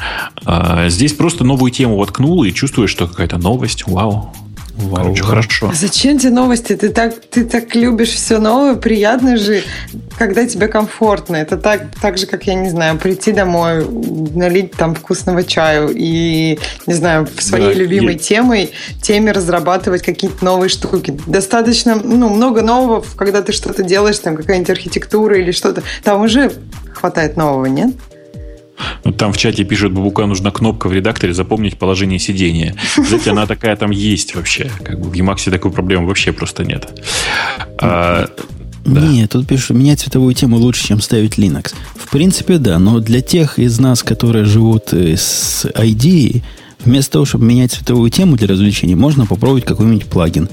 А 0.44 0.88
здесь 0.88 1.12
просто 1.12 1.44
новую 1.44 1.70
тему 1.70 1.96
воткнул, 1.96 2.42
и 2.44 2.52
чувствуешь, 2.52 2.90
что 2.90 3.06
какая-то 3.06 3.38
новость, 3.38 3.84
вау, 3.86 4.32
Вау, 4.74 5.02
Короче, 5.04 5.22
хорошо. 5.22 5.68
А 5.70 5.74
зачем 5.74 6.18
тебе 6.18 6.32
новости? 6.32 6.74
Ты 6.74 6.88
так, 6.88 7.14
ты 7.30 7.44
так 7.44 7.74
любишь 7.74 8.10
все 8.10 8.38
новое, 8.38 8.74
приятно 8.74 9.36
же, 9.36 9.62
когда 10.18 10.46
тебе 10.46 10.66
комфортно. 10.66 11.36
Это 11.36 11.58
так, 11.58 11.88
так 12.00 12.16
же, 12.16 12.26
как, 12.26 12.46
я 12.46 12.54
не 12.54 12.70
знаю, 12.70 12.96
прийти 12.96 13.32
домой, 13.32 13.86
налить 14.34 14.72
там 14.72 14.94
вкусного 14.94 15.44
чаю 15.44 15.90
и, 15.94 16.58
не 16.86 16.94
знаю, 16.94 17.28
в 17.34 17.42
своей 17.42 17.74
да, 17.74 17.80
любимой 17.80 18.14
я... 18.14 18.18
темой, 18.18 18.70
теме 19.02 19.32
разрабатывать 19.32 20.02
какие-то 20.02 20.42
новые 20.44 20.70
штуки. 20.70 21.18
Достаточно, 21.26 21.94
ну, 21.96 22.30
много 22.30 22.62
нового, 22.62 23.04
когда 23.16 23.42
ты 23.42 23.52
что-то 23.52 23.82
делаешь, 23.82 24.18
там 24.18 24.36
какая-нибудь 24.36 24.70
архитектура 24.70 25.38
или 25.38 25.52
что-то. 25.52 25.82
Там 26.02 26.22
уже 26.22 26.50
хватает 26.94 27.36
нового, 27.36 27.66
нет? 27.66 27.90
Вот 29.04 29.16
там 29.16 29.32
в 29.32 29.36
чате 29.36 29.64
пишет, 29.64 29.92
Бабука 29.92 30.26
нужна 30.26 30.50
кнопка 30.50 30.88
в 30.88 30.92
редакторе 30.92 31.34
запомнить 31.34 31.78
положение 31.78 32.18
сидения. 32.18 32.74
Знаете, 32.96 33.30
она 33.30 33.46
такая 33.46 33.76
там 33.76 33.90
есть 33.90 34.34
вообще. 34.34 34.70
Как 34.82 35.00
бы 35.00 35.10
в 35.10 35.12
Emacs 35.12 35.50
такой 35.50 35.70
проблемы 35.70 36.06
вообще 36.06 36.32
просто 36.32 36.64
нет. 36.64 36.88
А, 37.78 38.28
да. 38.84 39.00
Нет, 39.00 39.30
тут 39.30 39.46
пишут, 39.46 39.76
менять 39.76 40.00
цветовую 40.00 40.34
тему 40.34 40.56
лучше, 40.56 40.88
чем 40.88 41.00
ставить 41.00 41.38
Linux. 41.38 41.74
В 41.94 42.10
принципе, 42.10 42.58
да, 42.58 42.78
но 42.78 42.98
для 42.98 43.20
тех 43.20 43.58
из 43.58 43.78
нас, 43.78 44.02
которые 44.02 44.44
живут 44.44 44.92
э, 44.92 45.16
с 45.16 45.64
ID, 45.64 46.42
вместо 46.84 47.12
того, 47.12 47.24
чтобы 47.24 47.44
менять 47.44 47.72
цветовую 47.72 48.10
тему 48.10 48.36
для 48.36 48.48
развлечений, 48.48 48.96
можно 48.96 49.26
попробовать 49.26 49.64
какой-нибудь 49.64 50.06
плагин 50.06 50.48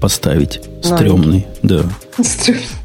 поставить. 0.00 0.60
Стремный, 0.82 1.46
да. 1.62 1.84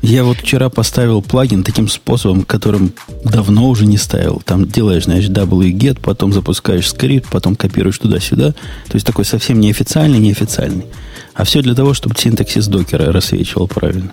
Я 0.02 0.24
вот 0.24 0.38
вчера 0.38 0.70
поставил 0.70 1.22
плагин 1.22 1.64
таким 1.64 1.88
способом, 1.88 2.44
которым 2.44 2.94
давно 3.24 3.70
уже 3.70 3.86
не 3.86 3.98
ставил. 3.98 4.42
Там 4.46 4.68
делаешь, 4.68 5.06
знаешь, 5.06 5.30
wget, 5.30 6.00
потом 6.02 6.34
запускаешь 6.34 6.90
скрипт, 6.90 7.30
потом 7.30 7.56
копируешь 7.56 7.98
туда-сюда. 7.98 8.52
То 8.52 8.96
есть 8.96 9.06
такой 9.06 9.26
совсем 9.26 9.60
неофициальный, 9.60 10.20
неофициальный. 10.20 10.86
А 11.34 11.44
все 11.46 11.62
для 11.62 11.74
того, 11.74 11.94
чтобы 11.94 12.16
синтаксис 12.18 12.68
докера 12.68 13.12
рассвечивал 13.12 13.68
правильно. 13.68 14.12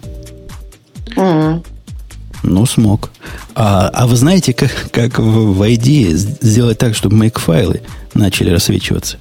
Mm-hmm. 1.16 1.66
Ну, 2.44 2.66
смог. 2.66 3.10
А, 3.54 3.88
а 3.92 4.06
вы 4.06 4.16
знаете, 4.16 4.52
как, 4.52 4.90
как 4.90 5.18
в, 5.18 5.54
в 5.54 5.62
IDE 5.62 6.14
сделать 6.14 6.78
так, 6.78 6.94
чтобы 6.94 7.16
make-файлы 7.16 7.82
начали 8.14 8.50
рассвечиваться? 8.50 9.18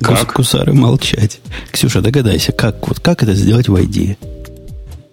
Как? 0.00 0.32
Кусары 0.32 0.72
молчать. 0.72 1.40
Ксюша, 1.70 2.00
догадайся, 2.00 2.52
как, 2.52 2.86
вот, 2.88 3.00
как 3.00 3.22
это 3.22 3.34
сделать 3.34 3.68
в 3.68 3.76
IDE? 3.76 4.16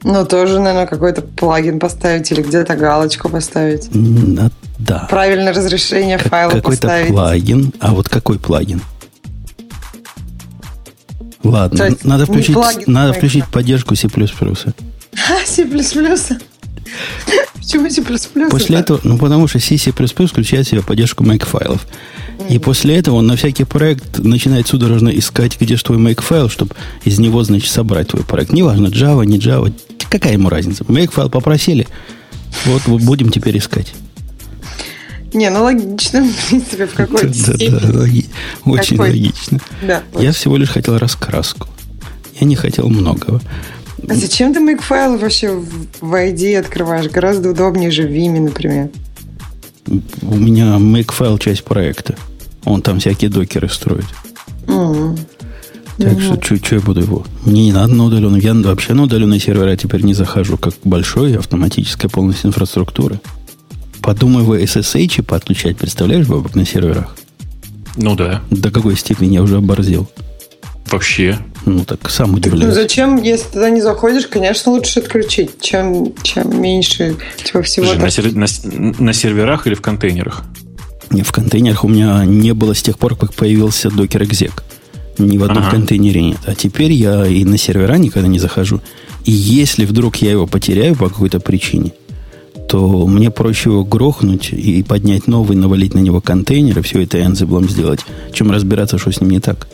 Ну, 0.04 0.26
тоже, 0.26 0.60
наверное, 0.60 0.88
какой-то 0.88 1.22
плагин 1.22 1.80
поставить 1.80 2.32
или 2.32 2.42
где-то 2.42 2.76
галочку 2.76 3.30
поставить. 3.30 3.90
А, 4.40 4.50
да. 4.80 5.08
Правильное 5.10 5.54
разрешение 5.54 6.18
как, 6.18 6.28
файла 6.30 6.52
какой-то 6.52 6.82
поставить. 6.82 7.10
плагин. 7.10 7.72
А 7.80 7.94
вот 7.94 8.10
какой 8.10 8.40
плагин? 8.40 8.82
Ладно, 11.44 11.84
есть, 11.84 12.04
надо 12.04 12.26
включить, 12.26 12.88
надо 12.88 13.14
включить 13.14 13.46
поддержку 13.48 13.96
C++. 13.96 14.08
C++? 15.46 15.66
Почему 17.72 17.90
C++? 17.90 18.50
После 18.50 18.78
этого, 18.78 19.00
ну, 19.04 19.18
потому 19.18 19.48
что 19.48 19.60
C, 19.60 19.78
включает 19.78 20.68
в 20.68 20.70
себя 20.70 20.82
поддержку 20.82 21.24
make-файлов. 21.24 21.82
И 22.50 22.60
после 22.60 22.98
этого 22.98 23.16
он 23.16 23.28
на 23.28 23.36
всякий 23.36 23.64
проект 23.64 24.20
начинает 24.20 24.68
судорожно 24.68 25.10
искать, 25.10 25.60
где 25.60 25.76
же 25.76 25.84
твой 25.84 25.98
make-файл, 25.98 26.50
чтобы 26.50 26.76
из 27.06 27.20
него, 27.20 27.44
значит, 27.44 27.72
собрать 27.72 28.10
твой 28.10 28.24
проект. 28.24 28.52
Неважно, 28.52 28.88
Java, 28.88 29.26
не 29.26 29.38
Java, 29.38 29.74
какая 30.10 30.34
ему 30.34 30.50
разница? 30.50 30.84
Make-файл 30.84 31.30
попросили, 31.30 31.88
вот, 32.66 32.84
вот 32.88 33.02
будем 33.04 33.30
теперь 33.30 33.58
искать. 33.58 33.94
Не, 35.34 35.50
ну 35.50 35.64
логично, 35.64 36.24
в 36.26 36.50
принципе, 36.50 36.88
в 36.88 36.94
какой-то 36.94 37.28
да, 37.28 37.34
степени. 37.34 37.92
Да, 37.92 38.00
логи... 38.00 38.26
Очень 38.66 38.98
Какой? 38.98 39.12
логично. 39.12 39.60
Да, 39.82 40.04
Я 40.20 40.34
всего 40.34 40.58
лишь 40.58 40.70
хотел 40.70 40.98
раскраску. 40.98 41.68
Я 42.40 42.48
не 42.48 42.56
хотел 42.56 42.90
многого. 42.90 43.42
А 44.08 44.16
зачем 44.16 44.54
ты 44.54 44.60
make-файл 44.60 45.18
вообще 45.18 45.52
в 45.52 46.14
ID 46.14 46.58
открываешь? 46.58 47.10
Гораздо 47.10 47.52
удобнее 47.52 47.92
же 47.92 48.04
в 48.04 48.12
Vime, 48.12 48.40
например. 48.40 48.90
У 50.22 50.36
меня 50.36 50.78
make-файл 50.78 51.38
часть 51.38 51.64
проекта. 51.64 52.16
Он 52.66 52.82
там 52.82 53.00
всякие 53.00 53.30
докеры 53.30 53.70
строит. 53.70 54.06
Так 56.02 56.14
mm-hmm. 56.14 56.46
что, 56.46 56.56
что 56.58 56.76
я 56.76 56.82
буду 56.82 57.02
его? 57.02 57.26
Мне 57.46 57.66
не 57.66 57.74
надо 57.74 57.94
на 57.94 58.06
удаленную. 58.06 58.42
Я 58.42 58.54
вообще 58.54 58.94
на 58.94 59.04
удаленные 59.04 59.40
сервера 59.40 59.76
теперь 59.76 60.02
не 60.02 60.16
захожу, 60.16 60.58
как 60.58 60.74
большой 60.84 61.38
автоматическая 61.38 62.10
полностью 62.10 62.48
инфраструктуры. 62.48 63.20
Подумай 64.02 64.44
вы 64.44 64.64
SSH 64.64 65.22
подключать, 65.22 65.78
представляешь, 65.78 66.26
бабок 66.26 66.56
на 66.56 66.66
серверах? 66.66 67.16
Ну 67.98 68.16
да. 68.16 68.42
До 68.50 68.72
какой 68.72 68.98
степени 68.98 69.36
я 69.36 69.44
уже 69.44 69.58
оборзел. 69.58 70.10
Вообще. 70.90 71.38
Ну 71.66 71.86
так 71.86 72.10
сам 72.10 72.34
удивляюсь. 72.34 72.66
Ну 72.66 72.72
зачем, 72.72 73.22
если 73.22 73.50
туда 73.50 73.70
не 73.70 73.82
заходишь, 73.82 74.28
конечно, 74.28 74.72
лучше 74.72 75.00
отключить, 75.00 75.62
чем, 75.62 76.14
чем 76.24 76.60
меньше 76.60 77.16
типа, 77.44 77.62
всего. 77.62 77.86
Слушай, 77.86 78.00
на, 78.00 78.10
сер... 78.10 78.34
на, 78.34 78.96
на 79.00 79.14
серверах 79.14 79.68
или 79.68 79.76
в 79.76 79.82
контейнерах? 79.82 80.44
Не, 81.12 81.24
в 81.24 81.32
контейнерах 81.32 81.84
у 81.84 81.88
меня 81.88 82.26
не 82.26 82.54
было 82.54 82.74
с 82.74 82.82
тех 82.82 82.98
пор, 82.98 83.16
как 83.16 83.34
появился 83.34 83.90
Docker 83.90 84.28
Exec. 84.28 84.52
Ни 85.18 85.38
в 85.38 85.44
одном 85.44 85.64
ага. 85.64 85.72
контейнере 85.72 86.22
нет. 86.22 86.40
А 86.46 86.56
теперь 86.56 86.94
я 86.94 87.28
и 87.28 87.44
на 87.44 87.58
сервера 87.58 87.96
никогда 87.96 88.28
не 88.28 88.40
захожу. 88.40 88.82
И 89.26 89.32
если 89.32 89.86
вдруг 89.86 90.16
я 90.18 90.32
его 90.32 90.48
потеряю 90.48 90.96
по 90.96 91.10
какой-то 91.10 91.40
причине, 91.40 91.92
то 92.68 93.06
мне 93.06 93.30
проще 93.30 93.70
его 93.70 93.84
грохнуть 93.84 94.52
и 94.52 94.82
поднять 94.82 95.28
новый, 95.28 95.58
навалить 95.58 95.94
на 95.94 96.00
него 96.00 96.22
контейнер 96.22 96.80
и 96.80 96.82
все 96.82 97.04
это 97.04 97.20
Ansible 97.20 97.70
сделать, 97.70 98.00
чем 98.34 98.50
разбираться, 98.52 98.98
что 98.98 99.12
с 99.12 99.20
ним 99.20 99.32
не 99.32 99.40
так. 99.40 99.68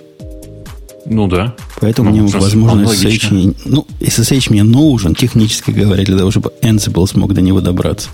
Ну 1.09 1.27
да. 1.27 1.55
Поэтому 1.79 2.09
ну, 2.09 2.23
мне, 2.23 2.31
возможно, 2.31 2.83
SSH... 2.83 3.55
Ну, 3.65 3.87
SSH 3.99 4.51
мне 4.51 4.63
нужен, 4.63 5.15
технически 5.15 5.71
говоря, 5.71 6.03
для 6.03 6.17
того, 6.17 6.31
чтобы 6.31 6.51
Ansible 6.61 7.07
смог 7.07 7.33
до 7.33 7.41
него 7.41 7.61
добраться. 7.61 8.09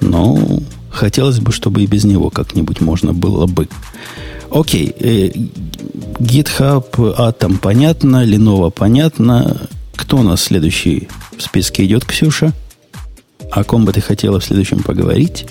Но 0.00 0.60
Хотелось 0.92 1.40
бы, 1.40 1.52
чтобы 1.52 1.82
и 1.82 1.86
без 1.86 2.04
него 2.04 2.28
как-нибудь 2.30 2.80
можно 2.80 3.14
было 3.14 3.46
бы. 3.46 3.66
Окей, 4.50 4.94
э, 5.00 5.30
GitHub, 6.18 6.84
Atom 6.92 7.58
понятно, 7.58 8.24
Lenovo 8.26 8.70
понятно. 8.70 9.68
Кто 9.96 10.18
у 10.18 10.22
нас 10.22 10.42
следующий 10.42 11.08
в 11.36 11.42
списке 11.42 11.86
идет, 11.86 12.04
Ксюша? 12.04 12.52
О 13.50 13.64
ком 13.64 13.86
бы 13.86 13.92
ты 13.92 14.02
хотела 14.02 14.38
в 14.38 14.44
следующем 14.44 14.82
поговорить? 14.82 15.46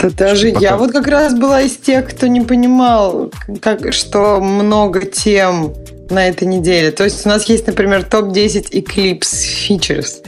Да 0.00 0.10
даже 0.10 0.52
Пока... 0.52 0.60
я 0.60 0.76
вот 0.76 0.92
как 0.92 1.06
раз 1.08 1.34
была 1.34 1.62
из 1.62 1.76
тех, 1.76 2.08
кто 2.08 2.26
не 2.26 2.40
понимал, 2.40 3.32
как, 3.60 3.92
что 3.92 4.40
много 4.40 5.04
тем 5.06 5.74
на 6.10 6.28
этой 6.28 6.46
неделе. 6.46 6.90
То 6.90 7.04
есть 7.04 7.26
у 7.26 7.28
нас 7.28 7.48
есть, 7.48 7.66
например, 7.66 8.04
топ-10 8.04 8.70
Eclipse 8.70 9.68
Features. 9.68 10.24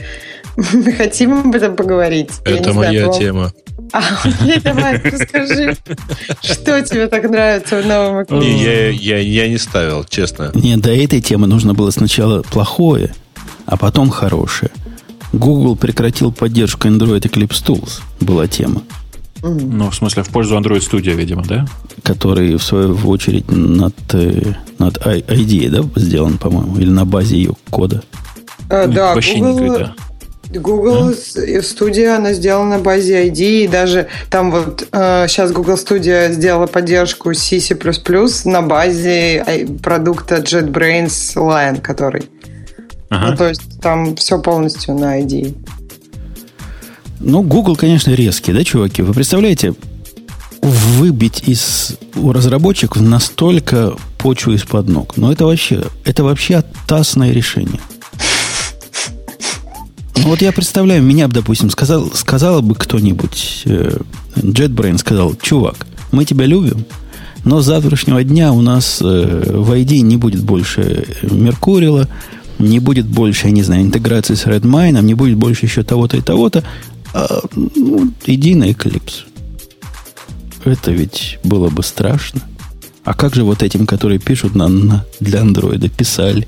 Мы 0.73 0.91
хотим 0.97 1.47
об 1.47 1.55
этом 1.55 1.75
поговорить. 1.75 2.31
Это 2.43 2.73
моя 2.73 3.05
знаю, 3.05 3.19
тема. 3.19 3.53
А, 3.91 4.01
окей, 4.23 4.59
давай, 4.59 5.01
расскажи, 5.03 5.75
что 6.41 6.81
тебе 6.81 7.07
так 7.07 7.29
нравится 7.29 7.81
в 7.81 7.85
новом 7.85 8.21
Eclipse? 8.21 8.39
Не, 8.39 8.63
я, 8.63 8.89
я, 8.89 9.17
я 9.19 9.47
не 9.47 9.57
ставил, 9.57 10.03
честно. 10.03 10.51
Не, 10.53 10.77
до 10.77 10.93
этой 10.93 11.21
темы 11.21 11.47
нужно 11.47 11.73
было 11.73 11.91
сначала 11.91 12.41
плохое, 12.41 13.13
а 13.65 13.77
потом 13.77 14.09
хорошее. 14.09 14.71
Google 15.33 15.75
прекратил 15.75 16.31
поддержку 16.31 16.87
Android 16.87 17.21
Eclipse 17.21 17.63
Tools, 17.65 18.01
была 18.19 18.47
тема. 18.47 18.81
Ну, 19.47 19.89
в 19.91 19.95
смысле, 19.95 20.23
в 20.23 20.29
пользу 20.29 20.57
Android 20.57 20.79
Studio, 20.79 21.13
видимо, 21.13 21.43
да? 21.43 21.65
Который, 22.03 22.55
в 22.55 22.63
свою 22.63 22.95
очередь, 23.07 23.45
над, 23.51 23.93
э, 24.13 24.53
над 24.79 24.97
IDE, 24.97 25.69
да, 25.69 25.99
сделан, 25.99 26.37
по-моему, 26.37 26.77
или 26.77 26.89
на 26.89 27.05
базе 27.05 27.37
ее 27.37 27.53
кода. 27.69 28.01
А, 28.69 28.87
да, 28.87 29.13
Вообще 29.13 29.37
Google, 29.37 29.59
никогда. 29.59 29.95
Google 30.51 31.13
да? 31.35 31.61
студия, 31.61 32.15
она 32.15 32.33
сделана 32.33 32.77
на 32.77 32.83
базе 32.83 33.27
ID, 33.27 33.65
и 33.65 33.67
даже 33.67 34.07
там 34.31 34.51
вот 34.51 34.87
э, 34.91 35.27
сейчас 35.27 35.51
Google 35.51 35.75
Studio 35.75 36.31
сделала 36.31 36.65
поддержку 36.65 37.33
C++ 37.33 37.59
на 38.45 38.61
базе 38.63 39.67
продукта 39.83 40.37
JetBrains 40.37 41.35
Lion, 41.35 41.81
который. 41.81 42.29
Ага. 43.09 43.31
Ну, 43.31 43.37
то 43.37 43.49
есть 43.49 43.79
там 43.79 44.15
все 44.15 44.41
полностью 44.41 44.95
на 44.95 45.21
ID. 45.21 45.55
Ну, 47.25 47.41
Google, 47.41 47.75
конечно, 47.75 48.11
резкий, 48.11 48.53
да, 48.53 48.63
чуваки? 48.63 49.01
Вы 49.01 49.11
представляете, 49.11 49.73
выбить 50.61 51.43
из 51.47 51.97
у 52.15 52.31
разработчиков 52.31 53.01
настолько 53.01 53.95
почву 54.19 54.53
из-под 54.53 54.87
ног. 54.87 55.17
Но 55.17 55.31
это 55.31 55.45
вообще, 55.45 55.85
это 56.03 56.23
вообще 56.23 56.57
оттасное 56.57 57.31
решение. 57.31 57.79
Ну 60.17 60.29
вот 60.29 60.41
я 60.41 60.51
представляю, 60.51 61.01
меня 61.01 61.27
бы, 61.27 61.33
допустим, 61.33 61.71
сказал, 61.71 62.11
сказала 62.13 62.61
бы 62.61 62.75
кто-нибудь, 62.75 63.63
э, 63.65 63.97
JetBrain 64.35 64.99
сказал, 64.99 65.35
чувак, 65.35 65.87
мы 66.11 66.25
тебя 66.25 66.45
любим, 66.45 66.85
но 67.43 67.59
с 67.59 67.65
завтрашнего 67.65 68.23
дня 68.23 68.53
у 68.53 68.61
нас 68.61 68.99
э, 69.01 69.05
в 69.05 69.71
ID 69.71 70.01
не 70.01 70.17
будет 70.17 70.43
больше 70.43 71.07
Меркурила, 71.23 72.07
не 72.59 72.79
будет 72.79 73.07
больше, 73.07 73.47
я 73.47 73.51
не 73.51 73.63
знаю, 73.63 73.81
интеграции 73.81 74.35
с 74.35 74.45
Redmine, 74.45 75.01
не 75.01 75.15
будет 75.15 75.37
больше 75.37 75.65
еще 75.65 75.83
того-то 75.83 76.17
и 76.17 76.21
того-то. 76.21 76.63
А, 77.17 77.39
ну, 77.55 78.11
иди 78.25 78.55
на 78.55 78.65
Eclipse. 78.65 79.23
Это 80.65 80.91
ведь 80.91 81.39
было 81.45 81.69
бы 81.69 81.81
страшно. 81.81 82.41
А 83.05 83.13
как 83.13 83.35
же 83.35 83.43
вот 83.43 83.63
этим, 83.63 83.87
которые 83.87 84.19
пишут 84.19 84.53
на, 84.53 84.67
на, 84.67 85.05
для 85.21 85.41
андроида, 85.41 85.87
писали? 85.87 86.45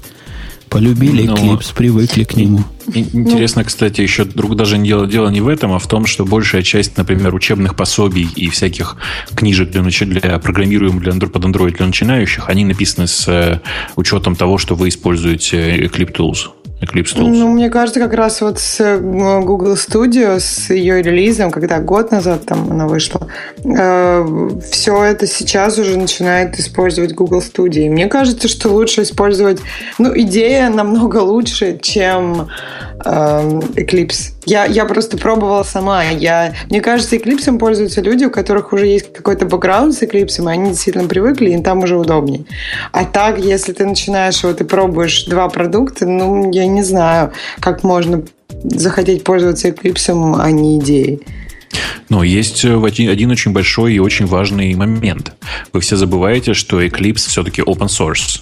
Полюбили 0.67 1.23
ну, 1.23 1.35
Eclipse, 1.35 1.73
привыкли 1.73 2.25
к 2.25 2.35
нему. 2.35 2.65
Интересно, 2.93 3.63
кстати, 3.63 4.01
еще 4.01 4.25
друг 4.25 4.57
даже 4.57 4.77
дело, 4.77 5.07
дело 5.07 5.29
не 5.29 5.39
в 5.39 5.47
этом, 5.47 5.71
а 5.71 5.79
в 5.79 5.87
том, 5.87 6.05
что 6.05 6.25
большая 6.25 6.63
часть, 6.63 6.97
например, 6.97 7.33
учебных 7.33 7.77
пособий 7.77 8.27
и 8.35 8.49
всяких 8.49 8.97
книжек 9.35 9.71
для, 9.71 9.81
для 9.83 10.37
программируемых 10.39 11.01
для, 11.01 11.13
под 11.13 11.45
Android 11.45 11.77
для 11.77 11.85
начинающих, 11.85 12.49
они 12.49 12.65
написаны 12.65 13.07
с 13.07 13.25
э, 13.29 13.61
учетом 13.95 14.35
того, 14.35 14.57
что 14.57 14.75
вы 14.75 14.89
используете 14.89 15.77
Eclipse 15.77 16.13
Tools. 16.13 16.37
Eclipse 16.81 17.15
Tools? 17.15 17.29
Ну, 17.29 17.49
мне 17.49 17.69
кажется, 17.69 17.99
как 17.99 18.13
раз 18.13 18.41
вот 18.41 18.59
с 18.59 18.79
э, 18.79 18.99
Google 18.99 19.73
Studio, 19.73 20.39
с 20.39 20.69
ее 20.69 21.01
релизом, 21.01 21.49
когда 21.49 21.79
год 21.79 22.11
назад 22.11 22.45
там 22.45 22.69
она 22.71 22.87
вышла, 22.87 23.27
э, 23.63 24.49
все 24.71 25.03
это 25.03 25.25
сейчас 25.25 25.79
уже 25.79 25.97
начинает 25.97 26.59
использовать 26.59 27.13
Google 27.13 27.39
Studio. 27.39 27.85
И 27.85 27.89
мне 27.89 28.07
кажется, 28.07 28.47
что 28.47 28.69
лучше 28.69 29.01
использовать... 29.01 29.59
Ну, 29.97 30.15
идея 30.19 30.69
намного 30.69 31.17
лучше, 31.17 31.79
чем 31.81 32.47
Eclipse. 32.99 34.33
Я, 34.45 34.65
я 34.65 34.85
просто 34.85 35.17
пробовала 35.17 35.63
сама. 35.63 36.03
Я, 36.05 36.55
мне 36.69 36.81
кажется, 36.81 37.15
Eclipse 37.15 37.57
пользуются 37.57 38.01
люди, 38.01 38.25
у 38.25 38.31
которых 38.31 38.73
уже 38.73 38.87
есть 38.87 39.13
какой-то 39.13 39.45
бэкграунд 39.45 39.93
с 39.93 40.01
Eclipse, 40.01 40.43
и 40.43 40.47
они 40.47 40.71
действительно 40.71 41.07
привыкли, 41.07 41.51
и 41.51 41.61
там 41.61 41.79
уже 41.79 41.97
удобнее. 41.97 42.45
А 42.91 43.05
так, 43.05 43.39
если 43.39 43.73
ты 43.73 43.85
начинаешь, 43.85 44.43
вот 44.43 44.57
ты 44.57 44.65
пробуешь 44.65 45.25
два 45.25 45.49
продукта, 45.49 46.07
ну, 46.07 46.51
я 46.51 46.65
не 46.67 46.83
знаю, 46.83 47.33
как 47.59 47.83
можно 47.83 48.23
захотеть 48.63 49.23
пользоваться 49.23 49.69
Eclipse, 49.69 50.35
а 50.39 50.51
не 50.51 50.79
идеей. 50.79 51.21
Но 52.09 52.23
есть 52.23 52.63
э, 52.63 52.81
один, 52.81 53.09
один 53.09 53.31
очень 53.31 53.51
большой 53.51 53.93
и 53.93 53.99
очень 53.99 54.25
важный 54.25 54.73
момент. 54.75 55.33
Вы 55.73 55.81
все 55.81 55.97
забываете, 55.97 56.53
что 56.53 56.81
Eclipse 56.81 57.27
все-таки 57.27 57.61
open 57.61 57.87
source. 57.87 58.41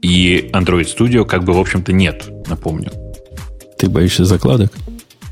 И 0.00 0.50
Android 0.52 0.86
Studio 0.86 1.24
как 1.24 1.44
бы, 1.44 1.52
в 1.52 1.58
общем-то, 1.58 1.92
нет, 1.92 2.24
напомню. 2.48 3.03
Ты 3.84 3.90
боишься 3.90 4.24
закладок? 4.24 4.72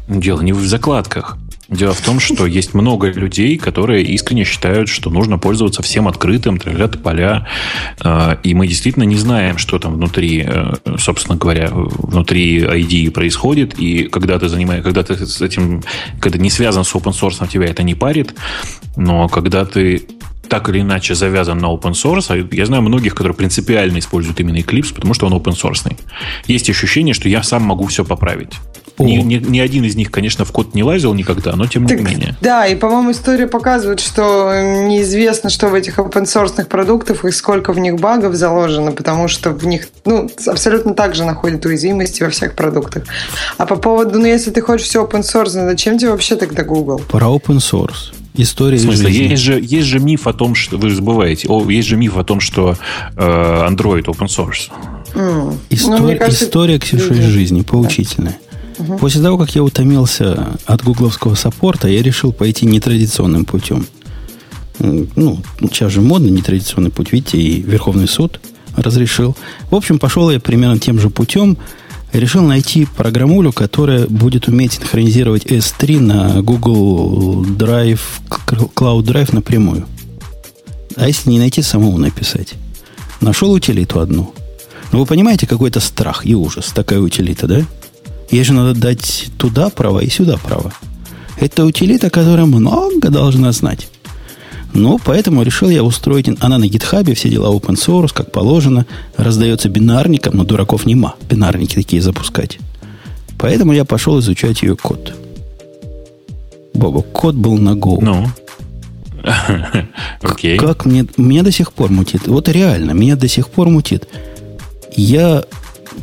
Дело 0.09 0.43
не 0.43 0.53
в 0.53 0.61
закладках. 0.67 1.39
Дело 1.71 1.95
в 1.95 2.03
том, 2.03 2.21
что 2.21 2.45
есть 2.45 2.75
много 2.75 3.11
людей, 3.11 3.57
которые 3.57 4.05
искренне 4.05 4.45
считают, 4.45 4.91
что 4.91 5.09
нужно 5.09 5.39
пользоваться 5.39 5.81
всем 5.81 6.07
открытым, 6.07 6.59
троллят 6.59 7.03
поля, 7.03 7.49
э, 8.05 8.37
и 8.43 8.53
мы 8.53 8.67
действительно 8.67 9.05
не 9.05 9.17
знаем, 9.17 9.57
что 9.57 9.79
там 9.79 9.95
внутри, 9.95 10.45
э, 10.47 10.75
собственно 10.99 11.39
говоря, 11.39 11.71
внутри 11.73 12.61
ID 12.61 13.11
происходит, 13.11 13.79
и 13.79 14.09
когда 14.09 14.39
ты 14.39 14.51
занимаешь, 14.51 14.85
когда 14.85 15.03
ты 15.03 15.27
с 15.27 15.41
этим, 15.41 15.83
когда 16.21 16.39
не 16.39 16.51
связан 16.51 16.85
с 16.85 16.95
open 16.95 17.13
source, 17.19 17.49
тебя 17.51 17.65
это 17.65 17.83
не 17.83 17.95
парит, 17.95 18.35
но 18.97 19.29
когда 19.29 19.65
ты 19.65 20.07
так 20.53 20.69
или 20.69 20.83
иначе 20.83 21.15
завязан 21.15 21.57
на 21.57 21.73
open 21.73 21.93
source. 21.93 22.27
А 22.29 22.55
я 22.55 22.67
знаю 22.67 22.83
многих, 22.83 23.15
которые 23.15 23.35
принципиально 23.35 23.99
используют 23.99 24.39
именно 24.39 24.59
Eclipse, 24.59 24.95
потому 24.95 25.15
что 25.15 25.25
он 25.25 25.33
open 25.33 25.55
source. 25.55 25.97
Есть 26.47 26.69
ощущение, 26.69 27.15
что 27.15 27.27
я 27.31 27.43
сам 27.43 27.63
могу 27.63 27.87
все 27.87 28.05
поправить. 28.05 28.53
Ни, 28.99 29.17
ни, 29.17 29.37
ни 29.37 29.61
один 29.61 29.85
из 29.85 29.97
них, 29.97 30.11
конечно, 30.11 30.45
в 30.45 30.53
код 30.53 30.75
не 30.75 30.83
лазил 30.83 31.15
никогда, 31.15 31.57
но 31.57 31.67
тем 31.67 31.87
так, 31.87 31.99
не 31.99 32.05
менее. 32.05 32.37
Да, 32.43 32.67
и, 32.67 32.75
по-моему, 32.75 33.13
история 33.13 33.47
показывает, 33.47 34.01
что 34.01 34.53
неизвестно, 34.87 35.49
что 35.49 35.69
в 35.69 35.75
этих 35.75 35.99
open 35.99 36.25
source 36.25 36.63
продуктах 36.67 37.25
и 37.25 37.31
сколько 37.31 37.73
в 37.73 37.79
них 37.79 37.99
багов 37.99 38.35
заложено, 38.35 38.93
потому 38.93 39.29
что 39.29 39.53
в 39.53 39.67
них 39.67 39.89
ну, 40.05 40.29
абсолютно 40.47 40.93
так 40.93 41.15
же 41.15 41.25
находят 41.25 41.65
уязвимости 41.65 42.23
во 42.23 42.29
всех 42.29 42.55
продуктах. 42.55 43.05
А 43.57 43.65
по 43.65 43.77
поводу, 43.77 44.19
ну, 44.19 44.27
если 44.27 44.51
ты 44.51 44.61
хочешь 44.61 44.87
все 44.87 45.03
open 45.03 45.23
source, 45.23 45.49
зачем 45.49 45.97
тебе 45.97 46.11
вообще 46.11 46.37
тогда 46.37 46.63
Google? 46.63 47.01
Про 47.09 47.29
open 47.29 47.57
source. 47.57 48.13
История 48.35 48.79
В 48.79 48.83
смысле, 48.83 49.09
жизни. 49.09 49.23
есть 49.25 49.43
же, 49.43 49.61
есть 49.61 49.87
же 49.89 49.99
миф 49.99 50.27
о 50.27 50.33
том, 50.33 50.55
что 50.55 50.79
вы 50.79 50.91
забываете, 50.91 51.49
о, 51.49 51.69
есть 51.69 51.89
же 51.89 51.97
миф 51.97 52.17
о 52.17 52.25
том, 52.25 52.41
что 52.41 52.77
э, 53.15 53.21
Android 53.21 54.05
open 54.05 54.27
source. 54.27 54.71
Mm. 55.15 55.57
Истор, 55.69 56.01
ну, 56.01 56.19
кажется, 56.19 56.45
история, 56.47 56.79
Ксюша, 56.79 57.13
из 57.13 57.27
жизни, 57.27 57.61
поучительная. 57.61 58.39
Да. 58.79 58.85
Угу. 58.85 58.99
После 58.99 59.23
того, 59.23 59.39
как 59.39 59.55
я 59.55 59.63
утомился 59.63 60.59
от 60.67 60.83
гугловского 60.83 61.35
саппорта, 61.35 61.89
я 61.89 62.03
решил 62.03 62.33
пойти 62.33 62.67
нетрадиционным 62.67 63.45
путем. 63.45 63.87
Ну, 64.79 65.39
сейчас 65.61 65.93
же 65.93 66.01
модный 66.01 66.31
нетрадиционный 66.31 66.91
путь, 66.91 67.13
видите, 67.13 67.39
и 67.39 67.61
Верховный 67.61 68.09
суд 68.09 68.41
разрешил. 68.77 69.37
В 69.71 69.75
общем, 69.75 69.99
пошел 69.99 70.31
я 70.31 70.41
примерно 70.41 70.79
тем 70.79 70.99
же 70.99 71.11
путем, 71.11 71.59
решил 72.13 72.43
найти 72.43 72.87
программулю, 72.87 73.53
которая 73.53 74.07
будет 74.07 74.49
уметь 74.49 74.75
синхронизировать 74.75 75.47
S3 75.47 76.01
на 76.01 76.43
Google 76.43 77.45
Drive, 77.45 78.01
Cloud 78.29 79.03
Drive 79.05 79.35
напрямую. 79.35 79.87
А 80.97 81.07
если 81.07 81.31
не 81.31 81.39
найти, 81.39 81.63
самому 81.63 81.99
написать. 81.99 82.55
Нашел 83.21 83.51
утилиту 83.53 84.01
одну. 84.01 84.35
Но 84.93 84.99
вы 84.99 85.07
понимаете, 85.07 85.47
какой 85.47 85.71
это 85.71 85.81
страх 85.81 86.27
и 86.27 86.35
ужас, 86.35 86.67
такая 86.75 87.01
утилита, 87.01 87.47
да? 87.47 87.65
Ей 88.31 88.45
же 88.45 88.53
надо 88.53 88.79
дать 88.79 89.31
туда 89.39 89.71
право 89.71 90.01
и 90.01 90.11
сюда 90.11 90.37
право. 90.37 90.73
Это 91.39 91.65
утилита, 91.65 92.11
которая 92.11 92.47
много 92.47 93.09
должна 93.09 93.53
знать. 93.53 93.89
Ну, 94.75 94.99
поэтому 95.05 95.43
решил 95.43 95.69
я 95.69 95.83
устроить... 95.83 96.29
Она 96.41 96.59
на 96.59 96.67
гитхабе, 96.67 97.15
все 97.15 97.29
дела 97.29 97.55
open 97.55 97.75
source, 97.75 98.13
как 98.13 98.33
положено. 98.33 98.87
Раздается 99.17 99.69
бинарником, 99.69 100.37
но 100.37 100.45
дураков 100.45 100.87
нема. 100.87 101.15
Бинарники 101.29 101.75
такие 101.75 102.01
запускать. 102.01 102.59
Поэтому 103.39 103.73
я 103.73 103.85
пошел 103.85 104.19
изучать 104.21 104.63
ее 104.63 104.77
код. 104.77 105.15
Боба, 106.75 107.03
код 107.03 107.35
был 107.35 107.59
на 107.59 107.71
Go. 107.71 107.99
Ну? 108.01 108.27
Окей. 110.23 110.59
Как 110.59 110.87
мне... 110.87 111.07
Меня 111.17 111.43
до 111.43 111.53
сих 111.53 111.73
пор 111.73 111.91
мутит. 111.91 112.27
Вот 112.27 112.49
реально, 112.49 112.93
меня 112.93 113.17
до 113.17 113.29
сих 113.29 113.49
пор 113.49 113.69
мутит. 113.69 114.09
Я 114.97 115.45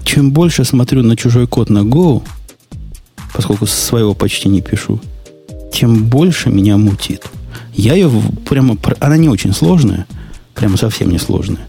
чем 0.03 0.31
больше 0.31 0.63
смотрю 0.63 1.03
на 1.03 1.15
чужой 1.15 1.47
код 1.47 1.69
на 1.69 1.79
Go, 1.79 2.21
поскольку 3.33 3.65
своего 3.65 4.13
почти 4.13 4.47
не 4.49 4.61
пишу, 4.61 4.99
тем 5.73 6.05
больше 6.05 6.49
меня 6.49 6.77
мутит. 6.77 7.25
Я 7.79 7.93
ее 7.93 8.11
прямо... 8.45 8.77
Она 8.99 9.15
не 9.15 9.29
очень 9.29 9.53
сложная, 9.53 10.05
прямо 10.53 10.75
совсем 10.75 11.09
не 11.11 11.17
сложная. 11.17 11.65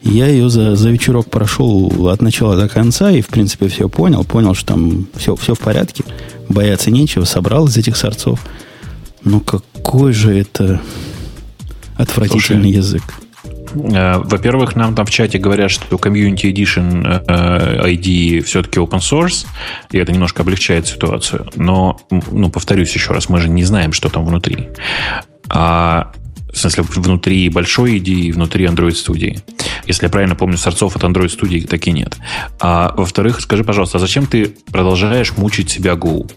Я 0.00 0.26
ее 0.26 0.48
за, 0.48 0.74
за 0.74 0.88
вечерок 0.88 1.28
прошел 1.28 2.08
от 2.08 2.22
начала 2.22 2.56
до 2.56 2.66
конца 2.66 3.10
и, 3.10 3.20
в 3.20 3.26
принципе, 3.26 3.68
все 3.68 3.90
понял. 3.90 4.24
Понял, 4.24 4.54
что 4.54 4.68
там 4.68 5.06
все, 5.14 5.36
все 5.36 5.54
в 5.54 5.58
порядке. 5.58 6.02
Бояться 6.48 6.90
нечего. 6.90 7.24
Собрал 7.24 7.66
из 7.66 7.76
этих 7.76 7.98
сорцов. 7.98 8.40
Ну, 9.22 9.40
какой 9.40 10.14
же 10.14 10.34
это 10.34 10.80
отвратительный 11.98 12.72
Слушай, 12.72 12.76
язык. 12.76 13.02
Э, 13.74 14.18
во-первых, 14.24 14.76
нам 14.76 14.94
там 14.94 15.04
в 15.04 15.10
чате 15.10 15.36
говорят, 15.36 15.70
что 15.70 15.96
Community 15.96 16.50
Edition 16.50 17.22
э, 17.26 17.92
ID 17.92 18.40
все-таки 18.44 18.80
open 18.80 19.00
source, 19.00 19.46
и 19.90 19.98
это 19.98 20.10
немножко 20.10 20.42
облегчает 20.42 20.86
ситуацию. 20.86 21.48
Но, 21.56 22.00
ну, 22.30 22.50
повторюсь 22.50 22.94
еще 22.94 23.12
раз, 23.12 23.28
мы 23.28 23.40
же 23.40 23.50
не 23.50 23.64
знаем, 23.64 23.92
что 23.92 24.08
там 24.08 24.24
внутри 24.24 24.68
а, 25.48 26.12
в 26.52 26.58
смысле, 26.58 26.84
внутри 26.94 27.48
большой 27.48 27.98
идеи, 27.98 28.30
внутри 28.30 28.66
Android 28.66 28.94
студии. 28.94 29.40
Если 29.86 30.04
я 30.04 30.10
правильно 30.10 30.36
помню, 30.36 30.56
сорцов 30.56 30.96
от 30.96 31.02
Android 31.02 31.28
студии 31.28 31.60
таки 31.60 31.90
нет. 31.90 32.16
А 32.60 32.94
во-вторых, 32.96 33.40
скажи, 33.40 33.64
пожалуйста, 33.64 33.98
а 33.98 34.00
зачем 34.00 34.26
ты 34.26 34.54
продолжаешь 34.70 35.36
мучить 35.36 35.70
себя 35.70 35.94
Go? 35.94 36.30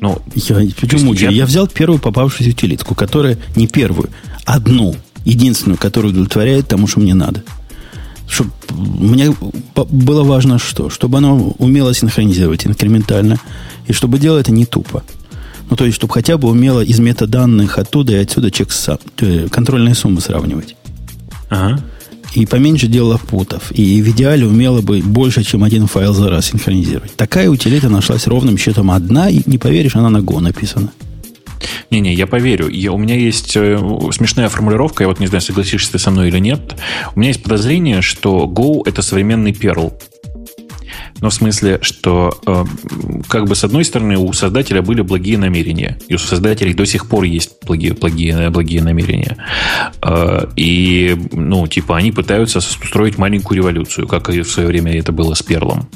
Ну, 0.00 0.20
я, 0.34 0.56
почему 0.80 1.06
мучаю? 1.06 1.32
Я... 1.32 1.38
я 1.38 1.46
взял 1.46 1.66
первую 1.66 1.98
попавшуюся 1.98 2.50
утилитку, 2.50 2.94
которая 2.94 3.38
не 3.56 3.66
первую, 3.66 4.10
одну, 4.44 4.96
единственную, 5.24 5.78
которая 5.78 6.12
удовлетворяет 6.12 6.68
тому, 6.68 6.86
что 6.86 7.00
мне 7.00 7.14
надо. 7.14 7.42
Чтобы 8.28 8.50
мне 8.70 9.34
было 9.74 10.24
важно 10.24 10.58
что? 10.58 10.90
Чтобы 10.90 11.18
оно 11.18 11.54
умело 11.58 11.94
синхронизировать 11.94 12.66
инкрементально, 12.66 13.38
и 13.86 13.92
чтобы 13.92 14.18
делать 14.18 14.42
это 14.42 14.52
не 14.52 14.66
тупо. 14.66 15.04
Ну, 15.70 15.76
то 15.76 15.84
есть, 15.84 15.96
чтобы 15.96 16.12
хотя 16.12 16.36
бы 16.36 16.48
умело 16.48 16.80
из 16.80 16.98
метаданных 16.98 17.78
оттуда 17.78 18.12
и 18.12 18.16
отсюда 18.16 18.50
чек 18.50 18.68
э, 19.20 19.48
контрольные 19.50 19.94
суммы 19.94 20.20
сравнивать. 20.20 20.76
Ага. 21.48 21.82
И 22.34 22.46
поменьше 22.46 22.88
делала 22.88 23.18
путов. 23.18 23.70
И 23.70 24.02
в 24.02 24.08
идеале 24.10 24.46
умела 24.46 24.82
бы 24.82 25.00
больше, 25.00 25.44
чем 25.44 25.62
один 25.62 25.86
файл 25.86 26.12
за 26.12 26.30
раз 26.30 26.46
синхронизировать. 26.46 27.14
Такая 27.16 27.48
утилита 27.48 27.88
нашлась 27.88 28.26
ровным 28.26 28.58
счетом 28.58 28.90
одна, 28.90 29.30
и 29.30 29.42
не 29.46 29.58
поверишь, 29.58 29.94
она 29.94 30.10
на 30.10 30.18
Go 30.18 30.40
написана. 30.40 30.90
Не-не, 31.90 32.12
я 32.12 32.26
поверю. 32.26 32.68
Я, 32.68 32.92
у 32.92 32.98
меня 32.98 33.14
есть 33.14 33.56
э, 33.56 33.78
смешная 34.12 34.48
формулировка, 34.48 35.04
я 35.04 35.08
вот 35.08 35.20
не 35.20 35.28
знаю, 35.28 35.42
согласишься 35.42 35.92
ты 35.92 35.98
со 35.98 36.10
мной 36.10 36.28
или 36.28 36.38
нет. 36.38 36.74
У 37.14 37.20
меня 37.20 37.28
есть 37.28 37.42
подозрение, 37.42 38.02
что 38.02 38.50
Go— 38.52 38.82
это 38.84 39.00
современный 39.02 39.52
Perl. 39.52 39.92
Но 41.24 41.30
в 41.30 41.34
смысле, 41.34 41.78
что 41.80 42.38
э, 42.46 42.64
как 43.28 43.46
бы 43.46 43.56
с 43.56 43.64
одной 43.64 43.86
стороны 43.86 44.18
у 44.18 44.30
создателя 44.34 44.82
были 44.82 45.00
благие 45.00 45.38
намерения, 45.38 45.98
и 46.06 46.16
у 46.16 46.18
создателей 46.18 46.74
до 46.74 46.84
сих 46.84 47.08
пор 47.08 47.24
есть 47.24 47.52
благие, 47.66 47.94
благие, 47.94 48.50
благие 48.50 48.82
намерения. 48.82 49.38
Э, 50.02 50.46
и, 50.54 51.16
ну, 51.32 51.66
типа, 51.66 51.96
они 51.96 52.12
пытаются 52.12 52.58
устроить 52.58 53.16
маленькую 53.16 53.56
революцию, 53.56 54.06
как 54.06 54.28
и 54.28 54.42
в 54.42 54.50
свое 54.50 54.68
время 54.68 54.98
это 54.98 55.12
было 55.12 55.32
с 55.32 55.42
Перлом. 55.42 55.88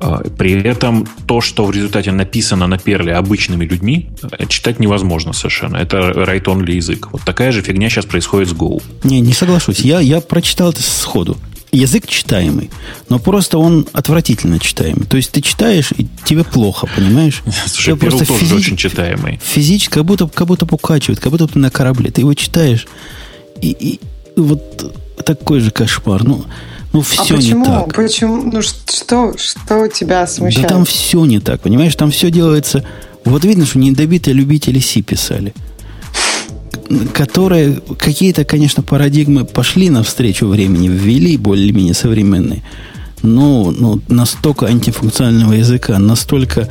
Э, 0.00 0.22
при 0.38 0.62
этом 0.62 1.06
то, 1.26 1.42
что 1.42 1.66
в 1.66 1.70
результате 1.70 2.10
написано 2.10 2.66
на 2.66 2.78
Перле 2.78 3.12
обычными 3.12 3.66
людьми, 3.66 4.08
э, 4.22 4.46
читать 4.46 4.80
невозможно 4.80 5.34
совершенно. 5.34 5.76
Это 5.76 5.98
write-only 5.98 6.72
язык. 6.72 7.08
Вот 7.12 7.20
такая 7.20 7.52
же 7.52 7.60
фигня 7.60 7.90
сейчас 7.90 8.06
происходит 8.06 8.48
с 8.48 8.52
Go. 8.54 8.82
Не, 9.02 9.20
не 9.20 9.34
соглашусь. 9.34 9.80
Я, 9.80 10.00
я 10.00 10.22
прочитал 10.22 10.70
это 10.70 10.82
сходу 10.82 11.36
язык 11.76 12.06
читаемый, 12.06 12.70
но 13.08 13.18
просто 13.18 13.58
он 13.58 13.86
отвратительно 13.92 14.58
читаемый. 14.58 15.06
То 15.06 15.16
есть 15.16 15.32
ты 15.32 15.40
читаешь, 15.40 15.92
и 15.96 16.06
тебе 16.24 16.44
плохо, 16.44 16.88
понимаешь? 16.94 17.42
Слушай, 17.66 17.96
Перл 17.96 18.18
тоже 18.18 18.38
физи... 18.38 18.54
очень 18.54 18.76
читаемый. 18.76 19.40
Физически, 19.42 19.94
как 19.94 20.04
будто, 20.04 20.26
как 20.26 20.46
будто 20.46 20.66
покачивает, 20.66 21.20
как 21.20 21.30
будто 21.32 21.46
ты 21.46 21.58
на 21.58 21.70
корабле. 21.70 22.10
Ты 22.10 22.22
его 22.22 22.34
читаешь, 22.34 22.86
и, 23.60 23.70
и 23.70 24.00
вот 24.36 24.94
такой 25.24 25.60
же 25.60 25.70
кошмар. 25.70 26.24
Ну, 26.24 26.44
ну 26.92 27.02
все 27.02 27.22
а 27.22 27.36
почему? 27.36 27.60
не 27.60 27.64
так. 27.64 27.94
Почему? 27.94 28.42
Ну 28.42 28.62
что, 28.62 29.34
что 29.36 29.88
тебя 29.88 30.26
смущает? 30.26 30.68
Да 30.68 30.74
там 30.74 30.84
все 30.84 31.24
не 31.24 31.40
так, 31.40 31.60
понимаешь? 31.60 31.94
Там 31.94 32.10
все 32.10 32.30
делается... 32.30 32.84
Вот 33.24 33.42
видно, 33.44 33.64
что 33.64 33.78
недобитые 33.78 34.34
любители 34.34 34.78
Си 34.80 35.00
писали 35.00 35.54
которые 37.12 37.80
какие-то, 37.98 38.44
конечно, 38.44 38.82
парадигмы 38.82 39.44
пошли 39.44 39.90
навстречу 39.90 40.46
времени, 40.46 40.88
ввели 40.88 41.36
более-менее 41.36 41.94
современные. 41.94 42.62
Но, 43.22 43.70
но 43.70 44.00
настолько 44.08 44.66
антифункционального 44.66 45.54
языка, 45.54 45.98
настолько... 45.98 46.68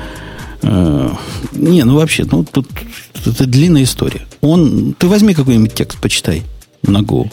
Э, 0.61 1.09
не, 1.53 1.83
ну 1.83 1.95
вообще, 1.95 2.25
ну 2.29 2.43
тут, 2.43 2.67
тут 3.13 3.35
это 3.35 3.45
длинная 3.45 3.83
история. 3.83 4.21
Он, 4.41 4.93
ты 4.97 5.07
возьми 5.07 5.33
какой-нибудь 5.33 5.73
текст, 5.73 5.97
почитай 5.99 6.43
на 6.83 6.99
Go. 6.99 7.29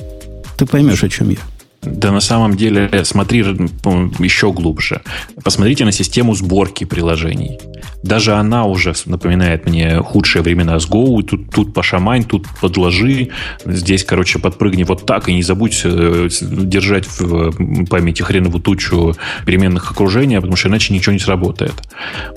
Ты 0.56 0.66
поймешь, 0.66 1.04
о 1.04 1.08
чем 1.08 1.30
я. 1.30 1.38
Да 1.82 2.12
на 2.12 2.20
самом 2.20 2.56
деле, 2.56 2.90
смотри 3.04 3.40
еще 3.40 4.52
глубже. 4.52 5.00
Посмотрите 5.42 5.84
на 5.84 5.92
систему 5.92 6.34
сборки 6.34 6.84
приложений. 6.84 7.58
Даже 8.02 8.34
она 8.34 8.66
уже 8.66 8.94
напоминает 9.06 9.66
мне 9.66 9.98
худшие 10.02 10.42
времена 10.42 10.78
с 10.78 10.88
Go. 10.88 11.22
Тут, 11.22 11.50
тут 11.50 11.72
пошамань, 11.72 12.24
тут 12.24 12.46
подложи. 12.60 13.30
Здесь, 13.64 14.04
короче, 14.04 14.38
подпрыгни 14.38 14.84
вот 14.84 15.06
так. 15.06 15.28
И 15.28 15.34
не 15.34 15.42
забудь 15.42 15.80
э, 15.84 16.28
держать 16.40 17.06
в 17.06 17.86
памяти 17.86 18.22
хреновую 18.22 18.60
тучу 18.60 19.14
переменных 19.46 19.90
окружения, 19.90 20.40
потому 20.40 20.56
что 20.56 20.68
иначе 20.68 20.92
ничего 20.92 21.12
не 21.12 21.18
сработает. 21.18 21.74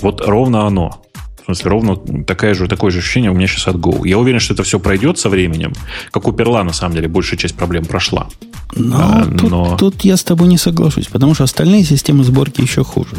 Вот 0.02 0.22
ровно 0.26 0.68
оно. 0.68 1.04
В 1.44 1.46
смысле, 1.46 1.72
ровно 1.72 1.98
такое 2.26 2.54
же, 2.54 2.68
такое 2.68 2.90
же 2.90 3.00
ощущение 3.00 3.30
у 3.30 3.34
меня 3.34 3.48
сейчас 3.48 3.68
от 3.68 3.76
Go. 3.76 4.08
Я 4.08 4.18
уверен, 4.18 4.40
что 4.40 4.54
это 4.54 4.64
все 4.64 4.80
пройдет 4.80 5.20
со 5.20 5.28
временем. 5.28 5.74
Как 6.12 6.26
у 6.26 6.32
Перла, 6.32 6.64
на 6.64 6.72
самом 6.72 6.96
деле, 6.96 7.10
большая 7.10 7.38
часть 7.38 7.56
проблем 7.56 7.84
прошла. 7.84 8.30
Но, 8.76 8.98
а, 8.98 9.26
тут, 9.26 9.52
но... 9.52 9.78
тут 9.78 10.02
я 10.06 10.16
с 10.16 10.24
тобой 10.24 10.48
не 10.48 10.58
соглашусь, 10.58 11.08
потому 11.08 11.34
что 11.34 11.44
остальные 11.44 11.84
системы 11.84 12.24
сборки 12.24 12.62
еще 12.62 12.86
хуже. 12.86 13.18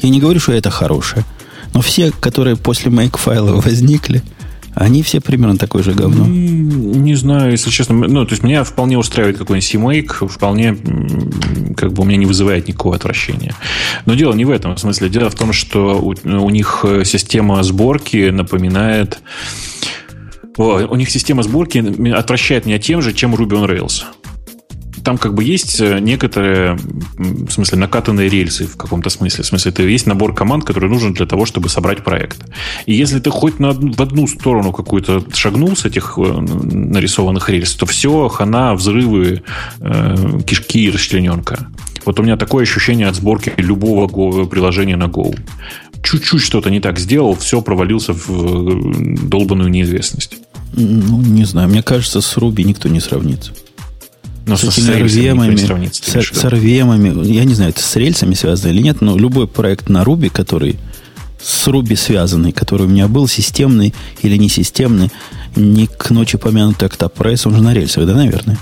Я 0.00 0.08
не 0.08 0.20
говорю, 0.20 0.40
что 0.40 0.52
это 0.52 0.70
хорошее, 0.70 1.26
но 1.74 1.82
все, 1.82 2.10
которые 2.10 2.56
после 2.56 2.90
make-файла 2.90 3.60
возникли, 3.60 4.22
они 4.74 5.02
все 5.02 5.20
примерно 5.20 5.56
такое 5.56 5.82
же 5.82 5.92
говно. 5.92 6.26
Не 6.26 7.14
знаю, 7.14 7.52
если 7.52 7.70
честно. 7.70 7.94
Ну, 7.94 8.24
то 8.24 8.32
есть 8.32 8.42
меня 8.42 8.64
вполне 8.64 8.98
устраивает 8.98 9.38
какой-нибудь 9.38 9.74
CMake, 9.74 10.28
вполне 10.28 10.76
как 11.76 11.92
бы 11.92 12.02
у 12.02 12.06
меня 12.06 12.18
не 12.18 12.26
вызывает 12.26 12.68
никакого 12.68 12.96
отвращения. 12.96 13.54
Но 14.06 14.14
дело 14.14 14.32
не 14.34 14.44
в 14.44 14.50
этом. 14.50 14.76
В 14.76 14.80
смысле, 14.80 15.08
дело 15.08 15.30
в 15.30 15.34
том, 15.34 15.52
что 15.52 16.00
у, 16.00 16.14
у 16.24 16.50
них 16.50 16.84
система 17.04 17.62
сборки 17.62 18.30
напоминает... 18.30 19.20
О, 20.56 20.86
у 20.90 20.96
них 20.96 21.10
система 21.10 21.42
сборки 21.42 22.12
отвращает 22.12 22.66
меня 22.66 22.78
тем 22.78 23.02
же, 23.02 23.12
чем 23.12 23.34
Ruby 23.34 23.52
on 23.52 23.66
Rails 23.66 24.04
там 25.02 25.18
как 25.18 25.34
бы 25.34 25.44
есть 25.44 25.80
э, 25.80 25.98
некоторые, 26.00 26.76
в 27.16 27.50
смысле, 27.50 27.78
накатанные 27.78 28.28
рельсы 28.28 28.66
в 28.66 28.76
каком-то 28.76 29.10
смысле. 29.10 29.44
В 29.44 29.46
смысле, 29.46 29.72
это 29.72 29.82
есть 29.82 30.06
набор 30.06 30.34
команд, 30.34 30.64
который 30.64 30.88
нужен 30.88 31.12
для 31.12 31.26
того, 31.26 31.46
чтобы 31.46 31.68
собрать 31.68 32.04
проект. 32.04 32.38
И 32.86 32.94
если 32.94 33.18
ты 33.20 33.30
хоть 33.30 33.58
на, 33.58 33.72
в 33.72 34.00
одну 34.00 34.26
сторону 34.26 34.72
какую-то 34.72 35.24
шагнул 35.34 35.76
с 35.76 35.84
этих 35.84 36.14
э, 36.18 36.22
нарисованных 36.22 37.48
рельс, 37.48 37.74
то 37.74 37.86
все, 37.86 38.28
хана, 38.28 38.74
взрывы, 38.74 39.42
э, 39.80 40.40
кишки 40.46 40.84
и 40.84 40.90
расчлененка. 40.90 41.68
Вот 42.04 42.18
у 42.18 42.22
меня 42.22 42.36
такое 42.36 42.62
ощущение 42.62 43.08
от 43.08 43.14
сборки 43.14 43.52
любого 43.56 44.06
Go, 44.06 44.46
приложения 44.46 44.96
на 44.96 45.04
Go. 45.04 45.38
Чуть-чуть 46.02 46.40
что-то 46.40 46.70
не 46.70 46.80
так 46.80 46.98
сделал, 46.98 47.34
все 47.34 47.60
провалился 47.60 48.12
в 48.14 48.30
э, 48.30 49.16
долбанную 49.22 49.70
неизвестность. 49.70 50.36
Ну, 50.72 51.20
не 51.20 51.44
знаю, 51.44 51.68
мне 51.68 51.82
кажется, 51.82 52.20
с 52.20 52.36
Ruby 52.36 52.62
никто 52.62 52.88
не 52.88 53.00
сравнится. 53.00 53.52
Но 54.46 54.56
с, 54.56 54.60
с 54.60 54.78
этими 54.78 54.94
рельсами 54.94 55.86
с, 55.86 55.98
с 55.98 56.44
RVM, 56.44 57.26
я 57.26 57.44
не 57.44 57.54
знаю, 57.54 57.70
это 57.70 57.82
с 57.82 57.96
рельсами 57.96 58.34
связано 58.34 58.72
или 58.72 58.82
нет, 58.82 59.00
но 59.00 59.16
любой 59.16 59.46
проект 59.46 59.88
на 59.88 60.02
Ruby, 60.02 60.30
который 60.30 60.78
с 61.42 61.66
Ruby 61.68 61.96
связанный, 61.96 62.52
который 62.52 62.86
у 62.86 62.88
меня 62.88 63.08
был, 63.08 63.28
системный 63.28 63.94
или 64.22 64.36
не 64.36 64.48
системный, 64.48 65.10
не 65.56 65.86
к 65.86 66.10
ночи 66.10 66.38
помянутый 66.38 66.88
Octopress, 66.88 67.46
он 67.46 67.56
же 67.56 67.62
на 67.62 67.74
рельсах, 67.74 68.06
да, 68.06 68.14
наверное? 68.14 68.58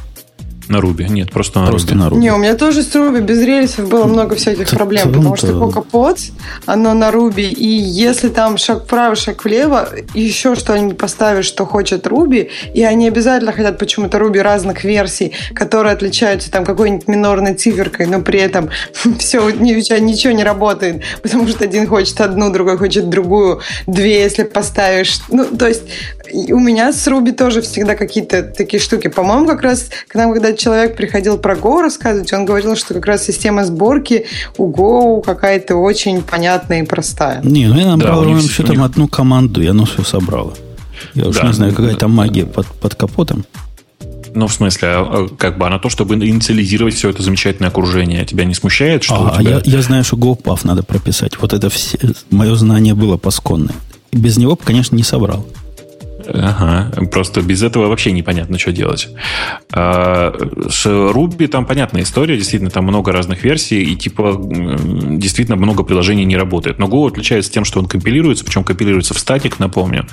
На 0.69 0.81
Руби. 0.81 1.07
Нет, 1.09 1.31
просто 1.31 1.61
на 1.61 1.67
просто 1.69 1.91
Руби. 1.91 2.01
На 2.01 2.11
Руби. 2.11 2.21
Не, 2.21 2.33
у 2.33 2.37
меня 2.37 2.55
тоже 2.55 2.83
с 2.83 2.95
Руби 2.95 3.21
без 3.21 3.41
рельсов 3.43 3.89
было 3.89 4.05
много 4.05 4.37
всяких 4.37 4.69
проблем, 4.71 5.13
потому 5.13 5.37
что 5.37 5.49
CocoaPods, 5.49 6.33
оно 6.67 6.95
на 6.95 7.11
Руби, 7.11 7.49
и 7.49 7.67
если 7.67 8.29
там 8.29 8.59
шаг 8.59 8.85
вправо, 8.85 9.17
шаг 9.17 9.45
влево, 9.45 9.89
еще 10.15 10.55
что-нибудь 10.55 10.99
поставишь, 10.99 11.47
что 11.47 11.65
хочет 11.65 12.07
Руби, 12.07 12.51
и 12.75 12.83
они 12.83 13.09
обязательно 13.09 13.53
хотят 13.53 13.79
почему-то 13.79 14.19
Руби 14.19 14.41
разных 14.41 14.85
версий, 14.85 15.33
которые 15.55 15.93
отличаются 15.93 16.51
там 16.51 16.65
какой-нибудь 16.65 17.09
минорной 17.09 17.55
циферкой, 17.55 18.07
но 18.07 18.21
при 18.21 18.41
этом 18.41 18.71
все, 19.19 19.49
ничего 19.51 20.33
не 20.33 20.45
работает, 20.45 21.03
потому 21.23 21.49
что 21.49 21.65
один 21.65 21.87
хочет 21.87 22.21
одну, 22.21 22.53
другой 22.53 22.77
хочет 22.77 23.09
другую, 23.09 23.61
две, 23.87 24.23
если 24.23 24.45
поставишь. 24.45 25.21
Ну, 25.29 25.45
то 25.45 25.67
есть 25.67 25.83
у 26.33 26.59
меня 26.59 26.93
с 26.93 27.07
Руби 27.07 27.33
тоже 27.33 27.63
всегда 27.63 27.95
какие-то 27.95 28.43
такие 28.43 28.81
штуки. 28.81 29.09
По-моему, 29.09 29.47
как 29.47 29.63
раз 29.63 29.91
к 30.07 30.15
нам, 30.15 30.33
когда 30.33 30.53
человек 30.53 30.97
приходил 30.97 31.39
про 31.39 31.55
Go 31.55 31.81
рассказывать, 31.81 32.33
он 32.33 32.45
говорил, 32.45 32.77
что 32.77 32.95
как 32.95 33.07
раз 33.07 33.25
система 33.25 33.65
сборки 33.65 34.27
у 34.57 34.71
Go 34.71 35.23
какая-то 35.23 35.77
очень 35.77 36.23
понятная 36.23 36.83
и 36.83 36.87
простая. 36.87 37.41
Не, 37.43 37.67
ну 37.67 37.79
я 37.79 37.87
набрал 37.87 38.25
да, 38.25 38.41
что 38.41 38.65
там 38.65 38.83
одну 38.83 39.09
команду, 39.09 39.63
и 39.63 39.67
оно 39.67 39.85
все 39.85 40.03
собрало. 40.03 40.55
Я 41.15 41.25
да, 41.25 41.29
уж 41.29 41.43
не 41.43 41.53
знаю, 41.53 41.75
какая 41.75 41.95
там 41.95 42.13
магия 42.13 42.47
под, 42.47 42.67
под 42.67 42.95
капотом. 42.95 43.45
Ну, 44.35 44.47
в 44.47 44.53
смысле, 44.53 44.89
а, 44.89 45.01
а, 45.01 45.29
как 45.37 45.59
бы, 45.59 45.67
она 45.67 45.79
то, 45.79 45.89
чтобы 45.89 46.15
инициализировать 46.15 46.95
все 46.95 47.11
это 47.11 47.23
замечательное 47.23 47.71
окружение, 47.71 48.25
тебя 48.25 48.45
не 48.45 48.55
смущает? 48.55 49.03
Что 49.03 49.33
а, 49.33 49.41
тебя... 49.41 49.61
я, 49.65 49.77
я 49.77 49.83
знаю, 49.83 50.05
что 50.05 50.17
GoPuff 50.17 50.61
надо 50.65 50.83
прописать. 50.83 51.41
Вот 51.41 51.53
это 51.53 51.71
все, 51.71 51.99
мое 52.31 52.55
знание 52.55 52.95
было 52.95 53.17
посконное. 53.17 53.75
Без 54.13 54.37
него, 54.37 54.57
конечно, 54.57 54.97
не 54.97 55.03
собрал. 55.03 55.47
Ага, 56.33 56.91
просто 57.07 57.41
без 57.43 57.63
этого 57.63 57.89
вообще 57.89 58.13
непонятно, 58.13 58.59
что 58.59 58.73
делать. 58.73 59.09
А, 59.73 60.33
с 60.69 60.87
Ruby 60.87 61.49
там 61.49 61.65
понятная 61.65 62.03
история, 62.03 62.37
действительно, 62.37 62.71
там 62.71 62.85
много 62.85 63.13
разных 63.13 63.45
версий, 63.45 63.83
и 63.83 63.97
типа 63.97 64.39
действительно 64.39 65.57
много 65.57 65.85
приложений 65.85 66.27
не 66.27 66.37
работает. 66.37 66.79
Но 66.79 66.87
Go 66.87 67.09
отличается 67.09 67.51
тем, 67.51 67.65
что 67.65 67.81
он 67.81 67.87
компилируется, 67.87 68.45
причем 68.45 68.65
компилируется 68.65 69.15
в 69.15 69.19
статик, 69.19 69.59
напомню. 69.59 70.07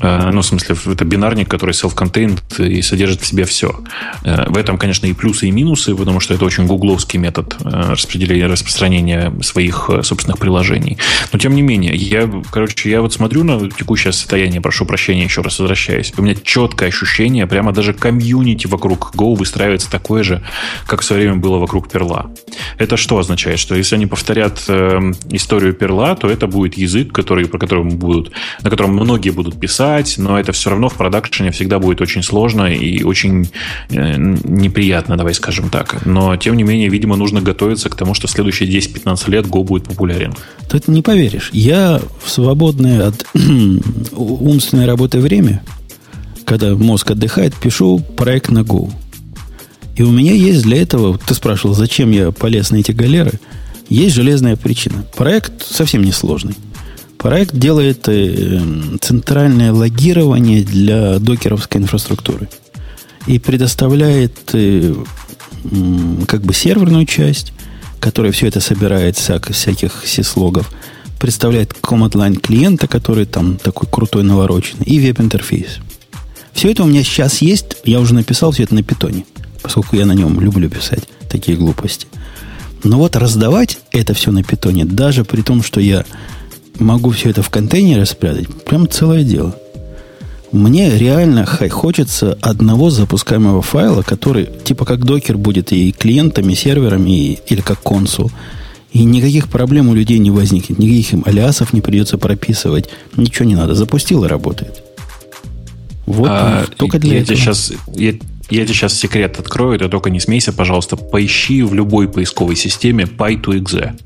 А, 0.00 0.30
ну, 0.30 0.42
в 0.42 0.46
смысле, 0.46 0.76
это 0.86 1.04
бинарник, 1.04 1.48
который 1.48 1.72
self-contained 1.72 2.66
и 2.66 2.82
содержит 2.82 3.22
в 3.22 3.26
себе 3.26 3.44
все. 3.44 3.80
А, 4.24 4.50
в 4.50 4.56
этом, 4.56 4.78
конечно, 4.78 5.06
и 5.06 5.12
плюсы, 5.12 5.48
и 5.48 5.50
минусы, 5.50 5.94
потому 5.94 6.20
что 6.20 6.34
это 6.34 6.44
очень 6.44 6.66
гугловский 6.66 7.18
метод 7.18 7.56
распределения, 7.60 8.46
распространения 8.46 9.32
своих 9.42 9.90
собственных 10.02 10.38
приложений. 10.38 10.98
Но, 11.32 11.38
тем 11.38 11.54
не 11.54 11.62
менее, 11.62 11.94
я, 11.94 12.30
короче, 12.50 12.90
я 12.90 13.02
вот 13.02 13.12
смотрю 13.12 13.44
на 13.44 13.70
текущее 13.70 14.12
состояние, 14.12 14.60
прошу 14.60 14.86
прощения 14.86 15.24
еще 15.24 15.42
раз 15.42 15.58
возвращаюсь. 15.58 16.12
У 16.16 16.22
меня 16.22 16.34
четкое 16.34 16.88
ощущение, 16.88 17.46
прямо 17.46 17.72
даже 17.72 17.92
комьюнити 17.92 18.66
вокруг 18.66 19.14
Go 19.14 19.34
выстраивается 19.34 19.90
такое 19.90 20.22
же, 20.22 20.42
как 20.86 21.00
в 21.00 21.04
свое 21.04 21.22
время 21.22 21.36
было 21.36 21.58
вокруг 21.58 21.90
Перла. 21.90 22.30
Это 22.78 22.96
что 22.96 23.18
означает? 23.18 23.58
Что 23.58 23.74
если 23.74 23.96
они 23.96 24.06
повторят 24.06 24.64
э, 24.68 25.12
историю 25.30 25.74
перла, 25.74 26.14
то 26.14 26.28
это 26.28 26.46
будет 26.46 26.76
язык, 26.76 27.12
который, 27.12 27.46
про 27.46 27.58
который 27.58 27.84
будут, 27.84 28.32
на 28.62 28.70
котором 28.70 28.92
многие 28.92 29.30
будут 29.30 29.58
писать, 29.58 29.87
но 30.18 30.38
это 30.38 30.52
все 30.52 30.70
равно 30.70 30.88
в 30.88 30.94
продакшене 30.94 31.50
всегда 31.50 31.78
будет 31.78 32.00
очень 32.00 32.22
сложно 32.22 32.64
и 32.64 33.02
очень 33.02 33.48
э, 33.90 34.16
неприятно, 34.16 35.16
давай 35.16 35.34
скажем 35.34 35.70
так. 35.70 36.04
Но, 36.06 36.36
тем 36.36 36.56
не 36.56 36.62
менее, 36.62 36.88
видимо, 36.88 37.16
нужно 37.16 37.40
готовиться 37.40 37.88
к 37.88 37.94
тому, 37.94 38.14
что 38.14 38.26
в 38.26 38.30
следующие 38.30 38.68
10-15 38.68 39.30
лет 39.30 39.46
Go 39.46 39.64
будет 39.64 39.84
популярен. 39.84 40.34
Ты 40.70 40.80
не 40.86 41.02
поверишь. 41.02 41.50
Я 41.52 42.00
в 42.22 42.30
свободное 42.30 43.08
от 43.08 43.26
умственной 44.12 44.86
работы 44.86 45.20
время, 45.20 45.62
когда 46.44 46.74
мозг 46.74 47.10
отдыхает, 47.10 47.54
пишу 47.54 48.00
проект 48.16 48.50
на 48.50 48.60
Go. 48.60 48.92
И 49.96 50.02
у 50.02 50.10
меня 50.10 50.32
есть 50.32 50.62
для 50.62 50.80
этого, 50.80 51.18
ты 51.18 51.34
спрашивал, 51.34 51.74
зачем 51.74 52.12
я 52.12 52.30
полез 52.30 52.70
на 52.70 52.76
эти 52.76 52.92
галеры, 52.92 53.40
есть 53.88 54.14
железная 54.14 54.56
причина. 54.56 55.04
Проект 55.16 55.66
совсем 55.66 56.02
не 56.02 56.12
сложный. 56.12 56.54
Проект 57.18 57.54
делает 57.54 58.08
э, 58.08 58.60
центральное 59.00 59.72
логирование 59.72 60.62
для 60.62 61.18
докеровской 61.18 61.80
инфраструктуры 61.80 62.48
и 63.26 63.38
предоставляет 63.38 64.36
э, 64.52 64.94
как 66.26 66.42
бы 66.42 66.54
серверную 66.54 67.06
часть, 67.06 67.52
которая 68.00 68.32
все 68.32 68.46
это 68.46 68.60
собирает 68.60 69.16
всяк, 69.16 69.50
всяких 69.50 70.04
сислогов, 70.06 70.70
представляет 71.18 71.72
command 71.82 72.12
line 72.12 72.38
клиента, 72.38 72.86
который 72.86 73.26
там 73.26 73.56
такой 73.56 73.88
крутой 73.90 74.22
навороченный, 74.22 74.86
и 74.86 75.00
веб-интерфейс. 75.00 75.78
Все 76.52 76.70
это 76.70 76.84
у 76.84 76.86
меня 76.86 77.02
сейчас 77.02 77.42
есть, 77.42 77.76
я 77.84 78.00
уже 78.00 78.14
написал 78.14 78.52
все 78.52 78.62
это 78.62 78.74
на 78.74 78.82
питоне 78.82 79.24
поскольку 79.62 79.96
я 79.96 80.06
на 80.06 80.12
нем 80.12 80.40
люблю 80.40 80.70
писать 80.70 81.08
такие 81.28 81.56
глупости. 81.56 82.06
Но 82.84 82.98
вот 82.98 83.16
раздавать 83.16 83.78
это 83.90 84.14
все 84.14 84.30
на 84.30 84.42
питоне, 84.42 84.84
даже 84.84 85.24
при 85.24 85.42
том, 85.42 85.62
что 85.62 85.80
я 85.80 86.04
могу 86.78 87.10
все 87.10 87.30
это 87.30 87.42
в 87.42 87.50
контейнере 87.50 88.06
спрятать, 88.06 88.48
прям 88.64 88.88
целое 88.88 89.24
дело. 89.24 89.54
Мне 90.50 90.96
реально 90.96 91.44
хочется 91.44 92.38
одного 92.40 92.88
запускаемого 92.88 93.60
файла, 93.60 94.02
который 94.02 94.48
типа 94.64 94.86
как 94.86 95.04
докер 95.04 95.36
будет 95.36 95.72
и 95.72 95.92
клиентами, 95.92 96.52
и 96.52 96.56
серверами, 96.56 97.10
и, 97.10 97.38
или 97.48 97.60
как 97.60 97.80
консул. 97.80 98.30
И 98.92 99.04
никаких 99.04 99.48
проблем 99.48 99.90
у 99.90 99.94
людей 99.94 100.18
не 100.18 100.30
возникнет. 100.30 100.78
Никаких 100.78 101.12
им 101.12 101.22
алиасов 101.26 101.74
не 101.74 101.82
придется 101.82 102.16
прописывать. 102.16 102.88
Ничего 103.16 103.44
не 103.44 103.54
надо. 103.54 103.74
Запустил 103.74 104.24
и 104.24 104.28
работает. 104.28 104.82
Вот 106.06 106.30
а, 106.30 106.64
только 106.78 106.98
для 106.98 107.16
я 107.16 107.20
этого. 107.20 107.36
Сейчас, 107.36 107.70
я, 107.94 108.12
я 108.48 108.64
тебе 108.64 108.66
сейчас 108.68 108.94
секрет 108.94 109.38
открою, 109.38 109.78
ты 109.78 109.90
только 109.90 110.08
не 110.08 110.20
смейся, 110.20 110.54
пожалуйста. 110.54 110.96
Поищи 110.96 111.62
в 111.62 111.74
любой 111.74 112.08
поисковой 112.08 112.56
системе 112.56 113.04
py2exe. 113.04 114.00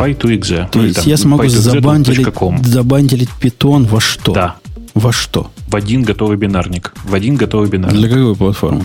Py2exe. 0.00 0.68
То 0.70 0.78
ну, 0.78 0.84
есть 0.84 0.96
там, 0.96 1.06
я 1.06 1.16
смогу 1.16 1.48
забандилить, 1.48 2.26
забандилить 2.64 3.30
питон 3.40 3.84
во 3.84 4.00
что? 4.00 4.32
Да. 4.32 4.56
Во 4.94 5.12
что? 5.12 5.50
В 5.68 5.76
один 5.76 6.02
готовый 6.02 6.36
бинарник. 6.36 6.92
В 7.04 7.14
один 7.14 7.36
готовый 7.36 7.68
бинарник. 7.68 8.00
Для 8.00 8.08
какой 8.08 8.34
платформы? 8.34 8.84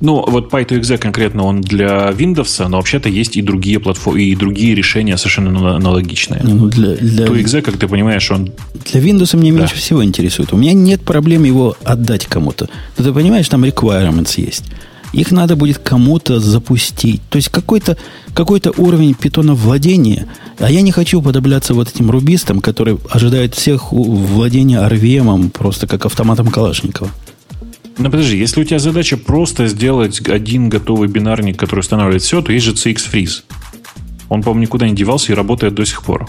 Ну, 0.00 0.24
вот 0.26 0.52
Py2exe 0.52 0.98
конкретно 0.98 1.44
он 1.44 1.60
для 1.60 2.10
Windows, 2.10 2.68
но 2.68 2.76
вообще-то 2.78 3.08
есть 3.08 3.36
и 3.36 3.42
другие 3.42 3.78
платформы, 3.78 4.22
и 4.22 4.34
другие 4.34 4.74
решения 4.74 5.16
совершенно 5.16 5.76
аналогичные. 5.76 6.40
Ну, 6.42 6.66
для, 6.66 6.96
для... 6.96 7.26
2exe, 7.26 7.62
как 7.62 7.76
ты 7.76 7.88
понимаешь, 7.88 8.30
он... 8.30 8.52
Для 8.90 9.00
Windows 9.00 9.36
меня 9.36 9.52
да. 9.52 9.58
меньше 9.60 9.76
всего 9.76 10.04
интересует. 10.04 10.52
У 10.52 10.56
меня 10.56 10.72
нет 10.72 11.02
проблем 11.02 11.44
его 11.44 11.76
отдать 11.84 12.26
кому-то. 12.26 12.68
Но 12.98 13.04
ты 13.04 13.12
понимаешь, 13.12 13.48
там 13.48 13.64
requirements 13.64 14.40
есть. 14.40 14.64
Их 15.12 15.30
надо 15.30 15.56
будет 15.56 15.78
кому-то 15.78 16.40
запустить. 16.40 17.20
То 17.28 17.36
есть 17.36 17.48
какой-то 17.48 17.96
какой 18.34 18.62
уровень 18.78 19.14
питона 19.14 19.54
владения. 19.54 20.26
А 20.58 20.70
я 20.70 20.80
не 20.80 20.90
хочу 20.90 21.20
подобляться 21.20 21.74
вот 21.74 21.88
этим 21.88 22.10
рубистам, 22.10 22.60
которые 22.60 22.98
ожидают 23.10 23.54
всех 23.54 23.92
владения 23.92 24.78
RVM 24.78 25.50
просто 25.50 25.86
как 25.86 26.06
автоматом 26.06 26.48
Калашникова. 26.48 27.10
Ну, 27.98 28.10
подожди, 28.10 28.38
если 28.38 28.62
у 28.62 28.64
тебя 28.64 28.78
задача 28.78 29.18
просто 29.18 29.66
сделать 29.66 30.26
один 30.26 30.70
готовый 30.70 31.08
бинарник, 31.08 31.58
который 31.58 31.80
устанавливает 31.80 32.22
все, 32.22 32.40
то 32.40 32.50
есть 32.50 32.64
же 32.64 32.72
CX 32.72 32.96
Freeze. 33.12 33.42
Он, 34.30 34.42
по-моему, 34.42 34.62
никуда 34.62 34.88
не 34.88 34.94
девался 34.94 35.32
и 35.32 35.34
работает 35.34 35.74
до 35.74 35.84
сих 35.84 36.02
пор. 36.02 36.26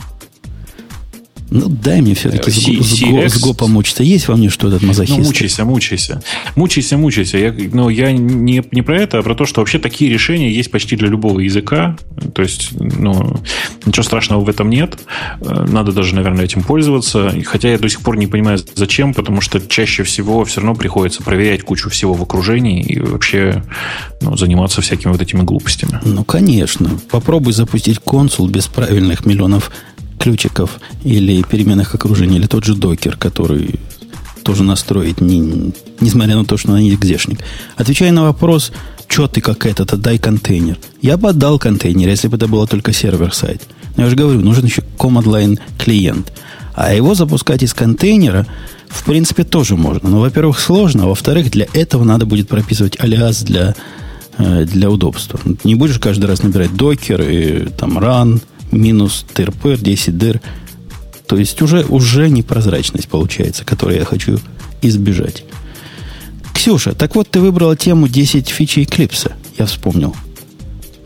Ну, 1.49 1.67
дай 1.67 2.01
мне 2.01 2.15
все-таки 2.15 2.51
с, 2.51 2.67
CX... 2.67 3.29
с, 3.29 3.39
Го, 3.39 3.53
помучиться. 3.53 4.03
Есть 4.03 4.27
во 4.27 4.35
мне 4.35 4.49
что-то 4.49 4.83
мазохист? 4.83 5.17
Ну, 5.17 5.25
мучайся, 5.25 5.65
мучайся. 5.65 6.23
Мучайся, 6.55 6.97
мучайся. 6.97 7.37
Я, 7.37 7.53
но 7.71 7.89
я 7.89 8.11
не, 8.11 8.63
не 8.71 8.81
про 8.81 8.99
это, 8.99 9.19
а 9.19 9.21
про 9.21 9.35
то, 9.35 9.45
что 9.45 9.61
вообще 9.61 9.79
такие 9.79 10.11
решения 10.11 10.51
есть 10.51 10.71
почти 10.71 10.95
для 10.95 11.07
любого 11.07 11.39
языка. 11.39 11.97
То 12.33 12.41
есть, 12.41 12.69
ну, 12.71 13.37
ничего 13.85 14.03
страшного 14.03 14.43
в 14.43 14.49
этом 14.49 14.69
нет. 14.69 14.97
Э, 15.41 15.65
надо 15.69 15.91
даже, 15.91 16.15
наверное, 16.15 16.45
этим 16.45 16.63
пользоваться. 16.63 17.33
Хотя 17.45 17.71
я 17.71 17.77
до 17.77 17.89
сих 17.89 18.01
пор 18.01 18.17
не 18.17 18.27
понимаю, 18.27 18.59
зачем, 18.75 19.13
потому 19.13 19.41
что 19.41 19.59
чаще 19.61 20.03
всего 20.03 20.45
все 20.45 20.61
равно 20.61 20.75
приходится 20.75 21.21
проверять 21.23 21.63
кучу 21.63 21.89
всего 21.89 22.13
в 22.13 22.21
окружении 22.23 22.83
и 22.83 22.99
вообще 22.99 23.63
ну, 24.21 24.35
заниматься 24.37 24.81
всякими 24.81 25.11
вот 25.11 25.21
этими 25.21 25.41
глупостями. 25.41 25.99
Ну, 26.03 26.23
конечно. 26.23 26.89
Попробуй 27.11 27.53
запустить 27.53 27.99
консул 27.99 28.47
без 28.47 28.67
правильных 28.67 29.25
миллионов 29.25 29.71
ключиков 30.19 30.79
или 31.03 31.43
переменных 31.43 31.95
окружений, 31.95 32.37
или 32.37 32.47
тот 32.47 32.63
же 32.63 32.75
докер, 32.75 33.17
который 33.17 33.79
тоже 34.43 34.63
настроить, 34.63 35.21
не, 35.21 35.73
несмотря 35.99 36.35
на 36.35 36.45
то, 36.45 36.57
что 36.57 36.69
она 36.69 36.81
не 36.81 36.93
экзешник. 36.93 37.39
Отвечая 37.75 38.11
на 38.11 38.23
вопрос, 38.23 38.71
что 39.07 39.27
ты 39.27 39.41
как 39.41 39.65
этот, 39.65 39.93
отдай 39.93 40.17
контейнер. 40.17 40.77
Я 41.01 41.17
бы 41.17 41.29
отдал 41.29 41.59
контейнер, 41.59 42.09
если 42.09 42.27
бы 42.27 42.37
это 42.37 42.47
было 42.47 42.67
только 42.67 42.93
сервер-сайт. 42.93 43.61
Но 43.95 44.03
я 44.03 44.09
же 44.09 44.15
говорю, 44.15 44.41
нужен 44.41 44.65
еще 44.65 44.81
command 44.97 45.25
line 45.25 45.59
клиент. 45.77 46.33
А 46.73 46.93
его 46.93 47.13
запускать 47.13 47.61
из 47.63 47.73
контейнера, 47.73 48.47
в 48.89 49.03
принципе, 49.03 49.43
тоже 49.43 49.75
можно. 49.75 50.09
Но, 50.09 50.19
во-первых, 50.19 50.59
сложно, 50.59 51.03
а 51.03 51.07
во-вторых, 51.07 51.51
для 51.51 51.67
этого 51.73 52.03
надо 52.03 52.25
будет 52.25 52.47
прописывать 52.47 52.99
алиас 52.99 53.43
для, 53.43 53.75
э, 54.39 54.65
для 54.65 54.89
удобства. 54.89 55.39
Не 55.63 55.75
будешь 55.75 55.99
каждый 55.99 56.25
раз 56.25 56.41
набирать 56.41 56.75
докер 56.75 57.21
и 57.21 57.69
там 57.69 57.99
run, 57.99 58.41
минус 58.73 59.25
ТРП, 59.33 59.77
10 59.79 60.17
дыр. 60.17 60.41
То 61.27 61.37
есть 61.37 61.61
уже, 61.61 61.85
уже 61.85 62.29
непрозрачность 62.29 63.07
получается, 63.07 63.65
которую 63.65 63.99
я 63.99 64.05
хочу 64.05 64.39
избежать. 64.81 65.43
Ксюша, 66.53 66.93
так 66.93 67.15
вот 67.15 67.29
ты 67.29 67.39
выбрала 67.39 67.75
тему 67.75 68.07
10 68.07 68.49
фичей 68.49 68.83
Эклипса. 68.83 69.33
Я 69.57 69.65
вспомнил. 69.65 70.15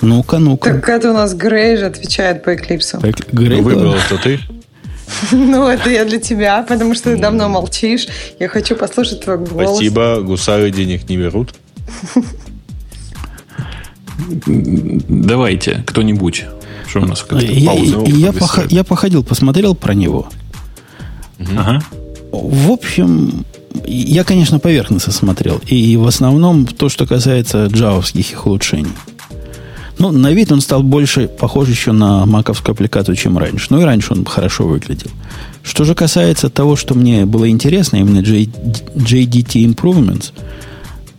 Ну-ка, 0.02 0.40
ну-ка. 0.40 0.74
Так 0.74 0.90
это 0.90 1.12
у 1.12 1.14
нас 1.14 1.34
Грей 1.34 1.78
же 1.78 1.86
отвечает 1.86 2.44
по 2.44 2.56
Эклипсу. 2.56 3.00
Грей 3.32 3.62
выбрал 3.62 3.96
это 3.96 4.18
ты? 4.18 4.40
Ну, 5.32 5.68
это 5.68 5.90
я 5.90 6.04
для 6.04 6.20
тебя, 6.20 6.62
потому 6.68 6.94
что 6.94 7.12
ты 7.16 7.18
давно 7.18 7.48
молчишь. 7.48 8.08
Я 8.40 8.50
хочу 8.50 8.76
послушать 8.76 9.22
твой 9.22 9.38
голос. 9.38 9.78
Спасибо, 9.78 10.20
гусары 10.22 10.70
денег 10.70 11.08
не 11.08 11.16
берут. 11.16 11.56
Давайте, 15.08 15.84
кто-нибудь. 15.86 16.46
Что 16.88 17.02
у 17.02 17.06
нас 17.06 17.22
как-то 17.22 17.46
я, 17.46 17.74
я, 17.74 18.32
пох, 18.32 18.72
я 18.72 18.84
походил, 18.84 19.24
посмотрел 19.24 19.76
про 19.76 19.94
него. 19.94 20.30
Ага. 21.40 21.82
В 22.32 22.72
общем, 22.72 23.46
я, 23.86 24.24
конечно, 24.24 24.60
поверхностно 24.60 25.12
смотрел. 25.12 25.62
И 25.68 25.98
в 25.98 26.08
основном 26.08 26.66
то, 26.66 26.90
что 26.90 27.06
касается 27.06 27.68
джавовских 27.68 28.32
их 28.32 28.46
улучшений. 28.46 28.92
Ну, 30.00 30.12
на 30.12 30.32
вид 30.32 30.52
он 30.52 30.62
стал 30.62 30.84
больше 30.84 31.28
похож 31.28 31.68
еще 31.70 31.92
на 31.92 32.26
маковскую 32.26 32.74
аппликацию, 32.74 33.16
чем 33.16 33.38
раньше. 33.38 33.68
Ну, 33.70 33.82
и 33.82 33.84
раньше 33.84 34.14
он 34.14 34.26
хорошо 34.26 34.68
выглядел. 34.68 35.10
Что 35.64 35.86
же 35.86 35.96
касается 35.96 36.50
того, 36.50 36.76
что 36.76 36.94
мне 36.94 37.26
было 37.26 37.50
интересно, 37.50 37.98
именно 37.98 38.20
JDT 38.20 39.66
Improvements, 39.66 40.32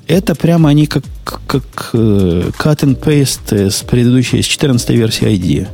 это 0.09 0.35
прямо 0.35 0.71
они 0.71 0.87
как, 0.87 1.05
как 1.47 1.91
э, 1.93 2.51
cut 2.59 2.81
and 2.81 2.99
paste 2.99 3.71
с 3.71 3.83
предыдущей, 3.83 4.43
с 4.43 4.47
14 4.47 4.91
версии 4.91 5.29
ID. 5.29 5.69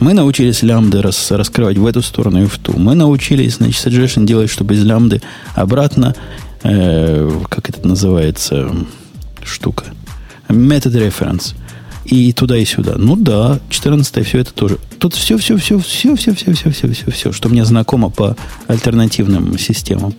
Мы 0.00 0.12
научились 0.12 0.62
лямбды 0.62 1.02
рас, 1.02 1.30
раскрывать 1.30 1.78
в 1.78 1.86
эту 1.86 2.02
сторону 2.02 2.44
и 2.44 2.46
в 2.46 2.58
ту. 2.58 2.78
Мы 2.78 2.94
научились, 2.94 3.56
значит, 3.56 3.84
suggestion 3.84 4.26
делать, 4.26 4.50
чтобы 4.50 4.74
из 4.74 4.84
лямбды 4.84 5.22
обратно, 5.54 6.14
э, 6.62 7.30
как 7.48 7.70
это 7.70 7.88
называется, 7.88 8.70
штука, 9.42 9.84
method 10.48 10.92
reference. 10.92 11.54
И 12.04 12.32
туда, 12.32 12.56
и 12.56 12.64
сюда. 12.64 12.94
Ну 12.96 13.16
да, 13.16 13.58
14 13.68 14.26
все 14.26 14.38
это 14.38 14.54
тоже. 14.54 14.78
Тут 14.98 15.14
все, 15.14 15.36
все, 15.36 15.58
все, 15.58 15.78
все, 15.78 16.16
все, 16.16 16.34
все, 16.34 16.52
все, 16.54 16.70
все, 16.70 16.92
все, 16.92 17.10
все, 17.10 17.32
что 17.32 17.48
мне 17.48 17.64
знакомо 17.64 18.08
по 18.08 18.36
альтернативным 18.66 19.58
системам. 19.58 20.14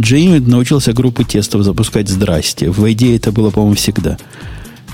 Джейми 0.00 0.38
научился 0.38 0.92
группы 0.92 1.24
тестов 1.24 1.62
запускать 1.62 2.08
«Здрасте». 2.08 2.70
В 2.70 2.90
идее 2.92 3.16
это 3.16 3.32
было, 3.32 3.50
по-моему, 3.50 3.74
всегда. 3.76 4.16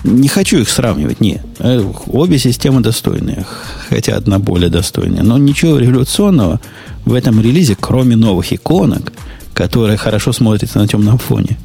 Не 0.05 0.28
хочу 0.28 0.59
их 0.59 0.69
сравнивать, 0.69 1.20
нет. 1.20 1.43
Э, 1.59 1.83
обе 2.07 2.39
системы 2.39 2.81
достойные, 2.81 3.47
хотя 3.89 4.16
одна 4.16 4.39
более 4.39 4.69
достойная. 4.69 5.23
Но 5.23 5.39
ничего 5.39 5.78
революционного 5.78 6.61
в 7.05 7.15
этом 7.15 7.41
релизе, 7.41 7.77
кроме 7.78 8.16
новых 8.16 8.53
иконок, 8.53 9.12
которые 9.55 9.97
хорошо 9.97 10.33
смотрятся 10.33 10.78
на 10.78 10.87
темном 10.87 11.19
фоне, 11.19 11.57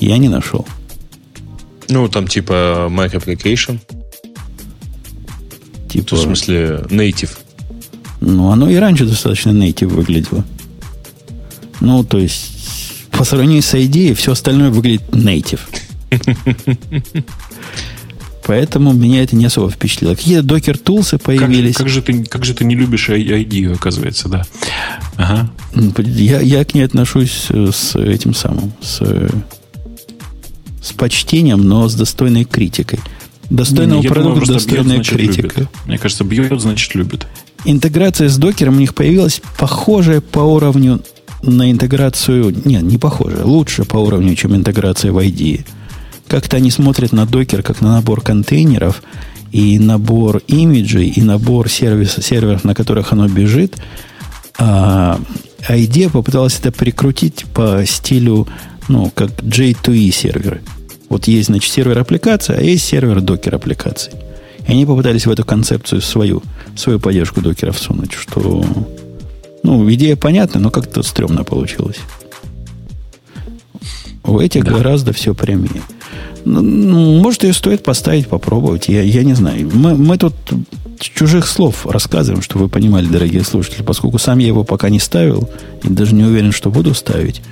я 0.00 0.16
не 0.18 0.28
нашел. 0.28 0.66
Ну, 1.88 2.08
там 2.08 2.26
типа 2.26 2.88
Mac 2.90 3.12
Application. 3.12 3.78
Типа, 5.88 6.16
В 6.16 6.20
смысле, 6.20 6.84
native. 6.88 7.30
ну, 8.20 8.50
оно 8.50 8.68
и 8.68 8.76
раньше 8.76 9.06
достаточно 9.06 9.50
native 9.50 9.86
выглядело. 9.88 10.44
Ну, 11.80 12.02
то 12.04 12.18
есть, 12.18 12.55
по 13.16 13.24
сравнению 13.24 13.62
с 13.62 13.74
ID, 13.74 14.14
все 14.14 14.32
остальное 14.32 14.70
выглядит 14.70 15.02
native. 15.10 15.60
Поэтому 18.44 18.92
меня 18.92 19.24
это 19.24 19.34
не 19.34 19.44
особо 19.46 19.70
впечатлило. 19.70 20.14
Какие-то 20.14 20.44
докер 20.44 20.78
тулсы 20.78 21.18
Как, 21.18 21.22
появились. 21.22 21.74
как 21.74 21.88
же 21.88 22.00
ты, 22.00 22.22
как 22.24 22.44
же 22.44 22.54
ты 22.54 22.64
не 22.64 22.76
любишь 22.76 23.08
ID, 23.08 23.74
оказывается, 23.74 24.28
да. 24.28 24.44
Ага. 25.16 25.50
Я, 25.98 26.40
я 26.40 26.64
к 26.64 26.74
ней 26.74 26.82
отношусь 26.82 27.46
э, 27.50 27.70
с 27.74 27.96
этим 27.96 28.34
самым, 28.34 28.72
с, 28.80 28.98
э, 29.00 29.28
с 30.80 30.92
почтением, 30.92 31.66
но 31.66 31.88
с 31.88 31.94
достойной 31.96 32.44
критикой. 32.44 33.00
Достойного 33.50 34.00
Не, 34.00 34.08
думаю, 34.08 34.22
продукта, 34.22 34.46
бьет, 34.52 34.54
достойная 34.54 34.94
значит, 34.96 35.16
критика. 35.16 35.60
любит. 35.60 35.68
Мне 35.86 35.98
кажется, 35.98 36.22
бьет, 36.22 36.60
значит, 36.60 36.94
любит. 36.94 37.26
Интеграция 37.64 38.28
с 38.28 38.36
докером 38.36 38.76
у 38.76 38.80
них 38.80 38.94
появилась 38.94 39.42
похожая 39.58 40.20
по 40.20 40.40
уровню 40.40 41.00
на 41.46 41.70
интеграцию... 41.70 42.54
Нет, 42.64 42.82
не 42.82 42.98
похожая, 42.98 43.44
лучше 43.44 43.84
по 43.84 43.96
уровню, 43.96 44.34
чем 44.34 44.54
интеграция 44.54 45.12
в 45.12 45.18
IDE. 45.18 45.64
Как-то 46.28 46.56
они 46.56 46.70
смотрят 46.70 47.12
на 47.12 47.26
докер 47.26 47.62
как 47.62 47.80
на 47.80 47.94
набор 47.94 48.20
контейнеров 48.20 49.02
и 49.52 49.78
набор 49.78 50.42
имиджей, 50.48 51.08
и 51.08 51.22
набор 51.22 51.68
сервиса, 51.68 52.20
серверов, 52.20 52.64
на 52.64 52.74
которых 52.74 53.12
оно 53.12 53.28
бежит. 53.28 53.76
А 54.58 55.20
IDEA 55.68 56.10
попыталась 56.10 56.58
это 56.58 56.72
прикрутить 56.72 57.44
по 57.54 57.84
стилю, 57.86 58.46
ну, 58.88 59.10
как 59.14 59.30
J2E 59.42 60.10
серверы. 60.10 60.62
Вот 61.08 61.28
есть, 61.28 61.46
значит, 61.46 61.72
сервер 61.72 61.98
аппликации, 61.98 62.56
а 62.56 62.60
есть 62.60 62.84
сервер 62.84 63.20
докер 63.20 63.54
аппликаций. 63.54 64.12
И 64.66 64.72
они 64.72 64.84
попытались 64.84 65.26
в 65.26 65.30
эту 65.30 65.44
концепцию 65.44 66.00
свою, 66.00 66.42
свою 66.74 66.98
поддержку 66.98 67.40
докера 67.40 67.70
всунуть, 67.70 68.12
что, 68.12 68.64
ну, 69.66 69.92
идея 69.92 70.16
понятна, 70.16 70.60
но 70.60 70.70
как-то 70.70 71.02
стрёмно 71.02 71.42
получилось. 71.44 71.96
У 74.24 74.38
этих 74.40 74.64
Да. 74.64 74.72
гораздо 74.72 75.12
все 75.12 75.34
прямее. 75.34 75.82
Ну, 76.44 76.60
ну, 76.62 77.20
может, 77.20 77.42
ее 77.44 77.52
стоит 77.52 77.82
поставить, 77.82 78.28
попробовать. 78.28 78.88
Я, 78.88 79.02
я 79.02 79.24
не 79.24 79.34
знаю. 79.34 79.68
Мы, 79.72 79.96
мы 79.96 80.16
тут 80.18 80.34
чужих 81.00 81.46
слов 81.46 81.84
рассказываем, 81.86 82.42
что 82.42 82.58
вы 82.58 82.68
понимали, 82.68 83.06
дорогие 83.06 83.42
слушатели, 83.44 83.82
поскольку 83.82 84.18
сам 84.18 84.38
я 84.38 84.46
его 84.46 84.62
пока 84.64 84.88
не 84.88 85.00
ставил 85.00 85.48
и 85.82 85.88
даже 85.88 86.14
не 86.14 86.24
уверен, 86.24 86.52
что 86.52 86.70
буду 86.70 86.94
ставить. 86.94 87.42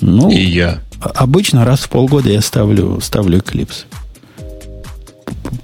Ну, 0.00 0.30
И 0.30 0.40
я. 0.40 0.80
обычно 1.00 1.64
раз 1.64 1.80
в 1.80 1.88
полгода 1.88 2.30
я 2.30 2.40
ставлю, 2.40 3.00
ставлю 3.00 3.38
Eclipse. 3.38 3.84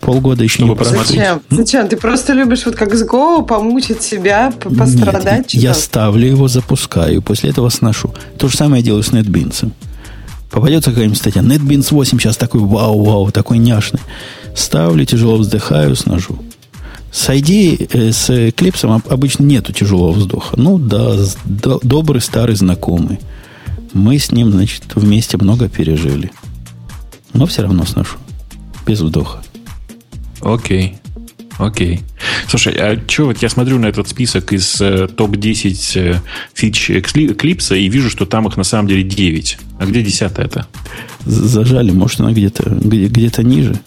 Полгода 0.00 0.42
еще 0.42 0.56
Чтобы 0.58 0.70
не 0.72 0.76
посмотреть. 0.76 1.08
Зачем? 1.18 1.40
Зачем? 1.50 1.88
Ты 1.88 1.96
просто 1.96 2.32
любишь 2.32 2.64
вот 2.66 2.74
как 2.76 2.94
с 2.94 3.02
Go 3.04 3.44
помучить 3.46 4.02
себя, 4.02 4.52
пострадать? 4.60 5.54
Нет, 5.54 5.62
я 5.62 5.74
ставлю 5.74 6.26
его, 6.26 6.48
запускаю, 6.48 7.22
после 7.22 7.50
этого 7.50 7.68
сношу. 7.68 8.12
То 8.38 8.48
же 8.48 8.56
самое 8.56 8.80
я 8.80 8.86
делаю 8.86 9.02
с 9.02 9.10
NetBeans. 9.10 9.70
Попадется 10.50 10.90
какая-нибудь 10.90 11.18
статья. 11.18 11.42
NetBeans 11.42 11.88
8 11.90 12.18
сейчас 12.18 12.36
такой 12.36 12.60
вау-вау, 12.60 13.30
такой 13.30 13.58
няшный. 13.58 14.00
Ставлю, 14.54 15.04
тяжело 15.04 15.36
вздыхаю, 15.36 15.94
сношу. 15.96 16.38
С 17.12 17.28
ID, 17.28 17.88
э, 17.92 18.12
с 18.12 18.28
Eclipse 18.30 18.84
об- 18.94 19.12
обычно 19.12 19.44
нету 19.44 19.72
тяжелого 19.72 20.12
вздоха. 20.12 20.54
Ну 20.58 20.78
да, 20.78 21.14
до- 21.44 21.80
добрый 21.82 22.20
старый 22.20 22.56
знакомый. 22.56 23.18
Мы 23.92 24.18
с 24.18 24.30
ним, 24.32 24.50
значит, 24.52 24.82
вместе 24.94 25.36
много 25.38 25.68
пережили. 25.68 26.30
Но 27.32 27.46
все 27.46 27.62
равно 27.62 27.84
сношу. 27.86 28.16
Без 28.86 29.00
вдоха. 29.00 29.42
Окей. 30.40 30.98
Окей. 31.58 32.00
Слушай, 32.48 32.74
а 32.74 33.00
что 33.08 33.26
вот 33.26 33.38
я 33.42 33.48
смотрю 33.48 33.78
на 33.78 33.86
этот 33.86 34.08
список 34.08 34.52
из 34.52 34.80
э, 34.80 35.08
топ-10 35.08 36.00
э, 36.00 36.20
фич 36.52 36.90
Eclipse 36.90 37.78
и 37.78 37.88
вижу, 37.88 38.10
что 38.10 38.26
там 38.26 38.46
их 38.46 38.56
на 38.56 38.64
самом 38.64 38.88
деле 38.88 39.02
9. 39.02 39.58
А 39.78 39.86
где 39.86 40.02
10 40.02 40.32
это? 40.38 40.66
Зажали, 41.24 41.92
может, 41.92 42.20
она 42.20 42.32
где-то 42.32 42.68
где, 42.70 43.06
где-то 43.06 43.42
ниже. 43.42 43.80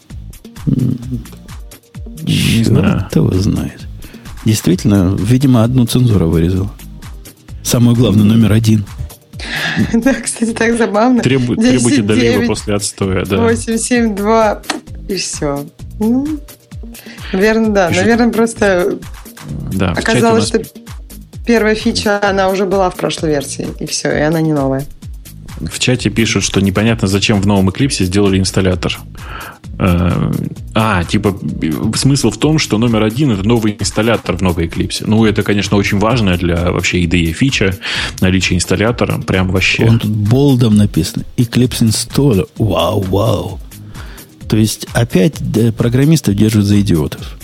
Не 2.23 2.63
знаю. 2.63 3.05
Кто 3.09 3.19
его 3.19 3.33
знает. 3.39 3.87
Действительно, 4.45 5.15
видимо, 5.19 5.63
одну 5.63 5.85
цензуру 5.85 6.29
вырезал. 6.29 6.71
Самую 7.61 7.95
главную, 7.95 8.25
номер 8.25 8.53
один. 8.53 8.85
Да, 9.93 10.13
кстати, 10.15 10.51
так 10.51 10.77
забавно. 10.77 11.21
Требу- 11.21 11.55
10, 11.55 11.69
требуйте 11.69 12.01
долива 12.01 12.33
9, 12.33 12.47
после 12.47 12.75
отстоя, 12.75 13.25
да. 13.25 13.37
8, 13.37 13.77
7, 13.77 14.15
2 14.15 14.61
и 15.07 15.15
все. 15.15 15.65
Ну, 15.99 16.25
наверное, 17.33 17.69
да. 17.69 17.87
Пишет- 17.89 18.03
Наверное, 18.03 18.31
просто 18.31 18.97
да. 19.73 19.91
оказалось, 19.91 20.51
нас- 20.53 20.61
что 20.65 20.81
первая 21.45 21.75
фича, 21.75 22.19
она 22.23 22.49
уже 22.49 22.65
была 22.65 22.89
в 22.89 22.95
прошлой 22.95 23.29
версии, 23.29 23.67
и 23.79 23.85
все, 23.85 24.09
и 24.17 24.21
она 24.21 24.41
не 24.41 24.53
новая. 24.53 24.85
В 25.59 25.77
чате 25.79 26.09
пишут, 26.09 26.43
что 26.43 26.61
непонятно, 26.61 27.07
зачем 27.07 27.41
в 27.41 27.45
новом 27.47 27.67
Eclipse 27.69 28.05
сделали 28.05 28.39
инсталлятор. 28.39 28.97
Э, 29.77 30.31
А, 30.75 31.03
типа, 31.03 31.37
смысл 31.95 32.29
в 32.31 32.37
том, 32.37 32.59
что 32.59 32.77
номер 32.77 33.03
один 33.03 33.31
это 33.31 33.43
новый 33.45 33.75
инсталлятор 33.77 34.37
в 34.37 34.41
новой 34.41 34.67
Eclipse. 34.67 35.03
Ну, 35.05 35.25
это, 35.25 35.43
конечно, 35.43 35.75
очень 35.77 35.99
важно 35.99 36.37
для 36.37 36.71
вообще 36.71 37.03
IDE 37.03 37.31
фича, 37.33 37.75
наличие 38.21 38.55
инсталлятора, 38.57 39.19
прям 39.19 39.49
вообще. 39.51 39.85
Он 39.85 39.99
тут 39.99 40.11
болдом 40.11 40.77
написано. 40.77 41.23
Eclipse 41.35 41.81
Installer. 41.81 42.47
Вау, 42.57 43.01
вау. 43.01 43.59
То 44.49 44.57
есть 44.57 44.87
опять 44.93 45.35
да, 45.39 45.71
программистов 45.71 46.35
держат 46.35 46.65
за 46.65 46.81
идиотов. 46.81 47.37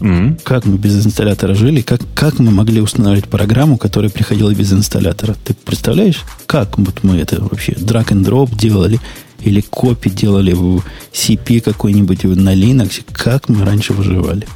М. 0.00 0.38
Как 0.44 0.64
мы 0.64 0.78
без 0.78 1.04
инсталлятора 1.04 1.54
жили? 1.54 1.82
Как, 1.82 2.00
как 2.14 2.38
мы 2.38 2.50
могли 2.50 2.80
устанавливать 2.80 3.28
программу, 3.28 3.76
которая 3.76 4.10
приходила 4.10 4.54
без 4.54 4.72
инсталлятора? 4.72 5.36
Ты 5.44 5.54
представляешь, 5.54 6.22
как 6.46 6.78
вот 6.78 7.02
мы 7.02 7.16
это 7.16 7.42
вообще 7.42 7.72
drag 7.72 8.08
and 8.08 8.24
drop 8.24 8.56
делали? 8.56 9.00
Или 9.40 9.60
копи 9.60 10.08
делали 10.08 10.52
в 10.52 10.82
CP 11.12 11.60
какой-нибудь 11.60 12.24
на 12.24 12.54
Linux? 12.54 13.02
Как 13.12 13.48
мы 13.48 13.64
раньше 13.64 13.92
выживали? 13.92 14.46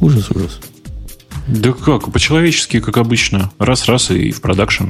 Ужас, 0.00 0.30
ужас. 0.30 0.60
Да 1.48 1.72
как, 1.72 2.12
по-человечески, 2.12 2.78
как 2.78 2.98
обычно. 2.98 3.50
Раз-раз 3.58 4.10
и 4.10 4.30
в 4.30 4.40
продакшн. 4.40 4.88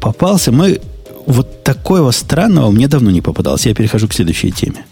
Попался 0.00 0.52
мы... 0.52 0.80
Вот 1.26 1.62
такого 1.62 2.10
странного 2.10 2.70
мне 2.70 2.88
давно 2.88 3.10
не 3.10 3.20
попадалось. 3.20 3.66
Я 3.66 3.74
перехожу 3.74 4.08
к 4.08 4.14
следующей 4.14 4.50
теме. 4.50 4.84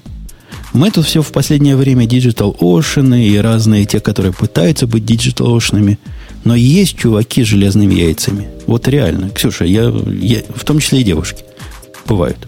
Мы 0.73 0.91
тут 0.91 1.07
все 1.07 1.23
в 1.23 1.33
последнее 1.33 1.75
время 1.75 2.07
Digital 2.07 2.57
Ocean 2.59 3.19
и 3.21 3.37
разные 3.39 3.87
те, 3.87 3.99
которые 4.01 4.33
пытаются 4.33 4.87
быть 4.87 5.05
Digital 5.05 5.57
Ocean. 5.57 5.99
Но 6.45 6.55
есть 6.55 6.97
чуваки 6.97 7.45
с 7.45 7.49
железными 7.49 7.95
яйцами. 7.95 8.49
Вот 8.67 8.87
реально. 8.89 9.31
Ксюша, 9.31 9.65
я, 9.65 9.93
я, 10.21 10.43
в 10.55 10.65
том 10.65 10.79
числе 10.79 11.01
и 11.01 11.05
девушки. 11.05 11.45
Бывают. 12.07 12.47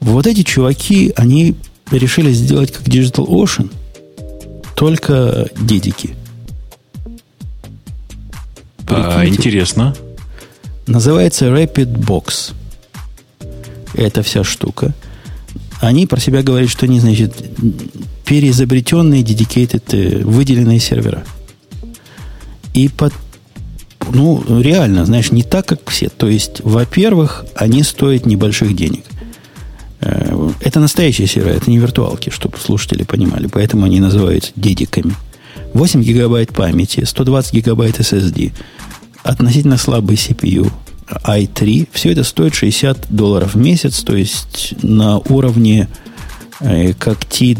Вот 0.00 0.26
эти 0.26 0.42
чуваки, 0.42 1.12
они 1.16 1.54
решили 1.90 2.32
сделать 2.32 2.72
как 2.72 2.86
Digital 2.86 3.26
Ocean, 3.26 3.70
только 4.74 5.48
дедики. 5.60 6.10
А, 8.86 9.26
интересно. 9.26 9.94
Называется 10.86 11.46
Rapid 11.46 11.98
Box. 11.98 12.54
Эта 13.94 14.22
вся 14.22 14.44
штука. 14.44 14.94
Они 15.80 16.06
про 16.06 16.20
себя 16.20 16.42
говорят, 16.42 16.70
что 16.70 16.86
они, 16.86 17.00
значит, 17.00 17.34
переизобретенные, 18.24 19.22
dedicated, 19.22 20.24
выделенные 20.24 20.80
сервера. 20.80 21.24
И 22.74 22.88
под, 22.88 23.12
ну, 24.12 24.42
реально, 24.60 25.04
знаешь, 25.04 25.30
не 25.30 25.42
так, 25.42 25.66
как 25.66 25.88
все. 25.88 26.08
То 26.08 26.28
есть, 26.28 26.60
во-первых, 26.62 27.44
они 27.54 27.82
стоят 27.82 28.26
небольших 28.26 28.74
денег. 28.74 29.04
Э, 30.00 30.50
Это 30.60 30.80
настоящие 30.80 31.26
сервера, 31.26 31.54
это 31.54 31.70
не 31.70 31.78
виртуалки, 31.78 32.30
чтобы 32.30 32.58
слушатели 32.58 33.04
понимали. 33.04 33.46
Поэтому 33.46 33.84
они 33.84 34.00
называются 34.00 34.52
дедиками. 34.56 35.14
8 35.74 36.02
гигабайт 36.02 36.52
памяти, 36.52 37.04
120 37.04 37.52
гигабайт 37.52 38.00
SSD, 38.00 38.52
относительно 39.22 39.76
слабый 39.76 40.16
CPU, 40.16 40.70
i3. 41.24 41.88
Все 41.92 42.12
это 42.12 42.24
стоит 42.24 42.54
60 42.54 43.06
долларов 43.10 43.54
в 43.54 43.58
месяц, 43.58 44.02
то 44.02 44.16
есть 44.16 44.74
на 44.82 45.18
уровне 45.18 45.88
э, 46.60 46.92
как 46.94 47.24
T, 47.24 47.56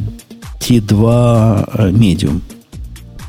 T2 0.60 1.70
э, 1.74 1.90
Medium 1.90 2.40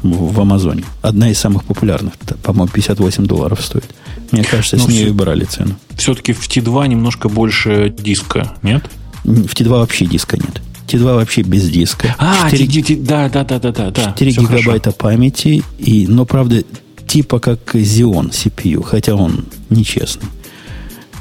в 0.02 0.40
Амазоне. 0.40 0.84
Одна 1.02 1.30
из 1.30 1.38
самых 1.40 1.64
популярных. 1.66 2.14
По-моему, 2.44 2.70
58 2.72 3.26
долларов 3.26 3.64
стоит. 3.64 3.86
Мне 4.32 4.44
кажется, 4.44 4.78
с 4.78 4.82
Ну, 4.84 4.90
нее 4.90 5.02
всё- 5.06 5.10
и 5.10 5.14
брали 5.14 5.44
цену. 5.44 5.76
Все-таки 5.98 6.34
в 6.34 6.48
T2 6.48 6.88
немножко 6.88 7.28
больше 7.30 7.94
диска, 7.98 8.54
нет? 8.64 8.90
В 9.24 9.54
T2 9.54 9.68
вообще 9.70 10.06
диска 10.06 10.38
нет. 10.38 10.62
T2 10.88 11.04
вообще 11.16 11.42
без 11.42 11.70
диска. 11.70 12.16
А, 12.18 12.50
4 12.50 12.68
T- 12.68 12.82
T- 12.82 12.96
да, 12.96 13.30
да, 13.30 13.44
да, 13.44 13.60
да, 13.60 13.72
да, 13.72 13.92
да. 13.92 14.06
4 14.06 14.32
Всё 14.32 14.44
хорошо. 14.44 14.62
гигабайта 14.64 14.92
памяти, 14.92 15.64
и, 15.78 16.08
но, 16.08 16.26
правда, 16.26 16.64
типа 17.10 17.40
как 17.40 17.76
Xeon 17.76 18.30
CPU, 18.30 18.84
хотя 18.84 19.16
он 19.16 19.46
нечестный. 19.70 20.30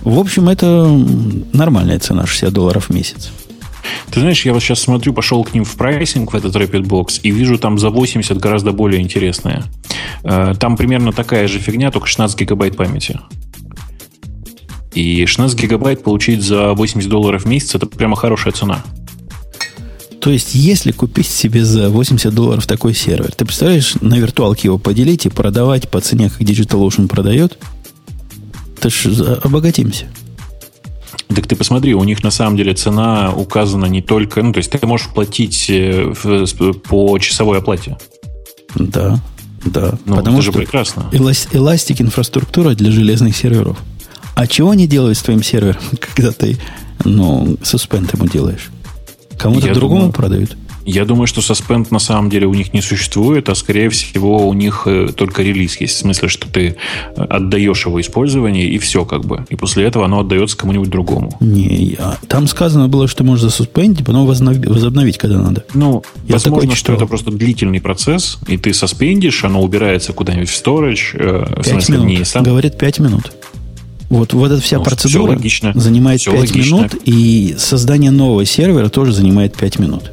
В 0.02 0.19
общем, 0.19 0.48
это 0.48 0.86
нормальная 1.52 1.98
цена, 1.98 2.27
60 2.27 2.52
долларов 2.52 2.89
в 2.89 2.94
месяц. 2.94 3.32
Ты 4.10 4.20
знаешь, 4.20 4.44
я 4.44 4.52
вот 4.52 4.62
сейчас 4.62 4.81
смотрю, 4.81 5.15
пошел 5.15 5.43
к 5.44 5.55
ним 5.55 5.65
в 5.65 5.74
прайсинг, 5.77 6.32
в 6.32 6.36
этот 6.36 6.55
Rapid 6.55 6.82
Box, 6.82 7.20
и 7.23 7.31
вижу 7.31 7.59
там 7.59 7.78
за 7.78 7.89
80 7.89 8.36
гораздо 8.39 8.73
более 8.73 9.01
интересное. 9.01 9.65
Э, 10.24 10.55
там 10.60 10.77
примерно 10.77 11.12
такая 11.12 11.48
же 11.48 11.59
фигня, 11.59 11.90
только 11.90 12.06
16 12.06 12.39
гигабайт 12.39 12.77
памяти. 12.77 13.19
И 14.93 15.24
16 15.24 15.59
гигабайт 15.59 16.02
получить 16.02 16.43
за 16.43 16.74
80 16.74 17.09
долларов 17.09 17.44
в 17.44 17.48
месяц, 17.48 17.74
это 17.74 17.86
прямо 17.86 18.15
хорошая 18.15 18.52
цена. 18.52 18.82
То 20.20 20.31
есть, 20.31 20.55
если 20.55 20.93
купить 20.93 21.28
себе 21.28 21.65
за 21.65 21.90
80 21.90 22.35
долларов 22.35 22.66
такой 22.66 22.95
сервер, 22.95 23.32
ты 23.32 23.45
представляешь, 23.45 23.95
на 24.01 24.16
виртуалке 24.16 24.69
его 24.69 24.78
поделить 24.78 25.27
и 25.27 25.31
продавать 25.31 25.89
по 25.89 26.01
цене, 26.01 26.28
как 26.28 26.40
DigitalOcean 26.40 27.07
продает, 27.07 27.59
то 28.81 28.90
ж 28.90 29.07
обогатимся. 29.45 30.07
Так 31.35 31.47
ты 31.47 31.57
посмотри, 31.57 31.95
у 31.95 32.05
них 32.05 32.24
на 32.24 32.31
самом 32.31 32.57
деле 32.57 32.74
цена 32.74 33.32
указана 33.35 33.86
не 33.86 34.03
только... 34.03 34.43
Ну, 34.43 34.53
то 34.53 34.59
есть 34.59 34.70
ты 34.70 34.85
можешь 34.86 35.09
платить 35.09 35.66
э, 35.69 36.12
по 36.89 37.19
часовой 37.19 37.59
оплате. 37.59 37.99
Да, 38.74 39.20
да. 39.65 39.99
Ну, 40.07 40.16
потому 40.16 40.39
это 40.39 40.47
же 40.47 40.51
что 40.51 40.59
прекрасно. 40.59 41.11
Эластик 41.53 42.01
инфраструктура 42.01 42.74
для 42.74 42.90
железных 42.90 43.36
серверов. 43.36 43.78
А 44.35 44.47
чего 44.47 44.70
они 44.70 44.86
делают 44.86 45.19
с 45.19 45.23
твоим 45.23 45.43
сервером, 45.43 45.82
когда 46.15 46.32
ты, 46.32 46.59
ну, 47.05 47.57
суспенд 47.62 48.12
ему 48.15 48.27
делаешь? 48.27 48.70
Кому-то 49.39 49.73
другому 49.73 50.01
думаю, 50.01 50.12
продают? 50.12 50.56
Я 50.89 51.05
думаю, 51.05 51.27
что 51.27 51.43
Suspend 51.43 51.89
на 51.90 51.98
самом 51.98 52.31
деле 52.31 52.47
у 52.47 52.55
них 52.55 52.73
не 52.73 52.81
существует, 52.81 53.51
а 53.51 53.55
скорее 53.55 53.90
всего 53.90 54.48
у 54.48 54.55
них 54.55 54.85
э, 54.86 55.09
только 55.15 55.43
релиз 55.43 55.78
есть. 55.82 55.97
В 55.97 55.98
смысле, 55.98 56.28
что 56.28 56.48
ты 56.48 56.77
э, 57.15 57.23
отдаешь 57.23 57.85
его 57.85 58.01
использование, 58.01 58.66
и 58.66 58.78
все 58.78 59.05
как 59.05 59.27
бы. 59.27 59.44
И 59.51 59.55
после 59.55 59.85
этого 59.85 60.06
оно 60.06 60.20
отдается 60.20 60.56
кому-нибудь 60.56 60.89
другому. 60.89 61.36
Не, 61.40 61.97
я... 61.98 62.16
там 62.27 62.47
сказано 62.47 62.89
было, 62.89 63.06
что 63.06 63.23
можно 63.23 63.51
засуспендить, 63.51 64.06
потом 64.06 64.27
возобновить, 64.27 65.19
когда 65.19 65.39
надо. 65.39 65.62
Ну, 65.74 66.02
я 66.27 66.36
возможно, 66.36 66.74
что 66.74 66.94
это 66.94 67.05
просто 67.05 67.32
длительный 67.32 67.82
процесс, 67.82 68.39
и 68.47 68.56
ты 68.56 68.73
соспендишь, 68.73 69.44
оно 69.44 69.60
убирается 69.60 70.15
куда-нибудь 70.15 70.48
в 70.48 70.55
storage. 70.55 71.10
Э, 71.12 71.62
смысле, 71.65 71.98
минут. 71.98 72.09
Не 72.09 72.24
сам... 72.24 72.44
Говорит 72.44 72.78
5 72.78 73.01
минут. 73.01 73.32
Вот, 74.09 74.33
вот 74.33 74.51
эта 74.51 74.61
вся 74.61 74.79
ну, 74.79 74.85
процедура 74.85 75.33
логично. 75.33 75.73
занимает 75.75 76.21
все 76.21 76.33
5 76.33 76.41
логично. 76.41 76.77
минут, 76.77 76.95
и 77.05 77.55
создание 77.59 78.11
нового 78.11 78.45
сервера 78.45 78.89
тоже 78.89 79.13
занимает 79.13 79.55
5 79.57 79.79
минут. 79.79 80.13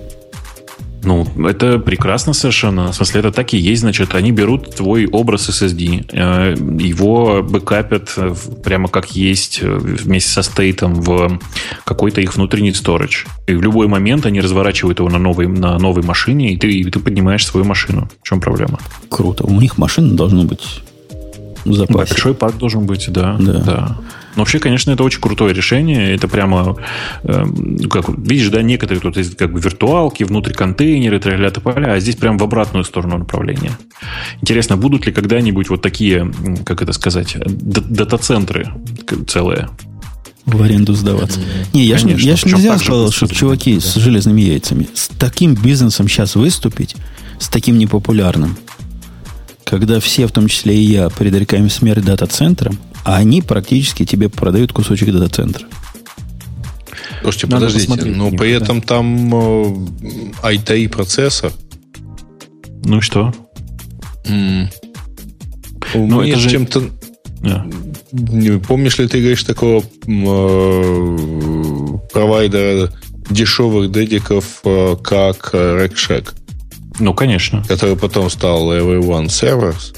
Ну, 1.06 1.28
это 1.48 1.78
прекрасно 1.80 2.34
совершенно. 2.34 2.92
В 2.92 2.96
смысле, 2.96 3.20
это 3.20 3.32
так 3.32 3.54
и 3.54 3.58
есть. 3.58 3.82
Значит, 3.82 4.16
они 4.16 4.32
берут 4.32 4.76
твой 4.76 5.06
образ 5.06 5.50
SSD, 5.50 6.06
э, 6.12 6.56
его 6.84 7.44
бэкапят 7.44 8.18
прямо 8.64 8.88
как 8.88 9.12
есть 9.12 9.60
э, 9.62 9.78
вместе 9.78 10.32
со 10.32 10.42
стейтом 10.42 10.96
в 10.96 11.40
какой-то 11.84 12.22
их 12.22 12.36
внутренний 12.36 12.72
storage. 12.72 13.28
И 13.48 13.54
в 13.54 13.62
любой 13.62 13.88
момент 13.88 14.26
они 14.26 14.42
разворачивают 14.42 15.00
его 15.00 15.10
на 15.10 15.20
новой, 15.20 15.48
на 15.48 15.78
новой 15.78 16.04
машине, 16.04 16.54
и 16.54 16.58
ты, 16.58 16.72
и 16.72 16.84
ты 16.90 17.00
поднимаешь 17.00 17.46
свою 17.46 17.66
машину. 17.66 18.10
В 18.24 18.28
чем 18.28 18.42
проблема? 18.42 18.80
Круто. 19.10 19.44
У 19.44 19.62
них 19.62 19.78
машина 19.78 20.16
должна 20.16 20.44
быть 20.44 20.82
запасе. 21.74 22.14
Большой 22.14 22.34
парк 22.34 22.58
должен 22.58 22.86
быть, 22.86 23.12
да. 23.12 23.38
Да. 23.40 23.54
да. 23.60 23.98
Но 24.36 24.42
вообще, 24.42 24.60
конечно, 24.60 24.92
это 24.92 25.04
очень 25.04 25.22
крутое 25.22 25.54
решение. 25.54 26.14
Это 26.14 26.28
прямо, 26.28 26.76
э, 27.24 27.46
как 27.90 28.10
видишь, 28.10 28.50
да, 28.50 28.62
некоторые 28.62 29.02
тут 29.02 29.18
есть 29.18 29.38
как 29.38 29.52
бы 29.52 29.60
виртуалки, 29.60 30.24
внутри 30.24 30.54
контейнеры, 30.54 31.20
тролля 31.20 31.50
поля, 31.52 31.94
а 31.94 32.00
здесь 32.00 32.16
прям 32.16 32.38
в 32.38 32.44
обратную 32.44 32.84
сторону 32.84 33.18
направления. 33.18 33.72
Интересно, 34.42 34.78
будут 34.78 35.06
ли 35.06 35.14
когда-нибудь 35.14 35.70
вот 35.70 35.82
такие, 35.82 36.32
как 36.66 36.82
это 36.82 36.92
сказать, 36.94 37.38
дата-центры 37.46 38.68
целые? 39.28 39.70
в 40.46 40.62
аренду 40.62 40.94
сдаваться. 40.94 41.40
Не, 41.74 41.86
я 41.86 41.98
же 41.98 42.08
я 42.10 42.36
ж 42.36 42.46
нельзя 42.46 42.78
сказал, 42.78 43.12
что 43.12 43.28
чуваки 43.28 43.76
да. 43.76 43.82
с 43.82 43.96
железными 43.96 44.42
яйцами. 44.42 44.88
С 44.94 45.08
таким 45.08 45.56
бизнесом 45.56 46.08
сейчас 46.08 46.36
выступить, 46.36 46.96
с 47.40 47.50
таким 47.50 47.80
непопулярным, 47.80 48.56
когда 49.66 50.00
все, 50.00 50.28
в 50.28 50.32
том 50.32 50.48
числе 50.48 50.76
и 50.76 50.84
я, 50.84 51.10
предрекаем 51.10 51.70
смерть 51.70 52.06
дата-центрам, 52.06 52.78
а 53.04 53.18
они 53.18 53.42
практически 53.42 54.06
тебе 54.06 54.30
продают 54.30 54.72
кусочек 54.72 55.12
дата-центра. 55.12 55.66
Слушайте, 57.22 57.48
Надо 57.48 57.68
подождите, 57.68 58.06
но 58.06 58.30
при 58.30 58.52
да. 58.52 58.64
этом 58.64 58.82
там 58.82 59.34
э, 59.34 59.68
i3 60.44 60.90
процессор. 60.90 61.52
Ну 62.84 63.00
и 63.00 63.02
что? 63.02 63.34
Mm. 64.26 64.68
Ну, 65.96 66.22
это 66.22 66.40
же... 66.40 66.50
чем-то... 66.50 66.90
Yeah. 67.42 68.60
Помнишь 68.66 68.98
ли 69.00 69.08
ты 69.08 69.20
говоришь 69.20 69.44
такого 69.44 69.82
э, 69.82 71.18
провайдера 72.14 72.92
дешевых 73.30 73.92
дедиков, 73.92 74.62
э, 74.64 74.96
как 75.04 75.54
Rack 75.54 75.94
Shack? 75.96 76.34
Ну, 77.00 77.14
конечно. 77.14 77.64
Который 77.68 77.96
потом 77.96 78.30
стал 78.30 78.72
Everyone 78.74 79.28
Servers. 79.28 79.96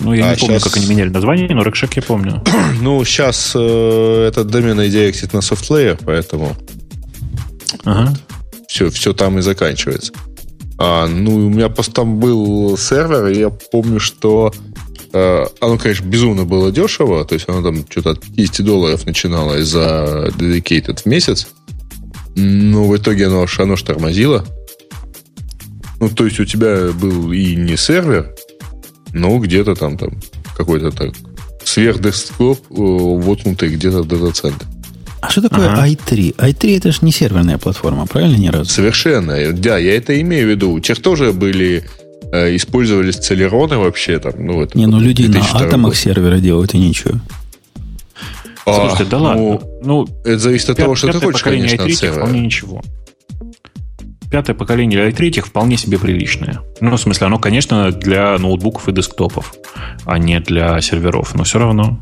Ну, 0.00 0.14
я 0.14 0.30
а 0.30 0.34
не 0.34 0.40
помню, 0.40 0.58
сейчас... 0.58 0.72
как 0.72 0.76
они 0.78 0.86
меняли 0.86 1.10
название, 1.10 1.48
но 1.50 1.62
Рекшек 1.62 1.92
я 1.94 2.02
помню. 2.02 2.42
ну, 2.80 3.04
сейчас 3.04 3.52
э, 3.54 4.28
этот 4.28 4.48
домен 4.48 4.80
идеактит 4.86 5.32
на 5.32 5.38
SoftLayer, 5.38 6.00
поэтому 6.04 6.56
ага. 7.84 8.14
все, 8.66 8.90
все 8.90 9.12
там 9.12 9.38
и 9.38 9.42
заканчивается. 9.42 10.12
А, 10.78 11.06
ну, 11.06 11.34
у 11.34 11.50
меня 11.50 11.68
просто 11.68 11.92
там 11.92 12.18
был 12.18 12.78
сервер, 12.78 13.26
и 13.26 13.38
я 13.38 13.50
помню, 13.50 14.00
что 14.00 14.54
э, 15.12 15.44
оно, 15.60 15.76
конечно, 15.76 16.06
безумно 16.06 16.44
было 16.44 16.72
дешево, 16.72 17.24
то 17.26 17.34
есть 17.34 17.46
оно 17.48 17.62
там 17.62 17.84
что-то 17.90 18.12
от 18.12 18.20
50 18.20 18.64
долларов 18.64 19.04
начиналось 19.04 19.66
за 19.66 20.30
dedicated 20.38 21.02
в 21.02 21.06
месяц, 21.06 21.48
но 22.34 22.84
в 22.84 22.96
итоге 22.96 23.26
оно, 23.26 23.46
оно 23.58 23.76
ж 23.76 23.82
тормозило. 23.82 24.46
Ну, 26.00 26.08
то 26.08 26.24
есть 26.24 26.40
у 26.40 26.46
тебя 26.46 26.90
был 26.92 27.30
и 27.30 27.54
не 27.54 27.76
сервер, 27.76 28.34
но 29.12 29.38
где-то 29.38 29.74
там, 29.74 29.98
там 29.98 30.10
какой-то 30.56 30.90
так 30.90 31.10
сверхдесктоп 31.62 32.58
э, 32.70 32.74
воткнутый 32.74 33.68
где-то 33.68 34.02
в 34.02 34.08
дата-центре. 34.08 34.66
А 35.20 35.28
что 35.28 35.42
такое 35.42 35.68
ага. 35.68 35.86
i3? 35.86 36.36
i3 36.36 36.78
это 36.78 36.92
же 36.92 37.00
не 37.02 37.12
серверная 37.12 37.58
платформа, 37.58 38.06
правильно 38.06 38.36
ни 38.36 38.48
разу? 38.48 38.70
Совершенно. 38.70 39.52
Да, 39.52 39.76
я 39.76 39.94
это 39.94 40.18
имею 40.22 40.46
в 40.46 40.50
виду. 40.50 40.72
У 40.72 40.80
тех 40.80 41.00
тоже 41.02 41.34
были 41.34 41.84
э, 42.32 42.56
использовались 42.56 43.16
целероны 43.16 43.76
вообще 43.76 44.18
там. 44.18 44.32
Ну, 44.38 44.62
это, 44.62 44.78
не, 44.78 44.86
ну 44.86 44.98
люди 44.98 45.24
на 45.24 45.42
атомах 45.52 45.96
сервера 45.96 46.38
делают 46.38 46.72
и 46.72 46.78
ничего. 46.78 47.20
А, 48.64 48.74
Слушайте, 48.74 49.04
да 49.04 49.18
ладно. 49.18 49.42
Ну, 49.42 49.62
ну, 49.82 50.08
это 50.24 50.38
зависит 50.38 50.70
от 50.70 50.78
того, 50.78 50.94
что 50.94 51.12
ты 51.12 51.20
хочешь, 51.20 51.42
конечно, 51.42 51.84
от 51.84 51.92
сервера. 51.92 52.22
Вполне 52.22 52.40
ничего 52.40 52.82
пятое 54.30 54.54
поколение 54.54 55.10
i3 55.10 55.40
вполне 55.40 55.76
себе 55.76 55.98
приличное. 55.98 56.60
Ну, 56.80 56.96
в 56.96 57.00
смысле, 57.00 57.26
оно, 57.26 57.38
конечно, 57.38 57.90
для 57.90 58.38
ноутбуков 58.38 58.88
и 58.88 58.92
десктопов, 58.92 59.54
а 60.04 60.18
не 60.18 60.40
для 60.40 60.80
серверов, 60.80 61.34
но 61.34 61.44
все 61.44 61.58
равно. 61.58 62.00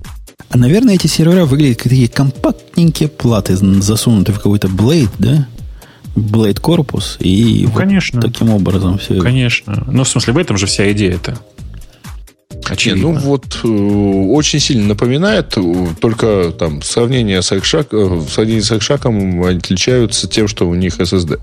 А, 0.50 0.58
наверное, 0.58 0.94
эти 0.94 1.06
сервера 1.06 1.44
выглядят 1.44 1.78
как 1.78 1.90
такие 1.90 2.08
компактненькие 2.08 3.08
платы, 3.08 3.56
засунутые 3.56 4.34
в 4.34 4.38
какой-то 4.38 4.68
Blade, 4.68 5.10
да? 5.18 5.46
Blade 6.14 6.60
корпус, 6.60 7.16
и 7.20 7.62
ну, 7.62 7.70
вот 7.70 7.78
конечно. 7.78 8.20
таким 8.20 8.50
образом 8.50 8.98
все. 8.98 9.18
Конечно. 9.20 9.84
Ну, 9.86 10.04
в 10.04 10.08
смысле, 10.08 10.32
в 10.32 10.38
этом 10.38 10.56
же 10.56 10.66
вся 10.66 10.90
идея-то. 10.92 11.38
Очевидно. 12.70 13.12
ну 13.12 13.18
вот 13.18 13.60
э, 13.62 13.68
очень 13.68 14.60
сильно 14.60 14.88
напоминает, 14.88 15.52
э, 15.56 15.86
только 16.00 16.52
там 16.58 16.82
сравнение 16.82 17.42
с 17.42 17.52
Акшак, 17.52 17.88
э, 17.92 18.22
сравнение 18.30 18.62
с 18.62 18.72
Акшаком 18.72 19.42
отличаются 19.42 20.28
тем, 20.28 20.48
что 20.48 20.68
у 20.68 20.74
них 20.74 20.98
SSD. 20.98 21.40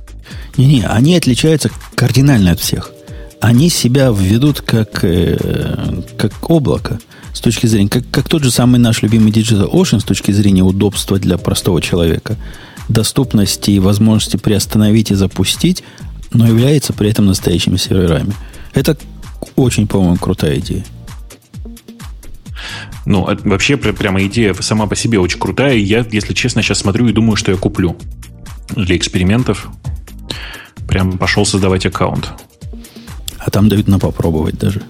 Не-не, 0.58 0.86
они 0.86 1.16
отличаются 1.16 1.70
кардинально 1.96 2.52
от 2.52 2.60
всех. 2.60 2.92
Они 3.40 3.70
себя 3.70 4.10
введут 4.10 4.62
как, 4.62 5.04
э, 5.04 6.02
как 6.18 6.50
облако 6.50 7.00
с 7.34 7.40
точки 7.40 7.68
зрения, 7.68 7.90
как, 7.90 8.04
как 8.10 8.28
тот 8.28 8.44
же 8.44 8.52
самый 8.52 8.80
наш 8.80 9.02
любимый 9.02 9.32
Digital 9.32 9.72
Ocean 9.72 10.00
с 10.00 10.04
точки 10.04 10.32
зрения 10.32 10.64
удобства 10.64 11.20
для 11.20 11.38
простого 11.38 11.82
человека, 11.82 12.36
доступности 12.88 13.72
и 13.72 13.80
возможности 13.80 14.38
приостановить 14.38 15.12
и 15.12 15.16
запустить, 15.16 15.84
но 16.32 16.48
является 16.48 16.94
при 16.94 17.10
этом 17.10 17.26
настоящими 17.26 17.78
серверами. 17.78 18.34
Это 18.74 18.98
очень, 19.56 19.88
по-моему, 19.88 20.18
крутая 20.18 20.60
идея. 20.60 20.84
Ну, 23.06 23.28
вообще, 23.44 23.78
прямо 23.78 24.24
идея 24.26 24.54
сама 24.54 24.88
по 24.88 24.96
себе 24.96 25.20
очень 25.20 25.40
крутая. 25.40 25.76
Я, 25.76 26.06
если 26.12 26.34
честно, 26.34 26.62
сейчас 26.62 26.80
смотрю 26.80 27.08
и 27.08 27.14
думаю, 27.14 27.36
что 27.36 27.52
я 27.52 27.58
куплю 27.58 27.96
для 28.76 28.98
экспериментов. 28.98 29.70
Прям 30.88 31.18
пошел 31.18 31.46
создавать 31.46 31.86
аккаунт. 31.86 32.30
А 33.38 33.52
там 33.52 33.70
дают 33.70 33.88
на 33.88 34.00
попробовать 34.00 34.58
даже. 34.58 34.82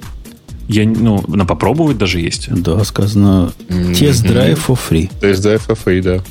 Я, 0.67 0.85
ну, 0.85 1.23
на 1.27 1.45
попробовать 1.45 1.97
даже 1.97 2.19
есть. 2.19 2.47
Да, 2.49 2.83
сказано 2.85 3.53
тест-драйв 3.67 4.69
for 4.69 4.79
free. 4.89 5.11
Тест-драйв 5.19 5.67
for 5.67 5.77
free, 5.83 6.01
да. 6.01 6.23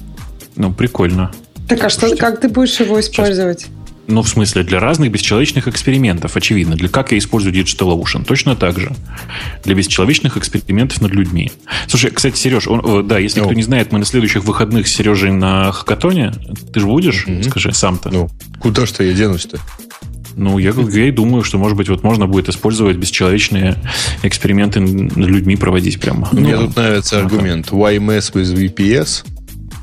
Ну, 0.56 0.72
прикольно. 0.72 1.32
Так, 1.68 1.84
а 1.84 1.88
что, 1.88 2.14
как 2.16 2.40
ты 2.40 2.48
будешь 2.48 2.80
его 2.80 2.98
использовать? 2.98 3.66
Ну, 4.06 4.22
в 4.22 4.28
смысле, 4.28 4.64
для 4.64 4.80
разных 4.80 5.10
бесчеловечных 5.10 5.66
экспериментов, 5.66 6.36
очевидно. 6.36 6.76
Для 6.76 6.88
как 6.88 7.12
я 7.12 7.18
использую 7.18 7.54
Digital 7.54 7.98
Ocean? 7.98 8.24
Точно 8.24 8.54
так 8.54 8.78
же. 8.78 8.94
Для 9.64 9.74
бесчеловечных 9.74 10.36
экспериментов 10.36 11.00
над 11.00 11.12
людьми. 11.12 11.52
Слушай, 11.86 12.10
кстати, 12.10 12.36
Сереж, 12.36 12.68
он, 12.68 12.80
э, 12.84 13.02
да, 13.02 13.18
если 13.18 13.40
ну. 13.40 13.46
кто 13.46 13.54
не 13.54 13.62
знает, 13.62 13.92
мы 13.92 13.98
на 13.98 14.04
следующих 14.04 14.44
выходных 14.44 14.88
с 14.88 14.92
Сережей 14.92 15.30
на 15.30 15.72
хакатоне. 15.72 16.32
Ты 16.72 16.80
же 16.80 16.86
будешь? 16.86 17.26
Mm-hmm. 17.26 17.48
Скажи 17.48 17.72
сам-то. 17.72 18.10
Ну, 18.10 18.28
куда 18.60 18.86
что 18.86 19.02
я 19.02 19.14
денусь-то? 19.14 19.58
Ну, 20.36 20.58
я, 20.58 20.74
я 20.90 21.08
и 21.08 21.10
думаю, 21.10 21.44
что, 21.44 21.58
может 21.58 21.76
быть, 21.76 21.88
вот 21.88 22.02
можно 22.02 22.26
будет 22.26 22.48
использовать 22.48 22.96
бесчеловечные 22.96 23.76
эксперименты 24.22 24.80
над 24.80 25.16
людьми 25.16 25.56
проводить 25.56 26.00
прямо. 26.00 26.28
Мне 26.32 26.56
ну, 26.56 26.66
тут 26.66 26.76
нравится 26.76 27.18
ага. 27.18 27.26
аргумент. 27.26 27.68
Why 27.68 27.98
mess 27.98 28.32
with 28.34 28.54
VPS? 28.54 29.24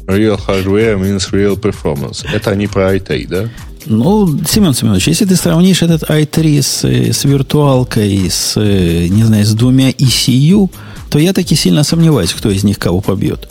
Real 0.08 0.38
hardware 0.38 1.00
means 1.00 1.32
real 1.32 1.60
performance. 1.60 2.26
Это 2.32 2.52
они 2.52 2.68
про 2.68 2.96
i3, 2.96 3.28
да? 3.28 3.50
Ну, 3.86 4.40
Семен 4.48 4.74
Семенович, 4.74 5.08
если 5.08 5.26
ты 5.26 5.36
сравнишь 5.36 5.82
этот 5.82 6.04
i3 6.04 6.62
с, 6.62 6.84
с 6.84 7.24
виртуалкой, 7.24 8.30
с, 8.30 8.56
не 8.56 9.24
знаю, 9.24 9.46
с 9.46 9.54
двумя 9.54 9.90
ECU, 9.92 10.70
то 11.10 11.20
я 11.20 11.34
таки 11.34 11.56
сильно 11.56 11.84
сомневаюсь, 11.84 12.34
кто 12.34 12.50
из 12.52 12.64
них 12.64 12.78
кого 12.80 13.02
побьет. 13.02 13.50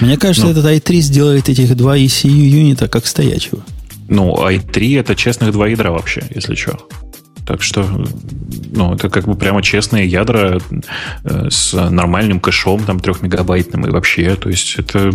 Мне 0.00 0.16
кажется, 0.16 0.46
ну, 0.46 0.52
этот 0.52 0.64
i3 0.64 1.00
сделает 1.00 1.48
этих 1.48 1.76
два 1.76 1.96
ECU 1.96 2.28
юнита 2.28 2.88
как 2.88 3.06
стоячего. 3.06 3.62
Ну, 4.08 4.34
i3 4.34 5.00
это 5.00 5.14
честных 5.14 5.52
два 5.52 5.68
ядра 5.68 5.90
вообще, 5.90 6.24
если 6.34 6.54
что. 6.54 6.78
Так 7.50 7.62
что, 7.62 7.84
ну, 8.70 8.94
это 8.94 9.08
как 9.08 9.26
бы 9.26 9.34
прямо 9.34 9.60
честные 9.60 10.06
ядра 10.06 10.60
э, 11.24 11.48
с 11.50 11.72
нормальным 11.72 12.38
кэшом, 12.38 12.84
там, 12.84 13.00
трехмегабайтным 13.00 13.88
и 13.88 13.90
вообще, 13.90 14.36
то 14.36 14.48
есть 14.48 14.76
это 14.78 15.10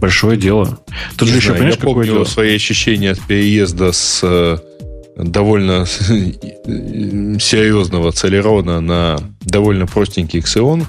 большое 0.00 0.36
дело. 0.36 0.80
Тут 1.16 1.28
Не 1.28 1.34
же 1.34 1.40
знаю, 1.40 1.40
еще, 1.40 1.52
понимаешь, 1.52 1.76
я 1.76 1.80
помню 1.80 2.04
дело? 2.04 2.24
свои 2.24 2.56
ощущения 2.56 3.12
от 3.12 3.20
переезда 3.20 3.92
с 3.92 4.22
э, 4.24 4.58
довольно 5.16 5.86
серьезного 7.38 8.10
Celeron 8.10 8.80
на 8.80 9.20
довольно 9.42 9.86
простенький 9.86 10.40
Xeon. 10.40 10.84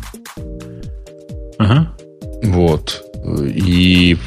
Ага. 1.59 1.93
Вот. 2.41 3.03
И 3.45 4.17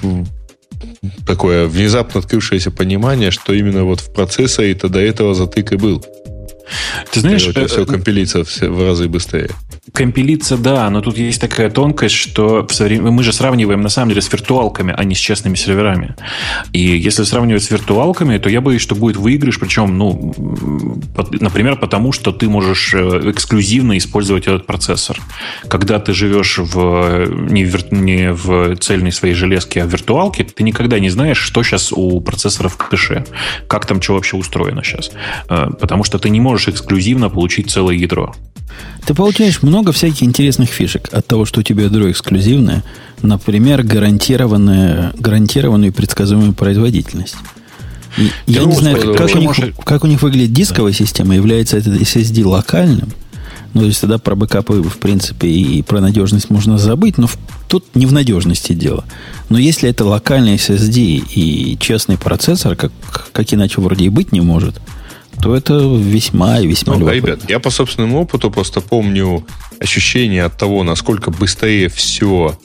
такое 1.27 1.67
внезапно 1.67 2.21
открывшееся 2.21 2.71
понимание, 2.71 3.33
что 3.33 3.53
именно 3.53 3.83
вот 3.83 3.99
в 3.99 4.13
процессоре 4.13 4.71
это 4.71 4.89
до 4.89 5.01
этого 5.01 5.35
затык 5.35 5.73
и 5.73 5.77
был. 5.77 6.05
Ты 7.11 7.21
знаешь... 7.21 7.45
Короче, 7.45 7.67
все 7.67 7.83
э, 7.83 7.87
компилится 7.87 8.45
в 8.45 8.83
разы 8.83 9.09
быстрее. 9.09 9.51
Компилиться, 9.91 10.57
да, 10.57 10.89
но 10.91 11.01
тут 11.01 11.19
есть 11.19 11.41
такая 11.41 11.69
тонкость, 11.69 12.15
что 12.15 12.65
в 12.65 12.73
соврем... 12.73 13.05
мы 13.13 13.25
же 13.25 13.33
сравниваем 13.33 13.81
на 13.81 13.89
самом 13.89 14.11
деле 14.11 14.23
с 14.23 14.33
виртуалками, 14.33 14.95
а 14.97 15.03
не 15.03 15.17
с 15.17 15.19
честными 15.19 15.57
серверами. 15.57 16.15
И 16.73 16.79
если 16.79 17.25
сравнивать 17.25 17.65
с 17.65 17.71
виртуалками, 17.73 18.39
то 18.39 18.49
я 18.49 18.61
боюсь, 18.61 18.81
что 18.81 18.95
будет 18.95 19.17
выигрыш, 19.17 19.59
причем, 19.59 19.99
ну, 19.99 20.33
например, 21.33 21.81
потому 21.81 22.13
что 22.13 22.31
ты 22.31 22.49
можешь 22.49 22.95
э, 22.95 23.31
эксклюзивно 23.33 23.99
использовать 23.99 24.47
этот 24.47 24.67
процессор. 24.67 25.19
Когда 25.67 25.99
ты 25.99 26.13
живешь 26.13 26.59
в, 26.59 27.27
не, 27.51 27.65
в, 27.65 27.93
не 27.93 28.33
в 28.33 28.77
цельной 28.77 29.11
своей 29.11 29.35
железке, 29.35 29.83
а 29.83 29.87
в 29.87 29.89
виртуалке, 29.89 30.45
ты 30.45 30.63
никогда 30.63 31.01
не 31.01 31.11
знаешь, 31.11 31.39
что 31.39 31.65
сейчас 31.65 31.93
у 31.93 32.21
процессора 32.21 32.69
в 32.69 32.77
кэше, 32.77 33.27
как 33.67 33.87
там 33.87 34.01
что 34.01 34.15
вообще 34.15 34.37
устроено 34.37 34.85
сейчас. 34.85 35.11
Э, 35.49 35.71
потому 35.71 36.05
что 36.05 36.21
ты 36.21 36.31
не 36.31 36.41
можешь 36.41 36.69
эксклюзивно 36.69 37.31
получить 37.31 37.69
целое 37.69 37.97
ядро. 37.97 38.33
Ты 39.05 39.15
получаешь 39.15 39.63
много 39.63 39.93
всяких 39.93 40.23
интересных 40.23 40.71
фишек 40.71 41.09
от 41.13 41.27
того, 41.27 41.45
что 41.45 41.61
у 41.61 41.63
тебя 41.63 41.85
ядро 41.85 42.11
эксклюзивное. 42.11 42.85
Например, 43.21 43.83
гарантированную, 43.83 45.13
гарантированную 45.19 45.93
предсказуемую 45.93 46.55
производительность. 46.55 47.37
И 48.17 48.31
я 48.47 48.65
не 48.65 48.75
знаю, 48.75 49.15
как 49.17 49.35
у, 49.35 49.39
них, 49.39 49.51
как 49.85 50.05
у 50.05 50.07
них 50.07 50.23
выглядит 50.23 50.53
дисковая 50.53 50.93
система, 50.93 51.35
является 51.35 51.79
этот 51.79 52.01
SSD 52.01 52.45
локальным. 52.45 53.09
Ну, 53.75 53.81
то 53.81 53.87
есть 53.87 54.03
тогда 54.03 54.19
про 54.19 54.35
бэкапы, 54.35 54.83
в 54.83 54.99
принципе, 54.99 55.49
и 55.49 55.83
про 55.83 56.01
надежность 56.01 56.51
можно 56.51 56.77
забыть, 56.77 57.17
но 57.17 57.27
в, 57.27 57.39
тут 57.69 57.85
не 57.97 58.05
в 58.05 58.13
надежности 58.13 58.75
дело. 58.75 59.05
Но 59.49 59.59
если 59.59 59.89
это 59.89 60.05
локальный 60.05 60.57
SSD 60.57 61.25
и 61.35 61.79
честный 61.81 62.19
процессор, 62.19 62.77
как, 62.77 62.93
как 63.33 63.53
иначе 63.53 63.81
вроде 63.81 64.05
и 64.05 64.11
быть 64.11 64.31
не 64.31 64.43
может– 64.43 64.81
то 65.43 65.57
это 65.57 65.75
весьма 65.75 66.61
и 66.61 66.69
весьма 66.69 66.97
ну, 66.97 67.11
Ребят, 67.11 67.51
я 67.51 67.59
по 67.59 67.71
собственному 67.71 68.21
опыту 68.21 68.51
просто 68.51 68.81
помню 68.81 69.45
ощущение 69.81 70.45
от 70.45 70.57
того, 70.57 70.85
насколько 70.85 71.33
быстрее 71.33 71.89
все, 71.89 72.57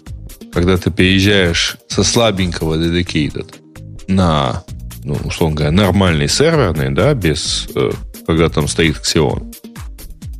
когда 0.53 0.77
ты 0.77 0.91
переезжаешь 0.91 1.77
со 1.87 2.03
слабенького 2.03 2.75
dedicated 2.75 3.55
на, 4.07 4.63
ну, 5.03 5.17
условно 5.25 5.55
говоря, 5.55 5.71
нормальный 5.71 6.29
серверный, 6.29 6.93
да, 6.93 7.15
без, 7.15 7.67
э, 7.73 7.91
когда 8.27 8.47
там 8.49 8.67
стоит 8.67 8.97
Xeon. 8.97 9.55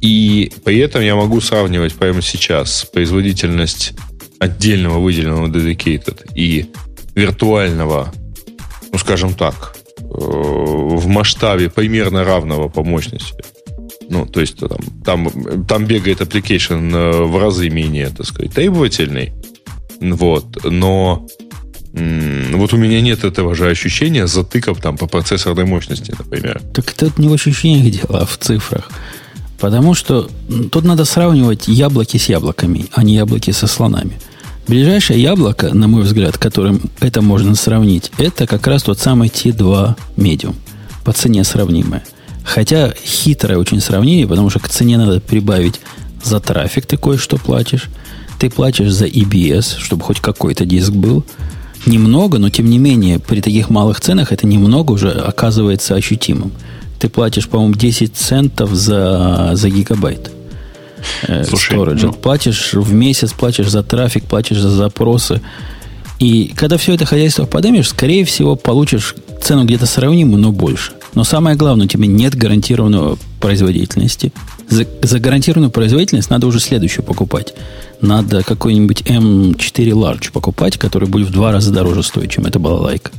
И 0.02 0.52
при 0.64 0.78
этом 0.78 1.02
я 1.02 1.16
могу 1.16 1.42
сравнивать 1.42 1.96
прямо 1.96 2.22
сейчас 2.22 2.86
производительность 2.86 3.94
отдельного 4.40 5.00
выделенного 5.00 5.48
dedicated 5.48 6.30
и 6.36 6.72
виртуального, 7.16 8.14
ну, 8.92 9.00
скажем 9.00 9.34
так, 9.34 9.77
в 10.18 11.08
масштабе 11.08 11.70
примерно 11.70 12.24
равного 12.24 12.70
по 12.70 12.84
мощности. 12.84 13.44
Ну, 14.10 14.26
то 14.26 14.42
есть 14.42 14.58
там, 14.58 14.80
там, 15.06 15.66
там 15.68 15.86
бегает 15.86 16.22
application 16.22 16.96
э, 16.96 17.24
в 17.24 17.38
разы 17.38 17.70
менее, 17.70 18.10
так 18.10 18.26
сказать, 18.26 18.54
требовательный. 18.54 19.34
Вот, 20.00 20.64
но 20.64 21.28
вот 21.94 22.74
у 22.74 22.78
меня 22.78 23.02
нет 23.02 23.24
этого 23.24 23.56
же 23.56 23.70
ощущения 23.70 24.28
затыков 24.28 24.80
там 24.82 24.98
по 24.98 25.08
процессорной 25.08 25.66
мощности, 25.66 26.14
например. 26.18 26.62
Так 26.74 26.94
это 26.94 27.12
не 27.18 27.28
в 27.28 27.34
ощущениях 27.34 27.92
дело, 27.92 28.22
а 28.22 28.26
в 28.26 28.38
цифрах. 28.38 28.90
Потому 29.60 29.96
что 29.96 30.30
тут 30.72 30.84
надо 30.84 31.06
сравнивать 31.06 31.68
яблоки 31.68 32.18
с 32.18 32.30
яблоками, 32.30 32.86
а 32.94 33.04
не 33.04 33.16
яблоки 33.16 33.52
со 33.52 33.68
слонами. 33.68 34.20
Ближайшее 34.68 35.22
яблоко, 35.22 35.74
на 35.74 35.88
мой 35.88 36.04
взгляд, 36.04 36.38
которым 36.38 36.82
это 37.00 37.22
можно 37.22 37.56
сравнить, 37.56 38.12
это 38.18 38.46
как 38.46 38.68
раз 38.68 38.84
тот 38.84 39.00
самый 39.00 39.30
T2 39.30 39.96
Medium. 40.18 40.56
По 41.06 41.14
цене 41.14 41.46
сравнимое. 41.46 42.04
Хотя 42.44 42.94
хитрое 43.06 43.58
очень 43.58 43.80
сравнение, 43.80 44.28
потому 44.28 44.50
что 44.50 44.60
к 44.60 44.68
цене 44.68 44.98
надо 44.98 45.22
прибавить 45.22 45.80
за 46.24 46.40
трафик 46.42 46.86
ты 46.86 46.98
кое-что 46.98 47.38
платишь. 47.38 47.86
Ты 48.40 48.50
платишь 48.50 48.92
за 48.92 49.06
EBS, 49.06 49.78
чтобы 49.80 50.04
хоть 50.04 50.20
какой-то 50.20 50.66
диск 50.66 50.92
был. 50.92 51.24
Немного, 51.86 52.38
но 52.38 52.50
тем 52.50 52.70
не 52.70 52.78
менее, 52.78 53.20
при 53.20 53.40
таких 53.40 53.70
малых 53.70 54.02
ценах 54.02 54.34
это 54.34 54.46
немного 54.46 54.92
уже 54.92 55.12
оказывается 55.12 55.96
ощутимым. 55.96 56.52
Ты 57.00 57.08
платишь, 57.08 57.48
по-моему, 57.48 57.76
10 57.76 58.16
центов 58.16 58.72
за, 58.74 59.52
за 59.54 59.70
гигабайт. 59.70 60.32
Э, 61.28 61.44
Слушай, 61.44 61.78
storage. 61.78 62.00
Ну... 62.04 62.14
Платишь 62.14 62.74
в 62.74 62.94
месяц, 62.94 63.34
платишь 63.34 63.70
за 63.70 63.84
трафик, 63.84 64.26
платишь 64.26 64.60
за 64.60 64.70
запросы. 64.70 65.42
И 66.20 66.54
когда 66.56 66.78
все 66.78 66.94
это 66.94 67.06
хозяйство 67.06 67.46
поднимешь, 67.46 67.90
скорее 67.90 68.26
всего, 68.26 68.56
получишь 68.56 69.16
цену 69.42 69.66
где-то 69.66 69.86
сравнимую, 69.86 70.42
но 70.42 70.52
больше. 70.52 70.94
Но 71.14 71.24
самое 71.24 71.56
главное, 71.56 71.86
у 71.86 71.90
тебя 71.90 72.08
нет 72.08 72.36
гарантированной 72.36 73.18
производительности. 73.40 74.34
За, 74.70 74.86
за 75.02 75.20
гарантированную 75.20 75.72
производительность 75.72 76.30
надо 76.30 76.48
уже 76.48 76.60
следующую 76.60 77.06
покупать. 77.06 77.54
Надо 78.02 78.44
какой-нибудь 78.44 79.04
M4 79.04 79.56
Large 79.92 80.32
покупать, 80.32 80.78
который 80.78 81.08
будет 81.08 81.30
в 81.30 81.32
два 81.32 81.52
раза 81.52 81.72
дороже 81.72 82.04
стоить, 82.04 82.32
чем 82.32 82.46
это 82.46 82.60
была 82.60 82.80
лайка. 82.82 83.12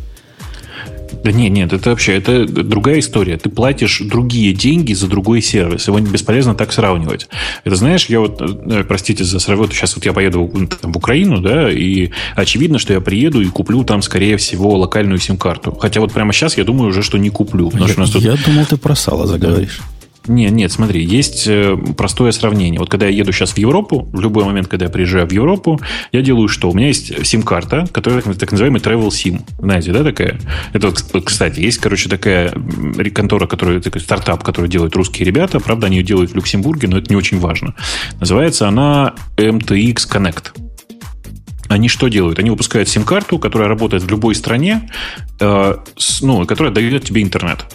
Да 1.28 1.32
нет, 1.32 1.52
нет, 1.52 1.74
это 1.74 1.90
вообще 1.90 2.14
это 2.14 2.46
другая 2.46 3.00
история. 3.00 3.36
Ты 3.36 3.50
платишь 3.50 4.00
другие 4.00 4.54
деньги 4.54 4.94
за 4.94 5.08
другой 5.08 5.42
сервис. 5.42 5.86
Его 5.86 5.98
бесполезно 5.98 6.54
так 6.54 6.72
сравнивать. 6.72 7.28
Это 7.64 7.76
знаешь, 7.76 8.06
я 8.06 8.20
вот, 8.20 8.40
э, 8.40 8.82
простите 8.84 9.24
за 9.24 9.38
сравнение, 9.38 9.74
сейчас 9.74 9.94
вот 9.94 10.06
я 10.06 10.14
поеду 10.14 10.50
там, 10.80 10.90
в 10.90 10.96
Украину, 10.96 11.42
да, 11.42 11.70
и 11.70 12.12
очевидно, 12.34 12.78
что 12.78 12.94
я 12.94 13.02
приеду 13.02 13.42
и 13.42 13.46
куплю 13.48 13.84
там, 13.84 14.00
скорее 14.00 14.38
всего, 14.38 14.78
локальную 14.78 15.18
сим-карту. 15.18 15.72
Хотя 15.78 16.00
вот 16.00 16.14
прямо 16.14 16.32
сейчас 16.32 16.56
я 16.56 16.64
думаю 16.64 16.88
уже, 16.88 17.02
что 17.02 17.18
не 17.18 17.28
куплю. 17.28 17.70
Я, 17.74 17.88
что 17.88 18.10
тут... 18.10 18.22
я 18.22 18.34
думал, 18.46 18.64
ты 18.64 18.78
про 18.78 18.96
сало 18.96 19.26
заговоришь. 19.26 19.80
Нет, 20.28 20.52
нет, 20.52 20.70
смотри, 20.70 21.02
есть 21.04 21.46
э, 21.46 21.76
простое 21.96 22.32
сравнение. 22.32 22.78
Вот 22.78 22.90
когда 22.90 23.06
я 23.06 23.12
еду 23.12 23.32
сейчас 23.32 23.52
в 23.52 23.58
Европу, 23.58 24.08
в 24.12 24.20
любой 24.20 24.44
момент, 24.44 24.68
когда 24.68 24.86
я 24.86 24.90
приезжаю 24.90 25.26
в 25.26 25.32
Европу, 25.32 25.80
я 26.12 26.20
делаю 26.20 26.48
что? 26.48 26.70
У 26.70 26.74
меня 26.74 26.88
есть 26.88 27.26
сим-карта, 27.26 27.86
которая 27.92 28.20
так 28.22 28.52
называемый 28.52 28.80
travel 28.80 29.08
SIM. 29.08 29.40
Знаете, 29.58 29.92
да, 29.92 30.04
такая? 30.04 30.38
Это, 30.72 30.92
кстати, 30.92 31.60
есть, 31.60 31.78
короче, 31.78 32.08
такая 32.08 32.52
контора, 33.14 33.46
которая, 33.46 33.80
такой 33.80 34.02
стартап, 34.02 34.44
который 34.44 34.68
делают 34.68 34.94
русские 34.96 35.26
ребята. 35.26 35.60
Правда, 35.60 35.86
они 35.86 35.96
ее 35.96 36.02
делают 36.02 36.32
в 36.32 36.34
Люксембурге, 36.34 36.88
но 36.88 36.98
это 36.98 37.08
не 37.08 37.16
очень 37.16 37.38
важно. 37.38 37.74
Называется 38.20 38.68
она 38.68 39.14
MTX 39.36 39.96
Connect. 40.10 40.52
Они 41.68 41.88
что 41.88 42.08
делают? 42.08 42.38
Они 42.38 42.50
выпускают 42.50 42.88
сим-карту, 42.88 43.38
которая 43.38 43.68
работает 43.68 44.02
в 44.02 44.10
любой 44.10 44.34
стране, 44.34 44.90
э, 45.38 45.76
с, 45.96 46.22
ну, 46.22 46.46
которая 46.46 46.72
дает 46.72 47.04
тебе 47.04 47.22
интернет. 47.22 47.66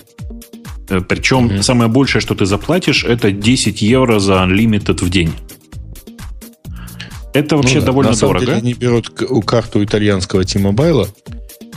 Э, 0.90 1.02
Причем 1.02 1.48
mm-hmm. 1.48 1.62
самое 1.62 1.90
большее, 1.90 2.22
что 2.22 2.36
ты 2.36 2.46
заплатишь, 2.46 3.04
это 3.04 3.32
10 3.32 3.82
евро 3.82 4.20
за 4.20 4.34
Unlimited 4.34 5.04
в 5.04 5.10
день. 5.10 5.32
Это 7.34 7.58
вообще 7.58 7.80
ну, 7.80 7.86
довольно 7.86 8.12
На 8.12 8.16
самом 8.16 8.34
дорого. 8.34 8.46
Деле 8.46 8.58
они 8.58 8.74
берут 8.74 9.10
карту 9.46 9.84
итальянского 9.84 10.44
T-Mobile. 10.44 11.08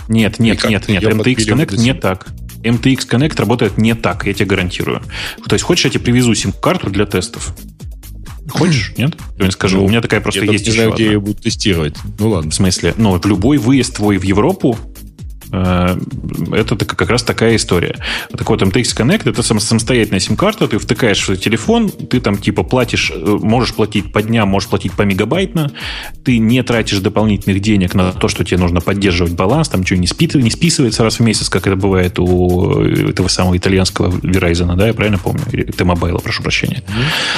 Нет, 0.08 0.38
нет, 0.38 0.62
нет, 0.68 0.88
нет. 0.88 1.02
MTX 1.02 1.36
Connect 1.36 1.76
не 1.78 1.94
так. 1.94 2.26
MTX 2.62 3.08
Connect 3.08 3.38
работает 3.38 3.78
не 3.78 3.94
так, 3.94 4.26
я 4.26 4.34
тебе 4.34 4.46
гарантирую. 4.46 5.00
То 5.48 5.54
есть, 5.54 5.64
хочешь, 5.64 5.84
я 5.84 5.90
тебе 5.90 6.04
привезу 6.04 6.34
сим-карту 6.34 6.90
для 6.90 7.06
тестов? 7.06 7.54
Хочешь? 8.48 8.94
Нет? 8.96 9.16
Я 9.38 9.50
скажу, 9.50 9.82
у 9.84 9.88
меня 9.88 10.00
такая 10.00 10.20
просто 10.20 10.44
Я 10.44 10.52
есть 10.52 10.66
не 10.66 10.72
знаю, 10.72 10.92
где 10.92 11.06
ее 11.06 11.20
будут 11.20 11.42
тестировать. 11.42 11.96
Ну 12.18 12.28
ладно. 12.28 12.50
В 12.50 12.54
смысле? 12.54 12.94
Ну, 12.96 13.18
в 13.18 13.26
любой 13.26 13.58
выезд 13.58 13.96
твой 13.96 14.18
в 14.18 14.22
Европу 14.22 14.78
это 15.52 16.76
так- 16.76 16.96
как 16.96 17.10
раз 17.10 17.22
такая 17.22 17.56
история. 17.56 17.96
Так 18.36 18.48
вот, 18.48 18.62
MTX 18.62 18.96
Connect 18.96 19.28
это 19.30 19.42
сам- 19.42 19.60
самостоятельная 19.60 20.20
сим-карта, 20.20 20.66
ты 20.68 20.78
втыкаешь 20.78 21.18
в 21.20 21.24
свой 21.24 21.36
телефон, 21.36 21.90
ты 21.90 22.20
там 22.20 22.36
типа 22.38 22.62
платишь, 22.62 23.10
э, 23.14 23.18
можешь 23.42 23.74
платить 23.74 24.12
по 24.12 24.22
дням, 24.22 24.48
можешь 24.48 24.68
платить 24.68 24.92
по 24.92 25.02
мегабайтно, 25.02 25.72
ты 26.24 26.38
не 26.38 26.62
тратишь 26.62 26.98
дополнительных 26.98 27.60
денег 27.60 27.94
на 27.94 28.12
то, 28.12 28.28
что 28.28 28.44
тебе 28.44 28.58
нужно 28.58 28.80
поддерживать 28.80 29.32
баланс, 29.32 29.68
там 29.68 29.84
что 29.84 29.96
не, 29.96 30.06
спи- 30.06 30.30
не 30.34 30.50
списывается 30.50 31.02
раз 31.04 31.18
в 31.18 31.22
месяц, 31.22 31.48
как 31.48 31.66
это 31.66 31.76
бывает 31.76 32.18
у 32.18 32.82
э, 32.82 33.10
этого 33.10 33.28
самого 33.28 33.56
итальянского 33.56 34.08
Verizon, 34.10 34.74
да, 34.76 34.86
я 34.88 34.94
правильно 34.94 35.18
помню? 35.18 35.42
Или 35.52 35.64
T-Mobile, 35.64 36.20
прошу 36.22 36.42
прощения. 36.42 36.82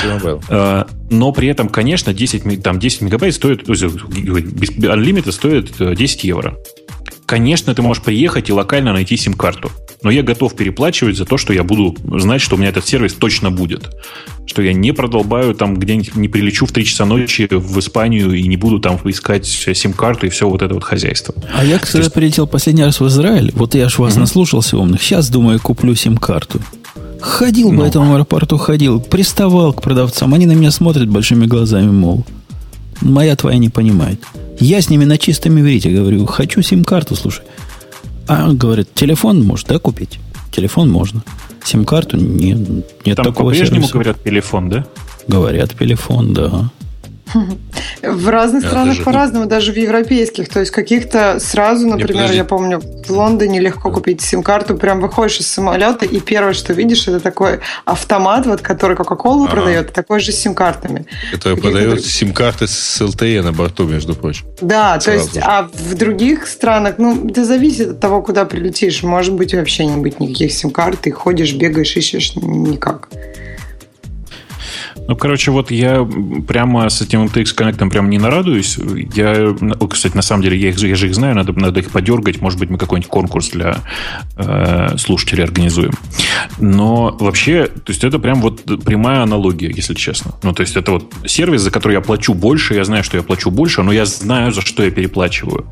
T-Mobile. 0.02 0.42
Э, 0.48 0.84
Но 1.10 1.32
при 1.32 1.48
этом, 1.48 1.68
конечно, 1.68 2.12
10, 2.12 2.44
ми- 2.44 2.56
там, 2.58 2.78
10 2.78 3.00
мегабайт 3.02 3.34
стоит, 3.34 3.68
Unlimited 3.68 5.32
стоит 5.32 5.80
э, 5.80 5.94
10 5.94 6.24
евро. 6.24 6.56
Конечно, 7.28 7.74
ты 7.74 7.82
можешь 7.82 8.02
приехать 8.02 8.48
и 8.48 8.54
локально 8.54 8.94
найти 8.94 9.14
сим-карту. 9.18 9.70
Но 10.02 10.10
я 10.10 10.22
готов 10.22 10.56
переплачивать 10.56 11.18
за 11.18 11.26
то, 11.26 11.36
что 11.36 11.52
я 11.52 11.62
буду 11.62 11.94
знать, 12.18 12.40
что 12.40 12.56
у 12.56 12.58
меня 12.58 12.70
этот 12.70 12.86
сервис 12.88 13.12
точно 13.12 13.50
будет. 13.50 13.90
Что 14.46 14.62
я 14.62 14.72
не 14.72 14.92
продолбаю 14.92 15.54
там 15.54 15.76
где-нибудь, 15.76 16.16
не 16.16 16.28
прилечу 16.28 16.64
в 16.64 16.72
3 16.72 16.86
часа 16.86 17.04
ночи 17.04 17.46
в 17.50 17.78
Испанию 17.80 18.32
и 18.32 18.48
не 18.48 18.56
буду 18.56 18.80
там 18.80 18.98
искать 19.04 19.44
сим-карту 19.44 20.24
и 20.24 20.30
все 20.30 20.48
вот 20.48 20.62
это 20.62 20.72
вот 20.72 20.84
хозяйство. 20.84 21.34
А 21.54 21.62
я, 21.66 21.78
когда 21.78 22.08
прилетел 22.08 22.46
последний 22.46 22.84
раз 22.84 22.98
в 22.98 23.06
Израиль, 23.08 23.52
вот 23.54 23.74
я 23.74 23.90
ж 23.90 23.98
вас 23.98 24.16
наслушался 24.16 24.78
умных, 24.78 25.02
сейчас, 25.02 25.28
думаю, 25.28 25.60
куплю 25.60 25.94
сим-карту. 25.94 26.62
Ходил 27.20 27.72
Ну. 27.72 27.82
по 27.82 27.84
этому 27.84 28.14
аэропорту, 28.14 28.56
ходил, 28.56 29.00
приставал 29.02 29.74
к 29.74 29.82
продавцам. 29.82 30.32
Они 30.32 30.46
на 30.46 30.52
меня 30.52 30.70
смотрят 30.70 31.10
большими 31.10 31.44
глазами, 31.44 31.90
мол, 31.90 32.24
моя 33.02 33.36
твоя 33.36 33.58
не 33.58 33.68
понимает. 33.68 34.18
Я 34.60 34.82
с 34.82 34.90
ними 34.90 35.04
на 35.04 35.18
чистом 35.18 35.58
иврите 35.60 35.90
говорю, 35.90 36.26
хочу 36.26 36.62
сим-карту, 36.62 37.14
слушай. 37.14 37.44
А 38.26 38.52
говорит, 38.52 38.88
телефон 38.94 39.42
может, 39.42 39.68
да, 39.68 39.78
купить? 39.78 40.18
Телефон 40.50 40.90
можно. 40.90 41.22
Сим-карту 41.64 42.16
нет, 42.16 42.58
нет 43.04 43.16
Там 43.16 43.26
такого 43.26 43.50
по-прежнему 43.50 43.82
сервиса. 43.82 43.92
говорят 43.92 44.24
телефон, 44.24 44.68
да? 44.68 44.86
Говорят, 45.28 45.78
телефон, 45.78 46.32
да. 46.34 46.70
В 48.02 48.28
разных 48.28 48.62
Я 48.62 48.68
странах 48.68 48.88
даже- 48.94 49.02
по-разному, 49.04 49.46
даже 49.46 49.72
в 49.72 49.76
европейских. 49.76 50.48
То 50.48 50.60
есть 50.60 50.70
каких-то 50.72 51.38
сразу, 51.40 51.86
например, 51.86 52.12
подожди. 52.12 52.36
я 52.36 52.44
помню, 52.44 52.80
в 52.80 53.10
Лондоне 53.10 53.60
легко 53.60 53.90
купить 53.90 54.20
сим-карту, 54.20 54.76
прям 54.76 55.00
выходишь 55.00 55.40
из 55.40 55.46
самолета, 55.48 56.04
и 56.06 56.20
первое, 56.20 56.52
что 56.52 56.72
видишь, 56.72 57.08
это 57.08 57.20
такой 57.20 57.60
автомат, 57.84 58.46
вот, 58.46 58.60
который 58.60 58.96
Кока-Колу 58.96 59.44
Ага. 59.44 59.52
продает, 59.52 59.92
такой 59.92 60.20
же 60.20 60.32
с 60.32 60.36
сим-картами. 60.38 61.06
Который 61.32 61.56
Какие-то 61.56 61.60
продает 61.60 61.90
друг- 61.90 62.04
сим-карты 62.04 62.66
с 62.66 63.00
LTE 63.00 63.42
на 63.42 63.52
борту, 63.52 63.84
между 63.84 64.14
прочим. 64.14 64.46
Да, 64.60 64.96
то 64.98 65.04
Сразу 65.04 65.18
есть, 65.18 65.34
же. 65.34 65.40
а 65.44 65.68
в 65.72 65.94
других 65.94 66.46
странах, 66.46 66.94
ну, 66.98 67.28
это 67.28 67.44
зависит 67.44 67.90
от 67.90 68.00
того, 68.00 68.22
куда 68.22 68.44
прилетишь. 68.44 69.02
Может 69.02 69.34
быть, 69.34 69.54
вообще 69.54 69.86
не 69.86 69.96
быть 70.00 70.20
никаких 70.20 70.52
сим-карт, 70.52 71.00
ты 71.00 71.10
ходишь, 71.10 71.52
бегаешь, 71.54 71.96
ищешь 71.96 72.34
никак. 72.36 73.08
Ну, 75.08 75.16
короче, 75.16 75.50
вот 75.50 75.70
я 75.70 76.06
прямо 76.46 76.90
с 76.90 77.00
этим 77.00 77.24
MTX 77.24 77.56
Connect 77.56 77.88
прям 77.88 78.10
не 78.10 78.18
нарадуюсь. 78.18 78.76
Я, 79.14 79.56
кстати, 79.88 80.14
на 80.14 80.20
самом 80.20 80.42
деле, 80.42 80.58
я, 80.58 80.68
их, 80.68 80.78
я 80.78 80.96
же 80.96 81.06
их 81.06 81.14
знаю, 81.14 81.34
надо, 81.34 81.58
надо 81.58 81.80
их 81.80 81.90
подергать. 81.90 82.42
Может 82.42 82.58
быть, 82.58 82.68
мы 82.68 82.76
какой-нибудь 82.76 83.10
конкурс 83.10 83.48
для 83.48 83.78
э, 84.36 84.98
слушателей 84.98 85.44
организуем. 85.44 85.92
Но 86.58 87.16
вообще, 87.18 87.68
то 87.68 87.90
есть 87.90 88.04
это 88.04 88.18
прям 88.18 88.42
вот 88.42 88.62
прямая 88.84 89.22
аналогия, 89.22 89.72
если 89.74 89.94
честно. 89.94 90.34
Ну, 90.42 90.52
то 90.52 90.60
есть 90.60 90.76
это 90.76 90.92
вот 90.92 91.10
сервис, 91.24 91.62
за 91.62 91.70
который 91.70 91.94
я 91.94 92.02
плачу 92.02 92.34
больше, 92.34 92.74
я 92.74 92.84
знаю, 92.84 93.02
что 93.02 93.16
я 93.16 93.22
плачу 93.22 93.50
больше, 93.50 93.82
но 93.82 93.92
я 93.92 94.04
знаю, 94.04 94.52
за 94.52 94.60
что 94.60 94.82
я 94.82 94.90
переплачиваю. 94.90 95.64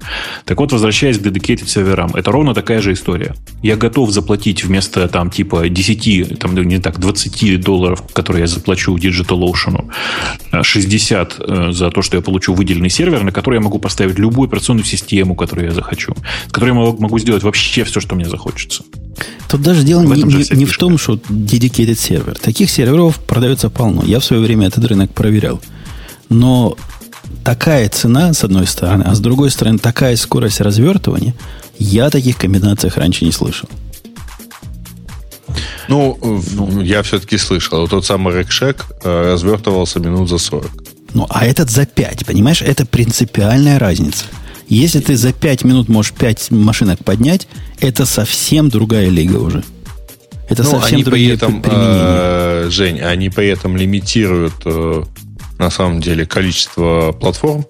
Так 0.47 0.59
вот, 0.61 0.73
возвращаясь 0.73 1.19
к 1.19 1.21
dedicated 1.21 1.67
серверам, 1.67 2.11
это 2.15 2.33
ровно 2.33 2.55
такая 2.55 2.81
же 2.81 2.95
история. 2.95 3.35
Я 3.63 3.77
готов 3.77 4.11
заплатить 4.13 4.65
вместо 4.65 5.07
там 5.09 5.31
типа 5.31 5.69
10, 5.69 6.39
там, 6.39 6.55
не 6.55 6.79
так, 6.79 6.99
20 6.99 7.61
долларов, 7.61 8.03
которые 8.15 8.43
я 8.43 8.47
заплачу 8.47 8.97
DigitalOcean, 9.27 9.91
э, 10.53 10.63
60 10.63 11.37
э, 11.39 11.73
за 11.73 11.91
то, 11.91 12.03
что 12.03 12.17
я 12.17 12.23
получу 12.23 12.55
выделенный 12.55 12.91
сервер, 12.91 13.23
на 13.23 13.33
который 13.33 13.57
я 13.57 13.61
могу 13.61 13.79
поставить 13.79 14.19
любую 14.19 14.49
операционную 14.49 14.85
систему, 14.85 15.35
которую 15.35 15.69
я 15.69 15.75
захочу, 15.75 16.15
с 16.49 16.53
которой 16.53 16.69
я 16.69 16.75
могу- 16.75 17.19
сделать 17.19 17.43
вообще 17.43 17.85
все, 17.85 18.01
что 18.01 18.15
мне 18.15 18.29
захочется. 18.29 18.85
Тут 19.49 19.63
даже 19.63 19.83
дело 19.83 20.03
В 20.03 20.15
не, 20.15 20.23
не- 20.23 20.57
не 20.57 20.65
в 20.65 20.77
том, 20.77 20.99
что 20.99 21.15
dedicated 21.15 21.95
сервер. 21.97 22.39
Таких 22.39 22.71
серверов 22.71 23.19
продается 23.21 23.71
полно. 23.71 24.03
Я 24.05 24.21
в 24.21 24.25
свое 24.25 24.43
время 24.43 24.67
этот 24.67 24.85
рынок 24.85 25.13
проверял. 25.13 25.61
Но 26.29 26.77
такая 27.45 27.89
цена, 27.89 28.33
с 28.35 28.45
одной 28.45 28.67
стороны, 28.67 29.05
а 29.07 29.15
с 29.15 29.21
другой 29.21 29.51
стороны, 29.51 29.79
такая 29.79 30.17
скорость 30.17 30.61
развертывания, 30.61 31.35
я 31.79 32.07
о 32.07 32.11
таких 32.11 32.37
комбинациях 32.37 32.97
раньше 32.97 33.25
не 33.25 33.33
слышал. 33.33 33.69
Ну, 35.89 36.17
в- 36.21 36.83
я 36.83 37.03
все-таки 37.03 37.39
слышал. 37.39 37.81
Вот 37.81 37.91
тот 37.91 38.05
самый 38.07 38.35
Рекшек 38.39 38.85
э, 39.05 39.33
развертывался 39.33 40.01
минут 40.01 40.29
за 40.29 40.39
40. 40.39 40.71
Ну, 41.15 41.27
а 41.31 41.47
этот 41.47 41.71
за 41.71 41.87
5, 41.87 42.27
понимаешь? 42.27 42.63
Это 42.63 42.85
принципиальная 42.85 43.79
разница. 43.79 44.25
Если 44.69 45.01
ты 45.01 45.17
за 45.17 45.33
5 45.33 45.65
минут 45.65 45.89
можешь 45.89 46.13
5 46.13 46.51
машинок 46.51 47.05
поднять, 47.05 47.47
это 47.81 48.05
совсем 48.05 48.69
другая 48.69 49.09
лига 49.09 49.37
уже. 49.37 49.63
Это 50.49 50.63
ну, 50.63 50.71
совсем 50.71 50.95
они 50.97 51.05
при 51.05 51.11
другие 51.11 51.35
этом, 51.35 51.63
применения. 51.63 52.67
э, 52.67 52.69
Жень, 52.71 53.01
они 53.01 53.31
при 53.31 53.49
этом 53.49 53.77
лимитируют 53.77 54.55
э, 54.65 55.03
на 55.59 55.71
самом 55.71 56.01
деле 56.01 56.27
количество 56.27 57.13
платформ, 57.13 57.65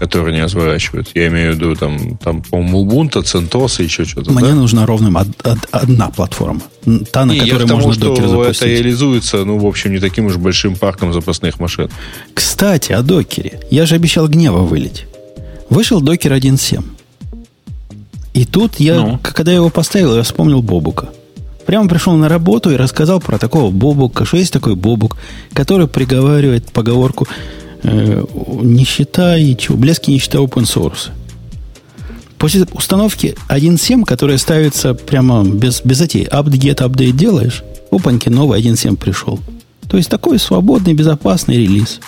которые 0.00 0.32
они 0.32 0.42
разворачивают. 0.42 1.10
Я 1.14 1.28
имею 1.28 1.52
в 1.52 1.56
виду 1.56 1.76
там, 1.76 2.16
там 2.16 2.42
по-моему, 2.42 2.84
Ubuntu, 2.84 3.22
CentOS 3.22 3.80
и 3.80 3.84
еще 3.84 4.04
что-то. 4.04 4.32
Мне 4.32 4.48
да? 4.48 4.54
нужна 4.54 4.86
ровно 4.86 5.10
од- 5.20 5.46
од- 5.46 5.68
одна 5.70 6.08
платформа. 6.10 6.60
Та, 7.12 7.24
на 7.26 7.32
Не, 7.32 7.40
которой 7.40 7.68
тому, 7.68 7.82
можно 7.82 7.92
что 7.92 8.06
докер 8.08 8.24
это 8.24 8.28
запустить. 8.32 8.68
реализуется, 8.68 9.44
ну, 9.44 9.58
в 9.58 9.66
общем, 9.66 9.92
не 9.92 10.00
таким 10.00 10.26
уж 10.26 10.36
большим 10.36 10.74
парком 10.74 11.12
запасных 11.12 11.60
машин. 11.60 11.88
Кстати, 12.34 12.92
о 12.92 13.02
докере. 13.02 13.60
Я 13.70 13.86
же 13.86 13.94
обещал 13.94 14.26
гнева 14.28 14.58
вылить. 14.62 15.06
Вышел 15.68 16.00
докер 16.00 16.32
1.7. 16.32 16.82
И 18.32 18.44
тут 18.44 18.80
я, 18.80 18.94
Ну? 19.00 19.18
когда 19.22 19.50
я 19.52 19.56
его 19.58 19.70
поставил, 19.70 20.16
я 20.16 20.22
вспомнил 20.22 20.62
Бобука. 20.62 21.10
Прямо 21.66 21.88
пришел 21.88 22.14
на 22.14 22.28
работу 22.28 22.70
и 22.70 22.76
рассказал 22.76 23.20
про 23.20 23.38
такого 23.38 23.70
Бобука, 23.70 24.24
что 24.24 24.36
есть 24.38 24.52
такой 24.52 24.74
Бобук, 24.76 25.16
который 25.52 25.86
приговаривает 25.88 26.72
поговорку 26.72 27.28
нищета 27.82 29.36
и 29.36 29.56
чего, 29.56 29.76
блески 29.76 30.10
нищета 30.10 30.38
open 30.38 30.64
source. 30.64 31.10
После 32.38 32.66
установки 32.72 33.36
1.7, 33.48 34.04
которая 34.04 34.38
ставится 34.38 34.94
прямо 34.94 35.44
без, 35.44 35.82
без 35.82 35.98
затей, 35.98 36.24
update, 36.24 36.76
update 36.76 37.12
делаешь, 37.12 37.62
опаньки, 37.90 38.30
новый 38.30 38.60
1.7 38.62 38.96
пришел. 38.96 39.38
То 39.88 39.96
есть 39.96 40.08
такой 40.08 40.38
свободный, 40.38 40.94
безопасный 40.94 41.56
релиз. 41.56 42.00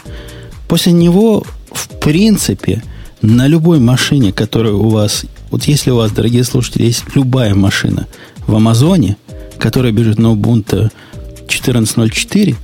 После 0.69 0.93
него, 0.93 1.45
в 1.71 1.89
принципе, 2.01 2.83
на 3.21 3.47
любой 3.47 3.79
машине, 3.79 4.33
которая 4.33 4.73
у 4.73 4.89
вас... 4.89 5.25
Вот 5.51 5.65
если 5.65 5.91
у 5.91 5.97
вас, 5.97 6.13
дорогие 6.13 6.45
слушатели, 6.45 6.85
есть 6.85 7.05
любая 7.15 7.55
машина 7.55 8.07
в 8.47 8.55
Амазоне, 8.55 9.17
которая 9.59 9.93
бежит 9.93 10.19
на 10.19 10.29
Ubuntu 10.29 10.91
14.04, 11.47 12.57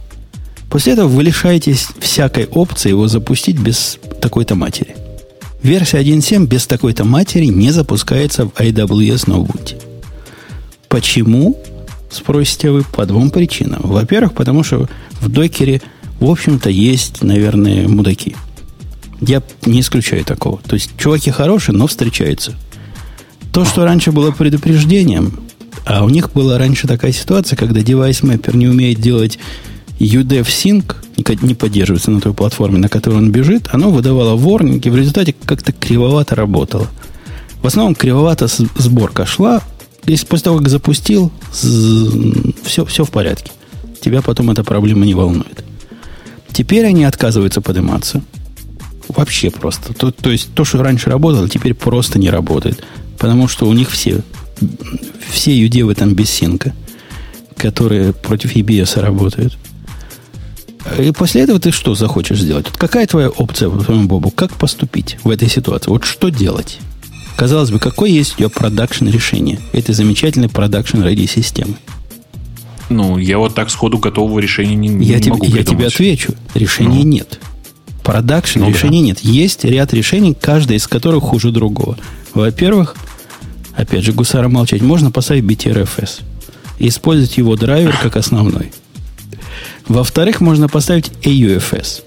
после 0.68 0.94
этого 0.94 1.08
вы 1.08 1.22
лишаетесь 1.22 1.88
всякой 1.98 2.46
опции 2.46 2.90
его 2.90 3.08
запустить 3.08 3.58
без 3.58 3.98
такой-то 4.20 4.54
матери. 4.54 4.96
Версия 5.62 5.98
1.7 5.98 6.46
без 6.46 6.66
такой-то 6.66 7.04
матери 7.04 7.46
не 7.46 7.70
запускается 7.72 8.46
в 8.46 8.52
AWS 8.52 9.26
Ubuntu. 9.26 9.82
Почему? 10.88 11.58
Спросите 12.10 12.70
вы 12.70 12.84
по 12.84 13.04
двум 13.06 13.30
причинам. 13.30 13.80
Во-первых, 13.84 14.34
потому 14.34 14.62
что 14.62 14.88
в 15.20 15.28
докере, 15.28 15.82
в 16.20 16.30
общем-то, 16.30 16.70
есть, 16.70 17.22
наверное, 17.22 17.86
мудаки. 17.88 18.36
Я 19.20 19.42
не 19.66 19.80
исключаю 19.80 20.24
такого. 20.24 20.58
То 20.58 20.74
есть, 20.74 20.92
чуваки 20.96 21.30
хорошие, 21.30 21.74
но 21.74 21.86
встречаются. 21.86 22.54
То, 23.52 23.64
что 23.64 23.84
раньше 23.84 24.12
было 24.12 24.30
предупреждением, 24.30 25.40
а 25.84 26.04
у 26.04 26.08
них 26.08 26.32
была 26.32 26.56
раньше 26.56 26.86
такая 26.86 27.12
ситуация, 27.12 27.56
когда 27.56 27.80
девайс 27.80 28.22
маппер 28.22 28.56
не 28.56 28.68
умеет 28.68 29.00
делать 29.00 29.38
UDEV 29.98 30.46
Sync, 30.46 30.94
не- 31.42 31.54
поддерживается 31.54 32.10
на 32.10 32.20
той 32.20 32.32
платформе, 32.32 32.78
на 32.78 32.88
которой 32.88 33.16
он 33.16 33.30
бежит, 33.30 33.68
оно 33.72 33.90
выдавало 33.90 34.36
ворнинги, 34.36 34.88
в 34.88 34.96
результате 34.96 35.34
как-то 35.44 35.72
кривовато 35.72 36.34
работало. 36.34 36.88
В 37.62 37.66
основном 37.66 37.94
кривовато 37.94 38.46
сборка 38.46 39.26
шла, 39.26 39.62
если 40.06 40.26
после 40.26 40.44
того, 40.44 40.58
как 40.58 40.68
запустил, 40.68 41.32
все, 41.52 42.84
все 42.84 43.04
в 43.04 43.10
порядке. 43.10 43.50
Тебя 44.00 44.22
потом 44.22 44.50
эта 44.50 44.62
проблема 44.62 45.04
не 45.04 45.14
волнует. 45.14 45.64
Теперь 46.52 46.86
они 46.86 47.04
отказываются 47.04 47.60
подниматься. 47.60 48.22
Вообще 49.08 49.50
просто. 49.50 49.92
То, 49.92 50.12
то 50.12 50.30
есть 50.30 50.50
то, 50.54 50.64
что 50.64 50.82
раньше 50.82 51.10
работало, 51.10 51.48
теперь 51.48 51.74
просто 51.74 52.18
не 52.18 52.30
работает. 52.30 52.84
Потому 53.18 53.48
что 53.48 53.66
у 53.66 53.72
них 53.72 53.90
все 53.90 54.22
все 55.30 55.56
юдевы 55.56 55.94
там 55.94 56.14
без 56.14 56.30
синка, 56.30 56.74
которые 57.56 58.12
против 58.12 58.56
EBS 58.56 59.00
работают. 59.00 59.56
И 60.98 61.10
после 61.12 61.42
этого 61.42 61.58
ты 61.58 61.70
что 61.70 61.94
захочешь 61.94 62.40
сделать? 62.40 62.66
Вот 62.68 62.76
какая 62.78 63.06
твоя 63.06 63.28
опция, 63.28 63.68
по 63.70 63.82
твоему 63.82 64.06
Бобу? 64.08 64.30
Как 64.30 64.52
поступить 64.54 65.18
в 65.22 65.30
этой 65.30 65.48
ситуации? 65.48 65.90
Вот 65.90 66.04
что 66.04 66.28
делать? 66.28 66.78
Казалось 67.36 67.70
бы, 67.70 67.78
какое 67.78 68.10
есть 68.10 68.34
у 68.34 68.38
тебя 68.38 68.48
production 68.48 69.06
решение 69.08 69.60
этой 69.72 69.94
замечательной 69.94 70.48
production 70.48 71.02
ready 71.02 71.26
системы? 71.26 71.74
Ну, 72.88 73.18
я 73.18 73.38
вот 73.38 73.54
так 73.54 73.70
сходу 73.70 73.98
готового 73.98 74.38
решения 74.38 74.74
не, 74.74 74.88
я 75.04 75.16
не 75.16 75.20
тебе, 75.22 75.32
могу 75.32 75.44
Я 75.44 75.52
придумать. 75.56 75.68
тебе 75.68 75.86
отвечу. 75.86 76.34
Решения 76.54 77.02
Ну. 77.04 77.04
нет. 77.04 77.38
Production 78.02 78.60
Ну 78.60 78.70
решений 78.70 79.02
нет. 79.02 79.20
Есть 79.20 79.64
ряд 79.64 79.92
решений, 79.92 80.34
каждое 80.34 80.78
из 80.78 80.86
которых 80.88 81.24
хуже 81.24 81.50
другого. 81.50 81.98
Во-первых, 82.32 82.96
опять 83.76 84.04
же, 84.04 84.12
гусара 84.12 84.48
молчать, 84.48 84.80
можно 84.80 85.10
поставить 85.10 85.44
BTRFS 85.44 86.22
и 86.78 86.88
использовать 86.88 87.36
его 87.36 87.56
драйвер 87.56 87.96
как 88.02 88.16
основной. 88.16 88.72
Во-вторых, 89.86 90.40
можно 90.40 90.68
поставить 90.68 91.10
AUFS, 91.22 92.02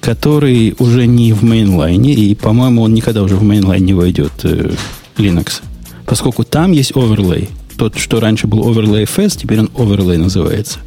который 0.00 0.74
уже 0.78 1.06
не 1.06 1.32
в 1.32 1.42
mainline 1.42 1.98
е, 1.98 2.12
и, 2.14 2.34
по-моему, 2.34 2.82
он 2.82 2.94
никогда 2.94 3.22
уже 3.22 3.36
в 3.36 3.42
mainline 3.42 3.84
не 3.84 3.94
войдет 3.94 4.32
э, 4.42 4.72
Linux, 5.16 5.62
поскольку 6.06 6.44
там 6.44 6.72
есть 6.72 6.96
overlay. 6.96 7.48
Тот, 7.78 7.96
что 7.98 8.20
раньше 8.20 8.46
был 8.46 8.68
overlay 8.68 9.04
FS, 9.04 9.38
теперь 9.38 9.60
он 9.60 9.70
overlay 9.76 10.18
называется. 10.18 10.78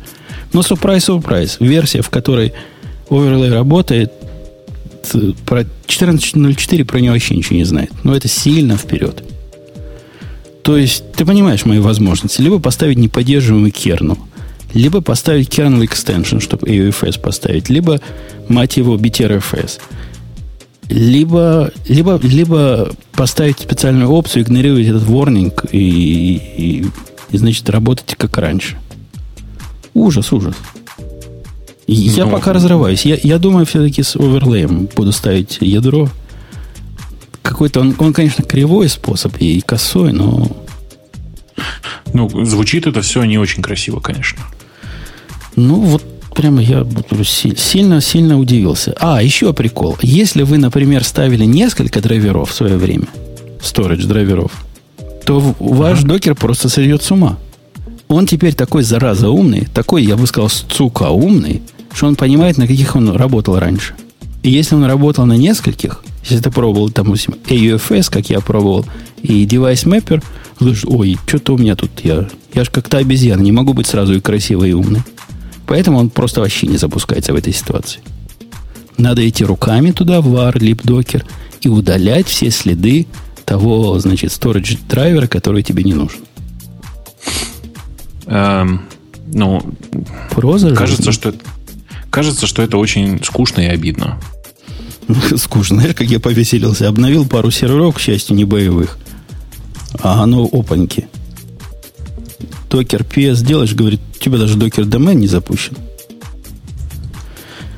Но 0.54 0.62
surprise, 0.62 1.08
surprise, 1.08 1.58
версия, 1.60 2.02
в 2.02 2.10
которой 2.10 2.54
overlay 3.10 3.52
работает, 3.52 4.12
т- 5.12 5.34
про 5.46 5.62
14.04 5.88 6.86
про 6.86 7.00
него 7.00 7.14
вообще 7.14 7.36
ничего 7.36 7.58
не 7.58 7.64
знает. 7.66 7.92
Но 8.04 8.16
это 8.16 8.28
сильно 8.28 8.78
вперед. 8.78 9.24
То 10.62 10.78
есть, 10.78 11.04
ты 11.14 11.26
понимаешь 11.26 11.66
мои 11.66 11.80
возможности. 11.80 12.42
Либо 12.42 12.60
поставить 12.60 12.98
неподдерживаемый 12.98 13.72
kernel, 13.72 14.18
либо 14.74 15.02
поставить 15.02 15.50
kernel 15.50 15.84
extension, 15.88 16.40
чтобы 16.40 16.68
AUFS 16.68 17.20
поставить, 17.20 17.70
либо, 17.70 18.00
мать 18.50 18.78
его, 18.78 18.98
BTRFS. 18.98 19.80
Либо, 20.90 21.72
либо, 21.88 22.20
либо 22.22 22.90
поставить 23.14 23.60
специальную 23.60 24.10
опцию, 24.10 24.44
игнорировать 24.44 24.88
этот 24.88 25.04
warning 25.04 25.54
и, 25.72 26.40
и, 26.58 26.86
и, 27.32 27.38
значит, 27.38 27.70
работать 27.70 28.16
как 28.18 28.38
раньше. 28.38 28.78
Ужас, 29.94 30.32
ужас. 30.32 30.56
И 31.88 31.94
Я 31.94 32.26
Ну. 32.26 32.32
пока 32.32 32.54
разрываюсь. 32.54 33.06
Я, 33.06 33.18
я 33.22 33.40
думаю, 33.40 33.66
все-таки 33.66 34.04
с 34.04 34.16
оверлеем 34.16 34.90
буду 34.96 35.12
ставить 35.12 35.58
ядро. 35.62 36.10
Какой-то 37.42 37.80
он, 37.80 37.96
он, 38.00 38.12
конечно, 38.14 38.44
кривой 38.44 38.90
способ 38.90 39.38
и 39.38 39.62
косой, 39.62 40.12
но 40.12 40.48
Ну, 42.16 42.30
звучит 42.46 42.88
это 42.88 43.02
все 43.02 43.26
не 43.26 43.38
очень 43.38 43.62
красиво, 43.62 44.00
конечно. 44.00 44.40
Ну, 45.58 45.82
вот 45.82 46.02
прямо 46.34 46.62
я 46.62 46.88
сильно-сильно 47.58 48.40
удивился. 48.40 48.96
А, 49.02 49.22
еще 49.22 49.52
прикол. 49.52 49.98
Если 50.02 50.44
вы, 50.44 50.58
например, 50.58 51.04
ставили 51.04 51.44
несколько 51.44 52.00
драйверов 52.00 52.52
в 52.52 52.54
свое 52.54 52.78
время, 52.78 53.08
storage 53.60 54.06
драйверов, 54.08 54.54
то 55.26 55.56
ваш 55.60 56.04
докер 56.04 56.36
просто 56.36 56.70
сойдет 56.70 57.04
с 57.04 57.12
ума. 57.12 57.38
Он 58.08 58.26
теперь 58.28 58.54
такой 58.54 58.84
зараза 58.84 59.30
умный, 59.30 59.68
такой, 59.74 60.06
я 60.06 60.16
бы 60.16 60.26
сказал, 60.26 60.48
сука 60.50 61.10
умный, 61.10 61.64
что 61.94 62.08
он 62.08 62.16
понимает, 62.16 62.58
на 62.58 62.66
каких 62.66 62.96
он 62.96 63.10
работал 63.10 63.60
раньше. 63.60 63.94
И 64.42 64.50
если 64.50 64.76
он 64.76 64.86
работал 64.86 65.26
на 65.26 65.36
нескольких, 65.36 66.02
если 66.24 66.40
ты 66.40 66.50
пробовал, 66.50 66.92
там, 66.92 67.08
допустим, 67.08 67.36
AUFS, 67.50 68.10
как 68.10 68.30
я 68.30 68.40
пробовал, 68.40 68.86
и 69.26 69.46
Device 69.46 69.86
Mapper, 69.86 70.24
слышишь, 70.58 70.86
ой, 70.86 71.18
что-то 71.28 71.56
у 71.56 71.58
меня 71.58 71.76
тут, 71.76 71.92
я, 72.04 72.28
я 72.54 72.64
же 72.64 72.72
как-то 72.72 72.98
обезьяна, 72.98 73.42
не 73.42 73.52
могу 73.52 73.74
быть 73.74 73.88
сразу 73.88 74.16
и 74.16 74.20
красивой, 74.20 74.70
и 74.70 74.74
умной. 74.74 75.02
Поэтому 75.68 75.98
он 75.98 76.10
просто 76.10 76.42
вообще 76.42 76.68
не 76.68 76.78
запускается 76.78 77.34
в 77.34 77.36
этой 77.36 77.54
ситуации. 77.54 78.02
Надо 78.98 79.28
идти 79.28 79.44
руками 79.44 79.92
туда, 79.92 80.22
в 80.22 80.28
var, 80.28 80.54
libdocker, 80.54 81.24
и 81.62 81.68
удалять 81.68 82.28
все 82.28 82.52
следы 82.52 83.08
того, 83.46 84.00
значит, 84.00 84.32
storage 84.32 84.80
драйвера, 84.88 85.28
который 85.28 85.64
тебе 85.64 85.84
не 85.84 85.94
нужен. 85.94 86.20
Эм, 88.28 88.82
ну, 89.34 89.62
Проза 90.32 90.76
кажется, 90.76 91.12
что 91.12 91.30
это, 91.30 91.40
кажется, 92.10 92.48
что 92.48 92.62
это 92.62 92.78
очень 92.78 93.24
скучно 93.24 93.62
и 93.62 93.66
обидно. 93.66 94.20
Скучно. 95.38 95.78
Знаешь, 95.78 95.96
как 95.96 96.08
я 96.08 96.20
повеселился? 96.20 96.88
Обновил 96.88 97.28
пару 97.28 97.52
серверов, 97.52 97.96
к 97.96 98.00
счастью, 98.00 98.36
не 98.36 98.46
боевых. 98.46 98.98
А 100.02 100.24
оно 100.24 100.46
опаньки. 100.52 101.08
Докер 102.70 103.04
PS 103.04 103.46
делаешь, 103.46 103.74
говорит, 103.74 104.02
у 104.16 104.24
тебя 104.24 104.38
даже 104.38 104.58
докер 104.58 104.86
домен 104.86 105.20
не 105.20 105.28
запущен. 105.28 105.78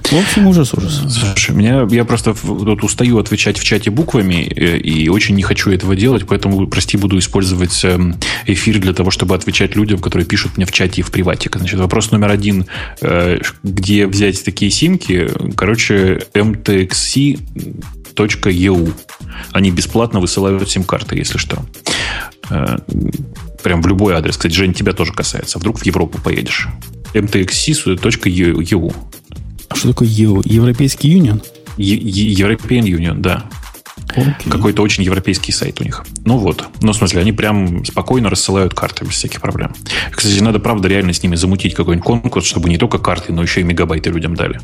В 0.09 0.13
общем, 0.13 0.47
ужас-ужас. 0.47 1.01
Слушай, 1.09 1.53
меня, 1.53 1.85
я 1.91 2.05
просто 2.05 2.33
тут 2.33 2.81
устаю 2.81 3.19
отвечать 3.19 3.59
в 3.59 3.63
чате 3.65 3.91
буквами 3.91 4.35
э, 4.55 4.77
и 4.77 5.09
очень 5.09 5.35
не 5.35 5.43
хочу 5.43 5.69
этого 5.69 5.97
делать, 5.97 6.25
поэтому, 6.25 6.65
прости, 6.67 6.95
буду 6.95 7.19
использовать 7.19 7.83
эм, 7.83 8.15
эфир 8.45 8.79
для 8.79 8.93
того, 8.93 9.11
чтобы 9.11 9.35
отвечать 9.35 9.75
людям, 9.75 9.99
которые 9.99 10.25
пишут 10.25 10.55
мне 10.55 10.65
в 10.65 10.71
чате 10.71 11.01
и 11.01 11.03
в 11.03 11.11
приватике. 11.11 11.59
Значит, 11.59 11.79
вопрос 11.81 12.11
номер 12.11 12.31
один. 12.31 12.67
э, 13.01 13.39
Где 13.63 14.07
взять 14.07 14.41
такие 14.45 14.71
симки? 14.71 15.29
Короче, 15.57 16.23
mtxc.eu. 18.17 18.93
Они 19.51 19.71
бесплатно 19.71 20.19
высылают 20.19 20.69
сим-карты, 20.69 21.15
если 21.17 21.37
что. 21.37 21.63
Э, 22.49 22.77
Прям 23.63 23.81
в 23.81 23.87
любой 23.87 24.13
адрес. 24.15 24.37
Кстати, 24.37 24.53
Жень, 24.53 24.73
тебя 24.73 24.93
тоже 24.93 25.13
касается. 25.13 25.59
Вдруг 25.59 25.79
в 25.79 25.85
Европу 25.85 26.19
поедешь. 26.23 26.67
mtxc.eu. 27.13 28.95
А 29.69 29.75
что 29.75 29.89
такое 29.89 30.07
ЕУ? 30.07 30.41
Европейский 30.45 31.09
юнион? 31.09 31.41
European 31.77 32.83
Union, 32.83 33.19
да. 33.19 33.43
Окей. 34.11 34.33
Какой-то 34.49 34.81
очень 34.81 35.03
европейский 35.03 35.51
сайт 35.51 35.81
у 35.81 35.83
них. 35.83 36.05
Ну 36.23 36.37
вот. 36.37 36.65
Ну, 36.81 36.93
в 36.93 36.95
смысле, 36.95 37.21
они 37.21 37.33
прям 37.33 37.83
спокойно 37.83 38.29
рассылают 38.29 38.73
карты 38.73 39.03
без 39.05 39.15
всяких 39.15 39.41
проблем. 39.41 39.73
Кстати, 40.11 40.39
надо, 40.39 40.59
правда, 40.59 40.87
реально 40.87 41.11
с 41.13 41.21
ними 41.21 41.35
замутить 41.35 41.73
какой-нибудь 41.75 42.05
конкурс, 42.05 42.45
чтобы 42.45 42.69
не 42.69 42.77
только 42.77 42.99
карты, 42.99 43.33
но 43.33 43.41
еще 43.41 43.61
и 43.61 43.63
мегабайты 43.63 44.09
людям 44.09 44.35
дали. 44.35 44.61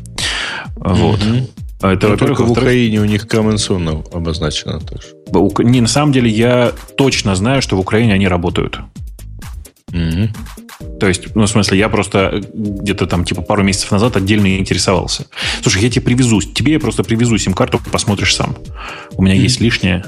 Вот. 0.76 1.20
А 1.84 1.92
Это, 1.92 2.08
во-первых. 2.08 2.40
в 2.40 2.50
Украине 2.50 2.98
у 3.00 3.04
них 3.04 3.26
coming 3.26 3.56
soon 3.56 4.06
обозначено. 4.14 4.80
Ук- 5.32 5.62
Не, 5.62 5.82
на 5.82 5.86
самом 5.88 6.12
деле, 6.12 6.30
я 6.30 6.72
точно 6.96 7.34
знаю, 7.36 7.60
что 7.60 7.76
в 7.76 7.80
Украине 7.80 8.14
они 8.14 8.26
работают. 8.26 8.78
Мгм. 9.92 10.30
То 10.98 11.06
есть, 11.08 11.34
ну, 11.34 11.42
в 11.44 11.46
смысле, 11.46 11.76
я 11.78 11.90
просто 11.90 12.42
где-то 12.54 13.06
там, 13.06 13.24
типа, 13.26 13.42
пару 13.42 13.62
месяцев 13.62 13.90
назад 13.92 14.16
отдельно 14.16 14.58
интересовался. 14.58 15.26
Слушай, 15.62 15.82
я 15.82 15.90
тебе 15.90 16.06
привезу, 16.06 16.40
тебе 16.40 16.72
я 16.72 16.80
просто 16.80 17.04
привезу 17.04 17.36
сим-карту, 17.36 17.78
посмотришь 17.92 18.34
сам. 18.34 18.56
У 19.12 19.22
меня 19.22 19.34
есть 19.34 19.60
лишнее. 19.60 20.04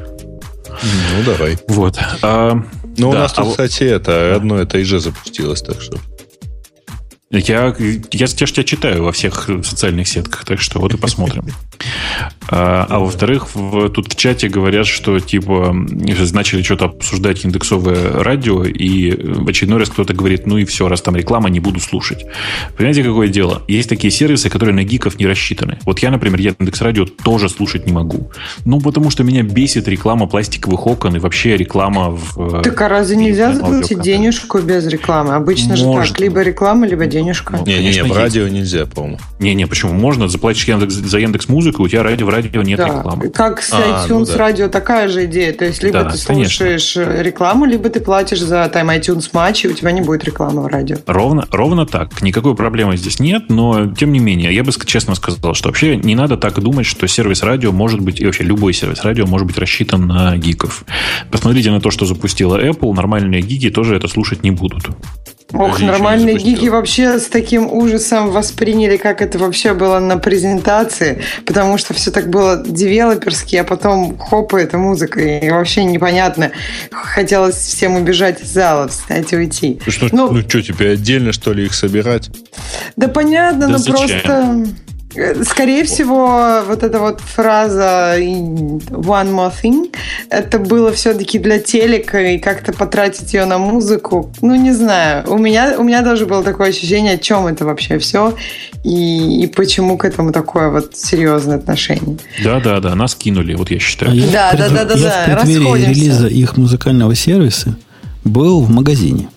Ну, 0.68 1.24
давай. 1.26 1.58
Вот. 1.68 1.98
А, 2.22 2.54
Ну, 2.96 3.10
у 3.10 3.12
да, 3.12 3.18
нас 3.18 3.32
а 3.32 3.36
тут, 3.36 3.44
вот- 3.44 3.50
кстати, 3.52 3.84
это 3.84 4.34
одно 4.34 4.58
это 4.58 4.80
ИЖ 4.82 5.00
запустилось, 5.02 5.60
так 5.60 5.82
что. 5.82 5.98
Я, 7.30 7.74
я, 7.76 7.76
я 8.12 8.26
ж 8.26 8.32
тебя 8.34 8.64
читаю 8.64 9.02
во 9.04 9.10
всех 9.12 9.50
социальных 9.64 10.06
сетках, 10.08 10.44
так 10.44 10.60
что 10.60 10.78
вот 10.80 10.94
и 10.94 10.96
посмотрим. 10.96 11.44
А, 12.48 12.86
а 12.88 12.98
во-вторых, 13.00 13.48
в- 13.54 13.88
тут 13.90 14.12
в 14.12 14.16
чате 14.16 14.48
говорят, 14.48 14.86
что 14.86 15.18
типа 15.18 15.72
начали 16.32 16.62
что-то 16.62 16.86
обсуждать 16.86 17.44
индексовое 17.44 18.22
радио, 18.22 18.62
и 18.64 19.10
в 19.10 19.48
очередной 19.48 19.80
раз 19.80 19.88
кто-то 19.90 20.14
говорит, 20.14 20.46
ну 20.46 20.56
и 20.58 20.64
все, 20.64 20.88
раз 20.88 21.02
там 21.02 21.16
реклама, 21.16 21.50
не 21.50 21.58
буду 21.60 21.80
слушать. 21.80 22.24
Понимаете, 22.76 23.02
какое 23.02 23.28
дело? 23.28 23.62
Есть 23.66 23.88
такие 23.88 24.10
сервисы, 24.12 24.48
которые 24.48 24.74
на 24.74 24.84
гиков 24.84 25.18
не 25.18 25.26
рассчитаны. 25.26 25.78
Вот 25.84 25.98
я, 26.00 26.10
например, 26.10 26.40
Яндекс 26.40 26.80
Радио 26.82 27.04
тоже 27.04 27.48
слушать 27.48 27.84
не 27.86 27.92
могу. 27.92 28.30
Ну, 28.64 28.80
потому 28.80 29.10
что 29.10 29.24
меня 29.24 29.42
бесит 29.42 29.88
реклама 29.88 30.26
пластиковых 30.26 30.86
окон 30.86 31.16
и 31.16 31.18
вообще 31.18 31.56
реклама 31.56 32.10
в... 32.10 32.58
э, 32.60 32.62
Так 32.62 32.80
а 32.80 32.88
разве 32.88 33.16
нельзя 33.16 33.52
заплатить 33.52 34.00
денежку 34.00 34.60
без 34.60 34.86
рекламы? 34.86 35.34
Обычно 35.34 35.74
же 35.76 35.84
Можно. 35.84 36.06
так, 36.06 36.20
либо 36.20 36.42
реклама, 36.42 36.86
либо 36.86 37.06
денежка. 37.06 37.56
Ну, 37.58 37.66
Не-не-не, 37.66 38.02
в 38.02 38.06
есть. 38.06 38.16
радио 38.16 38.46
нельзя, 38.48 38.86
по-моему. 38.86 39.18
Не-не, 39.40 39.66
почему? 39.66 39.92
Можно, 39.92 40.28
заплатишь 40.28 40.66
Яндекс, 40.68 40.94
за 40.94 41.18
Яндекс 41.18 41.48
Музыку, 41.48 41.65
у 41.78 41.88
тебя 41.88 42.02
радио, 42.02 42.26
в 42.26 42.30
радио 42.30 42.62
нет 42.62 42.78
Да, 42.78 42.86
рекламы. 42.86 43.28
как 43.30 43.62
с 43.62 43.72
А, 43.72 44.06
ну 44.08 44.20
iTunes 44.20 44.32
да. 44.32 44.38
радио 44.38 44.68
такая 44.68 45.08
же 45.08 45.24
идея. 45.26 45.52
То 45.52 45.64
есть, 45.64 45.82
либо 45.82 46.04
Да, 46.04 46.10
ты 46.10 46.24
конечно. 46.26 46.56
слушаешь 46.66 46.96
э, 46.96 47.22
рекламу, 47.22 47.64
либо 47.64 47.88
ты 47.88 48.00
платишь 48.00 48.40
за 48.40 48.64
Time 48.72 48.98
iTunes 48.98 49.28
матч, 49.32 49.64
и 49.64 49.68
у 49.68 49.72
тебя 49.72 49.92
не 49.92 50.00
будет 50.00 50.24
рекламы 50.24 50.62
в 50.62 50.66
радио. 50.66 50.96
Ровно, 51.06 51.46
ровно 51.50 51.86
так. 51.86 52.22
Никакой 52.22 52.54
проблемы 52.54 52.96
здесь 52.96 53.20
нет, 53.20 53.44
но 53.48 53.92
тем 53.94 54.12
не 54.12 54.18
менее, 54.18 54.54
я 54.54 54.64
бы 54.64 54.72
честно 54.84 55.14
сказал, 55.14 55.54
что 55.54 55.68
вообще 55.68 55.96
не 55.96 56.14
надо 56.14 56.36
так 56.36 56.58
думать, 56.60 56.86
что 56.86 57.06
сервис 57.08 57.42
радио 57.42 57.72
может 57.72 58.00
быть, 58.00 58.20
и 58.20 58.26
вообще 58.26 58.44
любой 58.44 58.72
сервис 58.72 59.02
радио 59.02 59.26
может 59.26 59.46
быть 59.46 59.58
рассчитан 59.58 60.06
на 60.06 60.36
гиков. 60.36 60.84
Посмотрите 61.30 61.70
на 61.70 61.80
то, 61.80 61.90
что 61.90 62.06
запустила 62.06 62.56
Apple, 62.62 62.92
нормальные 62.94 63.42
гики 63.42 63.70
тоже 63.70 63.96
это 63.96 64.08
слушать 64.08 64.42
не 64.42 64.50
будут. 64.50 64.84
Ох, 65.52 65.74
Даже 65.74 65.84
нормальные 65.86 66.38
гики 66.38 66.66
вообще 66.66 67.20
с 67.20 67.26
таким 67.26 67.72
ужасом 67.72 68.30
восприняли, 68.32 68.96
как 68.96 69.22
это 69.22 69.38
вообще 69.38 69.74
было 69.74 70.00
на 70.00 70.18
презентации, 70.18 71.22
потому 71.56 71.78
что 71.78 71.94
все 71.94 72.10
так 72.10 72.28
было 72.28 72.62
девелоперски, 72.66 73.56
а 73.56 73.64
потом 73.64 74.18
хоп, 74.18 74.52
и 74.52 74.58
эта 74.60 74.76
музыка, 74.76 75.18
и 75.22 75.48
вообще 75.48 75.84
непонятно. 75.84 76.50
Хотелось 76.90 77.56
всем 77.56 77.96
убежать 77.96 78.42
из 78.42 78.48
зала, 78.52 78.88
встать 78.88 79.32
и 79.32 79.36
уйти. 79.36 79.80
Ну, 79.86 79.90
что, 79.90 80.08
Ну- 80.12 80.32
ну, 80.32 80.40
что, 80.42 80.60
тебе 80.60 80.90
отдельно, 80.90 81.32
что 81.32 81.54
ли, 81.54 81.64
их 81.64 81.72
собирать? 81.72 82.28
Да 82.96 83.08
понятно, 83.08 83.60
Да 83.60 83.68
но 83.68 83.78
зачем? 83.78 83.96
просто... 83.96 84.66
э, 85.16 85.44
Скорее 85.44 85.84
всего, 85.84 86.62
вот 86.66 86.82
эта 86.82 86.98
вот 86.98 87.20
фраза 87.20 88.16
«one 88.18 89.32
more 89.34 89.52
thing» 89.62 89.94
это 90.30 90.58
было 90.58 90.92
все-таки 90.92 91.38
для 91.38 91.58
телека, 91.58 92.20
и 92.20 92.38
как-то 92.38 92.72
потратить 92.72 93.34
ее 93.34 93.44
на 93.44 93.58
музыку, 93.58 94.30
ну, 94.42 94.54
не 94.54 94.72
знаю. 94.72 95.24
У 95.28 95.38
меня, 95.38 95.74
у 95.78 95.84
меня 95.84 96.02
тоже 96.02 96.26
было 96.26 96.42
такое 96.42 96.68
ощущение, 96.68 97.14
о 97.14 97.18
чем 97.18 97.46
это 97.46 97.64
вообще 97.64 97.98
все, 97.98 98.36
и, 98.84 99.42
и 99.42 99.46
почему 99.46 99.96
к 99.98 100.04
этому 100.04 100.32
такое 100.32 100.70
вот 100.70 100.96
серьезное 100.96 101.56
отношение. 101.56 102.18
Да, 102.42 102.60
да, 102.60 102.80
да, 102.80 102.94
нас 102.94 103.14
кинули, 103.14 103.54
вот 103.54 103.70
я 103.70 103.78
считаю. 103.78 104.12
А 104.12 104.14
я 104.14 104.26
Да, 104.26 104.52
да, 104.56 104.68
да, 104.68 104.84
да, 104.84 104.94
я 104.94 105.24
да, 105.26 105.32
в 105.32 105.34
расходимся. 105.44 105.90
релиза 105.90 106.26
их 106.28 106.56
музыкального 106.56 107.14
сервиса 107.14 107.76
был 108.24 108.60
в 108.60 108.70
магазине. 108.70 109.28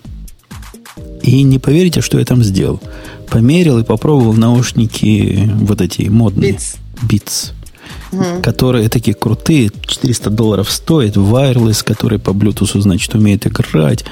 И 1.22 1.44
не 1.44 1.60
поверите, 1.60 2.02
что 2.02 2.20
я 2.20 2.26
там 2.26 2.44
сделал. 2.44 2.82
Померил 3.30 3.80
и 3.80 3.84
попробовал 3.84 4.34
наушники 4.34 5.50
вот 5.62 5.82
эти 5.82 6.04
модные. 6.04 6.54
Beats. 6.54 6.78
Beats. 7.04 8.42
Которые 8.42 8.90
такие 8.90 9.14
крутые, 9.14 9.72
400 9.86 10.30
долларов 10.30 10.72
стоят, 10.72 11.18
wireless, 11.18 11.84
который 11.84 12.20
по 12.20 12.32
Bluetooth, 12.32 12.80
значит, 12.80 13.14
умеет 13.14 13.46
играть. 13.46 14.06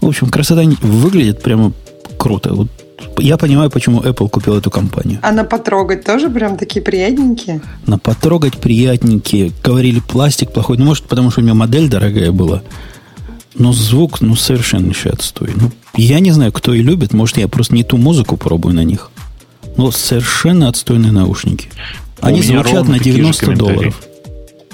В 0.00 0.06
общем, 0.08 0.28
красота 0.28 0.62
выглядит 0.82 1.42
прямо 1.42 1.72
круто. 2.18 2.54
Вот 2.54 2.68
я 3.18 3.36
понимаю, 3.36 3.70
почему 3.70 4.00
Apple 4.00 4.28
купил 4.28 4.56
эту 4.56 4.70
компанию. 4.70 5.18
А 5.22 5.32
на 5.32 5.44
потрогать 5.44 6.04
тоже 6.04 6.30
прям 6.30 6.56
такие 6.56 6.82
приятненькие? 6.82 7.60
На 7.86 7.98
потрогать 7.98 8.56
приятненькие. 8.58 9.52
Говорили, 9.62 10.00
пластик 10.00 10.52
плохой. 10.52 10.78
Ну, 10.78 10.84
может, 10.84 11.04
потому 11.04 11.30
что 11.30 11.40
у 11.40 11.44
него 11.44 11.56
модель 11.56 11.88
дорогая 11.88 12.32
была. 12.32 12.62
Но 13.54 13.72
звук, 13.72 14.20
ну, 14.20 14.34
совершенно 14.34 14.92
отстой. 15.12 15.50
Ну, 15.54 15.70
я 15.94 16.20
не 16.20 16.30
знаю, 16.30 16.52
кто 16.52 16.72
и 16.74 16.82
любит. 16.82 17.12
Может, 17.12 17.38
я 17.38 17.48
просто 17.48 17.74
не 17.74 17.84
ту 17.84 17.96
музыку 17.96 18.36
пробую 18.36 18.74
на 18.74 18.84
них. 18.84 19.10
Но 19.76 19.90
совершенно 19.90 20.68
отстойные 20.68 21.12
наушники. 21.12 21.68
Они 22.20 22.40
У 22.40 22.42
звучат 22.42 22.88
на 22.88 22.98
такие 22.98 23.12
же 23.12 23.18
90 23.18 23.44
комментарии. 23.44 23.74
долларов. 23.74 24.02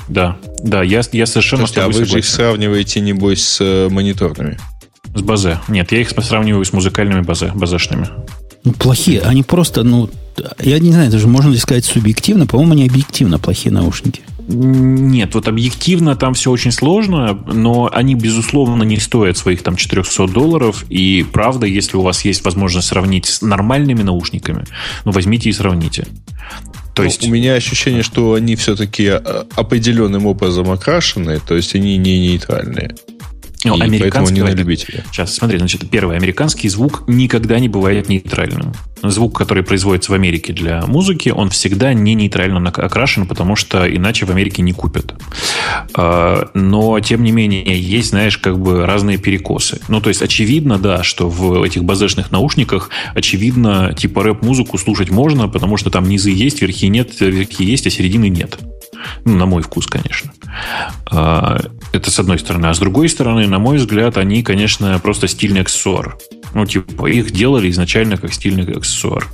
Да, 0.08 0.36
да, 0.62 0.82
я, 0.82 1.02
я 1.12 1.26
совершенно 1.26 1.66
Слушайте, 1.66 1.80
с 1.80 1.84
а 1.84 1.98
вы 1.98 2.04
же 2.04 2.18
их 2.18 2.24
сравниваете, 2.26 3.00
небось, 3.00 3.42
с 3.42 3.60
э, 3.60 3.88
мониторными. 3.90 4.58
С 5.14 5.20
базе. 5.22 5.58
Нет, 5.68 5.92
я 5.92 6.00
их 6.00 6.10
сравниваю 6.10 6.64
с 6.64 6.72
музыкальными 6.72 7.20
базе, 7.20 7.52
базешными. 7.54 8.08
Ну, 8.64 8.72
плохие. 8.72 9.20
Они 9.20 9.42
просто, 9.42 9.82
ну, 9.82 10.08
я 10.60 10.78
не 10.78 10.92
знаю, 10.92 11.10
даже 11.10 11.26
можно 11.26 11.50
ли 11.50 11.58
сказать 11.58 11.84
субъективно. 11.84 12.46
По-моему, 12.46 12.72
они 12.72 12.86
объективно 12.86 13.38
плохие 13.38 13.72
наушники. 13.72 14.22
Нет, 14.50 15.34
вот 15.34 15.46
объективно 15.46 16.16
там 16.16 16.32
все 16.32 16.50
очень 16.50 16.72
сложно, 16.72 17.38
но 17.46 17.90
они, 17.92 18.14
безусловно, 18.14 18.82
не 18.82 18.96
стоят 18.96 19.36
своих 19.36 19.62
там 19.62 19.76
400 19.76 20.26
долларов. 20.28 20.86
И 20.88 21.26
правда, 21.30 21.66
если 21.66 21.98
у 21.98 22.00
вас 22.00 22.24
есть 22.24 22.42
возможность 22.46 22.88
сравнить 22.88 23.26
с 23.26 23.42
нормальными 23.42 24.02
наушниками, 24.02 24.64
ну, 25.04 25.12
возьмите 25.12 25.50
и 25.50 25.52
сравните. 25.52 26.06
То 26.94 27.02
Ну, 27.02 27.08
есть... 27.08 27.28
У 27.28 27.30
меня 27.30 27.54
ощущение, 27.54 28.02
что 28.02 28.34
они 28.34 28.56
все-таки 28.56 29.04
э, 29.04 29.44
определенным 29.54 30.24
образом 30.24 30.70
окрашены, 30.70 31.40
то 31.46 31.54
есть 31.54 31.74
они 31.74 31.98
не 31.98 32.18
нейтральные. 32.18 32.94
Ну, 33.64 33.76
и 33.76 33.80
американский 33.80 34.34
не 34.34 34.42
на 34.42 34.54
любителя. 34.54 35.04
Сейчас, 35.10 35.34
смотри, 35.34 35.58
значит, 35.58 35.88
первое. 35.90 36.16
Американский 36.16 36.68
звук 36.68 37.02
никогда 37.08 37.58
не 37.58 37.68
бывает 37.68 38.08
нейтральным. 38.08 38.72
Звук, 39.02 39.36
который 39.36 39.62
производится 39.62 40.12
в 40.12 40.14
Америке 40.14 40.52
для 40.52 40.84
музыки, 40.86 41.30
он 41.30 41.50
всегда 41.50 41.92
не 41.92 42.14
нейтрально 42.14 42.68
окрашен, 42.68 43.26
потому 43.26 43.56
что 43.56 43.86
иначе 43.88 44.26
в 44.26 44.30
Америке 44.30 44.62
не 44.62 44.72
купят. 44.72 45.14
А, 45.94 46.50
Но, 46.54 46.98
тем 47.00 47.22
не 47.22 47.32
менее, 47.32 47.80
есть, 47.80 48.10
знаешь, 48.10 48.38
как 48.38 48.58
бы 48.58 48.86
разные 48.86 49.18
перекосы. 49.18 49.80
Ну, 49.88 50.00
то 50.00 50.08
есть, 50.08 50.22
очевидно, 50.22 50.78
да, 50.78 51.02
что 51.02 51.28
в 51.28 51.62
этих 51.62 51.84
базешных 51.84 52.30
наушниках, 52.30 52.90
очевидно, 53.14 53.94
типа 53.96 54.22
рэп-музыку 54.22 54.78
слушать 54.78 55.10
можно, 55.10 55.48
потому 55.48 55.76
что 55.76 55.90
там 55.90 56.08
низы 56.08 56.30
есть, 56.30 56.62
верхи 56.62 56.86
нет, 56.86 57.20
верхи 57.20 57.64
есть, 57.64 57.86
а 57.86 57.90
середины 57.90 58.28
нет. 58.28 58.58
Ну, 59.24 59.36
на 59.36 59.46
мой 59.46 59.62
вкус, 59.62 59.86
конечно. 59.86 60.32
А, 61.10 61.60
Это 61.92 62.10
с 62.10 62.18
одной 62.18 62.38
стороны. 62.38 62.66
А 62.66 62.74
с 62.74 62.78
другой 62.78 63.08
стороны, 63.08 63.46
на 63.46 63.58
мой 63.58 63.78
взгляд, 63.78 64.18
они, 64.18 64.42
конечно, 64.42 64.98
просто 64.98 65.26
стильный 65.28 65.62
аксессуар. 65.62 66.16
Ну, 66.54 66.64
типа, 66.64 67.06
их 67.06 67.30
делали 67.30 67.68
изначально 67.70 68.16
как 68.16 68.32
стильный 68.32 68.64
аксессуар. 68.64 69.26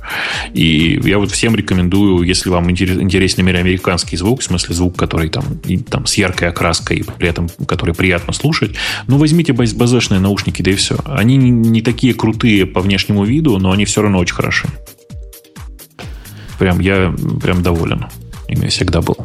И 0.53 0.99
я 1.03 1.17
вот 1.17 1.31
всем 1.31 1.55
рекомендую, 1.55 2.23
если 2.23 2.49
вам 2.49 2.69
интерес- 2.69 3.01
интересен 3.01 3.41
именно 3.43 3.59
американский 3.59 4.17
звук, 4.17 4.41
в 4.41 4.43
смысле 4.43 4.75
звук, 4.75 4.97
который 4.97 5.29
там, 5.29 5.43
и, 5.65 5.77
там 5.77 6.05
с 6.05 6.15
яркой 6.15 6.49
окраской, 6.49 6.97
и 6.97 7.03
при 7.03 7.29
этом 7.29 7.49
который 7.67 7.95
приятно 7.95 8.33
слушать, 8.33 8.75
ну, 9.07 9.17
возьмите 9.17 9.53
баз- 9.53 9.73
базешные 9.73 10.19
наушники, 10.19 10.61
да 10.61 10.71
и 10.71 10.75
все. 10.75 10.97
Они 11.05 11.37
не, 11.37 11.49
не 11.51 11.81
такие 11.81 12.13
крутые 12.13 12.65
по 12.65 12.81
внешнему 12.81 13.23
виду, 13.23 13.57
но 13.59 13.71
они 13.71 13.85
все 13.85 14.01
равно 14.01 14.19
очень 14.19 14.35
хороши. 14.35 14.67
Прям 16.59 16.79
я 16.79 17.13
прям 17.41 17.61
доволен. 17.61 18.05
Ими 18.47 18.67
всегда 18.67 19.01
был. 19.01 19.17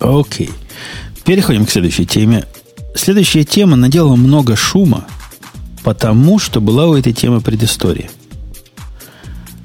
Окей. 0.00 0.50
Переходим 1.24 1.66
к 1.66 1.70
следующей 1.70 2.06
теме. 2.06 2.44
Следующая 2.94 3.44
тема 3.44 3.76
наделала 3.76 4.16
много 4.16 4.56
шума, 4.56 5.06
потому 5.82 6.38
что 6.38 6.60
была 6.60 6.86
у 6.86 6.94
этой 6.94 7.12
темы 7.12 7.40
предыстория. 7.40 8.10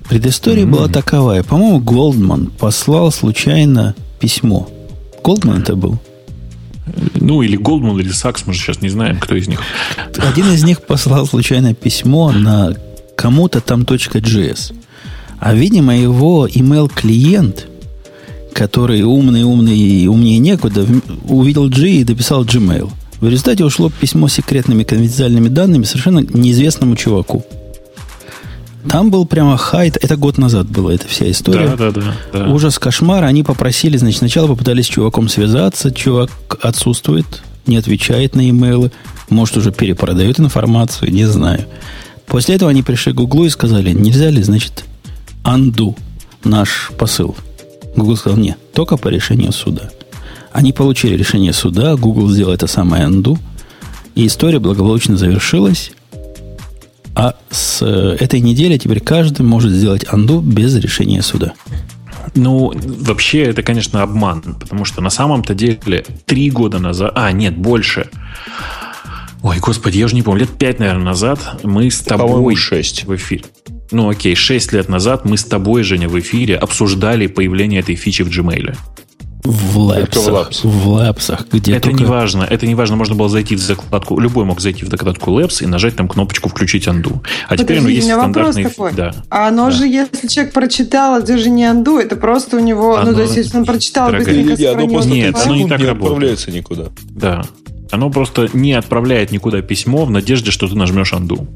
Предыстория 0.09 0.65
была 0.65 0.87
таковая. 0.87 1.43
По-моему, 1.43 1.79
Голдман 1.79 2.47
послал 2.47 3.11
случайно 3.11 3.93
письмо. 4.19 4.67
Голдман 5.23 5.61
это 5.61 5.75
был. 5.75 5.99
Ну, 7.13 7.43
или 7.43 7.57
Goldman, 7.57 7.99
или 7.99 8.09
Сакс, 8.09 8.47
мы 8.47 8.53
же 8.53 8.59
сейчас 8.59 8.81
не 8.81 8.89
знаем, 8.89 9.19
кто 9.19 9.35
из 9.35 9.47
них. 9.47 9.61
Один 10.17 10.51
из 10.51 10.63
них 10.63 10.81
послал 10.81 11.27
случайно 11.27 11.75
письмо 11.75 12.31
на 12.31 12.73
кому-то 13.15 13.61
там 13.61 13.81
.js. 13.81 14.73
А, 15.39 15.53
видимо, 15.53 15.95
его 15.95 16.47
email-клиент, 16.47 17.67
который 18.59 19.03
умный-умный 19.03 19.77
и 19.77 20.07
умнее 20.07 20.37
некуда, 20.37 20.85
увидел 21.23 21.69
G 21.69 21.89
и 21.91 22.03
дописал 22.03 22.43
Gmail. 22.43 22.91
В 23.21 23.25
результате 23.25 23.63
ушло 23.63 23.89
письмо 23.89 24.27
с 24.27 24.33
секретными 24.33 24.83
конфиденциальными 24.83 25.47
данными 25.47 25.85
совершенно 25.85 26.19
неизвестному 26.19 26.97
чуваку. 26.97 27.45
Там 28.89 29.11
был 29.11 29.25
прямо 29.25 29.55
хайт. 29.55 29.97
Это 30.01 30.17
год 30.17 30.37
назад 30.37 30.67
была 30.67 30.93
эта 30.93 31.07
вся 31.07 31.31
история. 31.31 31.69
Да, 31.77 31.91
да, 31.91 32.01
да. 32.01 32.13
да. 32.33 32.47
Ужас, 32.49 32.77
кошмар. 32.79 33.23
Они 33.23 33.43
попросили, 33.43 33.95
значит, 33.95 34.19
сначала 34.19 34.47
попытались 34.47 34.87
с 34.87 34.89
чуваком 34.89 35.29
связаться. 35.29 35.91
Чувак 35.91 36.29
отсутствует, 36.61 37.41
не 37.65 37.77
отвечает 37.77 38.35
на 38.35 38.49
имейлы. 38.49 38.91
Может, 39.29 39.55
уже 39.55 39.71
перепродает 39.71 40.37
информацию, 40.37 41.13
не 41.13 41.25
знаю. 41.25 41.65
После 42.25 42.55
этого 42.55 42.71
они 42.71 42.83
пришли 42.83 43.13
к 43.13 43.15
Гуглу 43.15 43.45
и 43.45 43.49
сказали, 43.49 43.91
нельзя 43.91 44.29
ли, 44.29 44.43
значит, 44.43 44.83
анду 45.43 45.95
наш 46.43 46.91
посыл. 46.97 47.37
Google 47.99 48.17
сказал, 48.17 48.39
нет, 48.39 48.57
только 48.73 48.97
по 48.97 49.07
решению 49.09 49.51
суда. 49.51 49.89
Они 50.51 50.73
получили 50.73 51.15
решение 51.15 51.53
суда, 51.53 51.95
Google 51.95 52.29
сделал 52.29 52.53
это 52.53 52.67
самое 52.67 53.03
анду, 53.03 53.37
и 54.15 54.25
история 54.25 54.59
благополучно 54.59 55.15
завершилась. 55.17 55.91
А 57.15 57.35
с 57.49 57.81
э, 57.81 58.17
этой 58.19 58.39
недели 58.39 58.77
теперь 58.77 59.01
каждый 59.01 59.41
может 59.41 59.71
сделать 59.71 60.05
анду 60.09 60.39
без 60.39 60.75
решения 60.75 61.21
суда. 61.21 61.53
Ну, 62.35 62.71
вообще, 62.75 63.43
это, 63.43 63.63
конечно, 63.63 64.01
обман, 64.01 64.41
потому 64.59 64.85
что 64.85 65.01
на 65.01 65.09
самом-то 65.09 65.53
деле 65.53 66.05
три 66.25 66.49
года 66.49 66.79
назад, 66.79 67.11
а, 67.15 67.31
нет, 67.31 67.57
больше. 67.57 68.09
Ой, 69.41 69.57
господи, 69.59 69.97
я 69.97 70.05
уже 70.05 70.15
не 70.15 70.21
помню, 70.21 70.41
лет 70.41 70.49
пять, 70.49 70.79
наверное, 70.79 71.05
назад 71.05 71.59
мы 71.63 71.89
с 71.89 71.99
тобой 71.99 72.27
По-моему, 72.27 72.55
шесть. 72.55 73.05
в 73.05 73.15
эфире. 73.15 73.45
Ну, 73.91 74.09
окей, 74.09 74.35
шесть 74.35 74.71
лет 74.71 74.87
назад 74.89 75.25
мы 75.25 75.37
с 75.37 75.43
тобой, 75.43 75.83
Женя, 75.83 76.07
в 76.09 76.19
эфире 76.19 76.55
обсуждали 76.55 77.27
появление 77.27 77.79
этой 77.79 77.95
фичи 77.95 78.21
в 78.23 78.27
Gmail. 78.29 78.75
В 79.43 79.77
лэпсах. 79.79 80.27
лапсах. 80.33 80.65
В 80.65 80.87
лэпсах, 80.89 81.47
где 81.51 81.71
это 81.71 81.83
только... 81.89 81.99
не 82.03 82.05
важно, 82.05 82.43
это 82.43 82.67
не 82.67 82.75
важно. 82.75 82.97
Можно 82.97 83.15
было 83.15 83.29
зайти 83.29 83.55
в 83.55 83.59
закладку, 83.59 84.19
любой 84.19 84.43
мог 84.45 84.59
зайти 84.59 84.83
в 84.85 84.89
закладку 84.89 85.31
Labs 85.31 85.63
и 85.63 85.65
нажать 85.65 85.95
там 85.95 86.07
кнопочку 86.09 86.49
«Включить 86.49 86.87
анду». 86.89 87.23
А 87.47 87.55
теперь, 87.55 87.77
Подожди, 87.77 87.95
есть 87.95 88.07
у 88.07 88.09
меня 88.11 88.17
вопрос 88.17 88.51
стандартный... 88.51 88.63
такой. 88.65 88.93
Да. 88.93 89.15
А 89.29 89.47
оно 89.47 89.65
Да. 89.65 89.71
же, 89.71 89.87
если 89.87 90.27
человек 90.27 90.53
прочитал, 90.53 91.17
это 91.19 91.37
же 91.37 91.49
не 91.49 91.63
анду, 91.65 91.97
это 91.97 92.15
просто 92.17 92.57
у 92.57 92.59
него, 92.59 92.97
Оно- 92.97 93.11
ну, 93.11 93.15
то 93.17 93.23
есть, 93.23 93.37
если 93.37 93.57
он 93.57 93.65
прочитал, 93.65 94.11
Дорогая. 94.11 94.35
быстренько 94.43 94.61
Не, 94.61 94.67
оно 94.67 94.87
просто 94.87 95.09
Нет, 95.13 95.35
оно 95.43 95.55
не 95.55 95.67
так 95.69 95.79
не 95.79 95.85
работает. 95.85 96.11
отправляется 96.11 96.51
никуда. 96.51 96.83
Да. 97.09 97.41
Оно 97.91 98.09
просто 98.11 98.49
не 98.53 98.73
отправляет 98.73 99.31
никуда 99.31 99.61
письмо 99.61 100.05
в 100.05 100.11
надежде, 100.11 100.51
что 100.51 100.67
ты 100.67 100.75
нажмешь 100.75 101.13
анду. 101.13 101.47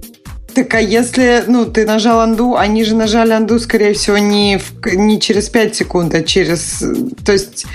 Так 0.54 0.74
а 0.76 0.80
если, 0.80 1.44
ну, 1.48 1.66
ты 1.66 1.86
нажал 1.86 2.20
анду, 2.20 2.56
они 2.56 2.84
же 2.84 2.96
нажали 2.96 3.32
анду, 3.32 3.60
скорее 3.60 3.94
всего, 3.94 4.18
не, 4.18 4.60
в- 4.60 4.96
не 4.96 5.20
через 5.20 5.50
5 5.50 5.76
секунд, 5.76 6.14
а 6.14 6.22
через... 6.22 6.84
То 7.26 7.32
есть 7.32 7.66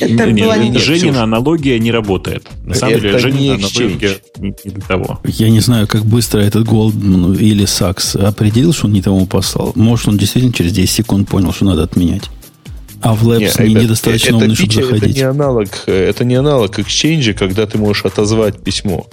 Это 0.00 0.26
Нет, 0.26 0.44
была 0.44 0.56
не... 0.56 0.76
Женина 0.78 1.22
аналогия 1.22 1.78
не 1.78 1.90
работает. 1.90 2.48
На 2.64 2.74
самом 2.74 2.94
Это 2.94 3.02
деле, 3.02 3.18
Женина 3.18 3.38
не 3.40 3.50
аналогия 3.50 4.16
не, 4.38 4.54
не 4.64 4.70
для 4.70 4.82
того. 4.82 5.20
Я 5.24 5.50
не 5.50 5.60
знаю, 5.60 5.86
как 5.86 6.04
быстро 6.04 6.40
этот 6.40 6.64
Голдман 6.64 7.34
или 7.34 7.64
Сакс 7.64 8.16
определил, 8.16 8.72
что 8.72 8.86
он 8.86 8.92
не 8.92 9.02
тому 9.02 9.26
послал. 9.26 9.72
Может, 9.74 10.08
он 10.08 10.18
действительно 10.18 10.52
через 10.52 10.72
10 10.72 10.90
секунд 10.90 11.28
понял, 11.28 11.52
что 11.52 11.64
надо 11.64 11.82
отменять. 11.82 12.24
А 13.02 13.14
в 13.14 13.28
Labs 13.28 13.62
не, 13.62 13.68
ребят, 13.68 13.82
недостаточно 13.82 14.28
это 14.28 14.36
умный, 14.36 14.54
чтобы 14.54 14.72
фича, 14.72 14.84
заходить. 14.84 15.10
Это 15.10 15.18
не 15.18 15.22
аналог, 15.22 15.68
это 15.86 16.24
не 16.24 16.34
аналог 16.34 16.78
Exchange, 16.78 17.34
когда 17.34 17.66
ты 17.66 17.78
можешь 17.78 18.04
отозвать 18.04 18.58
письмо. 18.62 19.06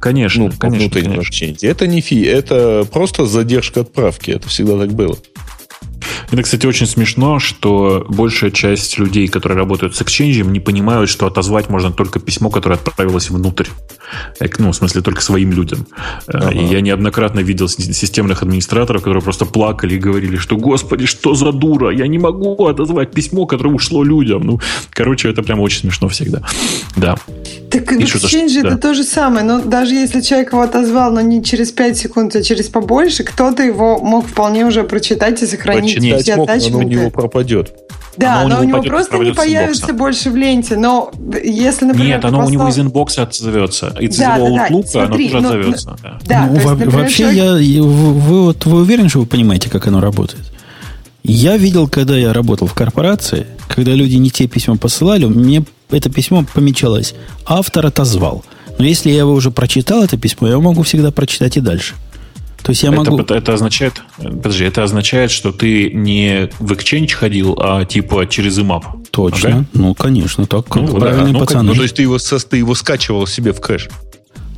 Конечно, 0.00 0.46
Ну, 0.46 0.52
конечно, 0.58 0.80
внутреннему 0.80 1.16
конечно. 1.16 1.44
Exchange. 1.44 1.68
Это 1.68 1.86
не 1.86 2.00
фи, 2.00 2.22
это 2.22 2.86
просто 2.90 3.26
задержка 3.26 3.82
отправки. 3.82 4.30
Это 4.30 4.48
всегда 4.48 4.78
так 4.78 4.92
было. 4.92 5.16
Это, 6.30 6.42
кстати, 6.42 6.64
очень 6.66 6.86
смешно, 6.86 7.38
что 7.38 8.06
большая 8.08 8.50
часть 8.50 8.98
людей, 8.98 9.28
которые 9.28 9.58
работают 9.58 9.96
с 9.96 10.00
Exchange, 10.00 10.44
не 10.44 10.60
понимают, 10.60 11.10
что 11.10 11.26
отозвать 11.26 11.68
можно 11.68 11.92
только 11.92 12.20
письмо, 12.20 12.50
которое 12.50 12.76
отправилось 12.76 13.30
внутрь. 13.30 13.66
Э, 14.40 14.46
Ну, 14.58 14.70
в 14.70 14.76
смысле, 14.76 15.02
только 15.02 15.22
своим 15.22 15.52
людям. 15.52 15.86
Э, 16.26 16.38
Ага. 16.40 16.50
И 16.50 16.64
я 16.64 16.80
неоднократно 16.80 17.40
видел 17.40 17.68
системных 17.68 18.42
администраторов, 18.42 19.02
которые 19.02 19.22
просто 19.22 19.46
плакали 19.46 19.94
и 19.94 19.98
говорили, 19.98 20.36
что, 20.36 20.56
господи, 20.56 21.06
что 21.06 21.34
за 21.34 21.52
дура, 21.52 21.90
я 21.90 22.06
не 22.06 22.18
могу 22.18 22.66
отозвать 22.66 23.12
письмо, 23.12 23.46
которое 23.46 23.74
ушло 23.74 24.04
людям. 24.04 24.42
Ну, 24.44 24.60
короче, 24.90 25.28
это 25.30 25.42
прямо 25.42 25.62
очень 25.62 25.80
смешно 25.80 26.08
всегда. 26.08 26.42
Да. 26.96 27.16
Так 27.70 27.92
в 27.92 27.98
И 27.98 28.04
Exchange 28.04 28.62
да. 28.62 28.68
это 28.68 28.78
то 28.78 28.94
же 28.94 29.04
самое. 29.04 29.44
Но 29.44 29.60
даже 29.60 29.94
если 29.94 30.20
человек 30.20 30.52
его 30.52 30.62
отозвал, 30.62 31.12
но 31.12 31.20
не 31.20 31.42
через 31.42 31.72
5 31.72 31.96
секунд, 31.96 32.36
а 32.36 32.42
через 32.42 32.68
побольше, 32.68 33.24
кто-то 33.24 33.62
его 33.62 33.98
мог 33.98 34.26
вполне 34.26 34.66
уже 34.66 34.82
прочитать 34.84 35.42
и 35.42 35.46
сохранить 35.46 35.94
Прочитать 35.94 36.22
все 36.22 36.36
мог, 36.36 36.48
но 36.70 36.78
у 36.78 36.82
него 36.82 37.10
пропадет. 37.10 37.72
Да, 38.16 38.40
Оно 38.40 38.46
у 38.46 38.48
но 38.48 38.48
него 38.48 38.60
у 38.60 38.64
него 38.64 38.76
пойдет, 38.78 38.90
просто 38.90 39.18
не 39.18 39.32
появится 39.32 39.92
больше 39.92 40.30
в 40.30 40.36
ленте. 40.36 40.76
Но 40.76 41.10
если, 41.42 41.84
например, 41.86 42.16
Нет, 42.16 42.24
оно 42.24 42.44
у 42.44 42.50
него 42.50 42.64
послал- 42.64 42.68
из 42.70 42.78
инбокса 42.86 43.22
отзовется. 43.22 43.94
Из 44.00 44.16
Да, 44.18 44.36
его 44.36 44.48
да, 44.48 44.68
да. 44.68 44.68
Outlook 44.68 45.02
оно 45.04 45.16
тоже 45.16 45.40
ну, 45.40 45.48
отзовется. 45.48 45.96
да. 46.02 46.18
Да, 46.26 46.46
Ну, 46.46 46.54
есть, 46.54 46.64
во- 46.64 46.70
например, 46.72 46.96
вообще, 46.96 47.16
человек- 47.18 47.36
я, 47.36 47.58
я- 47.58 47.82
вы, 47.82 48.12
вы 48.14 48.42
вот 48.46 48.66
вы 48.66 48.80
уверены, 48.80 49.08
что 49.08 49.20
вы 49.20 49.26
понимаете, 49.26 49.70
как 49.70 49.86
оно 49.86 50.00
работает? 50.00 50.42
Я 51.22 51.56
видел, 51.56 51.86
когда 51.88 52.16
я 52.16 52.32
работал 52.32 52.66
в 52.66 52.74
корпорации, 52.74 53.46
когда 53.68 53.92
люди 53.92 54.16
не 54.16 54.30
те 54.30 54.46
письма 54.48 54.76
посылали, 54.76 55.26
мне 55.26 55.64
это 55.90 56.10
письмо 56.10 56.44
помечалось. 56.52 57.14
Автор 57.46 57.86
отозвал. 57.86 58.44
Но 58.78 58.84
если 58.86 59.10
я 59.10 59.18
его 59.18 59.32
уже 59.32 59.50
прочитал, 59.50 60.02
это 60.02 60.16
письмо, 60.16 60.48
я 60.48 60.58
могу 60.58 60.82
всегда 60.82 61.10
прочитать 61.10 61.56
и 61.58 61.60
дальше. 61.60 61.94
То 62.62 62.70
есть 62.70 62.82
я 62.82 62.90
могу... 62.90 63.18
это, 63.18 63.34
это 63.34 63.54
означает, 63.54 64.02
подожди, 64.18 64.64
это 64.64 64.82
означает, 64.82 65.30
что 65.30 65.52
ты 65.52 65.90
не 65.90 66.50
в 66.58 66.72
Exchange 66.72 67.12
ходил, 67.12 67.58
а 67.58 67.84
типа 67.84 68.26
через 68.26 68.58
IMAP. 68.58 68.84
Точно. 69.10 69.48
Ага. 69.48 69.64
Ну, 69.72 69.94
конечно, 69.94 70.46
так 70.46 70.74
Ну, 70.74 70.86
да, 70.92 70.98
правильные 70.98 71.32
ну, 71.32 71.40
пацаны. 71.40 71.70
Ну, 71.70 71.74
то 71.74 71.82
есть 71.82 71.96
ты 71.96 72.02
его, 72.02 72.18
ты 72.18 72.56
его 72.56 72.74
скачивал 72.74 73.26
себе 73.26 73.52
в 73.52 73.60
кэш. 73.60 73.88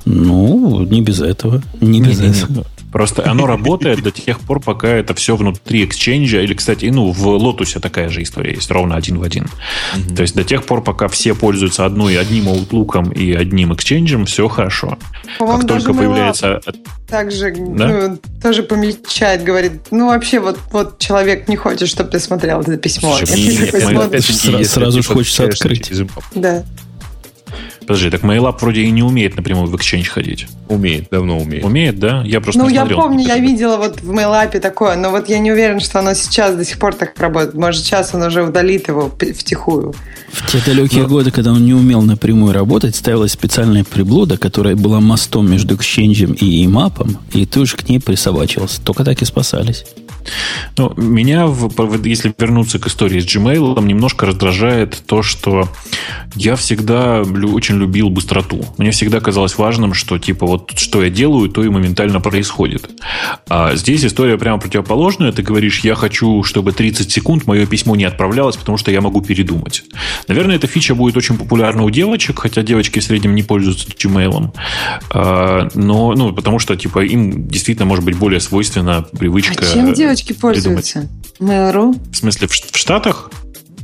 Ну, 0.04 0.82
не 0.82 1.00
без 1.00 1.20
этого. 1.20 1.62
Не 1.80 2.00
без 2.00 2.20
этого. 2.20 2.66
Просто 2.92 3.28
оно 3.28 3.46
работает 3.46 4.02
до 4.02 4.10
тех 4.10 4.38
пор, 4.40 4.60
пока 4.60 4.88
это 4.88 5.14
все 5.14 5.34
внутри 5.34 5.84
Exchange. 5.86 6.42
Или, 6.42 6.52
кстати, 6.54 6.84
ну, 6.86 7.10
в 7.10 7.26
Lotus 7.26 7.80
такая 7.80 8.10
же 8.10 8.22
история 8.22 8.52
есть, 8.52 8.70
ровно 8.70 8.96
один 8.96 9.18
в 9.18 9.22
один. 9.22 9.46
То 10.14 10.22
есть 10.22 10.34
до 10.34 10.44
тех 10.44 10.64
пор, 10.64 10.82
пока 10.82 11.08
все 11.08 11.34
пользуются 11.34 11.86
одной, 11.86 12.18
одним 12.18 12.48
Outlook 12.48 13.14
и 13.14 13.32
одним 13.32 13.72
Exchange, 13.72 14.24
все 14.26 14.46
хорошо. 14.48 14.98
По-моему, 15.38 15.60
Как 15.60 15.68
только 15.68 15.94
появляется... 15.94 16.60
также 17.08 17.54
Да? 17.56 17.88
ну, 17.88 18.18
тоже 18.42 18.62
помечает, 18.62 19.42
говорит, 19.42 19.72
ну 19.90 20.08
вообще 20.08 20.40
вот, 20.40 20.58
вот 20.70 20.98
человек 20.98 21.48
не 21.48 21.56
хочет, 21.56 21.88
чтобы 21.88 22.10
ты 22.10 22.20
смотрел 22.20 22.60
это 22.60 22.76
письмо. 22.76 23.16
Слушай, 23.16 23.40
нет, 23.40 23.74
опять- 23.74 24.22
Сра- 24.22 24.64
сразу 24.64 25.02
ж 25.02 25.06
хочется 25.06 25.44
открыть. 25.44 25.90
Да. 26.34 26.64
Подожди, 27.86 28.10
так 28.10 28.22
MailUp 28.22 28.56
вроде 28.60 28.82
и 28.82 28.90
не 28.90 29.02
умеет 29.02 29.36
напрямую 29.36 29.66
в 29.66 29.74
Exchange 29.74 30.04
ходить. 30.04 30.46
Умеет, 30.68 31.08
давно 31.10 31.38
умеет. 31.38 31.64
Умеет, 31.64 31.98
да? 31.98 32.22
Я 32.24 32.40
просто 32.40 32.60
Ну, 32.62 32.68
не 32.68 32.74
я 32.74 32.82
смотрел. 32.82 33.00
помню, 33.02 33.26
я 33.26 33.38
видела 33.38 33.76
вот 33.76 34.00
в 34.00 34.10
MailApp 34.10 34.58
такое, 34.60 34.96
но 34.96 35.10
вот 35.10 35.28
я 35.28 35.38
не 35.38 35.52
уверена, 35.52 35.80
что 35.80 35.98
оно 35.98 36.14
сейчас 36.14 36.54
до 36.54 36.64
сих 36.64 36.78
пор 36.78 36.94
так 36.94 37.18
работает. 37.18 37.54
Может, 37.54 37.84
сейчас 37.84 38.14
он 38.14 38.22
уже 38.22 38.42
удалит 38.42 38.88
его 38.88 39.10
втихую. 39.10 39.94
В 40.32 40.50
те 40.50 40.58
далекие 40.64 41.06
годы, 41.06 41.30
когда 41.30 41.52
он 41.52 41.64
не 41.64 41.74
умел 41.74 42.02
напрямую 42.02 42.52
работать, 42.54 42.96
ставилась 42.96 43.32
специальная 43.32 43.84
приблуда, 43.84 44.38
которая 44.38 44.76
была 44.76 45.00
мостом 45.00 45.50
между 45.50 45.74
Exchange 45.74 46.36
и 46.36 46.64
IMAP, 46.66 47.16
и 47.34 47.44
ты 47.46 47.60
уж 47.60 47.74
к 47.74 47.88
ней 47.88 48.00
присобачивался. 48.00 48.80
Только 48.82 49.04
так 49.04 49.20
и 49.20 49.24
спасались. 49.24 49.84
Ну, 50.76 50.92
меня, 50.96 51.48
если 52.04 52.34
вернуться 52.38 52.78
к 52.78 52.86
истории 52.86 53.20
с 53.20 53.26
Gmail, 53.26 53.82
немножко 53.84 54.26
раздражает 54.26 55.02
то, 55.06 55.22
что 55.22 55.68
я 56.34 56.56
всегда 56.56 57.22
очень 57.22 57.78
любил 57.78 58.10
быстроту. 58.10 58.64
Мне 58.78 58.90
всегда 58.90 59.20
казалось 59.20 59.58
важным, 59.58 59.94
что 59.94 60.18
типа 60.18 60.46
вот 60.46 60.72
что 60.76 61.02
я 61.02 61.10
делаю, 61.10 61.48
то 61.48 61.62
и 61.62 61.68
моментально 61.68 62.20
происходит. 62.20 62.90
А 63.48 63.74
здесь 63.76 64.04
история 64.04 64.38
прямо 64.38 64.58
противоположная. 64.58 65.32
Ты 65.32 65.42
говоришь, 65.42 65.80
я 65.80 65.94
хочу, 65.94 66.42
чтобы 66.42 66.72
30 66.72 67.10
секунд 67.10 67.46
мое 67.46 67.66
письмо 67.66 67.96
не 67.96 68.04
отправлялось, 68.04 68.56
потому 68.56 68.78
что 68.78 68.90
я 68.90 69.00
могу 69.00 69.20
передумать. 69.20 69.84
Наверное, 70.28 70.56
эта 70.56 70.66
фича 70.66 70.94
будет 70.94 71.16
очень 71.16 71.36
популярна 71.36 71.82
у 71.82 71.90
девочек, 71.90 72.40
хотя 72.40 72.62
девочки 72.62 72.98
в 72.98 73.04
среднем 73.04 73.34
не 73.34 73.42
пользуются 73.42 73.88
Gmail. 73.88 74.54
А, 75.10 75.68
Но, 75.74 76.12
ну, 76.12 76.32
потому 76.32 76.58
что, 76.58 76.76
типа, 76.76 77.04
им 77.04 77.48
действительно 77.48 77.86
может 77.86 78.04
быть 78.04 78.16
более 78.16 78.40
свойственна 78.40 79.06
привычка... 79.18 79.64
А 79.64 79.72
чем 79.74 79.94
девочки 80.14 80.32
придумать. 80.32 80.92
пользуются? 80.92 81.08
Mail.ru? 81.40 81.98
В 82.12 82.16
смысле, 82.16 82.46
в, 82.48 82.52
в 82.52 82.76
Штатах? 82.76 83.30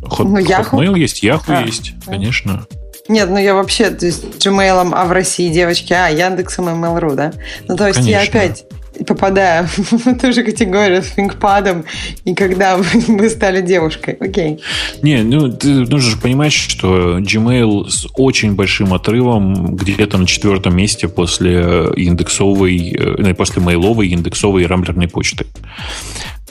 Hot, 0.02 0.24
Ну, 0.24 0.38
Yahoo. 0.38 0.70
Hotmail 0.70 0.98
есть, 0.98 1.24
Yahoo 1.24 1.42
А, 1.48 1.62
есть, 1.62 1.92
да. 2.06 2.12
конечно. 2.12 2.66
Нет, 3.08 3.30
ну 3.30 3.38
я 3.38 3.54
вообще, 3.54 3.90
то 3.90 4.04
есть 4.06 4.22
Gmail, 4.24 4.92
а 4.94 5.04
в 5.06 5.12
России 5.12 5.50
девочки, 5.52 5.92
а, 5.94 6.08
Яндексом 6.08 6.68
и 6.68 6.72
Mail.ru, 6.72 7.14
да? 7.14 7.32
Ну, 7.66 7.76
то 7.76 7.86
есть 7.88 8.00
я 8.00 8.18
Конечно. 8.26 8.40
опять 8.40 8.64
попадаю 9.06 9.66
в 9.76 10.14
ту 10.14 10.32
же 10.32 10.42
категорию 10.42 11.02
с 11.02 11.16
ThinkPad, 11.16 11.84
и 12.24 12.34
когда 12.34 12.76
вы 13.08 13.30
стали 13.30 13.60
девушкой. 13.60 14.14
Окей. 14.14 14.60
Не, 15.02 15.22
ну 15.22 15.52
ты 15.52 15.68
нужно 15.68 16.10
же 16.10 16.16
понимать, 16.16 16.52
что 16.52 17.18
Gmail 17.18 17.88
с 17.88 18.06
очень 18.14 18.54
большим 18.54 18.94
отрывом 18.94 19.76
где-то 19.76 20.18
на 20.18 20.26
четвертом 20.26 20.76
месте 20.76 21.08
после 21.08 21.88
индексовой, 21.96 22.96
э, 22.98 23.34
после 23.34 23.62
мейловой, 23.62 24.08
индексовой 24.08 24.62
и 24.62 24.66
рамблерной 24.66 25.08
почты. 25.08 25.46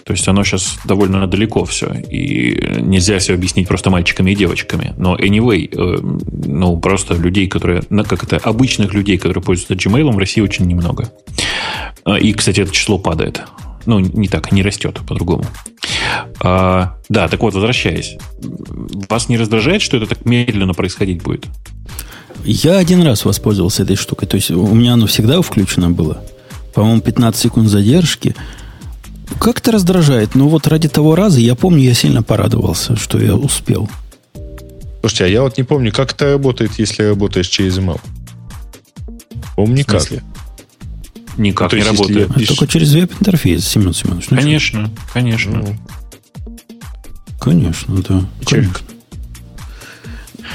То 0.08 0.14
есть 0.14 0.26
оно 0.30 0.46
сейчас 0.46 0.80
довольно 0.86 1.28
далеко 1.28 1.66
все. 1.66 1.94
И 2.10 2.80
нельзя 2.80 3.20
все 3.20 3.34
объяснить 3.34 3.68
просто 3.68 3.90
мальчиками 3.90 4.32
и 4.32 4.36
девочками. 4.36 4.94
Но 4.96 5.18
anyway, 5.18 5.70
э, 5.70 6.00
ну 6.48 6.80
просто 6.80 7.14
людей, 7.14 7.48
которые, 7.48 7.84
ну, 7.90 8.06
как 8.06 8.24
это, 8.24 8.38
обычных 8.38 8.94
людей, 8.94 9.18
которые 9.18 9.44
пользуются 9.44 9.74
Gmail, 9.74 10.10
в 10.14 10.18
России 10.18 10.40
очень 10.40 10.66
немного. 10.66 11.12
А, 12.06 12.18
И, 12.18 12.32
кстати, 12.32 12.62
это 12.62 12.72
число 12.72 12.98
падает. 12.98 13.42
Ну, 13.86 14.00
не 14.00 14.30
так, 14.30 14.54
не 14.54 14.64
растет 14.64 15.02
по-другому. 15.06 15.44
А, 16.40 16.96
да, 17.10 17.28
так 17.28 17.42
вот, 17.42 17.54
возвращаясь. 17.54 18.16
Вас 19.10 19.28
не 19.28 19.38
раздражает, 19.38 19.82
что 19.82 19.98
это 19.98 20.06
так 20.06 20.24
медленно 20.24 20.74
происходить 20.74 21.22
будет? 21.22 21.48
Я 22.46 22.78
один 22.78 23.04
раз 23.04 23.26
воспользовался 23.26 23.84
этой 23.84 23.98
штукой. 23.98 24.30
То 24.30 24.38
есть 24.38 24.52
у 24.52 24.74
меня 24.74 24.94
оно 24.94 25.08
всегда 25.08 25.42
включено 25.42 25.90
было. 25.90 26.24
По-моему, 26.74 27.02
15 27.02 27.42
секунд 27.42 27.68
задержки. 27.68 28.38
Как-то 29.40 29.72
раздражает. 29.72 30.36
Но 30.36 30.48
вот 30.50 30.68
ради 30.68 30.88
того 30.88 31.16
раза, 31.16 31.40
я 31.40 31.56
помню, 31.56 31.84
я 31.84 31.94
сильно 31.94 32.24
порадовался, 32.24 32.96
что 32.96 33.20
я 33.20 33.36
успел. 33.36 33.90
Слушайте, 35.02 35.26
а 35.26 35.28
я 35.28 35.42
вот 35.44 35.58
не 35.58 35.64
помню, 35.64 35.92
как 35.92 36.14
это 36.14 36.32
работает, 36.32 36.72
если 36.78 37.04
работаешь 37.04 37.48
через 37.48 37.78
email. 37.78 38.00
Помню, 39.56 39.76
В 39.76 39.78
никак. 39.80 40.02
смысле? 40.02 40.24
Никак 41.38 41.66
Ну, 41.66 41.70
то 41.70 41.76
не 41.76 41.82
есть, 41.84 41.92
если 42.00 42.14
работает. 42.14 42.38
я- 42.40 42.44
А 42.44 42.48
только 42.48 42.68
через 42.68 42.94
веб-интерфейс, 42.94 43.68
Семен 43.68 43.94
Семенович. 43.94 44.30
Ну, 44.32 44.38
Конечно, 44.38 44.90
конечно. 45.14 45.52
Ну, 45.58 45.66
что? 45.66 47.38
Конечно, 47.40 47.96
да. 48.02 48.22
Конечно. 48.46 48.74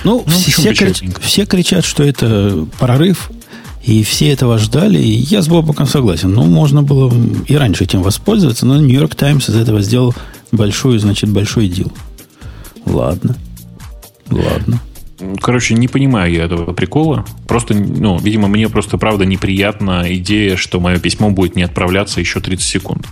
Ну, 0.05 0.25
Ну, 0.27 0.33
все, 0.33 0.73
крич- 0.73 1.21
все 1.21 1.47
кричат, 1.47 1.85
что 1.85 2.03
это 2.03 2.67
прорыв, 2.81 3.31
и 3.85 4.05
все 4.05 4.31
этого 4.31 4.59
ждали, 4.59 4.99
и 4.99 5.11
я 5.11 5.43
с 5.43 5.49
Бобоком 5.49 5.87
согласен. 5.87 6.33
Ну, 6.33 6.45
можно 6.45 6.83
было 6.83 7.13
и 7.49 7.57
раньше 7.57 7.85
этим 7.85 8.03
воспользоваться, 8.03 8.65
но 8.65 8.77
Нью-Йорк 8.77 9.15
Таймс 9.15 9.49
из 9.49 9.57
этого 9.57 9.83
сделал 9.83 10.15
большой, 10.53 10.99
значит, 10.99 11.31
большой 11.31 11.69
дел. 11.69 11.91
Ладно. 12.87 13.37
Ладно. 14.31 14.81
Короче, 15.41 15.75
не 15.75 15.89
понимаю 15.89 16.33
я 16.33 16.45
этого 16.45 16.73
прикола. 16.73 17.25
Просто, 17.47 17.75
ну, 17.75 18.19
видимо, 18.19 18.49
мне 18.49 18.69
просто, 18.69 18.99
правда, 18.99 19.25
неприятна 19.25 20.05
идея, 20.17 20.57
что 20.57 20.81
мое 20.81 20.99
письмо 20.99 21.31
будет 21.31 21.57
не 21.57 21.63
отправляться 21.63 22.21
еще 22.21 22.41
30 22.41 22.67
секунд. 22.67 23.07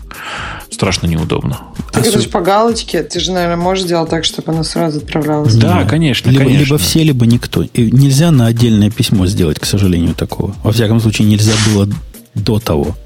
Страшно 0.71 1.07
неудобно. 1.07 1.61
Так 1.93 2.07
это 2.07 2.19
Осу- 2.19 2.23
же 2.23 2.29
по 2.29 2.41
галочке. 2.41 3.03
Ты 3.03 3.21
же, 3.21 3.33
наверное, 3.33 3.57
можешь 3.57 3.85
сделать 3.85 4.11
так, 4.11 4.25
чтобы 4.25 4.53
оно 4.53 4.63
сразу 4.63 4.99
отправлялось. 4.99 5.55
Да, 5.57 5.85
конечно, 5.85 6.31
либо, 6.31 6.45
конечно. 6.45 6.65
либо 6.65 6.79
все, 6.79 7.03
либо 7.03 7.27
никто. 7.27 7.63
И 7.63 7.91
нельзя 7.91 8.31
на 8.31 8.47
отдельное 8.47 8.91
письмо 8.91 9.27
сделать, 9.27 9.59
к 9.59 9.65
сожалению, 9.65 10.15
такого. 10.15 10.55
Во 10.63 10.73
всяком 10.73 11.01
случае, 11.01 11.29
нельзя 11.29 11.53
было 11.73 11.89
до 12.35 12.59
того. 12.59 12.97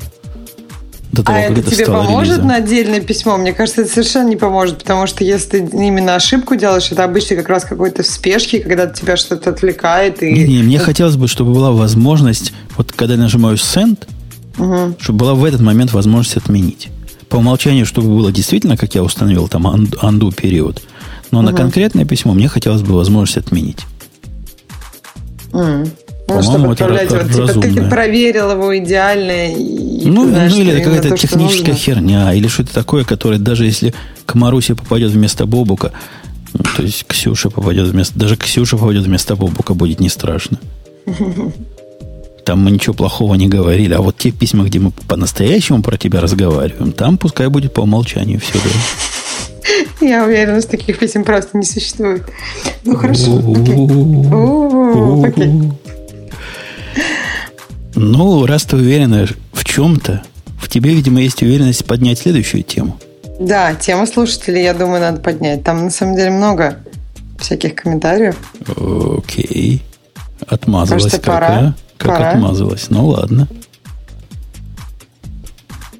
До 1.14 1.22
того, 1.22 1.38
а 1.38 1.42
как 1.42 1.50
это, 1.52 1.60
это 1.60 1.70
тебе 1.70 1.86
поможет 1.86 2.38
релизом. 2.38 2.48
на 2.48 2.56
отдельное 2.56 3.00
письмо? 3.00 3.36
Мне 3.36 3.52
кажется, 3.52 3.82
это 3.82 3.90
совершенно 3.90 4.28
не 4.28 4.36
поможет, 4.36 4.78
потому 4.78 5.06
что 5.06 5.22
если 5.22 5.50
ты 5.50 5.58
именно 5.58 6.16
ошибку 6.16 6.56
делаешь, 6.56 6.90
это 6.90 7.04
обычно 7.04 7.36
как 7.36 7.48
раз 7.48 7.64
какой-то 7.64 8.02
в 8.02 8.06
спешке, 8.06 8.58
когда 8.58 8.88
тебя 8.88 9.16
что-то 9.16 9.50
отвлекает. 9.50 10.24
И... 10.24 10.32
Не, 10.32 10.44
не, 10.44 10.62
мне 10.64 10.78
хотелось 10.80 11.14
бы, 11.14 11.28
чтобы 11.28 11.52
была 11.54 11.70
возможность, 11.70 12.52
вот 12.76 12.90
когда 12.90 13.14
я 13.14 13.20
нажимаю 13.20 13.56
send, 13.56 14.08
чтобы 14.98 15.18
была 15.18 15.34
в 15.34 15.44
этот 15.44 15.60
момент 15.60 15.92
возможность 15.92 16.36
отменить. 16.36 16.88
По 17.28 17.36
умолчанию, 17.36 17.86
чтобы 17.86 18.08
было 18.08 18.32
действительно, 18.32 18.76
как 18.76 18.96
я 18.96 19.04
установил, 19.04 19.46
там 19.46 19.66
undo 19.66 20.34
период. 20.34 20.82
Но 21.30 21.42
на 21.42 21.52
конкретное 21.52 22.04
письмо 22.04 22.34
мне 22.34 22.48
хотелось 22.48 22.82
бы 22.82 22.94
возможность 22.94 23.38
отменить. 23.38 23.86
М. 25.52 25.86
Ну, 26.26 26.42
чтобы 26.42 26.72
отправлять, 26.72 27.10
ра- 27.10 27.22
вот, 27.22 27.30
типа, 27.30 27.32
ты 27.32 27.40
разумно. 27.40 27.90
проверил 27.90 28.50
его 28.52 28.78
идеально. 28.78 29.52
И, 29.52 30.08
Ну, 30.08 30.24
ты 30.24 30.30
знаешь, 30.30 30.52
ну 30.52 30.60
или 30.62 30.82
какая-то 30.82 31.10
то, 31.10 31.16
техническая 31.16 31.74
херня, 31.74 32.32
или 32.32 32.48
что-то 32.48 32.72
такое, 32.72 33.04
которое 33.04 33.38
даже 33.38 33.66
если 33.66 33.92
к 34.24 34.34
Марусе 34.34 34.74
попадет 34.74 35.10
вместо 35.10 35.44
Бобука, 35.44 35.92
ну, 36.54 36.64
то 36.76 36.82
есть 36.82 37.04
Ксюша 37.06 37.50
попадет 37.50 37.88
вместо... 37.88 38.18
Даже 38.18 38.36
Ксюша 38.36 38.78
попадет 38.78 39.02
вместо 39.04 39.36
Бобука, 39.36 39.74
будет 39.74 40.00
не 40.00 40.08
страшно. 40.08 40.58
Там 42.44 42.62
мы 42.62 42.70
ничего 42.70 42.94
плохого 42.94 43.34
не 43.34 43.48
говорили. 43.48 43.94
А 43.94 44.00
вот 44.00 44.18
те 44.18 44.30
письма, 44.30 44.64
где 44.64 44.78
мы 44.78 44.90
по-настоящему 45.08 45.82
про 45.82 45.96
тебя 45.96 46.20
разговариваем, 46.20 46.92
там 46.92 47.16
пускай 47.16 47.48
будет 47.48 47.72
по 47.72 47.80
умолчанию 47.80 48.38
все. 48.38 48.52
Да. 48.54 48.70
Я 50.06 50.24
уверена, 50.24 50.60
что 50.60 50.72
таких 50.72 50.98
писем 50.98 51.24
просто 51.24 51.56
не 51.56 51.64
существует. 51.64 52.22
Ну, 52.84 52.96
хорошо. 52.96 53.38
окей. 55.26 55.50
Ну, 57.94 58.46
раз 58.46 58.64
ты 58.64 58.76
уверена 58.76 59.26
в 59.52 59.64
чем-то, 59.64 60.22
в 60.60 60.68
тебе, 60.68 60.94
видимо, 60.94 61.20
есть 61.20 61.42
уверенность 61.42 61.84
поднять 61.84 62.18
следующую 62.18 62.62
тему. 62.62 62.98
Да, 63.38 63.74
тему 63.74 64.06
слушателей, 64.06 64.62
я 64.62 64.74
думаю, 64.74 65.00
надо 65.00 65.20
поднять. 65.20 65.64
Там, 65.64 65.84
на 65.84 65.90
самом 65.90 66.16
деле, 66.16 66.30
много 66.30 66.78
всяких 67.38 67.74
комментариев. 67.74 68.36
Окей. 69.18 69.82
Отмазалась 70.46 71.04
Кажется, 71.04 71.20
как, 71.20 71.34
пора. 71.34 71.48
а? 71.58 71.74
Как 71.96 72.12
Пора. 72.18 72.30
отмазалась. 72.30 72.90
Ну, 72.90 73.06
ладно. 73.08 73.48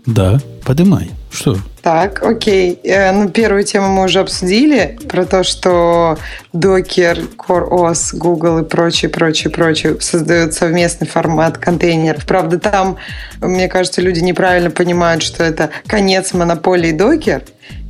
Да, 0.06 0.40
подымай. 0.64 1.10
Что? 1.30 1.56
Так, 1.84 2.22
окей. 2.22 2.80
Э, 2.82 3.12
Ну, 3.12 3.28
первую 3.28 3.62
тему 3.62 3.88
мы 3.88 4.04
уже 4.04 4.20
обсудили, 4.20 4.98
про 5.06 5.26
то, 5.26 5.44
что 5.44 6.16
Docker, 6.54 7.36
CoreOS, 7.36 8.16
Google 8.16 8.60
и 8.60 8.64
прочее, 8.64 9.10
прочее, 9.10 9.50
прочее 9.52 10.00
создают 10.00 10.54
совместный 10.54 11.06
формат 11.06 11.58
контейнеров. 11.58 12.24
Правда, 12.24 12.58
там, 12.58 12.96
мне 13.42 13.68
кажется, 13.68 14.00
люди 14.00 14.20
неправильно 14.20 14.70
понимают, 14.70 15.22
что 15.22 15.44
это 15.44 15.68
конец 15.86 16.32
монополии 16.32 16.96
Docker. 16.96 17.42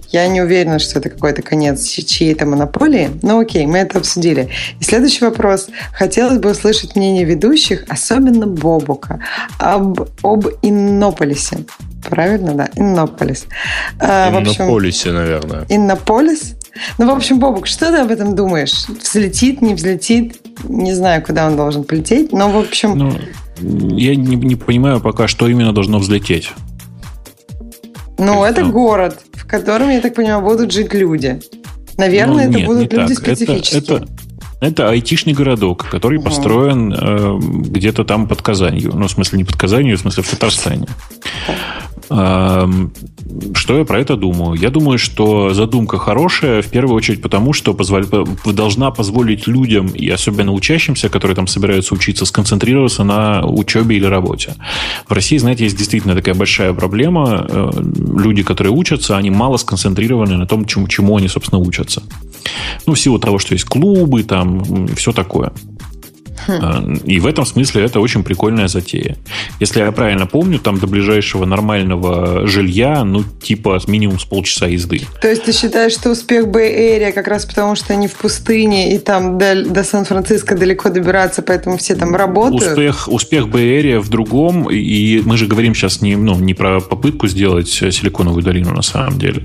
Я 0.09 0.27
не 0.27 0.43
уверена, 0.43 0.81
что 0.81 0.99
это 0.99 1.09
какой-то 1.09 1.43
конец 1.43 1.85
чьей-то 1.87 2.47
монополии. 2.47 3.11
Но 3.23 3.39
окей, 3.39 3.65
мы 3.65 3.79
это 3.79 3.99
обсудили. 3.99 4.49
И 4.81 4.85
следующий 4.85 5.25
вопрос. 5.25 5.69
Хотелось 5.93 6.39
бы 6.39 6.51
услышать 6.51 6.97
мнение 6.97 7.25
ведущих, 7.25 7.85
особенно 7.89 8.49
Бобука, 8.49 9.21
об, 9.59 10.09
об 10.25 10.47
Иннополисе. 10.63 11.59
Правильно, 12.09 12.55
да? 12.55 12.69
Иннополис. 12.77 13.47
А, 14.01 14.29
общем, 14.29 14.65
Иннополисе, 14.65 15.13
наверное. 15.13 15.65
Иннополис? 15.69 16.55
Ну, 16.99 17.07
в 17.07 17.17
общем, 17.17 17.39
Бобук, 17.39 17.67
что 17.67 17.91
ты 17.91 17.99
об 17.99 18.11
этом 18.11 18.35
думаешь? 18.35 18.87
Взлетит, 18.89 19.63
не 19.63 19.75
взлетит? 19.75 20.41
Не 20.65 20.93
знаю, 20.95 21.23
куда 21.23 21.47
он 21.47 21.57
должен 21.57 21.85
полететь, 21.85 22.33
но, 22.33 22.51
в 22.51 22.57
общем... 22.59 22.99
Ну, 22.99 23.13
я 23.97 24.17
не, 24.17 24.35
не 24.37 24.57
понимаю 24.57 25.01
пока, 25.01 25.29
что 25.29 25.49
именно 25.49 25.73
должно 25.73 25.99
взлететь. 25.99 26.53
Ну, 28.19 28.45
это 28.45 28.63
Ну. 28.63 28.73
город, 28.73 29.21
в 29.33 29.47
котором, 29.47 29.91
я 29.91 30.01
так 30.01 30.15
понимаю, 30.15 30.41
будут 30.43 30.73
жить 30.73 30.93
люди. 30.95 31.41
Наверное, 31.97 32.45
Ну, 32.47 32.51
это 32.51 32.59
нет, 32.59 32.67
будут 32.67 32.93
не 32.93 32.99
люди 32.99 33.15
так. 33.15 33.29
Это- 33.29 33.37
специфические. 33.37 33.81
Это, 33.83 33.95
это, 33.97 34.09
айтишный 34.79 35.33
городок, 35.33 35.87
который 35.91 36.19
Ага. 36.19 36.29
построен 36.31 36.93
э, 36.93 37.39
где-то 37.71 38.05
там 38.05 38.27
под 38.29 38.43
Казанью. 38.43 38.93
Ну, 38.95 39.07
в 39.07 39.11
смысле, 39.11 39.39
не 39.39 39.45
под 39.45 39.57
Казанью, 39.57 39.97
в 39.97 40.01
смысле, 40.01 40.23
в 40.23 40.29
Татарстане. 40.29 40.87
Эм, 42.11 42.93
Что 43.55 43.79
я 43.79 43.85
про 43.85 43.99
это 43.99 44.17
думаю? 44.17 44.55
Я 44.61 44.69
думаю, 44.71 44.99
что 44.99 45.55
задумка 45.55 45.97
хорошая, 45.99 46.61
в 46.61 46.67
первую 46.67 46.95
очередь 46.97 47.23
потому, 47.23 47.53
что 47.55 47.73
позволь- 47.73 48.07
по- 48.07 48.53
должна 48.53 48.91
позволить 48.91 49.47
людям, 49.47 49.87
и 49.89 50.09
особенно 50.11 50.53
учащимся, 50.53 51.09
которые 51.09 51.35
там 51.35 51.47
собираются 51.47 51.95
учиться, 51.95 52.27
сконцентрироваться 52.27 53.03
на 53.05 53.45
учебе 53.47 53.97
или 53.97 54.05
работе. 54.05 54.55
В 55.09 55.13
России, 55.13 55.39
знаете, 55.39 55.65
есть 55.65 55.79
действительно 55.79 56.15
такая 56.15 56.35
большая 56.35 56.73
проблема. 56.75 57.47
Э, 57.49 57.71
Люди, 58.25 58.43
которые 58.43 58.73
учатся, 58.73 59.17
они 59.17 59.31
мало 59.31 59.57
сконцентрированы 59.57 60.37
на 60.37 60.47
том, 60.47 60.67
чему, 60.67 60.87
чему 60.89 61.17
они, 61.17 61.29
собственно, 61.29 61.61
учатся. 61.61 62.03
Ну, 62.87 62.95
в 62.95 63.01
силу 63.01 63.19
того, 63.19 63.39
что 63.39 63.55
есть 63.55 63.65
клубы, 63.65 64.23
там, 64.23 64.87
все 64.95 65.13
такое. 65.13 65.53
А, 66.49 66.85
И 67.05 67.21
в 67.21 67.27
этом 67.27 67.47
смысле 67.47 67.85
это 67.85 68.01
очень 68.01 68.23
прикольная 68.23 68.69
затея. 68.69 69.17
Если 69.61 69.81
я 69.81 69.93
правильно 69.93 70.27
помню, 70.27 70.59
там 70.59 70.79
до 70.79 70.87
ближайшего 70.87 71.45
нормального 71.45 72.47
жилья, 72.47 73.05
ну, 73.05 73.23
типа 73.23 73.81
минимум 73.87 74.19
с 74.19 74.25
полчаса 74.25 74.67
езды. 74.67 75.03
То 75.21 75.29
есть 75.29 75.45
ты 75.45 75.53
считаешь, 75.53 75.93
что 75.93 76.11
успех 76.11 76.47
Bay 76.47 76.99
Area 76.99 77.13
как 77.13 77.29
раз 77.29 77.45
потому, 77.45 77.75
что 77.77 77.93
они 77.93 78.09
в 78.09 78.15
пустыне, 78.15 78.95
и 78.95 78.99
там 78.99 79.39
до, 79.39 79.65
до 79.65 79.85
Сан-Франциско 79.85 80.57
далеко 80.57 80.89
добираться, 80.89 81.43
поэтому 81.43 81.77
все 81.79 81.95
там 81.95 82.15
работают? 82.15 82.73
Успех, 82.73 83.09
успех 83.09 83.47
Bay 83.47 83.81
Area 83.81 84.01
в 84.01 84.09
другом, 84.09 84.71
и 84.71 85.23
мы 85.25 85.37
же 85.37 85.47
говорим 85.47 85.75
сейчас 85.75 86.01
не, 86.01 86.17
ну, 86.17 86.39
не 86.39 86.55
про 86.55 86.81
попытку 86.81 87.29
сделать 87.29 87.69
силиконовую 87.69 88.43
долину 88.43 88.73
на 88.73 88.83
самом 88.83 89.19
деле. 89.19 89.45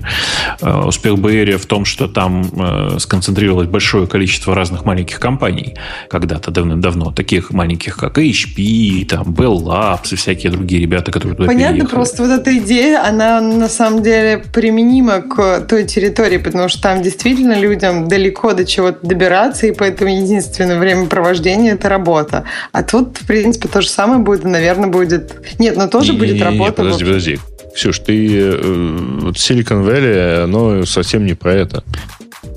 Э, 0.60 0.84
Успех 0.86 1.14
Bay 1.14 1.44
Area 1.44 1.58
в 1.58 1.66
том, 1.66 1.84
что 1.84 2.08
там 2.08 2.50
э, 2.52 2.98
сконцентрировалось 2.98 3.68
большое 3.68 4.06
количество 4.06 4.54
разных 4.54 4.84
маленьких 4.84 5.18
компаний 5.20 5.74
когда-то 6.08 6.50
давным-давно, 6.50 6.89
таких 7.14 7.50
маленьких, 7.52 7.96
как 7.96 8.18
HP, 8.18 9.04
там, 9.06 9.34
Bell 9.34 9.62
Labs 9.62 10.12
и 10.12 10.16
всякие 10.16 10.52
другие 10.52 10.82
ребята, 10.82 11.10
которые 11.12 11.36
туда 11.36 11.46
Понятно, 11.48 11.74
переехали. 11.76 11.94
просто 11.94 12.22
вот 12.22 12.30
эта 12.30 12.56
идея, 12.58 13.04
она 13.06 13.40
на 13.40 13.68
самом 13.68 14.02
деле 14.02 14.38
применима 14.52 15.22
к 15.22 15.60
той 15.62 15.84
территории, 15.84 16.38
потому 16.38 16.68
что 16.68 16.82
там 16.82 17.02
действительно 17.02 17.58
людям 17.58 18.08
далеко 18.08 18.52
до 18.52 18.64
чего-то 18.64 19.06
добираться, 19.06 19.66
и 19.66 19.72
поэтому 19.72 20.10
единственное 20.10 20.78
времяпровождение– 20.78 21.72
это 21.74 21.88
работа. 21.88 22.44
А 22.72 22.82
тут, 22.82 23.18
в 23.18 23.26
принципе, 23.26 23.68
то 23.68 23.80
же 23.80 23.88
самое 23.88 24.20
будет, 24.20 24.44
и, 24.44 24.48
наверное, 24.48 24.88
будет... 24.88 25.58
Нет, 25.58 25.76
но 25.76 25.88
тоже 25.88 26.12
будет 26.12 26.42
работа. 26.42 26.82
Подожди, 26.82 27.04
подожди. 27.04 27.38
Ксюш, 27.74 27.98
ты... 28.00 28.38
э, 28.38 28.98
Вот 29.20 29.36
Silicon 29.36 29.84
Valley, 29.84 30.44
оно 30.44 30.84
совсем 30.86 31.24
не 31.24 31.34
про 31.34 31.54
это. 31.54 31.84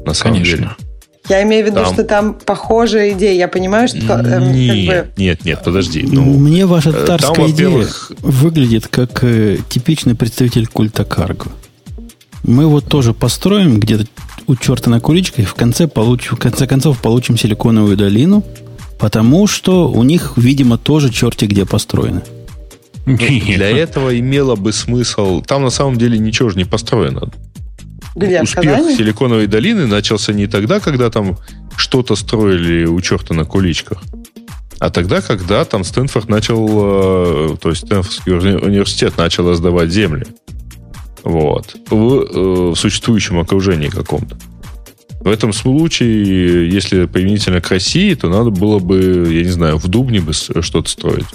На 0.06 0.14
самом 0.14 0.44
деле. 0.44 0.70
Я 1.30 1.44
имею 1.44 1.64
в 1.66 1.68
виду, 1.68 1.78
Там- 1.84 1.94
что 1.94 2.04
там 2.04 2.34
похожая 2.34 3.14
идея. 3.14 3.34
Я 3.34 3.48
понимаю, 3.48 3.88
что... 3.88 3.98
Нет, 3.98 4.08
как 4.08 4.26
бы- 4.26 5.08
нет, 5.16 5.46
нет, 5.46 5.62
подожди. 5.64 6.06
Ну, 6.10 6.24
Мне 6.24 6.66
ваша 6.66 6.90
э, 6.90 6.94
татарская 6.94 7.36
там, 7.36 7.52
идея 7.52 7.88
выглядит 8.20 8.88
как 8.88 9.24
э, 9.24 9.58
типичный 9.70 10.16
представитель 10.16 10.68
культа 10.68 11.06
карго. 11.06 11.46
Мы 12.44 12.68
вот 12.68 12.86
тоже 12.86 13.14
построим 13.14 13.80
где-то 13.80 14.06
у 14.48 14.56
черта 14.58 14.90
на 14.90 15.00
куличках, 15.00 15.40
и 15.40 15.44
в 15.44 15.54
конце, 15.54 15.88
получим, 15.88 16.36
в 16.36 16.40
конце 16.40 16.68
концов 16.68 17.02
получим 17.02 17.38
силиконовую 17.38 17.96
долину, 17.96 18.44
потому 19.00 19.48
что 19.48 19.90
у 19.90 20.04
них, 20.04 20.34
видимо, 20.36 20.78
тоже 20.78 21.10
черти 21.10 21.46
где 21.46 21.66
построено. 21.66 22.22
ну, 23.06 23.16
для 23.16 23.70
этого 23.78 24.20
имело 24.20 24.58
бы 24.58 24.74
смысл... 24.74 25.42
Там 25.42 25.64
на 25.64 25.70
самом 25.70 25.98
деле 25.98 26.20
ничего 26.20 26.50
же 26.50 26.58
не 26.58 26.66
построено. 26.66 27.32
Где, 28.16 28.42
Успех? 28.42 28.96
Силиконовой 28.96 29.48
долины 29.48 29.88
начался 29.88 30.34
не 30.34 30.48
тогда, 30.48 30.80
когда 30.80 31.10
там 31.10 31.38
что-то 31.76 32.16
строили 32.16 32.86
у 32.86 33.00
черта 33.02 33.34
на 33.34 33.46
куличках, 33.46 34.04
а 34.80 34.90
тогда, 34.90 35.22
когда 35.22 35.64
там 35.66 35.84
Стэнфорд 35.84 36.30
начал, 36.30 37.54
э, 37.54 37.58
то 37.58 37.70
есть 37.70 37.86
Стэнфордский 37.86 38.34
уни- 38.34 38.64
университет 38.64 39.18
начал 39.18 39.50
раздавать 39.50 39.90
земли. 39.90 40.26
Вот. 41.24 41.76
В, 41.90 42.20
э, 42.20 42.72
в 42.72 42.76
существующем 42.76 43.40
окружении 43.40 43.88
каком-то. 43.88 44.38
В 45.22 45.28
этом 45.30 45.54
случае, 45.54 46.70
если 46.70 47.06
применительно 47.06 47.62
к 47.62 47.70
России, 47.70 48.14
то 48.14 48.28
надо 48.28 48.50
было 48.50 48.80
бы, 48.80 49.26
я 49.32 49.44
не 49.44 49.52
знаю, 49.52 49.78
в 49.78 49.88
Дубне 49.88 50.20
бы 50.20 50.34
что-то 50.34 50.90
строить. 50.90 51.26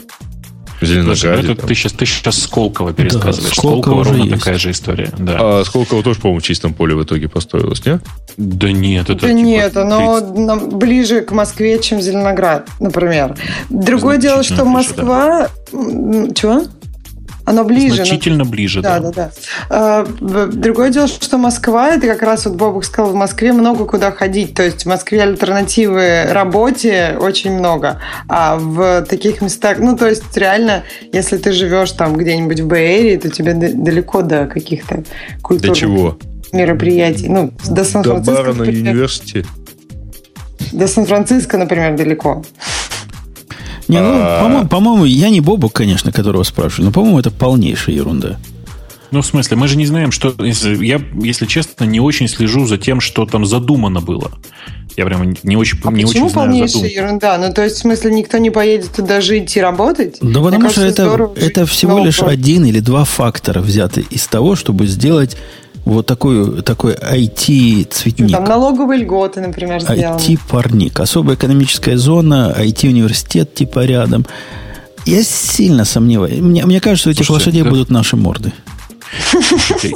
Ну 0.81 0.87
Зеленограде. 0.87 1.53
это 1.53 1.55
там. 1.57 1.69
ты 1.69 1.75
сейчас, 1.75 1.93
ты 1.93 2.07
сейчас 2.07 2.39
Сколково 2.43 2.93
пересказываешь. 2.93 3.53
Сколково 3.55 3.81
Сколково 3.83 4.01
уже 4.01 4.11
ровно 4.11 4.25
есть. 4.25 4.39
такая 4.39 4.59
же 4.59 4.71
история. 4.71 5.11
Да. 5.19 5.37
А 5.39 5.65
Сколково 5.65 6.03
тоже, 6.03 6.21
по-моему, 6.21 6.41
в 6.41 6.43
чистом 6.45 6.73
поле 6.75 6.95
в 6.95 7.03
итоге 7.03 7.29
построилось, 7.29 7.85
не? 7.85 8.01
да 8.37 8.71
нет, 8.71 9.11
это 9.11 9.21
Да 9.23 9.29
типа 9.29 9.39
нет, 9.41 9.77
оно 9.77 10.21
30 10.21 10.39
нам 10.39 10.69
ближе 10.79 11.23
к 11.23 11.33
Москве, 11.33 11.81
чем 11.81 12.01
Зеленоград, 12.01 12.69
например. 12.79 13.37
Другое 13.69 14.19
дело, 14.19 14.43
что 14.45 14.65
Москва... 14.65 15.49
М, 15.73 16.33
Чего? 16.35 16.63
Оно 17.49 17.65
ближе. 17.65 17.97
Значительно 17.97 18.45
но... 18.45 18.51
ближе, 18.51 18.83
да. 18.83 19.01
Да, 19.01 19.11
да, 19.11 19.31
да. 19.71 20.05
Другое 20.47 20.91
дело, 20.91 21.09
что 21.09 21.39
Москва, 21.39 21.95
это 21.95 22.07
как 22.07 22.21
раз 22.21 22.45
вот 22.45 22.57
Бобук 22.57 22.85
сказал, 22.85 23.13
в 23.13 23.15
Москве 23.15 23.55
много 23.55 23.87
куда 23.87 24.13
ходить. 24.13 24.53
То 24.53 24.63
есть 24.63 24.83
в 24.83 24.87
Москве 24.87 25.23
альтернативы 25.23 26.25
работе 26.31 27.17
очень 27.19 27.53
много. 27.53 28.03
А 28.29 28.57
в 28.59 29.07
таких 29.09 29.41
местах, 29.41 29.79
ну, 29.79 29.97
то 29.97 30.07
есть 30.07 30.37
реально, 30.37 30.85
если 31.11 31.39
ты 31.39 31.53
живешь 31.53 31.93
там 31.93 32.17
где-нибудь 32.17 32.61
в 32.61 32.67
Бэйре, 32.67 33.19
то 33.19 33.31
тебе 33.31 33.55
далеко 33.55 34.21
до 34.21 34.45
каких-то 34.45 35.05
культурных 35.41 35.73
до 35.73 35.81
чего? 35.81 36.19
мероприятий. 36.53 37.29
Ну, 37.29 37.53
до 37.67 37.83
Сан-Франциско. 37.83 38.31
До 38.31 38.43
Барона 38.43 38.63
университет. 38.65 39.47
До 40.73 40.87
Сан-Франциско, 40.87 41.57
например, 41.57 41.97
далеко. 41.97 42.45
Не, 43.89 44.01
ну, 44.01 44.13
а... 44.15 44.43
по-моему, 44.43 44.69
по-моему, 44.69 45.05
я 45.05 45.31
не 45.31 45.41
Бобок, 45.41 45.73
конечно, 45.73 46.13
которого 46.13 46.43
спрашиваю, 46.43 46.87
но, 46.87 46.93
по-моему, 46.93 47.19
это 47.19 47.31
полнейшая 47.31 47.97
ерунда. 47.97 48.39
Ну, 49.11 49.23
в 49.23 49.27
смысле, 49.27 49.57
мы 49.57 49.69
же 49.69 49.77
не 49.77 49.87
знаем, 49.87 50.13
что... 50.13 50.35
Я, 50.43 51.01
если 51.23 51.47
честно, 51.47 51.85
не 51.85 51.99
очень 51.99 52.29
слежу 52.29 52.67
за 52.67 52.77
тем, 52.77 53.01
что 53.01 53.25
там 53.25 53.47
задумано 53.47 54.01
было. 54.01 54.31
Я 54.99 55.07
прямо 55.07 55.35
не 55.43 55.57
очень, 55.57 55.79
а 55.85 55.91
не 55.91 56.05
почему 56.05 56.27
очень 56.27 56.33
знаю 56.33 56.49
полнейшая 56.49 56.83
задум... 56.83 56.89
ерунда? 56.89 57.39
Ну, 57.39 57.55
то 57.55 57.65
есть, 57.65 57.77
в 57.77 57.79
смысле, 57.79 58.13
никто 58.13 58.37
не 58.39 58.51
поедет 58.51 58.91
туда 58.91 59.21
жить 59.21 59.57
и 59.57 59.61
работать? 59.61 60.19
Да 60.21 60.41
потому 60.41 60.69
что 60.69 60.83
это, 60.83 61.31
это 61.37 61.67
всего 61.67 62.05
лишь 62.05 62.21
один 62.21 62.67
или 62.67 62.81
два 62.81 63.05
фактора 63.05 63.61
взяты 63.61 64.05
из 64.11 64.27
того, 64.27 64.57
чтобы 64.57 64.87
сделать 64.87 65.37
вот 65.89 66.07
такой, 66.07 66.63
такой 66.63 66.95
IT-цветник. 66.95 68.31
Там 68.31 68.45
налоговые 68.45 69.01
льготы, 69.03 69.41
например, 69.41 69.81
сделаны. 69.81 70.19
IT-парник. 70.19 71.01
Особая 71.01 71.37
экономическая 71.37 71.97
зона, 71.97 72.55
IT-университет 72.59 73.55
типа 73.55 73.85
рядом. 73.85 74.27
Я 75.07 75.23
сильно 75.23 75.85
сомневаюсь. 75.85 76.41
Мне, 76.41 76.67
мне 76.67 76.81
кажется, 76.81 77.03
что 77.03 77.11
этих 77.11 77.25
Слушайте, 77.25 77.49
лошадей 77.51 77.63
да. 77.63 77.71
будут 77.71 77.91
наши 77.91 78.17
морды. 78.17 78.53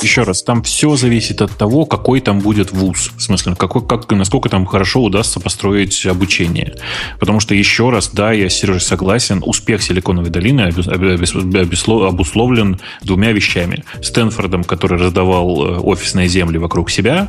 Еще 0.03 0.23
раз, 0.23 0.43
там 0.43 0.63
все 0.63 0.97
зависит 0.97 1.43
от 1.43 1.57
того, 1.57 1.85
какой 1.85 2.21
там 2.21 2.41
будет 2.41 2.73
вуз. 2.73 3.13
В 3.17 3.23
смысле, 3.23 3.55
какой, 3.57 3.87
как, 3.87 4.11
насколько 4.11 4.49
там 4.49 4.67
хорошо 4.67 5.03
удастся 5.03 5.41
построить 5.41 6.07
обучение. 6.07 6.75
Потому 7.19 7.41
что, 7.41 7.55
еще 7.55 7.91
раз, 7.91 8.11
да, 8.13 8.33
я, 8.33 8.49
Сережа, 8.49 8.81
согласен, 8.81 9.43
успех 9.45 9.83
Силиконовой 9.83 10.31
долины 10.31 10.73
обусловлен 12.09 12.81
двумя 13.03 13.33
вещами. 13.33 13.85
Стэнфордом, 14.03 14.65
который 14.65 14.99
раздавал 14.99 15.67
э, 15.67 15.79
офисные 15.79 16.29
земли 16.29 16.59
вокруг 16.59 16.91
себя, 16.91 17.29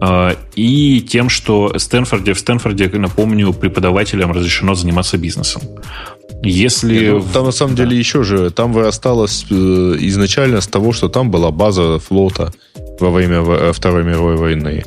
э, 0.00 0.34
и 0.54 1.00
тем, 1.00 1.28
что 1.28 1.78
Стэнфорде, 1.78 2.34
в 2.34 2.38
Стэнфорде, 2.38 2.88
напомню, 2.88 3.52
преподавателям 3.52 4.32
разрешено 4.32 4.74
заниматься 4.74 5.18
бизнесом. 5.18 5.62
Если... 6.42 7.04
Нет, 7.04 7.12
ну, 7.12 7.24
там 7.32 7.44
на 7.46 7.52
самом 7.52 7.76
да. 7.76 7.84
деле 7.84 7.98
еще 7.98 8.24
же, 8.24 8.50
там 8.50 8.72
вырастало 8.72 9.26
э, 9.26 9.54
изначально 9.54 10.60
с 10.60 10.66
того, 10.66 10.92
что 10.92 11.08
там 11.08 11.30
была 11.30 11.50
база 11.50 11.98
флота 11.98 12.52
во 12.98 13.10
время 13.10 13.42
э, 13.42 13.72
Второй 13.72 14.02
мировой 14.02 14.36
войны. 14.36 14.84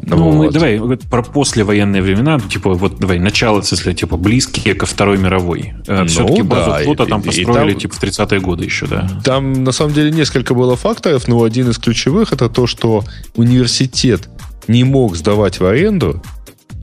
Ну, 0.00 0.16
вот. 0.16 0.34
мы 0.34 0.50
давай 0.50 0.80
про 1.10 1.22
послевоенные 1.22 2.02
времена, 2.02 2.40
типа 2.40 2.74
вот 2.74 2.98
давай 2.98 3.18
начало, 3.18 3.62
если 3.68 3.92
типа 3.92 4.16
близкие 4.16 4.74
ко 4.74 4.86
Второй 4.86 5.18
мировой. 5.18 5.74
Э, 5.86 6.02
ну, 6.02 6.06
Все-таки 6.06 6.42
базу 6.42 6.70
да, 6.70 6.82
флота 6.84 7.04
и, 7.04 7.08
там 7.08 7.22
построили 7.22 7.72
там, 7.72 7.80
типа 7.80 7.94
в 7.94 8.02
30-е 8.02 8.40
годы 8.40 8.64
еще, 8.64 8.86
да. 8.86 9.08
Там 9.24 9.64
на 9.64 9.72
самом 9.72 9.92
деле 9.94 10.10
несколько 10.10 10.54
было 10.54 10.76
факторов, 10.76 11.28
но 11.28 11.42
один 11.42 11.70
из 11.70 11.78
ключевых 11.78 12.32
это 12.32 12.48
то, 12.48 12.66
что 12.66 13.04
университет 13.34 14.28
не 14.66 14.84
мог 14.84 15.16
сдавать 15.16 15.60
в 15.60 15.66
аренду, 15.66 16.22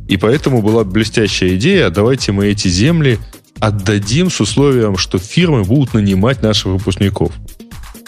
и 0.07 0.17
поэтому 0.17 0.61
была 0.61 0.83
блестящая 0.83 1.55
идея, 1.55 1.89
давайте 1.89 2.31
мы 2.31 2.47
эти 2.47 2.67
земли 2.67 3.19
отдадим 3.59 4.29
с 4.29 4.41
условием, 4.41 4.97
что 4.97 5.17
фирмы 5.17 5.63
будут 5.63 5.93
нанимать 5.93 6.41
наших 6.41 6.67
выпускников. 6.67 7.31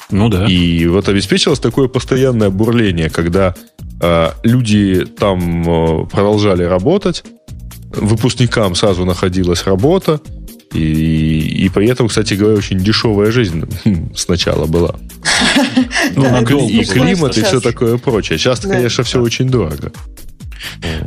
Ну 0.10 0.30
да. 0.30 0.46
И 0.46 0.86
вот 0.88 1.10
обеспечилось 1.10 1.60
такое 1.60 1.88
постоянное 1.88 2.50
бурление, 2.50 3.10
когда 3.10 3.56
э, 4.02 4.30
люди 4.44 5.06
там 5.06 6.04
э, 6.04 6.06
продолжали 6.06 6.64
работать, 6.64 7.24
выпускникам 7.92 8.76
сразу 8.76 9.06
находилась 9.06 9.66
работа, 9.66 10.22
и, 10.74 11.66
и 11.66 11.70
при 11.70 11.88
этом, 11.88 12.08
кстати 12.08 12.34
говоря, 12.36 12.58
очень 12.58 12.80
дешевая 12.80 13.32
жизнь 13.32 13.64
сначала 14.16 14.66
была. 14.66 14.96
Ну, 16.16 16.68
и 16.68 16.84
климат, 16.84 17.38
и 17.38 17.44
все 17.44 17.60
такое 17.60 17.98
прочее. 17.98 18.38
Сейчас, 18.38 18.62
конечно, 18.62 19.04
все 19.04 19.22
очень 19.22 19.50
дорого. 19.50 19.92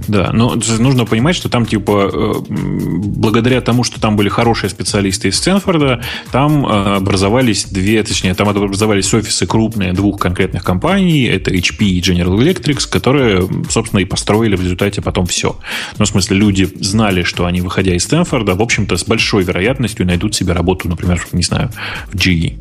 Да, 0.08 0.30
но 0.32 0.56
нужно 0.78 1.04
понимать, 1.04 1.36
что 1.36 1.48
там, 1.48 1.66
типа, 1.66 2.10
э, 2.12 2.32
благодаря 2.48 3.60
тому, 3.60 3.84
что 3.84 4.00
там 4.00 4.16
были 4.16 4.28
хорошие 4.28 4.70
специалисты 4.70 5.28
из 5.28 5.36
Стэнфорда, 5.36 6.02
там 6.32 6.66
э, 6.66 6.96
образовались 6.96 7.66
две, 7.66 8.02
точнее, 8.02 8.34
там 8.34 8.48
образовались 8.48 9.12
офисы 9.12 9.46
крупные 9.46 9.92
двух 9.92 10.20
конкретных 10.20 10.64
компаний, 10.64 11.24
это 11.24 11.50
HP 11.50 11.84
и 11.84 12.00
General 12.00 12.36
Electric, 12.38 12.88
которые, 12.90 13.48
собственно, 13.68 14.00
и 14.00 14.04
построили 14.04 14.56
в 14.56 14.62
результате 14.62 15.02
потом 15.02 15.26
все. 15.26 15.58
Ну, 15.98 16.04
в 16.04 16.08
смысле, 16.08 16.36
люди 16.36 16.68
знали, 16.80 17.22
что 17.22 17.46
они, 17.46 17.60
выходя 17.60 17.94
из 17.94 18.04
Стэнфорда, 18.04 18.54
в 18.54 18.62
общем-то, 18.62 18.96
с 18.96 19.04
большой 19.04 19.44
вероятностью 19.44 20.06
найдут 20.06 20.34
себе 20.34 20.52
работу, 20.52 20.88
например, 20.88 21.24
не 21.32 21.42
знаю, 21.42 21.70
в 22.12 22.16
GE. 22.16 22.58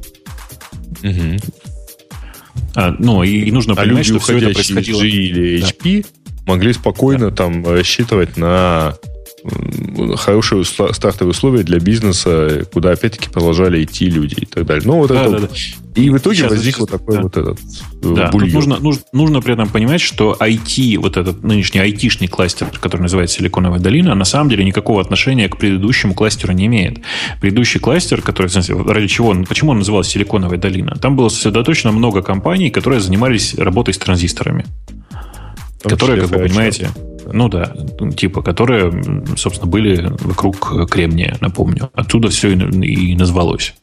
Угу. 1.04 1.40
А, 2.76 2.96
ну, 3.00 3.24
и, 3.24 3.42
и 3.42 3.52
нужно 3.52 3.74
а 3.74 3.76
понимать, 3.78 4.08
люди, 4.08 4.20
что 4.20 4.20
все 4.20 4.38
это 4.38 4.54
происходило... 4.54 5.02
GE 5.02 5.10
или 5.10 5.62
HP, 5.62 6.02
да 6.04 6.19
могли 6.50 6.74
спокойно 6.74 7.32
там 7.32 7.66
рассчитывать 7.66 8.36
на 8.36 8.96
хорошие 10.18 10.66
стартовые 10.66 11.32
условия 11.32 11.64
для 11.64 11.80
бизнеса, 11.80 12.66
куда 12.74 12.92
опять-таки 12.92 13.30
продолжали 13.30 13.84
идти 13.84 14.10
люди 14.10 14.36
и 14.42 14.46
так 14.46 14.66
далее. 14.66 14.84
Ну, 14.86 14.98
вот 14.98 15.10
да, 15.10 15.24
это 15.24 15.32
да, 15.32 15.40
да. 15.40 15.48
И 15.96 16.10
в 16.10 16.18
итоге 16.18 16.38
сейчас, 16.38 16.52
возник 16.52 16.76
сейчас, 16.76 16.80
вот 16.80 16.90
такой 16.92 17.16
да. 17.16 17.22
вот 17.24 17.38
этот 17.38 17.60
э, 17.60 18.14
да, 18.16 18.30
бульон. 18.30 18.48
Тут 18.48 18.54
нужно, 18.54 18.80
нужно, 18.80 19.02
нужно 19.12 19.42
при 19.42 19.54
этом 19.54 19.70
понимать, 19.70 20.02
что 20.02 20.38
IT, 20.40 20.98
вот 20.98 21.18
этот 21.18 21.44
нынешний 21.44 21.80
айтишный 21.80 22.28
кластер, 22.28 22.68
который 22.80 23.04
называется 23.04 23.38
Силиконовая 23.38 23.80
долина, 23.80 24.16
на 24.16 24.26
самом 24.26 24.50
деле 24.50 24.64
никакого 24.64 25.02
отношения 25.02 25.50
к 25.50 25.58
предыдущему 25.58 26.14
кластеру 26.14 26.54
не 26.54 26.68
имеет. 26.68 27.00
Предыдущий 27.42 27.80
кластер, 27.80 28.22
который, 28.22 28.48
в 28.48 28.52
смысле, 28.52 28.82
ради 28.84 29.08
чего, 29.08 29.36
почему 29.48 29.72
он 29.72 29.80
назывался 29.80 30.12
Силиконовая 30.12 30.58
долина? 30.58 30.96
Там 31.02 31.16
было 31.16 31.30
сосредоточено 31.30 31.92
много 31.92 32.22
компаний, 32.22 32.70
которые 32.70 33.00
занимались 33.00 33.56
работой 33.56 33.94
с 33.94 33.98
транзисторами 33.98 34.66
которые, 35.82 36.22
как 36.22 36.32
вы 36.32 36.40
понимаете, 36.40 36.90
ну 37.32 37.48
да, 37.48 37.74
типа, 38.16 38.42
которые, 38.42 38.92
собственно, 39.38 39.70
были 39.70 40.12
вокруг 40.22 40.90
кремния, 40.90 41.38
напомню. 41.42 41.90
Оттуда 41.94 42.30
все 42.30 42.54
и, 42.54 43.12
и 43.12 43.16
назвалось. 43.16 43.76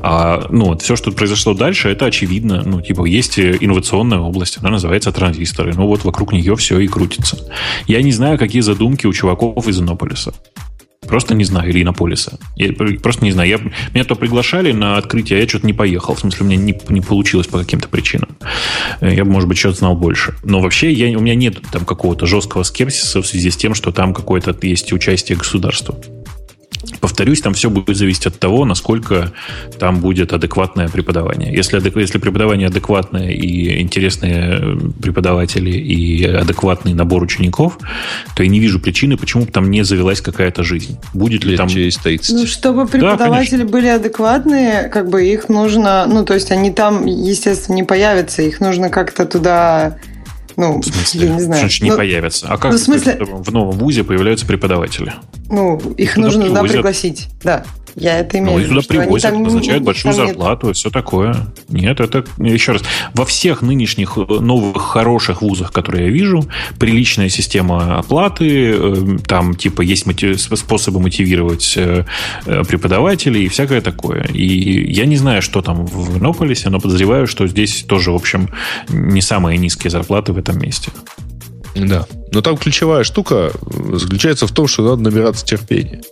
А, 0.00 0.46
ну, 0.50 0.66
вот 0.66 0.82
все, 0.82 0.96
что 0.96 1.12
произошло 1.12 1.54
дальше, 1.54 1.88
это 1.88 2.06
очевидно. 2.06 2.62
Ну, 2.64 2.80
типа, 2.80 3.04
есть 3.04 3.38
инновационная 3.38 4.18
область, 4.18 4.58
она 4.58 4.70
называется 4.70 5.12
транзисторы. 5.12 5.74
Ну, 5.74 5.86
вот 5.86 6.04
вокруг 6.04 6.32
нее 6.32 6.56
все 6.56 6.78
и 6.78 6.88
крутится. 6.88 7.38
Я 7.86 8.02
не 8.02 8.12
знаю, 8.12 8.38
какие 8.38 8.62
задумки 8.62 9.06
у 9.06 9.12
чуваков 9.12 9.66
из 9.68 9.80
Иннополиса. 9.80 10.32
Просто 11.06 11.34
не 11.34 11.44
знаю, 11.44 11.70
или 11.70 11.82
Иннополиса. 11.82 12.38
Я 12.56 12.72
просто 12.72 13.24
не 13.24 13.32
знаю. 13.32 13.48
Я, 13.48 13.58
меня 13.94 14.04
то 14.04 14.14
приглашали 14.14 14.72
на 14.72 14.98
открытие, 14.98 15.38
а 15.38 15.42
я 15.42 15.48
что-то 15.48 15.66
не 15.66 15.72
поехал. 15.72 16.14
В 16.14 16.20
смысле, 16.20 16.44
у 16.44 16.48
меня 16.48 16.56
не, 16.56 16.78
не 16.88 17.00
получилось 17.00 17.46
по 17.46 17.58
каким-то 17.58 17.88
причинам. 17.88 18.36
Э, 19.00 19.12
я 19.14 19.24
бы, 19.24 19.30
может 19.30 19.48
быть, 19.48 19.58
что-то 19.58 19.78
знал 19.78 19.96
больше. 19.96 20.34
Но 20.44 20.60
вообще 20.60 20.92
я, 20.92 21.16
у 21.16 21.20
меня 21.22 21.34
нет 21.34 21.58
там 21.72 21.84
какого-то 21.84 22.26
жесткого 22.26 22.64
скепсиса 22.64 23.22
в 23.22 23.26
связи 23.26 23.50
с 23.50 23.56
тем, 23.56 23.74
что 23.74 23.92
там 23.92 24.12
какое-то 24.12 24.54
есть 24.62 24.92
участие 24.92 25.38
государства. 25.38 25.96
Повторюсь, 27.00 27.40
там 27.40 27.54
все 27.54 27.68
будет 27.68 27.96
зависеть 27.96 28.26
от 28.26 28.38
того, 28.38 28.64
насколько 28.64 29.32
там 29.78 30.00
будет 30.00 30.32
адекватное 30.32 30.88
преподавание. 30.88 31.52
Если, 31.52 31.80
если 31.98 32.18
преподавание 32.18 32.68
адекватное 32.68 33.30
и 33.30 33.80
интересные 33.80 34.58
э, 34.60 34.76
преподаватели 35.02 35.70
и 35.70 36.24
адекватный 36.24 36.94
набор 36.94 37.22
учеников, 37.22 37.78
то 38.34 38.42
я 38.42 38.48
не 38.48 38.60
вижу 38.60 38.80
причины, 38.80 39.16
почему 39.16 39.46
там 39.46 39.70
не 39.70 39.82
завелась 39.82 40.20
какая-то 40.20 40.62
жизнь. 40.62 40.98
Будет 41.12 41.44
ли 41.44 41.50
Лет 41.50 41.58
там... 41.58 41.68
через 41.68 41.96
30. 41.98 42.34
Ну, 42.34 42.46
чтобы 42.46 42.86
преподаватели 42.86 43.62
да, 43.62 43.68
были 43.68 43.88
адекватные, 43.88 44.88
как 44.88 45.08
бы 45.10 45.26
их 45.26 45.48
нужно... 45.48 46.06
Ну, 46.06 46.24
то 46.24 46.34
есть 46.34 46.50
они 46.50 46.70
там, 46.70 47.04
естественно, 47.04 47.76
не 47.76 47.84
появятся, 47.84 48.42
их 48.42 48.60
нужно 48.60 48.88
как-то 48.88 49.26
туда 49.26 49.98
ну, 50.56 50.80
в 50.80 50.84
смысле? 50.84 51.26
Я 51.26 51.34
не 51.34 51.40
знаю. 51.40 51.70
Что 51.70 51.84
не 51.84 51.90
ну, 51.90 51.96
появятся? 51.96 52.46
А 52.48 52.58
как 52.58 52.72
ну, 52.72 52.78
в, 52.78 52.80
смысле... 52.80 53.18
в 53.20 53.52
новом 53.52 53.78
вузе 53.78 54.04
появляются 54.04 54.46
преподаватели? 54.46 55.12
Ну, 55.48 55.78
их 55.96 56.14
туда 56.14 56.26
нужно 56.26 56.46
туда 56.46 56.62
пригласить. 56.62 57.28
Да. 57.42 57.64
Я 57.96 58.18
это 58.18 58.38
имею 58.38 58.52
ну, 58.52 58.58
в 58.58 58.60
виду. 58.60 58.74
Ну, 58.74 58.80
и 58.80 58.82
туда 58.82 58.94
привозят, 58.94 59.32
там, 59.32 59.42
назначают 59.42 59.82
большую 59.84 60.14
зарплату 60.14 60.68
нет. 60.68 60.76
все 60.76 60.90
такое. 60.90 61.34
Нет, 61.68 62.00
это, 62.00 62.24
еще 62.38 62.72
раз, 62.72 62.82
во 63.14 63.24
всех 63.24 63.62
нынешних 63.62 64.16
э, 64.16 64.20
новых 64.20 64.82
хороших 64.82 65.42
вузах, 65.42 65.72
которые 65.72 66.06
я 66.06 66.10
вижу, 66.10 66.44
приличная 66.78 67.28
система 67.28 67.98
оплаты, 67.98 68.72
э, 68.74 69.18
там 69.26 69.54
типа 69.54 69.82
есть 69.82 70.06
мотив, 70.06 70.40
способы 70.40 71.00
мотивировать 71.00 71.74
э, 71.76 72.04
преподавателей 72.44 73.44
и 73.44 73.48
всякое 73.48 73.80
такое. 73.80 74.24
И 74.32 74.92
я 74.92 75.06
не 75.06 75.16
знаю, 75.16 75.42
что 75.42 75.62
там 75.62 75.84
в 75.86 76.18
Иннополисе, 76.18 76.70
но 76.70 76.80
подозреваю, 76.80 77.26
что 77.26 77.46
здесь 77.46 77.84
тоже, 77.84 78.12
в 78.12 78.16
общем, 78.16 78.50
не 78.88 79.20
самые 79.20 79.58
низкие 79.58 79.90
зарплаты 79.90 80.32
в 80.32 80.38
этом 80.38 80.58
месте. 80.58 80.90
Да. 81.74 82.06
Но 82.32 82.42
там 82.42 82.56
ключевая 82.56 83.04
штука 83.04 83.52
заключается 83.92 84.46
в 84.46 84.52
том, 84.52 84.66
что 84.66 84.82
надо 84.82 85.02
набираться 85.02 85.44
терпения. 85.44 86.02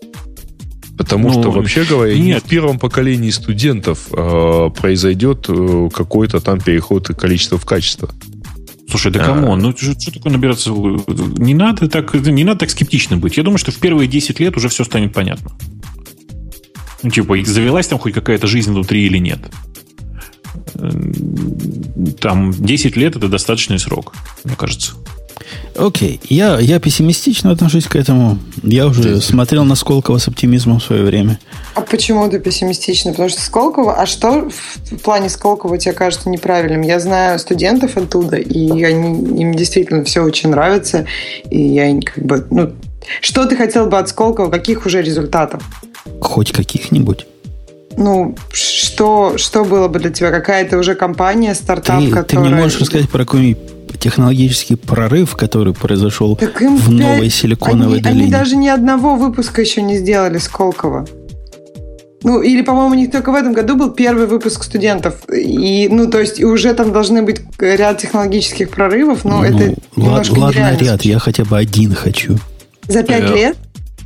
Потому 0.98 1.28
ну, 1.28 1.40
что, 1.40 1.52
вообще 1.52 1.84
говоря, 1.84 2.18
нет. 2.18 2.42
в 2.42 2.48
первом 2.48 2.80
поколении 2.80 3.30
студентов 3.30 4.08
э, 4.10 4.70
произойдет 4.76 5.46
э, 5.48 5.88
какой-то 5.94 6.40
там 6.40 6.60
переход 6.60 7.06
количества 7.06 7.56
в 7.56 7.64
качество. 7.64 8.10
Слушай, 8.90 9.12
да 9.12 9.24
кому? 9.24 9.52
А. 9.52 9.56
Ну, 9.56 9.70
что, 9.76 9.98
что 9.98 10.12
такое 10.12 10.32
набираться? 10.32 10.70
Не 10.70 11.54
надо, 11.54 11.88
так, 11.88 12.14
не 12.14 12.42
надо 12.42 12.60
так 12.60 12.70
скептично 12.70 13.16
быть. 13.16 13.36
Я 13.36 13.44
думаю, 13.44 13.58
что 13.58 13.70
в 13.70 13.76
первые 13.76 14.08
10 14.08 14.40
лет 14.40 14.56
уже 14.56 14.68
все 14.68 14.82
станет 14.82 15.12
понятно. 15.12 15.52
Ну, 17.04 17.10
типа, 17.10 17.36
завелась 17.44 17.86
там 17.86 18.00
хоть 18.00 18.12
какая-то 18.12 18.48
жизнь 18.48 18.72
внутри 18.72 19.06
или 19.06 19.18
нет. 19.18 19.38
Там 22.20 22.50
10 22.50 22.96
лет 22.96 23.14
это 23.14 23.28
достаточный 23.28 23.78
срок, 23.78 24.14
мне 24.42 24.56
кажется. 24.56 24.94
Окей, 25.78 26.20
я, 26.28 26.58
я 26.58 26.80
пессимистично 26.80 27.52
отношусь 27.52 27.86
к 27.86 27.94
этому. 27.94 28.38
Я 28.64 28.88
уже 28.88 29.02
Здесь. 29.02 29.24
смотрел 29.24 29.64
на 29.64 29.76
Сколково 29.76 30.18
с 30.18 30.26
оптимизмом 30.26 30.80
в 30.80 30.84
свое 30.84 31.04
время. 31.04 31.38
А 31.74 31.82
почему 31.82 32.28
ты 32.28 32.40
пессимистично? 32.40 33.12
Потому 33.12 33.28
что 33.28 33.40
Сколково... 33.40 33.94
А 33.94 34.06
что 34.06 34.50
в 34.90 34.96
плане 34.96 35.28
Сколково 35.28 35.78
тебе 35.78 35.94
кажется 35.94 36.28
неправильным? 36.30 36.82
Я 36.82 36.98
знаю 36.98 37.38
студентов 37.38 37.96
оттуда, 37.96 38.36
и 38.36 38.82
они, 38.82 39.40
им 39.40 39.54
действительно 39.54 40.02
все 40.02 40.22
очень 40.22 40.50
нравится. 40.50 41.06
И 41.48 41.60
я 41.60 42.00
как 42.00 42.24
бы... 42.24 42.44
Ну, 42.50 42.72
что 43.20 43.46
ты 43.46 43.56
хотел 43.56 43.86
бы 43.86 43.98
от 43.98 44.08
Сколково? 44.08 44.50
Каких 44.50 44.84
уже 44.84 45.00
результатов? 45.00 45.62
Хоть 46.20 46.52
каких-нибудь 46.52 47.26
ну, 47.96 48.36
что, 48.52 49.36
что 49.38 49.64
было 49.64 49.88
бы 49.88 49.98
для 49.98 50.10
тебя? 50.10 50.30
Какая-то 50.30 50.78
уже 50.78 50.94
компания, 50.94 51.52
стартап, 51.52 51.98
ты, 51.98 52.10
которая... 52.10 52.24
Ты 52.24 52.38
мне 52.38 52.50
можешь 52.50 52.80
рассказать 52.80 53.08
про 53.10 53.24
какой-нибудь 53.24 53.58
технологический 53.98 54.76
прорыв, 54.76 55.36
который 55.36 55.72
произошел 55.74 56.34
в 56.34 56.38
5... 56.38 56.88
новой 56.88 57.30
силиконовой 57.30 57.94
они, 57.94 58.02
долине. 58.02 58.22
Они 58.22 58.32
даже 58.32 58.56
ни 58.56 58.68
одного 58.68 59.16
выпуска 59.16 59.60
еще 59.60 59.82
не 59.82 59.96
сделали 59.98 60.38
Сколково. 60.38 61.06
Ну, 62.24 62.42
или, 62.42 62.62
по-моему, 62.62 62.90
у 62.90 62.94
них 62.94 63.12
только 63.12 63.30
в 63.30 63.34
этом 63.34 63.52
году 63.52 63.76
был 63.76 63.90
первый 63.92 64.26
выпуск 64.26 64.64
студентов. 64.64 65.14
И, 65.32 65.88
ну, 65.88 66.10
то 66.10 66.18
есть, 66.18 66.40
и 66.40 66.44
уже 66.44 66.74
там 66.74 66.92
должны 66.92 67.22
быть 67.22 67.42
ряд 67.58 67.98
технологических 67.98 68.70
прорывов, 68.70 69.24
но 69.24 69.38
ну, 69.38 69.44
это 69.44 69.74
немножко 69.94 70.38
Ладно, 70.38 70.76
ряд, 70.76 71.02
я 71.02 71.18
хотя 71.20 71.44
бы 71.44 71.56
один 71.56 71.94
хочу. 71.94 72.36
За 72.88 73.02
пять 73.02 73.30
э, 73.30 73.34
лет? 73.34 73.56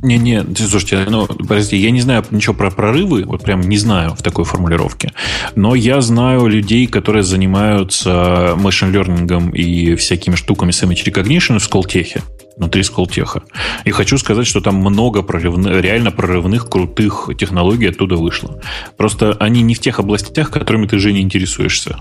Не-не, 0.03 0.43
слушайте, 0.55 1.05
ну, 1.09 1.25
подождите, 1.27 1.77
я 1.77 1.89
не 1.89 2.01
знаю 2.01 2.25
ничего 2.29 2.53
про 2.53 2.69
прорывы, 2.69 3.23
вот 3.23 3.41
прям 3.41 3.61
не 3.61 3.77
знаю 3.77 4.15
в 4.15 4.21
такой 4.21 4.43
формулировке, 4.43 5.13
но 5.55 5.75
я 5.75 6.01
знаю 6.01 6.47
людей, 6.47 6.87
которые 6.87 7.23
занимаются 7.23 8.55
машин-лернингом 8.57 9.51
и 9.51 9.95
всякими 9.95 10.35
штуками 10.35 10.71
с 10.71 10.83
image 10.83 11.05
recognition 11.05 11.57
в 11.57 11.63
Сколтехе 11.63 12.21
внутри 12.57 12.83
Сколтеха. 12.83 13.43
И 13.85 13.91
хочу 13.91 14.17
сказать, 14.17 14.47
что 14.47 14.61
там 14.61 14.75
много 14.75 15.21
прорывных, 15.21 15.81
реально 15.81 16.11
прорывных, 16.11 16.69
крутых 16.69 17.29
технологий 17.37 17.89
оттуда 17.89 18.15
вышло. 18.15 18.61
Просто 18.97 19.35
они 19.39 19.61
не 19.61 19.73
в 19.73 19.79
тех 19.79 19.99
областях, 19.99 20.51
которыми 20.51 20.87
ты, 20.87 20.99
Женя, 20.99 21.21
интересуешься. 21.21 21.99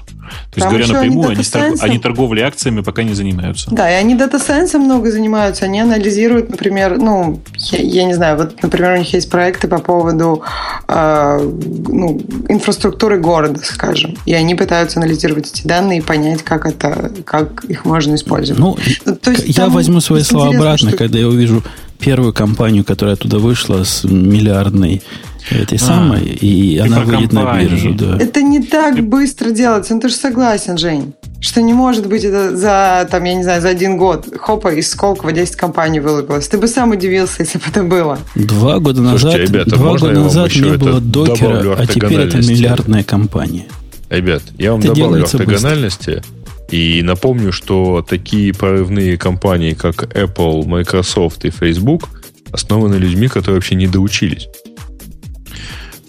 То 0.51 0.61
есть, 0.61 0.67
говоря 0.69 0.87
напрямую, 0.87 1.31
они, 1.31 1.45
они, 1.53 1.77
они 1.81 1.99
торговлей 1.99 2.43
акциями 2.43 2.81
пока 2.81 3.03
не 3.03 3.15
занимаются. 3.15 3.71
Да, 3.71 3.91
и 3.91 3.95
они 3.95 4.15
data 4.15 4.36
science 4.36 4.72
ом 4.72 4.83
много 4.83 5.11
занимаются. 5.11 5.65
Они 5.65 5.81
анализируют, 5.81 6.51
например, 6.51 6.99
ну, 6.99 7.41
я, 7.57 7.79
я 7.79 8.05
не 8.05 8.15
знаю, 8.15 8.37
вот, 8.37 8.63
например, 8.63 8.93
у 8.93 8.99
них 8.99 9.13
есть 9.13 9.31
проекты 9.31 9.69
по 9.69 9.79
поводу 9.79 10.43
э, 10.89 11.39
ну, 11.41 12.21
инфраструктуры 12.49 13.19
города, 13.19 13.61
скажем. 13.63 14.17
И 14.27 14.35
они 14.35 14.55
пытаются 14.55 15.01
анализировать 15.01 15.51
эти 15.51 15.67
данные 15.67 15.99
и 15.99 16.03
понять, 16.03 16.43
как 16.43 16.67
это, 16.67 17.13
как 17.25 17.65
их 17.65 17.85
можно 17.85 18.15
использовать. 18.15 18.61
Ну, 18.61 18.77
то 19.15 19.31
есть, 19.31 19.45
я 19.57 19.69
возьму 19.69 20.01
свои 20.01 20.23
слова 20.23 20.42
обратно, 20.49 20.89
что... 20.91 20.99
когда 20.99 21.19
я 21.19 21.29
увижу 21.29 21.63
первую 21.99 22.33
компанию, 22.33 22.85
которая 22.85 23.15
оттуда 23.15 23.39
вышла 23.39 23.85
с 23.85 24.05
миллиардной 24.05 25.03
этой 25.51 25.77
а, 25.77 25.81
самой, 25.81 26.25
и 26.25 26.79
она 26.79 27.01
выйдет 27.01 27.31
компании. 27.31 27.67
на 27.67 27.71
биржу. 27.71 27.95
Да. 27.95 28.19
Это 28.19 28.43
не 28.43 28.63
так 28.63 29.01
быстро 29.01 29.51
делается. 29.51 29.95
Ну, 29.95 30.01
ты 30.01 30.09
же 30.09 30.15
согласен, 30.15 30.79
Жень. 30.79 31.15
Что 31.41 31.61
не 31.61 31.73
может 31.73 32.07
быть 32.07 32.23
это 32.23 32.57
за, 32.57 33.09
там, 33.11 33.25
я 33.25 33.35
не 33.35 33.43
знаю, 33.43 33.61
за 33.61 33.69
один 33.69 33.97
год. 33.97 34.27
Хопа, 34.39 34.69
из 34.69 34.91
Сколково 34.91 35.33
10 35.33 35.57
компаний 35.57 35.99
вылупилось. 35.99 36.47
Ты 36.47 36.59
бы 36.59 36.69
сам 36.69 36.93
удивился, 36.93 37.43
если 37.43 37.59
бы 37.59 37.65
это 37.69 37.83
было. 37.83 38.19
Два 38.37 38.79
года 38.79 39.03
назад, 39.03 39.21
Слушайте, 39.21 39.53
ребята, 39.53 39.71
два 39.71 39.99
года 39.99 40.21
назад 40.21 40.55
не 40.55 40.77
было 40.77 41.01
докера, 41.01 41.77
а 41.77 41.87
теперь 41.87 42.21
это 42.21 42.39
миллиардная 42.39 43.03
компания. 43.03 43.67
Ребят, 44.11 44.43
я 44.59 44.73
вам 44.73 44.81
это 44.81 44.95
добавлю 44.95 45.25
ортогональности. 45.25 46.11
Быстро. 46.17 46.42
И 46.73 47.03
напомню, 47.03 47.53
что 47.53 48.03
такие 48.03 48.53
прорывные 48.53 49.17
компании, 49.19 49.75
как 49.75 50.17
Apple, 50.17 50.65
Microsoft 50.67 51.45
и 51.45 51.51
Facebook, 51.51 52.09
основаны 52.51 52.97
людьми, 52.97 53.29
которые 53.29 53.57
вообще 53.57 53.77
не 53.77 53.87
доучились 53.87 54.49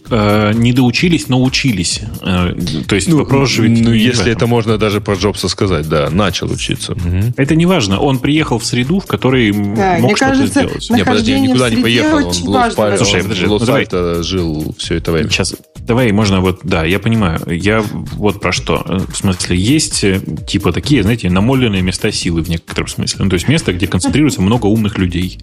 э, 0.10 0.54
не 0.54 0.74
доучились, 0.74 1.28
но 1.28 1.42
учились. 1.42 2.02
Э, 2.22 2.56
то 2.88 2.96
есть 2.96 3.08
ну, 3.08 3.18
вопрос 3.18 3.58
ведь 3.58 3.84
Ну, 3.84 3.92
если 3.92 4.32
это 4.32 4.48
можно 4.48 4.78
даже 4.78 5.02
про 5.02 5.16
Джобса 5.16 5.48
сказать, 5.48 5.88
да, 5.88 6.10
начал 6.10 6.52
учиться. 6.52 6.94
Угу. 6.94 7.34
Это 7.38 7.56
не 7.56 7.66
важно. 7.66 8.00
Он 8.00 8.20
приехал 8.20 8.60
в 8.60 8.66
среду, 8.66 9.00
в 9.00 9.06
которой 9.06 9.52
да, 9.52 9.98
мог 10.00 10.18
что-то 10.18 10.46
сделать. 10.46 10.90
Не, 10.90 11.04
подожди, 11.04 11.40
никуда 11.40 11.70
не 11.70 11.82
поехал. 11.82 12.18
Он 12.18 12.32
в 12.32 13.52
Лос-Альто 13.52 14.16
ну, 14.18 14.24
жил 14.24 14.76
все 14.78 14.96
это 14.96 15.12
время. 15.12 15.30
Сейчас, 15.30 15.56
давай, 15.80 16.12
можно 16.12 16.42
вот, 16.42 16.62
да, 16.64 16.84
я 16.86 17.00
понимаю. 17.00 17.42
Я 17.48 17.82
вот 17.82 18.40
про 18.40 18.52
что. 18.52 18.84
В 19.10 19.16
смысле, 19.16 19.58
есть 19.58 20.04
э, 20.04 20.22
типа 20.48 20.72
такие, 20.72 21.04
знаете, 21.04 21.30
намоленные 21.30 21.82
места 21.82 22.12
силы 22.12 22.42
в 22.42 22.50
некотором 22.50 22.88
смысле. 22.88 23.24
Ну, 23.26 23.30
то 23.30 23.36
есть 23.36 23.48
место, 23.48 23.74
где 23.74 23.88
концентрируется 23.88 24.42
много 24.42 24.68
умных 24.68 24.98
людей. 24.98 25.40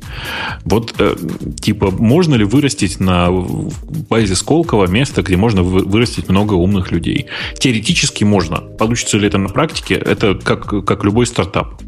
Вот, 0.65 0.95
э, 0.99 1.17
типа, 1.61 1.91
можно 1.91 2.35
ли 2.35 2.45
вырастить 2.45 3.01
на 3.01 3.31
базе 3.31 4.35
Сколково 4.61 4.89
место, 4.89 5.23
где 5.23 5.39
можно 5.39 5.63
вырастить 5.63 6.29
много 6.29 6.53
умных 6.53 6.91
людей? 6.91 7.29
Теоретически 7.59 8.25
можно. 8.25 8.57
Получится 8.57 9.17
ли 9.17 9.27
это 9.27 9.39
на 9.39 9.49
практике? 9.49 9.95
Это 9.95 10.35
как, 10.35 10.85
как 10.85 11.03
любой 11.03 11.27
стартап. 11.27 11.81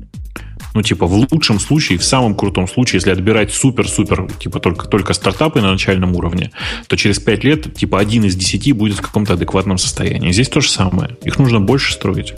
Ну, 0.73 0.81
типа, 0.81 1.07
в 1.07 1.13
лучшем 1.13 1.61
случае, 1.61 1.99
в 1.99 2.05
самом 2.05 2.35
крутом 2.35 2.67
случае, 2.67 2.97
если 2.97 3.11
отбирать 3.11 3.53
супер-супер, 3.53 4.27
типа, 4.41 4.59
только, 4.59 4.89
только 4.89 5.13
стартапы 5.13 5.61
на 5.61 5.73
начальном 5.73 6.17
уровне, 6.17 6.51
то 6.87 6.97
через 6.97 7.19
5 7.19 7.45
лет, 7.45 7.75
типа, 7.75 8.01
один 8.01 8.25
из 8.25 8.37
10 8.37 8.73
будет 8.73 8.97
в 8.97 9.03
каком-то 9.03 9.35
адекватном 9.35 9.77
состоянии. 9.77 10.33
Здесь 10.33 10.49
то 10.49 10.63
же 10.63 10.71
самое. 10.71 11.19
Их 11.25 11.39
нужно 11.39 11.61
больше 11.61 11.93
строить. 11.93 12.33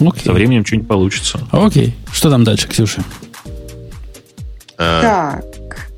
Окей. 0.00 0.22
Со 0.24 0.32
временем 0.32 0.64
что-нибудь 0.64 0.86
получится. 0.86 1.40
Окей. 1.50 1.96
Что 2.12 2.30
там 2.30 2.44
дальше, 2.44 2.68
Ксюша? 2.68 3.02
Так, 4.76 5.44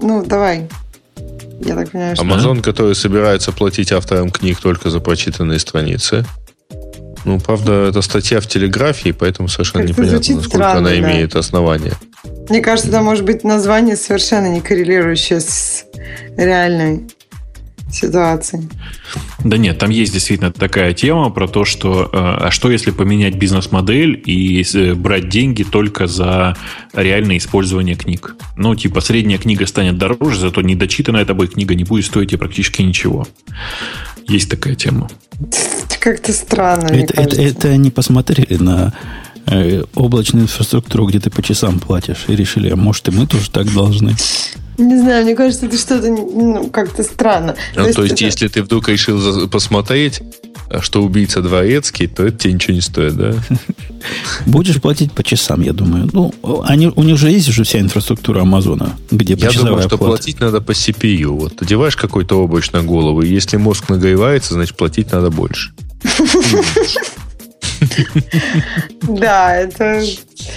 ну, 0.00 0.24
давай. 0.24 0.66
Я 1.64 1.74
так 1.74 1.90
понимаю, 1.90 2.16
что... 2.16 2.24
Amazon, 2.24 2.62
который 2.62 2.94
собирается 2.94 3.52
платить 3.52 3.92
авторам 3.92 4.30
книг 4.30 4.60
только 4.60 4.90
за 4.90 5.00
прочитанные 5.00 5.58
страницы. 5.58 6.24
Ну, 7.24 7.40
правда, 7.40 7.86
это 7.88 8.02
статья 8.02 8.40
в 8.40 8.46
телеграфии, 8.46 9.10
поэтому 9.10 9.48
совершенно 9.48 9.82
непонятно, 9.82 10.18
насколько 10.18 10.44
странно, 10.44 10.78
она 10.78 10.90
да. 10.90 10.98
имеет 10.98 11.36
основание. 11.36 11.94
Мне 12.50 12.60
кажется, 12.60 12.90
это 12.90 13.00
может 13.00 13.24
быть 13.24 13.44
название 13.44 13.96
совершенно 13.96 14.46
не 14.48 14.60
коррелирующее 14.60 15.40
с 15.40 15.86
реальной 16.36 17.06
ситуацией. 17.94 18.68
Да 19.42 19.56
нет, 19.56 19.78
там 19.78 19.90
есть 19.90 20.12
действительно 20.12 20.52
такая 20.52 20.92
тема 20.94 21.30
про 21.30 21.46
то, 21.48 21.64
что 21.64 22.04
э, 22.04 22.08
а 22.12 22.50
что 22.50 22.70
если 22.70 22.90
поменять 22.90 23.36
бизнес-модель 23.36 24.22
и 24.24 24.64
э, 24.74 24.94
брать 24.94 25.28
деньги 25.28 25.62
только 25.62 26.06
за 26.06 26.56
реальное 26.92 27.38
использование 27.38 27.94
книг? 27.94 28.36
Ну, 28.56 28.74
типа, 28.74 29.00
средняя 29.00 29.38
книга 29.38 29.66
станет 29.66 29.98
дороже, 29.98 30.40
зато 30.40 30.62
недочитанная 30.62 31.24
тобой 31.24 31.48
книга 31.48 31.74
не 31.74 31.84
будет 31.84 32.06
стоить 32.06 32.30
тебе 32.30 32.38
практически 32.38 32.82
ничего. 32.82 33.26
Есть 34.28 34.50
такая 34.50 34.74
тема. 34.74 35.08
Как-то 36.00 36.32
странно. 36.32 36.86
Это, 36.86 37.20
это, 37.20 37.40
это 37.40 37.68
они 37.68 37.90
посмотрели 37.90 38.56
на 38.56 38.92
э, 39.46 39.84
облачную 39.94 40.44
инфраструктуру, 40.44 41.06
где 41.06 41.20
ты 41.20 41.30
по 41.30 41.42
часам 41.42 41.78
платишь, 41.78 42.24
и 42.28 42.36
решили, 42.36 42.70
а 42.70 42.76
может 42.76 43.08
и 43.08 43.10
мы 43.10 43.26
тоже 43.26 43.50
так 43.50 43.72
должны. 43.72 44.14
Не 44.78 44.98
знаю, 44.98 45.24
мне 45.24 45.34
кажется, 45.34 45.66
это 45.66 45.78
что-то 45.78 46.08
ну, 46.08 46.68
как-то 46.70 47.02
странно. 47.02 47.54
Ну, 47.74 47.82
то 47.82 47.86
есть, 47.86 47.96
то 47.96 48.02
есть 48.02 48.14
это... 48.14 48.24
если 48.24 48.48
ты 48.48 48.62
вдруг 48.62 48.88
решил 48.88 49.48
посмотреть, 49.48 50.20
что 50.80 51.02
убийца 51.02 51.42
дворецкий, 51.42 52.06
то 52.06 52.24
это 52.24 52.38
тебе 52.38 52.54
ничего 52.54 52.74
не 52.74 52.80
стоит, 52.80 53.16
да? 53.16 53.34
Будешь 54.46 54.80
платить 54.80 55.12
по 55.12 55.22
часам, 55.22 55.62
я 55.62 55.72
думаю. 55.72 56.08
Ну, 56.12 56.34
они, 56.64 56.92
у 56.94 57.02
них 57.02 57.18
же 57.18 57.30
есть 57.30 57.48
уже 57.48 57.64
вся 57.64 57.80
инфраструктура 57.80 58.42
Амазона, 58.42 58.96
где 59.10 59.34
Я 59.34 59.50
думаю, 59.52 59.80
что 59.80 59.96
плата. 59.96 60.04
платить 60.04 60.40
надо 60.40 60.60
по 60.60 60.72
CPU. 60.72 61.38
Вот 61.38 61.62
одеваешь 61.62 61.96
какой-то 61.96 62.42
обруч 62.42 62.72
на 62.72 62.82
голову, 62.82 63.22
и 63.22 63.28
если 63.28 63.56
мозг 63.56 63.88
нагревается, 63.88 64.54
значит, 64.54 64.76
платить 64.76 65.12
надо 65.12 65.30
больше. 65.30 65.72
Да, 69.02 69.54
это... 69.56 70.02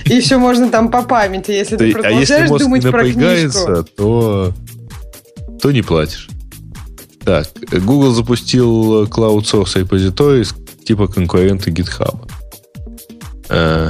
И 0.06 0.16
еще 0.16 0.38
можно 0.38 0.70
там 0.70 0.90
по 0.90 1.02
памяти, 1.04 1.52
если 1.52 1.78
ты 1.78 1.92
продолжаешь 1.92 2.50
думать 2.50 2.84
про 2.84 3.10
книжку. 3.10 3.84
то 3.96 4.54
то 5.62 5.72
не 5.72 5.82
платишь. 5.82 6.30
Так, 7.24 7.48
Google 7.72 8.12
запустил 8.14 9.04
Cloud 9.06 9.44
Source 9.44 9.80
репозиторий 9.80 10.46
типа 10.86 11.08
конкурента 11.08 11.70
GitHub. 11.70 12.30
Э, 13.50 13.90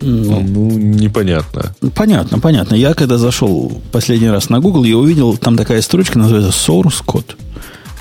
Ну, 0.00 0.40
ну, 0.40 0.70
непонятно. 0.78 1.74
Понятно, 1.94 2.38
понятно. 2.38 2.74
Я 2.76 2.94
когда 2.94 3.16
зашел 3.18 3.80
последний 3.90 4.30
раз 4.30 4.48
на 4.48 4.60
Google, 4.60 4.84
я 4.84 4.96
увидел, 4.96 5.36
там 5.36 5.56
такая 5.56 5.82
строчка 5.82 6.18
называется 6.18 6.50
Source 6.50 7.04
Code. 7.04 7.34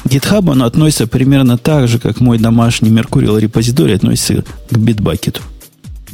GitHub, 0.06 0.50
он 0.50 0.64
относится 0.64 1.08
примерно 1.08 1.58
так 1.58 1.88
же, 1.88 2.00
как 2.00 2.20
мой 2.20 2.38
домашний 2.40 2.90
Mercurial 2.90 3.40
репозиторий 3.40 3.96
относится 3.96 4.44
к 4.70 4.74
Bitbucket. 4.74 5.42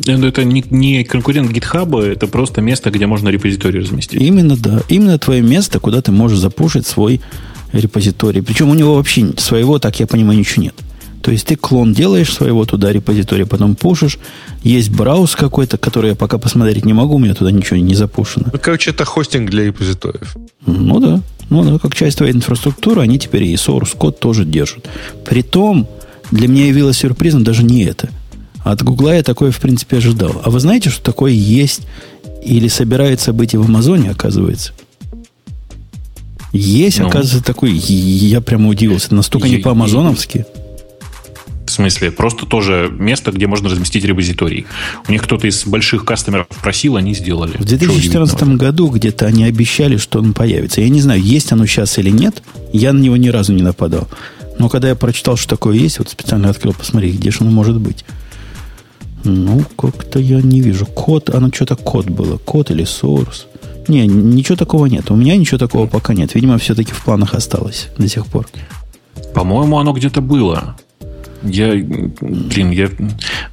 Это 0.08 0.44
не, 0.44 0.64
не 0.72 1.04
конкурент 1.04 1.52
GitHub, 1.52 2.02
это 2.02 2.28
просто 2.28 2.62
место, 2.62 2.90
где 2.90 3.06
можно 3.06 3.30
репозиторий 3.30 3.82
разместить. 3.82 4.22
Именно, 4.22 4.58
да. 4.58 4.82
Именно 4.90 5.20
твое 5.20 5.42
место, 5.42 5.80
куда 5.80 6.02
ты 6.02 6.12
можешь 6.12 6.40
запушить 6.40 6.88
свой 6.88 7.22
репозиторий. 7.72 8.42
Причем 8.42 8.70
у 8.70 8.74
него 8.74 8.96
вообще 8.96 9.34
своего, 9.38 9.80
так 9.80 10.00
я 10.00 10.08
понимаю, 10.08 10.40
ничего 10.40 10.64
нет. 10.64 10.76
То 11.22 11.32
есть 11.32 11.48
ты 11.48 11.56
клон 11.56 11.94
делаешь 11.94 12.34
своего 12.34 12.66
туда 12.66 12.92
репозитория, 12.92 13.46
потом 13.46 13.76
пушишь. 13.76 14.20
Есть 14.62 14.90
брауз 14.90 15.38
какой-то, 15.38 15.78
который 15.78 16.10
я 16.10 16.16
пока 16.16 16.38
посмотреть 16.38 16.84
не 16.84 16.92
могу, 16.92 17.16
у 17.16 17.20
меня 17.20 17.34
туда 17.34 17.50
ничего 17.50 17.78
не 17.78 17.96
запушено. 17.96 18.48
Ну, 18.52 18.60
короче, 18.62 18.92
это 18.92 19.06
хостинг 19.06 19.50
для 19.50 19.64
репозиториев. 19.64 20.36
Ну 20.66 21.00
да. 21.00 21.22
Ну 21.54 21.64
да, 21.64 21.78
как 21.78 21.94
часть 21.94 22.18
твоей 22.18 22.34
инфраструктуры, 22.34 23.02
они 23.02 23.20
теперь 23.20 23.44
и 23.44 23.54
source 23.54 23.96
код 23.96 24.20
тоже 24.20 24.44
держат. 24.44 24.90
Притом, 25.24 25.88
для 26.32 26.48
меня 26.48 26.66
явилось 26.66 26.98
сюрпризом 26.98 27.44
даже 27.44 27.64
не 27.64 27.84
это. 27.84 28.10
От 28.64 28.82
Гугла 28.82 29.14
я 29.14 29.22
такое, 29.22 29.52
в 29.52 29.60
принципе, 29.60 29.98
ожидал. 29.98 30.42
А 30.44 30.50
вы 30.50 30.60
знаете, 30.60 30.90
что 30.90 31.04
такое 31.04 31.32
есть 31.32 31.82
или 32.44 32.68
собирается 32.68 33.34
быть 33.34 33.54
и 33.54 33.58
в 33.58 33.66
Амазоне, 33.66 34.10
оказывается? 34.10 34.74
Есть, 36.54 36.98
ну, 36.98 37.08
оказывается, 37.08 37.44
такой. 37.44 37.74
Я 37.74 38.42
прямо 38.42 38.70
удивился. 38.70 39.14
Настолько 39.14 39.48
не 39.48 39.58
по-амазоновски. 39.58 40.48
В 41.66 41.72
смысле, 41.72 42.12
просто 42.12 42.46
тоже 42.46 42.90
место, 42.92 43.32
где 43.32 43.48
можно 43.48 43.70
разместить 43.70 44.04
репозиторий. 44.04 44.66
У 45.08 45.12
них 45.12 45.24
кто-то 45.24 45.48
из 45.48 45.66
больших 45.66 46.06
кастомеров 46.06 46.48
просил, 46.62 46.98
они 46.98 47.14
сделали. 47.14 47.58
В 47.58 47.66
2014 47.66 48.44
году 48.58 48.90
где-то 48.90 49.26
они 49.26 49.46
обещали, 49.46 49.98
что 49.98 50.20
он 50.20 50.34
появится. 50.34 50.82
Я 50.82 50.90
не 50.90 51.02
знаю, 51.02 51.22
есть 51.22 51.52
оно 51.52 51.66
сейчас 51.66 51.98
или 51.98 52.10
нет. 52.10 52.44
Я 52.74 52.92
на 52.94 53.00
него 53.00 53.18
ни 53.18 53.30
разу 53.30 53.54
не 53.54 53.64
нападал. 53.64 54.08
Но 54.60 54.70
когда 54.70 54.90
я 54.90 54.96
прочитал, 54.96 55.38
что 55.38 55.50
такое 55.50 55.78
есть, 55.78 56.00
вот 56.00 56.10
специально 56.10 56.50
открыл, 56.50 56.74
посмотри, 56.74 57.12
где 57.12 57.32
же 57.32 57.40
оно 57.42 57.52
может 57.52 57.80
быть. 57.80 58.06
Ну, 59.24 59.64
как-то 59.78 60.20
я 60.20 60.42
не 60.42 60.62
вижу. 60.62 60.86
Код, 60.86 61.30
оно 61.30 61.50
что-то 61.52 61.76
код 61.76 62.10
было. 62.10 62.38
Код 62.38 62.72
или 62.72 62.84
source. 62.84 63.46
Не, 63.88 64.06
ничего 64.06 64.56
такого 64.58 64.86
нет. 64.86 65.10
У 65.12 65.16
меня 65.16 65.36
ничего 65.38 65.58
такого 65.58 65.88
пока 65.88 66.14
нет. 66.14 66.36
Видимо, 66.36 66.58
все-таки 66.58 66.92
в 66.92 67.04
планах 67.04 67.34
осталось 67.34 67.90
до 67.98 68.08
сих 68.08 68.26
пор. 68.28 68.48
По-моему, 69.34 69.80
оно 69.80 69.94
где-то 69.94 70.22
было. 70.22 70.76
Я, 71.44 71.74
блин, 72.22 72.72
я, 72.72 72.90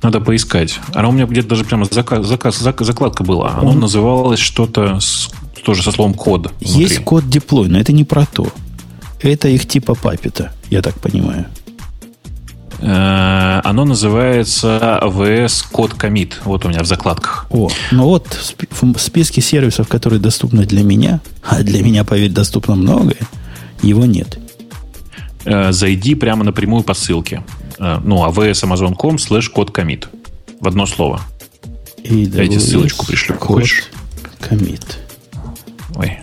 надо 0.02 0.20
поискать. 0.20 0.78
Оно 0.94 1.10
у 1.10 1.12
меня 1.12 1.26
где-то 1.26 1.48
даже 1.48 1.64
прямо 1.64 1.84
заказ, 1.84 2.26
заказ, 2.26 2.58
заказ, 2.58 2.86
закладка 2.86 3.24
была. 3.24 3.54
Оно 3.56 3.70
Он... 3.70 3.80
называлось 3.80 4.40
что-то 4.40 5.00
с, 5.00 5.30
тоже 5.64 5.82
со 5.82 5.92
словом 5.92 6.14
код. 6.14 6.52
Внутри. 6.60 6.82
Есть 6.82 7.04
код 7.04 7.28
деплой, 7.28 7.68
но 7.68 7.78
это 7.78 7.92
не 7.92 8.04
про 8.04 8.26
то. 8.26 8.48
Это 9.20 9.48
их 9.48 9.66
типа 9.66 9.94
папита, 9.94 10.52
я 10.70 10.82
так 10.82 10.98
понимаю. 11.00 11.46
Э, 12.80 13.60
оно 13.64 13.84
называется 13.84 15.00
AWS 15.02 15.66
Code 15.72 15.96
Commit. 15.98 16.34
Вот 16.44 16.64
у 16.64 16.68
меня 16.68 16.82
в 16.82 16.86
закладках. 16.86 17.46
О, 17.50 17.68
ну 17.90 18.04
вот 18.04 18.56
в 18.70 18.98
списке 18.98 19.40
сервисов, 19.40 19.88
которые 19.88 20.20
доступны 20.20 20.64
для 20.64 20.82
меня, 20.82 21.20
а 21.42 21.62
для 21.62 21.82
меня, 21.82 22.04
поверь, 22.04 22.30
доступно 22.30 22.74
многое, 22.74 23.18
его 23.82 24.06
нет. 24.06 24.38
Э, 25.44 25.72
зайди 25.72 26.14
прямо 26.14 26.44
напрямую 26.44 26.82
по 26.82 26.94
ссылке. 26.94 27.42
Э, 27.78 27.98
ну, 28.02 28.24
avsamazon.com 28.26 29.16
slash 29.16 29.48
код 29.48 29.70
commit. 29.70 30.06
В 30.60 30.68
одно 30.68 30.86
слово. 30.86 31.20
И 32.02 32.26
Дайте 32.26 32.60
ссылочку 32.60 33.06
пришлю. 33.06 33.36
Хочешь? 33.36 33.88
Commit. 34.40 34.84
Ой, 35.96 36.18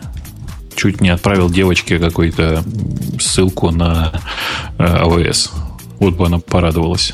чуть 0.76 1.02
не 1.02 1.10
отправил 1.10 1.50
девочке 1.50 2.00
какую-то 2.00 2.64
ссылку 3.20 3.72
на 3.72 4.22
AWS. 4.78 5.50
Вот 6.00 6.16
бы 6.16 6.26
она 6.28 6.40
порадовалась. 6.40 7.14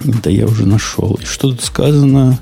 Да 0.00 0.30
я 0.30 0.46
уже 0.46 0.66
нашел. 0.66 1.18
И 1.22 1.24
что 1.24 1.50
тут 1.50 1.62
сказано? 1.62 2.38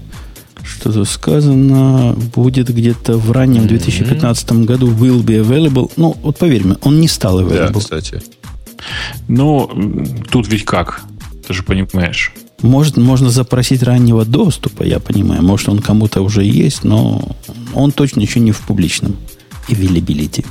Что 0.64 0.92
тут 0.92 1.08
сказано? 1.08 2.16
Будет 2.34 2.74
где-то 2.74 3.16
в 3.18 3.30
раннем 3.32 3.66
2015 3.66 4.52
году 4.64 4.90
will 4.90 5.22
be 5.22 5.40
available. 5.40 5.90
Ну, 5.96 6.16
вот 6.22 6.38
поверь 6.38 6.64
мне, 6.64 6.76
он 6.82 7.00
не 7.00 7.08
стал 7.08 7.40
available. 7.40 7.72
Да, 7.72 7.80
кстати. 7.80 8.22
Ну, 9.28 9.70
тут 10.30 10.48
ведь 10.48 10.64
как? 10.64 11.02
Ты 11.46 11.54
же 11.54 11.62
понимаешь. 11.62 12.32
Может, 12.62 12.96
можно 12.96 13.28
запросить 13.28 13.82
раннего 13.82 14.24
доступа, 14.24 14.84
я 14.84 14.98
понимаю. 14.98 15.42
Может, 15.42 15.68
он 15.68 15.80
кому-то 15.80 16.22
уже 16.22 16.44
есть, 16.44 16.84
но 16.84 17.36
он 17.74 17.92
точно 17.92 18.20
еще 18.20 18.40
не 18.40 18.52
в 18.52 18.60
публичном 18.60 19.16
availability. 19.68 20.46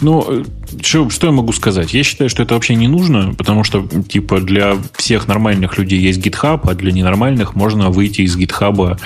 Ну, 0.00 0.44
что, 0.82 1.10
что 1.10 1.26
я 1.26 1.32
могу 1.32 1.52
сказать? 1.52 1.94
Я 1.94 2.02
считаю, 2.02 2.30
что 2.30 2.42
это 2.42 2.54
вообще 2.54 2.74
не 2.74 2.88
нужно, 2.88 3.34
потому 3.34 3.64
что, 3.64 3.86
типа, 4.08 4.40
для 4.40 4.76
всех 4.96 5.28
нормальных 5.28 5.78
людей 5.78 6.00
есть 6.00 6.20
GitHub, 6.20 6.60
а 6.64 6.74
для 6.74 6.92
ненормальных 6.92 7.54
можно 7.54 7.90
выйти 7.90 8.22
из 8.22 8.36
GitHub 8.36 8.98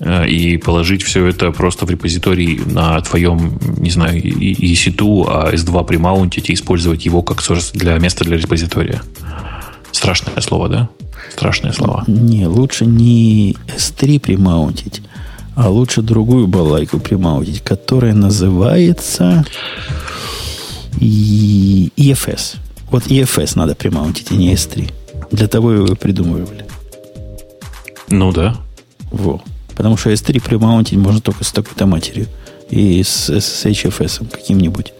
э, 0.00 0.28
и 0.28 0.56
положить 0.56 1.02
все 1.02 1.26
это 1.26 1.50
просто 1.52 1.86
в 1.86 1.90
репозиторий 1.90 2.60
на 2.64 3.00
твоем, 3.00 3.58
не 3.78 3.90
знаю, 3.90 4.20
EC2, 4.22 5.24
а 5.28 5.52
S2 5.52 5.84
примаунтить 5.86 6.50
и 6.50 6.54
использовать 6.54 7.04
его 7.04 7.22
как 7.22 7.42
для 7.74 7.98
места 7.98 8.24
для 8.24 8.36
репозитория. 8.36 9.02
Страшное 9.92 10.40
слово, 10.40 10.68
да? 10.68 10.88
Страшное 11.30 11.72
слово. 11.72 12.04
Не, 12.06 12.46
лучше 12.46 12.86
не 12.86 13.56
S3 13.76 14.20
примаунтить, 14.20 15.02
а 15.54 15.68
лучше 15.68 16.02
другую 16.02 16.46
балайку 16.46 16.98
примаунтить, 16.98 17.62
которая 17.62 18.14
называется 18.14 19.44
и 21.00 21.92
EFS. 21.96 22.56
Вот 22.90 23.06
EFS 23.06 23.52
надо 23.56 23.74
примаунтить, 23.74 24.30
а 24.30 24.34
не 24.34 24.52
S3. 24.52 24.92
Для 25.30 25.48
того 25.48 25.72
его 25.72 25.94
придумывали. 25.94 26.66
Ну 28.08 28.32
да. 28.32 28.56
Во. 29.10 29.42
Потому 29.74 29.96
что 29.96 30.10
S3 30.10 30.42
примаунтить 30.42 30.98
можно 30.98 31.20
только 31.20 31.44
с 31.44 31.52
такой-то 31.52 31.86
матерью. 31.86 32.26
И 32.70 33.02
с 33.02 33.30
SSHFS 33.30 34.28
каким-нибудь. 34.30 34.92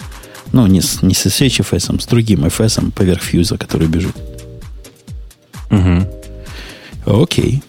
Ну, 0.52 0.66
не 0.66 0.81
с, 0.81 1.02
не 1.02 1.14
с 1.14 1.27
SSHFS, 1.27 2.01
с 2.01 2.06
другим 2.06 2.44
FS 2.44 2.90
поверх 2.93 3.23
фьюза, 3.23 3.56
который 3.56 3.89
бежит. 3.89 4.16
Угу. 5.70 7.23
Окей. 7.23 7.62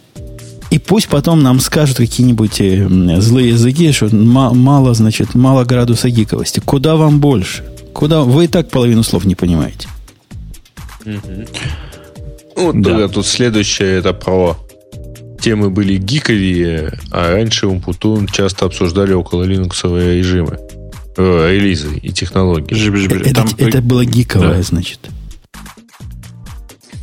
И 0.70 0.80
пусть 0.80 1.08
потом 1.08 1.44
нам 1.44 1.60
скажут 1.60 1.98
какие-нибудь 1.98 2.60
э, 2.60 2.88
злые 3.20 3.50
языки, 3.50 3.92
что 3.92 4.14
мало, 4.14 4.94
значит, 4.94 5.36
мало 5.36 5.66
градуса 5.66 6.10
гиковости. 6.10 6.62
Куда 6.66 6.96
вам 6.96 7.20
больше? 7.20 7.64
Куда 7.94 8.22
вы 8.22 8.46
и 8.46 8.48
так 8.48 8.70
половину 8.70 9.04
слов 9.04 9.26
не 9.26 9.36
понимаете. 9.36 9.88
Угу. 11.06 11.46
Вот 12.56 12.82
да. 12.82 13.08
тут 13.08 13.26
следующее 13.26 13.98
это 13.98 14.14
про 14.14 14.58
темы 15.40 15.70
были 15.70 15.98
гиковые, 15.98 16.98
а 17.12 17.34
раньше 17.34 17.68
Умпутун 17.68 18.28
часто 18.28 18.66
обсуждали 18.66 19.14
около 19.14 19.44
линуксовые 19.44 20.18
режимы, 20.18 20.58
э, 21.18 21.52
релизы 21.52 21.98
и 21.98 22.12
технологии. 22.12 23.28
Это, 23.28 23.34
Там... 23.34 23.50
это 23.58 23.82
было 23.82 24.06
гиковое, 24.06 24.58
да. 24.58 24.62
значит. 24.62 25.00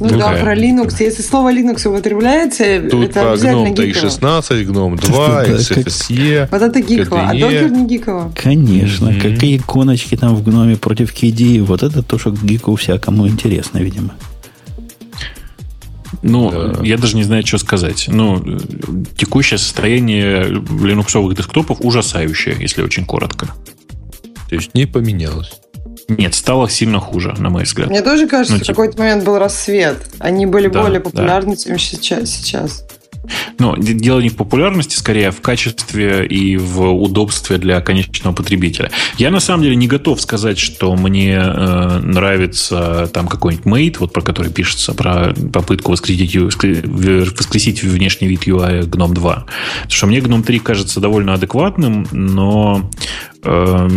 Ну 0.00 0.08
Какая? 0.08 0.38
да, 0.38 0.42
про 0.42 0.56
Linux. 0.56 0.94
Если 0.98 1.20
слово 1.20 1.52
Linux 1.52 1.86
употребляется, 1.86 2.88
Тут 2.90 3.10
это 3.10 3.20
про 3.20 3.32
обязательно 3.32 3.68
GNOME 3.68 4.18
3.16, 4.20 4.64
GNOME 4.64 4.96
2, 4.98 5.44
XFCE. 5.44 6.48
Вот 6.50 6.62
это 6.62 6.80
гиково, 6.80 7.28
а 7.28 7.34
докер 7.34 7.70
не 7.70 7.86
гиково. 7.86 8.32
Конечно. 8.34 9.10
Mm-hmm. 9.10 9.20
Какие 9.20 9.56
иконочки 9.58 10.16
там 10.16 10.34
в 10.34 10.42
гноме 10.42 10.76
против 10.76 11.12
KDE. 11.12 11.62
Вот 11.62 11.82
это 11.82 12.02
то, 12.02 12.18
что 12.18 12.30
гику 12.30 12.74
всякому 12.76 13.28
интересно, 13.28 13.76
видимо. 13.78 14.14
Ну, 16.22 16.50
да. 16.50 16.80
я 16.82 16.96
даже 16.96 17.16
не 17.16 17.24
знаю, 17.24 17.46
что 17.46 17.58
сказать. 17.58 18.06
Ну, 18.08 18.42
текущее 19.16 19.58
состояние 19.58 20.44
линуксовых 20.82 21.36
десктопов 21.36 21.78
ужасающее, 21.80 22.56
если 22.58 22.82
очень 22.82 23.04
коротко. 23.04 23.48
То 24.48 24.54
есть 24.54 24.74
не 24.74 24.86
поменялось. 24.86 25.52
Нет, 26.10 26.34
стало 26.34 26.68
сильно 26.68 26.98
хуже, 26.98 27.34
на 27.38 27.50
мой 27.50 27.64
взгляд. 27.64 27.88
Мне 27.88 28.02
тоже 28.02 28.26
кажется, 28.26 28.54
ну, 28.54 28.58
в 28.58 28.62
типа... 28.62 28.72
какой-то 28.74 28.98
момент 28.98 29.24
был 29.24 29.38
рассвет. 29.38 29.96
Они 30.18 30.46
были 30.46 30.68
да, 30.68 30.82
более 30.82 31.00
популярны, 31.00 31.56
да. 31.56 31.62
чем 31.62 31.78
сейчас. 31.78 32.84
Но 33.58 33.76
дело 33.76 34.20
не 34.20 34.28
в 34.28 34.36
популярности, 34.36 34.96
скорее 34.96 35.28
а 35.28 35.32
в 35.32 35.40
качестве 35.40 36.26
и 36.26 36.56
в 36.56 36.90
удобстве 36.90 37.58
для 37.58 37.80
конечного 37.80 38.34
потребителя. 38.34 38.90
Я 39.18 39.30
на 39.30 39.40
самом 39.40 39.62
деле 39.62 39.76
не 39.76 39.86
готов 39.86 40.20
сказать, 40.20 40.58
что 40.58 40.94
мне 40.96 41.36
э, 41.36 41.98
нравится 42.02 43.10
там 43.12 43.28
какой-нибудь 43.28 43.66
Mate, 43.66 43.96
вот 44.00 44.12
про 44.12 44.22
который 44.22 44.50
пишется, 44.50 44.94
про 44.94 45.34
попытку 45.52 45.92
воскресить, 45.92 46.34
воскресить 46.36 47.82
внешний 47.82 48.28
вид 48.28 48.46
UI 48.46 48.82
GNOME 48.88 49.14
2. 49.14 49.34
Потому 49.34 49.90
что 49.90 50.06
мне 50.06 50.18
GNOME 50.18 50.42
3 50.42 50.58
кажется 50.60 51.00
довольно 51.00 51.34
адекватным, 51.34 52.06
но 52.12 52.90
э, 53.44 53.88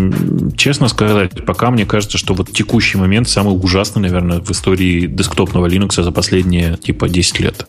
честно 0.58 0.88
сказать, 0.88 1.46
пока 1.46 1.72
мне 1.72 1.86
кажется, 1.86 2.18
что 2.18 2.34
вот 2.34 2.52
текущий 2.52 2.98
момент 2.98 3.30
самый 3.30 3.52
ужасный, 3.52 4.02
наверное, 4.02 4.40
в 4.40 4.52
истории 4.52 5.08
десктопного 5.08 5.68
Linux 5.68 6.02
за 6.02 6.12
последние 6.12 6.78
типа 6.78 7.08
10 7.08 7.40
лет. 7.40 7.68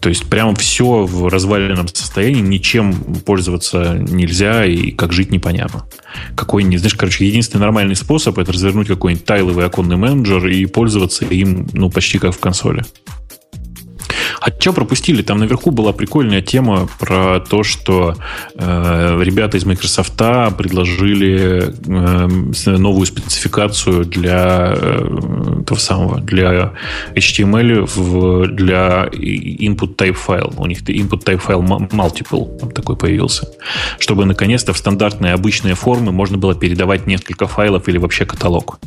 То 0.00 0.08
есть 0.08 0.26
прямо 0.26 0.54
все 0.54 1.04
в 1.04 1.28
разваленном 1.28 1.88
состоянии, 1.88 2.40
ничем 2.40 2.94
пользоваться 2.94 3.96
нельзя 3.98 4.64
и 4.64 4.92
как 4.92 5.12
жить 5.12 5.30
непонятно. 5.30 5.86
Какой, 6.36 6.62
не 6.62 6.76
знаешь, 6.78 6.94
короче, 6.94 7.26
единственный 7.26 7.62
нормальный 7.62 7.96
способ 7.96 8.38
это 8.38 8.52
развернуть 8.52 8.88
какой-нибудь 8.88 9.24
тайловый 9.24 9.66
оконный 9.66 9.96
менеджер 9.96 10.46
и 10.46 10.66
пользоваться 10.66 11.24
им, 11.24 11.68
ну, 11.72 11.90
почти 11.90 12.18
как 12.18 12.34
в 12.34 12.38
консоли. 12.38 12.84
А 14.42 14.50
что 14.58 14.72
пропустили? 14.72 15.22
Там 15.22 15.38
наверху 15.38 15.70
была 15.70 15.92
прикольная 15.92 16.42
тема 16.42 16.88
про 16.98 17.38
то, 17.38 17.62
что 17.62 18.16
э, 18.56 19.20
ребята 19.22 19.56
из 19.56 19.64
Microsoft 19.64 20.16
предложили 20.16 21.72
э, 21.86 22.76
новую 22.76 23.06
спецификацию 23.06 24.04
для 24.04 24.74
э, 24.76 25.62
того 25.64 25.78
самого, 25.78 26.20
для 26.20 26.72
HTML 27.14 27.88
в, 27.94 28.48
для 28.48 29.08
input 29.12 29.94
type 29.94 30.14
файл. 30.14 30.52
У 30.56 30.66
них 30.66 30.82
input 30.82 31.24
type 31.24 31.38
файл 31.38 31.62
multiple 31.62 32.58
там 32.58 32.72
такой 32.72 32.96
появился. 32.96 33.48
Чтобы 34.00 34.24
наконец-то 34.24 34.72
в 34.72 34.78
стандартные 34.78 35.34
обычные 35.34 35.76
формы 35.76 36.10
можно 36.10 36.36
было 36.36 36.56
передавать 36.56 37.06
несколько 37.06 37.46
файлов 37.46 37.88
или 37.88 37.98
вообще 37.98 38.24
каталог. 38.24 38.80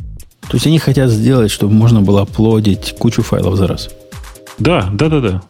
То 0.48 0.56
есть 0.56 0.66
они 0.66 0.78
хотят 0.78 1.10
сделать, 1.10 1.50
чтобы 1.50 1.72
можно 1.72 2.02
было 2.02 2.22
оплодить 2.22 2.94
кучу 2.98 3.22
файлов 3.22 3.56
за 3.56 3.66
раз. 3.66 3.88
Да, 4.58 4.88
да, 4.92 5.08
да, 5.08 5.20
да. 5.20 5.42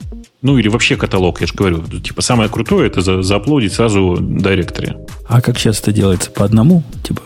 Ну, 0.42 0.58
или 0.58 0.68
вообще 0.68 0.96
каталог, 0.96 1.40
я 1.40 1.46
же 1.46 1.54
говорю. 1.54 1.82
Типа, 1.82 2.22
самое 2.22 2.48
крутое 2.48 2.88
это 2.88 3.00
за, 3.00 3.22
зааплодить 3.22 3.72
сразу 3.72 4.18
директоре. 4.20 4.96
А 5.28 5.40
как 5.40 5.58
сейчас 5.58 5.80
это 5.80 5.92
делается? 5.92 6.30
По 6.30 6.44
одному? 6.44 6.82
Типа? 7.02 7.22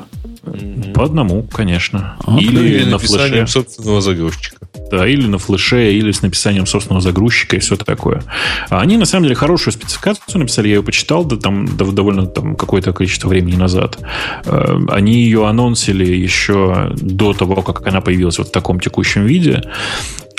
По 0.94 1.04
одному, 1.04 1.42
конечно. 1.42 2.16
Okay. 2.24 2.40
Или, 2.40 2.68
или 2.68 2.84
на 2.84 2.92
написанием 2.92 3.46
флеше. 3.46 3.52
собственного 3.52 4.00
загрузчика. 4.00 4.56
Да, 4.90 5.06
или 5.06 5.26
на 5.26 5.38
флеше, 5.38 5.92
или 5.92 6.10
с 6.10 6.22
написанием 6.22 6.66
собственного 6.66 7.00
загрузчика 7.00 7.56
и 7.56 7.58
все 7.58 7.76
такое. 7.76 8.22
А 8.70 8.80
они, 8.80 8.96
на 8.96 9.04
самом 9.04 9.24
деле, 9.24 9.34
хорошую 9.34 9.72
спецификацию 9.72 10.40
написали. 10.40 10.68
Я 10.68 10.76
ее 10.76 10.82
почитал 10.82 11.24
да, 11.24 11.36
там, 11.36 11.76
довольно 11.76 12.26
там, 12.26 12.56
какое-то 12.56 12.92
количество 12.92 13.28
времени 13.28 13.56
назад. 13.56 13.98
Э, 14.46 14.78
они 14.88 15.22
ее 15.22 15.46
анонсили 15.46 16.06
еще 16.06 16.90
до 16.96 17.34
того, 17.34 17.62
как 17.62 17.86
она 17.86 18.00
появилась 18.00 18.38
вот 18.38 18.48
в 18.48 18.52
таком 18.52 18.80
текущем 18.80 19.26
виде. 19.26 19.62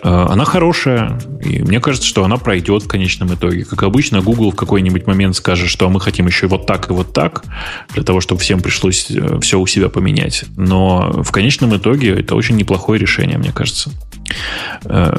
Э, 0.03 0.25
она 0.29 0.45
хорошая, 0.45 1.19
и 1.43 1.61
мне 1.61 1.79
кажется, 1.79 2.07
что 2.07 2.23
она 2.23 2.37
пройдет 2.37 2.83
в 2.83 2.87
конечном 2.87 3.33
итоге. 3.33 3.65
Как 3.65 3.83
обычно, 3.83 4.21
Google 4.21 4.51
в 4.51 4.55
какой-нибудь 4.55 5.07
момент 5.07 5.35
скажет, 5.35 5.69
что 5.69 5.89
мы 5.89 5.99
хотим 5.99 6.27
еще 6.27 6.47
вот 6.47 6.65
так 6.65 6.89
и 6.89 6.93
вот 6.93 7.13
так, 7.13 7.43
для 7.93 8.03
того, 8.03 8.21
чтобы 8.21 8.41
всем 8.41 8.61
пришлось 8.61 9.09
э, 9.11 9.39
все 9.41 9.59
у 9.59 9.67
себя 9.67 9.89
поменять. 9.89 10.45
Но 10.57 11.23
в 11.23 11.31
конечном 11.31 11.75
итоге 11.75 12.11
это 12.19 12.35
очень 12.35 12.55
неплохое 12.55 12.99
решение, 12.99 13.37
мне 13.37 13.51
кажется. 13.51 13.91
Э, 14.85 15.13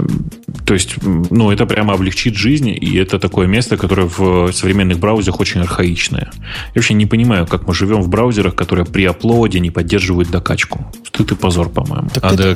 то 0.66 0.74
есть, 0.74 0.96
ну, 1.02 1.50
это 1.50 1.66
прямо 1.66 1.94
облегчит 1.94 2.34
жизнь, 2.34 2.70
и 2.70 2.96
это 2.96 3.18
такое 3.18 3.46
место, 3.46 3.76
которое 3.76 4.09
в 4.09 4.52
современных 4.52 4.98
браузерах 4.98 5.40
очень 5.40 5.60
архаичное. 5.60 6.30
Я 6.34 6.72
вообще 6.74 6.94
не 6.94 7.06
понимаю, 7.06 7.46
как 7.46 7.66
мы 7.66 7.74
живем 7.74 8.02
в 8.02 8.09
браузерах, 8.09 8.54
которые 8.54 8.84
при 8.84 9.04
оплоде 9.04 9.60
не 9.60 9.70
поддерживают 9.70 10.30
докачку. 10.30 10.92
Стыд 11.06 11.32
и 11.32 11.34
позор, 11.34 11.68
по-моему. 11.68 12.09
Так 12.12 12.24
а 12.24 12.34
это, 12.34 12.48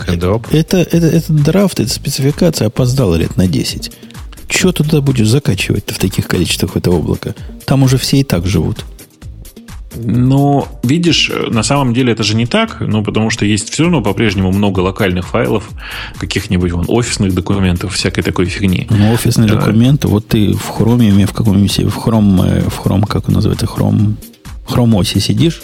это, 0.53 0.78
это, 0.78 1.07
это, 1.07 1.32
драфт, 1.32 1.81
это 1.81 1.90
спецификация 2.17 2.69
опоздала 2.69 3.17
лет 3.17 3.37
на 3.37 3.47
10. 3.47 3.93
Чего 4.49 4.73
туда 4.73 5.01
будешь 5.01 5.29
закачивать 5.29 5.91
в 5.91 5.99
таких 5.99 6.27
количествах 6.27 6.77
это 6.77 6.91
облако? 6.91 7.35
Там 7.67 7.83
уже 7.83 7.99
все 7.99 8.19
и 8.19 8.25
так 8.25 8.47
живут. 8.47 8.85
Но, 9.99 10.69
видишь, 10.83 11.31
на 11.49 11.63
самом 11.63 11.95
деле 11.95 12.13
это 12.13 12.23
же 12.23 12.37
не 12.37 12.47
так, 12.47 12.81
ну, 12.81 13.03
потому 13.03 13.31
что 13.31 13.45
есть 13.47 13.71
все 13.71 13.85
равно 13.85 14.03
по-прежнему 14.03 14.53
много 14.53 14.81
локальных 14.81 15.27
файлов, 15.27 15.69
каких-нибудь 16.19 16.73
вон, 16.73 16.85
офисных 16.89 17.35
документов, 17.35 17.95
всякой 17.95 18.23
такой 18.23 18.47
фигни. 18.47 18.87
Ну, 18.91 19.13
офисные 19.13 19.49
да. 19.49 19.57
документы, 19.57 20.09
вот 20.09 20.29
ты 20.29 20.53
в 20.53 20.69
хроме, 20.69 21.27
в 21.27 21.33
каком-нибудь, 21.33 21.79
в 21.79 21.97
хром, 21.97 22.43
э, 22.43 22.69
в 22.69 22.77
хром, 22.77 23.05
как 23.05 23.29
он 23.29 23.35
называется, 23.35 23.67
хром, 23.67 24.17
хром 24.67 24.95
оси 24.97 25.19
сидишь, 25.19 25.63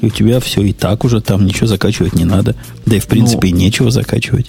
и 0.00 0.06
у 0.06 0.10
тебя 0.10 0.40
все 0.40 0.62
и 0.62 0.72
так 0.72 1.04
уже, 1.04 1.20
там 1.20 1.44
ничего 1.44 1.66
закачивать 1.66 2.14
не 2.14 2.24
надо. 2.24 2.54
Да 2.86 2.96
и, 2.96 3.00
в 3.00 3.06
принципе, 3.06 3.48
ну, 3.50 3.56
нечего 3.56 3.90
закачивать 3.90 4.46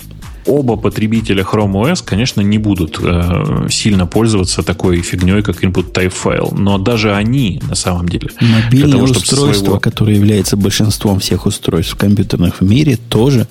оба 0.48 0.78
потребителя 0.78 1.44
Chrome 1.44 1.74
OS, 1.74 2.04
конечно, 2.04 2.42
не 2.42 2.58
будут 2.58 3.00
э, 3.02 3.68
сильно 3.70 4.08
пользоваться 4.08 4.64
такой 4.64 5.02
фигней, 5.02 5.44
как 5.44 5.64
input 5.64 5.92
type 5.92 6.10
файл. 6.10 6.54
Но 6.58 6.78
даже 6.78 7.14
они, 7.14 7.62
на 7.68 7.76
самом 7.76 8.10
деле, 8.10 8.30
мобильное 8.42 8.94
того, 8.94 9.04
устройство, 9.04 9.54
своего... 9.54 9.80
которое 9.80 10.16
является 10.16 10.58
большинством 10.58 11.20
всех 11.20 11.46
устройств 11.46 11.96
компьютерных 11.96 12.62
в 12.62 12.64
мире, 12.64 12.98
тоже, 13.10 13.48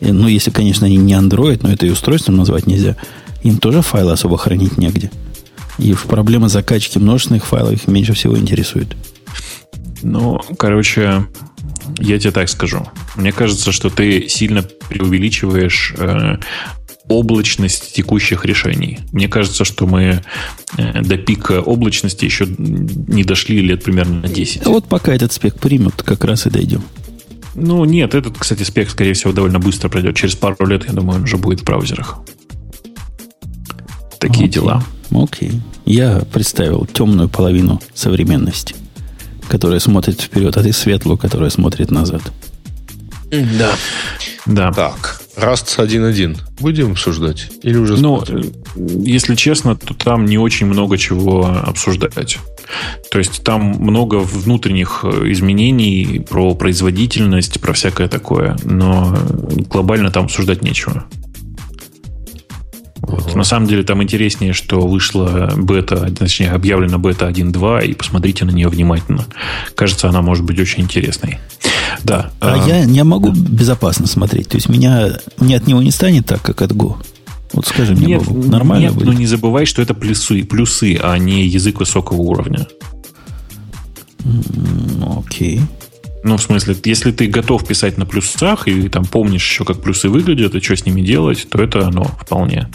ну, 0.00 0.28
если, 0.28 0.50
конечно, 0.50 0.86
они 0.86 0.96
не 0.96 1.14
Android, 1.14 1.60
но 1.62 1.72
это 1.72 1.86
и 1.86 1.90
устройством 1.90 2.36
назвать 2.36 2.66
нельзя, 2.66 2.96
им 3.42 3.58
тоже 3.58 3.82
файлы 3.82 4.12
особо 4.12 4.38
хранить 4.38 4.78
негде. 4.78 5.10
И 5.78 5.94
проблема 6.08 6.48
закачки 6.48 6.98
множественных 6.98 7.46
файлов 7.46 7.72
их 7.72 7.88
меньше 7.88 8.12
всего 8.12 8.38
интересует. 8.38 8.96
Ну, 10.02 10.40
короче, 10.58 11.26
я 11.98 12.18
тебе 12.18 12.30
так 12.30 12.48
скажу. 12.48 12.86
Мне 13.16 13.32
кажется, 13.32 13.72
что 13.72 13.90
ты 13.90 14.28
сильно 14.28 14.62
преувеличиваешь 14.62 15.94
э, 15.96 16.36
облачность 17.08 17.94
текущих 17.94 18.44
решений. 18.44 19.00
Мне 19.12 19.28
кажется, 19.28 19.64
что 19.64 19.86
мы 19.86 20.22
э, 20.76 21.02
до 21.02 21.18
пика 21.18 21.60
облачности 21.60 22.24
еще 22.24 22.46
не 22.58 23.24
дошли 23.24 23.60
лет 23.60 23.82
примерно 23.84 24.20
на 24.20 24.28
10. 24.28 24.66
А 24.66 24.70
вот 24.70 24.86
пока 24.86 25.14
этот 25.14 25.32
спек 25.32 25.58
примут, 25.58 26.02
как 26.02 26.24
раз 26.24 26.46
и 26.46 26.50
дойдем. 26.50 26.82
Ну, 27.54 27.84
нет, 27.84 28.14
этот, 28.14 28.36
кстати, 28.38 28.62
спек, 28.64 28.90
скорее 28.90 29.12
всего, 29.12 29.32
довольно 29.32 29.60
быстро 29.60 29.88
пройдет. 29.88 30.16
Через 30.16 30.34
пару 30.34 30.66
лет, 30.66 30.86
я 30.86 30.92
думаю, 30.92 31.18
он 31.18 31.24
уже 31.24 31.36
будет 31.36 31.60
в 31.60 31.64
браузерах. 31.64 32.18
Такие 34.18 34.46
Окей. 34.46 34.48
дела. 34.48 34.82
Окей. 35.10 35.60
Я 35.84 36.22
представил 36.32 36.86
темную 36.86 37.28
половину 37.28 37.80
современности 37.94 38.74
которая 39.48 39.80
смотрит 39.80 40.20
вперед, 40.20 40.56
а 40.56 40.62
ты 40.62 40.72
светлую, 40.72 41.18
которая 41.18 41.50
смотрит 41.50 41.90
назад. 41.90 42.22
Да. 43.30 43.72
Да. 44.46 44.72
Так, 44.72 45.22
Rust 45.36 45.78
1.1 45.78 46.38
будем 46.60 46.92
обсуждать? 46.92 47.50
Или 47.62 47.76
уже 47.76 47.96
Ну, 47.96 48.22
если 48.76 49.34
честно, 49.34 49.74
то 49.74 49.94
там 49.94 50.26
не 50.26 50.38
очень 50.38 50.66
много 50.66 50.98
чего 50.98 51.46
обсуждать. 51.46 52.38
То 53.10 53.18
есть 53.18 53.42
там 53.42 53.60
много 53.78 54.16
внутренних 54.16 55.04
изменений 55.04 56.24
про 56.28 56.54
производительность, 56.54 57.60
про 57.60 57.72
всякое 57.72 58.08
такое, 58.08 58.56
но 58.64 59.16
глобально 59.70 60.10
там 60.10 60.26
обсуждать 60.26 60.62
нечего. 60.62 61.04
Вот. 63.14 63.34
На 63.34 63.44
самом 63.44 63.66
деле 63.66 63.82
там 63.82 64.02
интереснее, 64.02 64.52
что 64.52 64.80
вышла 64.80 65.52
бета, 65.56 66.12
точнее, 66.14 66.50
объявлена 66.50 66.98
бета 66.98 67.28
1.2, 67.28 67.86
и 67.86 67.94
посмотрите 67.94 68.44
на 68.44 68.50
нее 68.50 68.68
внимательно. 68.68 69.26
Кажется, 69.74 70.08
она 70.08 70.22
может 70.22 70.44
быть 70.44 70.58
очень 70.58 70.82
интересной. 70.82 71.38
Да. 72.02 72.30
А, 72.40 72.54
а 72.54 72.68
я 72.68 72.84
не 72.84 73.02
могу 73.04 73.30
безопасно 73.30 74.06
смотреть. 74.06 74.48
То 74.48 74.56
есть 74.56 74.68
меня 74.68 75.18
не 75.38 75.54
от 75.54 75.66
него 75.66 75.82
не 75.82 75.90
станет 75.90 76.26
так, 76.26 76.42
как 76.42 76.62
от 76.62 76.72
Go. 76.72 76.96
Вот 77.52 77.66
скажи 77.66 77.94
мне, 77.94 78.06
нет, 78.06 78.24
Богу, 78.24 78.48
нормально 78.48 78.86
нет, 78.86 78.94
будет? 78.94 79.06
но 79.06 79.12
не 79.12 79.26
забывай, 79.26 79.64
что 79.64 79.80
это 79.80 79.94
плюсы, 79.94 80.42
плюсы, 80.42 80.98
а 81.00 81.16
не 81.18 81.46
язык 81.46 81.78
высокого 81.78 82.16
уровня. 82.20 82.66
Окей. 85.18 85.58
Okay. 85.58 85.62
Ну, 86.24 86.38
в 86.38 86.42
смысле, 86.42 86.74
если 86.84 87.12
ты 87.12 87.26
готов 87.26 87.66
писать 87.66 87.98
на 87.98 88.06
плюсах 88.06 88.66
и 88.66 88.88
там 88.88 89.04
помнишь 89.04 89.46
еще, 89.46 89.66
как 89.66 89.82
плюсы 89.82 90.08
выглядят 90.08 90.54
и 90.54 90.60
что 90.60 90.74
с 90.74 90.86
ними 90.86 91.02
делать, 91.02 91.46
то 91.50 91.62
это 91.62 91.86
оно 91.86 92.04
вполне. 92.04 92.70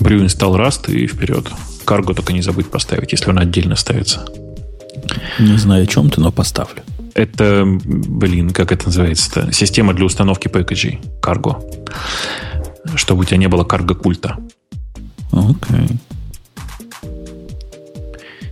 Брю 0.00 0.22
инсталл 0.22 0.54
Rust 0.54 0.92
и 0.92 1.06
вперед. 1.06 1.50
Карго 1.86 2.12
только 2.12 2.34
не 2.34 2.42
забыть 2.42 2.70
поставить, 2.70 3.12
если 3.12 3.30
он 3.30 3.38
отдельно 3.38 3.74
ставится. 3.74 4.26
Не 5.38 5.56
знаю, 5.56 5.84
о 5.84 5.86
чем 5.86 6.10
ты, 6.10 6.20
но 6.20 6.30
поставлю. 6.30 6.82
Это, 7.14 7.64
блин, 7.64 8.50
как 8.50 8.70
это 8.70 8.86
называется-то? 8.86 9.50
Система 9.50 9.94
для 9.94 10.04
установки 10.04 10.48
пэкэджей. 10.48 11.00
Карго. 11.22 11.58
Чтобы 12.96 13.22
у 13.22 13.24
тебя 13.24 13.38
не 13.38 13.48
было 13.48 13.64
карго-культа. 13.64 14.36
Окей. 15.32 15.48
Okay. 15.48 15.96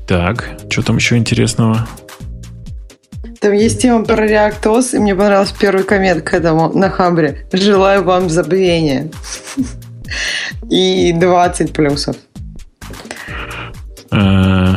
Так, 0.06 0.58
что 0.70 0.80
там 0.80 0.96
еще 0.96 1.18
интересного? 1.18 1.86
Там 3.40 3.52
есть 3.52 3.80
тема 3.80 4.04
про 4.04 4.26
реактоз, 4.26 4.94
и 4.94 4.98
мне 4.98 5.14
понравился 5.14 5.54
первый 5.58 5.84
коммент 5.84 6.22
к 6.22 6.34
этому 6.34 6.72
на 6.72 6.90
Хабре. 6.90 7.46
Желаю 7.52 8.02
вам 8.04 8.30
забвения. 8.30 9.10
И 10.70 11.12
20 11.12 11.72
плюсов. 11.72 12.16
Э, 14.10 14.74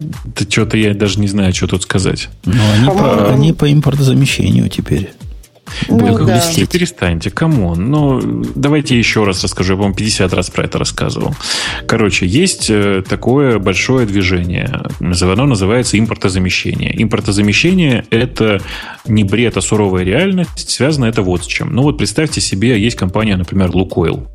да 0.00 0.46
что-то 0.48 0.76
я 0.76 0.94
даже 0.94 1.20
не 1.20 1.28
знаю, 1.28 1.54
что 1.54 1.68
тут 1.68 1.82
сказать. 1.82 2.28
Ну, 2.44 2.54
они, 2.74 2.86
по, 2.86 3.32
они 3.32 3.52
по 3.52 3.72
импортозамещению 3.72 4.68
теперь. 4.68 5.12
Ну, 5.88 6.24
да. 6.24 6.36
вести. 6.36 6.66
Перестаньте, 6.66 7.30
кому? 7.30 7.74
Ну, 7.74 8.20
давайте 8.54 8.98
еще 8.98 9.24
раз 9.24 9.42
расскажу. 9.42 9.72
Я, 9.72 9.76
по-моему, 9.76 9.96
50 9.96 10.32
раз 10.32 10.50
про 10.50 10.64
это 10.64 10.78
рассказывал. 10.78 11.34
Короче, 11.86 12.26
есть 12.26 12.70
э, 12.70 13.02
такое 13.08 13.58
большое 13.58 14.06
движение. 14.06 14.82
Оно 15.00 15.46
называется 15.46 15.98
импортозамещение. 15.98 17.02
Импортозамещение– 17.02 18.04
это 18.10 18.60
не 19.06 19.24
бред, 19.24 19.56
а 19.56 19.60
суровая 19.60 20.04
реальность. 20.04 20.70
Связано 20.70 21.06
это 21.06 21.22
вот 21.22 21.44
с 21.44 21.46
чем. 21.46 21.74
Ну, 21.74 21.82
вот 21.82 21.98
представьте 21.98 22.40
себе, 22.40 22.80
есть 22.80 22.96
компания, 22.96 23.36
например, 23.36 23.70
Лукойл. 23.74 24.28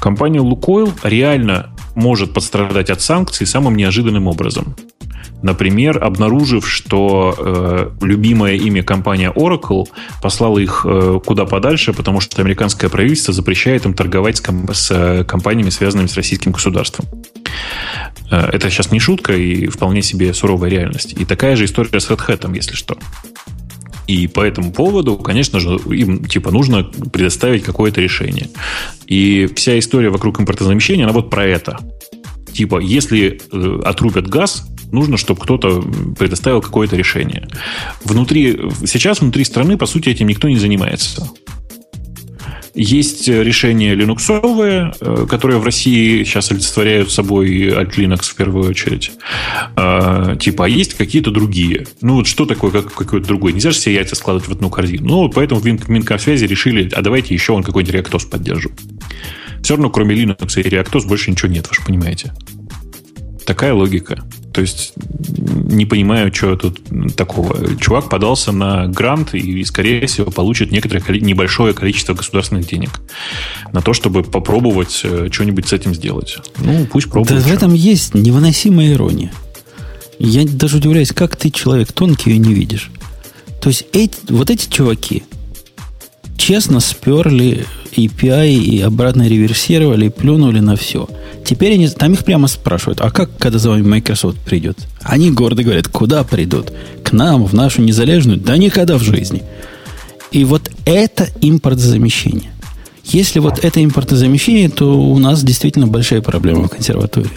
Компания 0.00 0.40
Лукойл 0.40 0.92
реально 1.02 1.70
может 1.94 2.32
пострадать 2.32 2.90
от 2.90 3.00
санкций 3.00 3.46
самым 3.46 3.76
неожиданным 3.76 4.26
образом. 4.26 4.76
Например, 5.42 6.02
обнаружив, 6.02 6.68
что 6.68 7.34
э, 7.38 7.90
любимое 8.04 8.56
имя 8.56 8.82
компания 8.82 9.30
Oracle 9.30 9.86
послала 10.20 10.58
их 10.58 10.84
э, 10.88 11.20
куда 11.24 11.44
подальше, 11.44 11.92
потому 11.92 12.20
что 12.20 12.42
американское 12.42 12.90
правительство 12.90 13.32
запрещает 13.32 13.86
им 13.86 13.94
торговать 13.94 14.38
с, 14.38 14.40
ком- 14.40 14.68
с 14.72 14.90
э, 14.90 15.24
компаниями, 15.24 15.70
связанными 15.70 16.08
с 16.08 16.16
российским 16.16 16.52
государством. 16.52 17.06
Э, 18.30 18.48
это 18.52 18.68
сейчас 18.68 18.90
не 18.90 18.98
шутка 18.98 19.32
и 19.32 19.68
вполне 19.68 20.02
себе 20.02 20.34
суровая 20.34 20.70
реальность. 20.70 21.12
И 21.12 21.24
такая 21.24 21.54
же 21.56 21.66
история 21.66 22.00
с 22.00 22.10
Red 22.10 22.26
Hat, 22.26 22.54
если 22.54 22.74
что. 22.74 22.98
И 24.08 24.26
по 24.26 24.40
этому 24.40 24.72
поводу, 24.72 25.16
конечно 25.18 25.60
же, 25.60 25.78
им 25.90 26.24
типа 26.24 26.50
нужно 26.50 26.82
предоставить 26.82 27.62
какое-то 27.62 28.00
решение. 28.00 28.48
И 29.06 29.48
вся 29.54 29.78
история 29.78 30.08
вокруг 30.08 30.40
импортозамещения, 30.40 31.04
она 31.04 31.12
вот 31.12 31.28
про 31.28 31.44
это. 31.44 31.78
Типа, 32.58 32.80
если 32.80 33.40
э, 33.52 33.80
отрубят 33.84 34.26
газ, 34.26 34.66
нужно, 34.90 35.16
чтобы 35.16 35.40
кто-то 35.40 35.80
предоставил 36.18 36.60
какое-то 36.60 36.96
решение. 36.96 37.46
Внутри, 38.02 38.58
сейчас 38.84 39.20
внутри 39.20 39.44
страны, 39.44 39.78
по 39.78 39.86
сути, 39.86 40.08
этим 40.08 40.26
никто 40.26 40.48
не 40.48 40.56
занимается. 40.56 41.30
Есть 42.74 43.28
решения 43.28 43.94
линуксовые, 43.94 44.92
э, 45.00 45.26
которые 45.30 45.60
в 45.60 45.64
России 45.64 46.24
сейчас 46.24 46.50
олицетворяют 46.50 47.12
собой 47.12 47.68
от 47.70 47.96
Linux 47.96 48.22
в 48.22 48.34
первую 48.34 48.68
очередь. 48.70 49.12
Типа, 50.40 50.64
а 50.64 50.68
есть 50.68 50.94
какие-то 50.94 51.30
другие. 51.30 51.86
Ну, 52.00 52.14
вот 52.14 52.26
что 52.26 52.44
такое 52.44 52.72
как, 52.72 52.92
какой-то 52.92 53.28
другой? 53.28 53.52
Нельзя 53.52 53.70
же 53.70 53.76
все 53.76 53.94
яйца 53.94 54.16
складывать 54.16 54.48
в 54.48 54.50
одну 54.50 54.68
корзину. 54.68 55.06
Ну, 55.06 55.28
поэтому 55.28 55.60
в 55.60 55.64
Минкомсвязи 55.64 56.44
решили, 56.44 56.90
а 56.92 57.02
давайте 57.02 57.34
еще 57.34 57.52
он 57.52 57.62
какой-нибудь 57.62 57.94
реактос 57.94 58.24
поддержим. 58.24 58.72
Все 59.62 59.74
равно, 59.74 59.90
кроме 59.90 60.14
Linux 60.14 60.60
и 60.60 60.68
реактос, 60.68 61.04
больше 61.04 61.30
ничего 61.30 61.50
нет, 61.50 61.68
вы 61.68 61.74
же 61.74 61.82
понимаете. 61.84 62.32
Такая 63.44 63.72
логика. 63.72 64.24
То 64.52 64.60
есть 64.60 64.92
не 64.96 65.86
понимаю, 65.86 66.34
что 66.34 66.56
тут 66.56 66.80
такого. 67.16 67.76
Чувак 67.76 68.08
подался 68.08 68.52
на 68.52 68.88
грант 68.88 69.34
и, 69.34 69.64
скорее 69.64 70.06
всего, 70.06 70.30
получит 70.30 70.70
некоторое 70.70 71.02
небольшое 71.20 71.74
количество 71.74 72.14
государственных 72.14 72.66
денег 72.66 72.90
на 73.72 73.80
то, 73.80 73.92
чтобы 73.92 74.22
попробовать 74.22 75.00
э, 75.04 75.28
что-нибудь 75.30 75.68
с 75.68 75.72
этим 75.72 75.94
сделать. 75.94 76.38
Ну, 76.58 76.86
пусть 76.90 77.08
пробует. 77.10 77.42
Да 77.42 77.48
в 77.48 77.52
этом 77.52 77.72
есть 77.72 78.14
невыносимая 78.14 78.92
ирония. 78.92 79.32
Я 80.18 80.44
даже 80.44 80.78
удивляюсь, 80.78 81.12
как 81.12 81.36
ты, 81.36 81.50
человек 81.50 81.92
тонкий, 81.92 82.30
ее 82.30 82.38
не 82.38 82.52
видишь. 82.52 82.90
То 83.60 83.68
есть 83.68 83.86
эти, 83.92 84.16
вот 84.28 84.50
эти 84.50 84.68
чуваки 84.68 85.22
честно 86.38 86.80
сперли 86.80 87.66
API 87.92 88.54
и 88.54 88.80
обратно 88.80 89.28
реверсировали, 89.28 90.06
и 90.06 90.08
плюнули 90.08 90.60
на 90.60 90.76
все. 90.76 91.08
Теперь 91.44 91.74
они, 91.74 91.88
там 91.88 92.12
их 92.12 92.24
прямо 92.24 92.46
спрашивают, 92.48 93.00
а 93.00 93.10
как, 93.10 93.36
когда 93.36 93.58
за 93.58 93.70
вами 93.70 93.82
Microsoft 93.82 94.38
придет? 94.38 94.78
Они 95.02 95.30
гордо 95.30 95.62
говорят, 95.62 95.88
куда 95.88 96.24
придут? 96.24 96.72
К 97.02 97.12
нам, 97.12 97.44
в 97.44 97.54
нашу 97.54 97.82
незалежную? 97.82 98.38
Да 98.38 98.56
никогда 98.56 98.96
в 98.96 99.02
жизни. 99.02 99.42
И 100.30 100.44
вот 100.44 100.70
это 100.86 101.28
импортозамещение. 101.40 102.52
Если 103.04 103.38
вот 103.40 103.64
это 103.64 103.82
импортозамещение, 103.82 104.68
то 104.68 104.98
у 104.98 105.18
нас 105.18 105.42
действительно 105.42 105.86
большая 105.86 106.20
проблема 106.20 106.64
в 106.64 106.68
консерватории. 106.68 107.30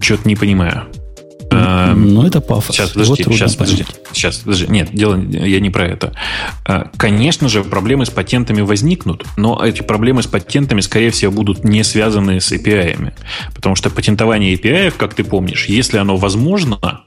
Что-то 0.00 0.26
не 0.26 0.36
понимаю. 0.36 0.86
Ну, 1.50 2.26
это 2.26 2.40
пафос. 2.40 2.74
Сейчас, 2.74 2.90
подожди, 2.90 3.24
сейчас, 3.24 3.54
подожди, 3.54 3.84
сейчас, 4.12 4.38
подожди. 4.38 4.66
Нет, 4.68 4.90
дело, 4.92 5.16
я 5.16 5.60
не 5.60 5.70
про 5.70 5.86
это. 5.86 6.12
А, 6.64 6.90
конечно 6.96 7.48
же, 7.48 7.62
проблемы 7.62 8.04
с 8.04 8.10
патентами 8.10 8.60
возникнут, 8.60 9.24
но 9.36 9.62
эти 9.64 9.82
проблемы 9.82 10.22
с 10.22 10.26
патентами, 10.26 10.80
скорее 10.80 11.10
всего, 11.10 11.32
будут 11.32 11.64
не 11.64 11.84
связаны 11.84 12.40
с 12.40 12.52
API. 12.52 13.12
Потому 13.54 13.76
что 13.76 13.90
патентование 13.90 14.54
API, 14.54 14.92
как 14.96 15.14
ты 15.14 15.24
помнишь, 15.24 15.66
если 15.66 15.98
оно 15.98 16.16
возможно, 16.16 17.04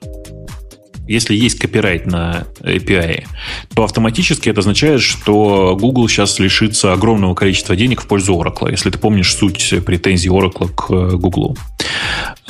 если 1.09 1.35
есть 1.35 1.57
копирайт 1.57 2.05
на 2.05 2.45
API, 2.61 3.25
то 3.73 3.83
автоматически 3.83 4.49
это 4.49 4.59
означает, 4.59 5.01
что 5.01 5.75
Google 5.79 6.07
сейчас 6.07 6.37
лишится 6.37 6.93
огромного 6.93 7.33
количества 7.33 7.75
денег 7.75 8.01
в 8.01 8.05
пользу 8.05 8.33
Oracle, 8.35 8.69
если 8.69 8.91
ты 8.91 8.99
помнишь 8.99 9.35
суть 9.35 9.73
претензий 9.85 10.29
Oracle 10.29 10.69
к 10.69 10.91
э, 10.91 11.17
Google. 11.17 11.57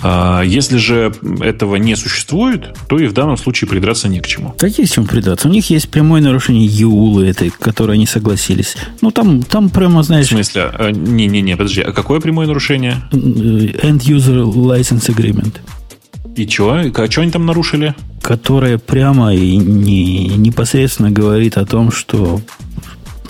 А, 0.01 0.41
если 0.41 0.77
же 0.77 1.13
этого 1.39 1.77
не 1.77 1.95
существует, 1.95 2.75
то 2.87 2.99
и 2.99 3.07
в 3.07 3.13
данном 3.13 3.37
случае 3.37 3.69
придраться 3.69 4.09
не 4.09 4.19
к 4.19 4.27
чему. 4.27 4.53
Так 4.57 4.77
есть 4.77 4.93
чему 4.93 5.05
придраться. 5.05 5.47
У 5.47 5.51
них 5.51 5.69
есть 5.69 5.89
прямое 5.89 6.21
нарушение 6.21 6.65
ЕУЛы 6.65 7.27
этой, 7.27 7.51
которой 7.51 7.95
они 7.95 8.05
согласились. 8.05 8.75
Ну, 9.01 9.11
там, 9.11 9.41
там 9.43 9.69
прямо, 9.69 10.03
знаешь... 10.03 10.27
В 10.27 10.31
смысле? 10.31 10.69
А, 10.73 10.91
не-не-не, 10.91 11.55
подожди. 11.55 11.81
А 11.81 11.93
какое 11.93 12.19
прямое 12.19 12.45
нарушение? 12.47 12.97
End 13.11 13.99
User 13.99 14.43
License 14.43 15.09
Agreement. 15.09 15.55
И 16.35 16.47
что? 16.47 16.73
А 16.73 17.11
что 17.11 17.21
они 17.21 17.31
там 17.31 17.45
нарушили? 17.45 17.95
Которая 18.21 18.77
прямо 18.77 19.33
и 19.33 19.57
не, 19.57 20.27
непосредственно 20.27 21.11
говорит 21.11 21.57
о 21.57 21.65
том, 21.65 21.91
что 21.91 22.41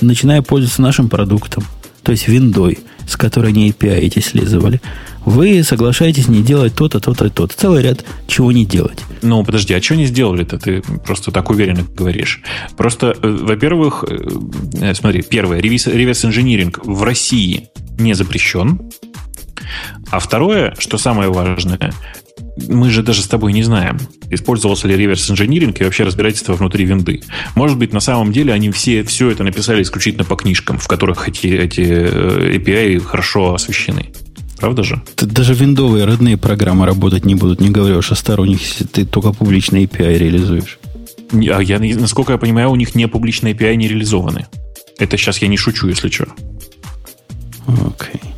начиная 0.01 0.41
пользоваться 0.41 0.81
нашим 0.81 1.09
продуктом, 1.09 1.63
то 2.03 2.11
есть 2.11 2.27
виндой, 2.27 2.79
с 3.07 3.15
которой 3.17 3.51
они 3.51 3.69
API 3.69 3.99
эти 3.99 4.19
слизывали, 4.19 4.81
вы 5.25 5.63
соглашаетесь 5.63 6.27
не 6.27 6.41
делать 6.41 6.75
то-то, 6.75 6.99
то-то, 6.99 7.29
то-то. 7.29 7.55
Целый 7.55 7.83
ряд 7.83 8.03
чего 8.27 8.51
не 8.51 8.65
делать. 8.65 8.99
Ну, 9.21 9.43
подожди, 9.43 9.73
а 9.73 9.81
что 9.81 9.95
не 9.95 10.05
сделали-то? 10.05 10.57
Ты 10.57 10.81
просто 11.05 11.31
так 11.31 11.49
уверенно 11.49 11.83
говоришь. 11.95 12.41
Просто, 12.77 13.15
э, 13.21 13.37
во-первых, 13.41 14.05
э, 14.07 14.93
смотри, 14.93 15.21
первое, 15.21 15.59
реверс-инжиниринг 15.59 16.79
в 16.83 17.03
России 17.03 17.69
не 17.99 18.13
запрещен. 18.13 18.91
А 20.09 20.19
второе, 20.19 20.73
что 20.79 20.97
самое 20.97 21.29
важное, 21.29 21.93
мы 22.67 22.89
же 22.89 23.03
даже 23.03 23.21
с 23.21 23.27
тобой 23.27 23.53
не 23.53 23.63
знаем, 23.63 23.99
использовался 24.29 24.87
ли 24.87 24.95
реверс-инжиниринг 24.95 25.79
и 25.79 25.83
вообще 25.83 26.03
разбирательство 26.03 26.53
внутри 26.53 26.85
винды. 26.85 27.21
Может 27.55 27.77
быть, 27.77 27.93
на 27.93 27.99
самом 27.99 28.31
деле 28.31 28.53
они 28.53 28.71
все, 28.71 29.03
все 29.03 29.29
это 29.31 29.43
написали 29.43 29.81
исключительно 29.81 30.23
по 30.23 30.35
книжкам, 30.35 30.77
в 30.77 30.87
которых 30.87 31.27
эти, 31.27 31.47
эти 31.47 31.81
э, 31.81 32.57
API 32.57 32.99
хорошо 32.99 33.53
освещены. 33.53 34.11
Правда 34.57 34.83
же? 34.83 35.01
Даже 35.15 35.53
виндовые 35.53 36.05
родные 36.05 36.37
программы 36.37 36.85
работать 36.85 37.25
не 37.25 37.35
будут, 37.35 37.61
не 37.61 37.69
говоря 37.69 37.97
уж 37.97 38.11
о 38.11 38.15
сторонних, 38.15 38.61
если 38.61 38.83
ты 38.83 39.05
только 39.05 39.31
публичные 39.31 39.85
API 39.85 40.17
реализуешь. 40.17 40.79
А 41.31 41.61
я, 41.61 41.79
насколько 41.79 42.33
я 42.33 42.37
понимаю, 42.37 42.69
у 42.71 42.75
них 42.75 42.95
не 42.95 43.07
публичные 43.07 43.53
API 43.53 43.75
не 43.75 43.87
реализованы. 43.87 44.47
Это 44.97 45.15
сейчас 45.17 45.37
я 45.37 45.47
не 45.47 45.55
шучу, 45.55 45.87
если 45.87 46.09
что. 46.09 46.27
Окей. 47.67 48.19
Okay 48.21 48.28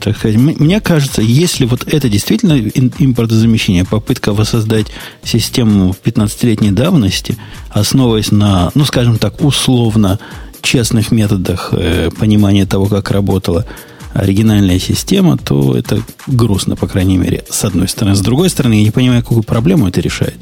так 0.00 0.16
сказать. 0.16 0.36
Мне 0.36 0.80
кажется, 0.80 1.22
если 1.22 1.66
вот 1.66 1.86
это 1.86 2.08
действительно 2.08 2.58
импортозамещение, 2.98 3.84
попытка 3.84 4.32
воссоздать 4.32 4.86
систему 5.22 5.94
15-летней 6.04 6.72
давности, 6.72 7.36
основываясь 7.70 8.32
на, 8.32 8.70
ну, 8.74 8.84
скажем 8.84 9.18
так, 9.18 9.40
условно 9.42 10.18
честных 10.62 11.12
методах 11.12 11.70
э, 11.72 12.10
понимания 12.18 12.66
того, 12.66 12.86
как 12.86 13.10
работала 13.10 13.66
оригинальная 14.14 14.78
система, 14.78 15.36
то 15.36 15.76
это 15.76 16.02
грустно, 16.26 16.76
по 16.76 16.86
крайней 16.86 17.18
мере, 17.18 17.44
с 17.50 17.64
одной 17.64 17.88
стороны. 17.88 18.16
С 18.16 18.20
другой 18.20 18.48
стороны, 18.48 18.74
я 18.74 18.82
не 18.82 18.90
понимаю, 18.90 19.22
какую 19.22 19.42
проблему 19.42 19.88
это 19.88 20.00
решает. 20.00 20.36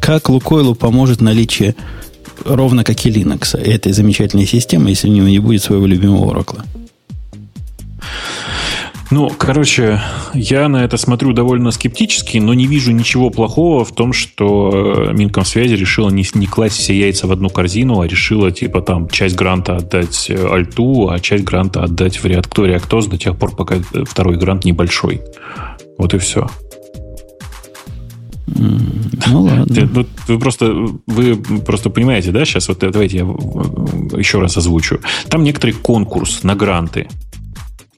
Как 0.00 0.28
Лукойлу 0.28 0.74
поможет 0.74 1.20
наличие 1.20 1.74
ровно 2.44 2.84
как 2.84 3.04
и 3.06 3.10
Linux 3.10 3.58
этой 3.58 3.92
замечательной 3.92 4.46
системы, 4.46 4.90
если 4.90 5.08
у 5.08 5.12
него 5.12 5.28
не 5.28 5.38
будет 5.38 5.62
своего 5.62 5.86
любимого 5.86 6.32
Oracle? 6.32 6.62
Ну, 9.10 9.30
короче, 9.36 10.00
я 10.34 10.68
на 10.68 10.84
это 10.84 10.96
смотрю 10.96 11.32
довольно 11.32 11.70
скептически, 11.70 12.38
но 12.38 12.54
не 12.54 12.66
вижу 12.66 12.90
ничего 12.90 13.30
плохого 13.30 13.84
в 13.84 13.92
том, 13.92 14.12
что 14.12 15.10
Минкомсвязи 15.12 15.74
решила 15.74 16.10
не, 16.10 16.24
не 16.34 16.46
класть 16.46 16.76
все 16.76 16.98
яйца 16.98 17.28
в 17.28 17.32
одну 17.32 17.48
корзину, 17.48 18.00
а 18.00 18.08
решила, 18.08 18.50
типа, 18.50 18.82
там, 18.82 19.08
часть 19.08 19.36
гранта 19.36 19.76
отдать 19.76 20.26
э, 20.28 20.48
Альту, 20.52 21.08
а 21.08 21.20
часть 21.20 21.44
гранта 21.44 21.84
отдать 21.84 22.16
в 22.16 22.24
React, 22.24 22.52
Reactos 22.56 23.08
до 23.08 23.16
тех 23.16 23.38
пор, 23.38 23.54
пока 23.54 23.76
второй 24.04 24.36
грант 24.38 24.64
небольшой. 24.64 25.20
Вот 25.98 26.12
и 26.12 26.18
все. 26.18 26.48
Ну 28.48 29.42
ладно. 29.42 29.86
Вы, 29.92 30.06
вы 30.28 30.38
просто 30.38 30.72
вы 31.06 31.36
просто 31.36 31.90
понимаете, 31.90 32.30
да? 32.30 32.44
Сейчас 32.44 32.68
вот 32.68 32.78
давайте 32.78 33.18
я 33.18 33.24
еще 33.24 34.40
раз 34.40 34.56
озвучу. 34.56 35.00
Там 35.28 35.42
некоторый 35.42 35.72
конкурс 35.72 36.42
на 36.42 36.54
гранты 36.54 37.08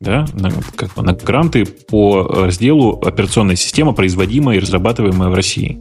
да, 0.00 0.26
на, 0.34 0.50
как 0.76 0.96
на 0.96 1.12
гранты 1.12 1.64
по 1.64 2.22
разделу 2.22 3.00
операционная 3.04 3.56
система, 3.56 3.92
производимая 3.92 4.56
и 4.56 4.60
разрабатываемая 4.60 5.28
в 5.28 5.34
России. 5.34 5.80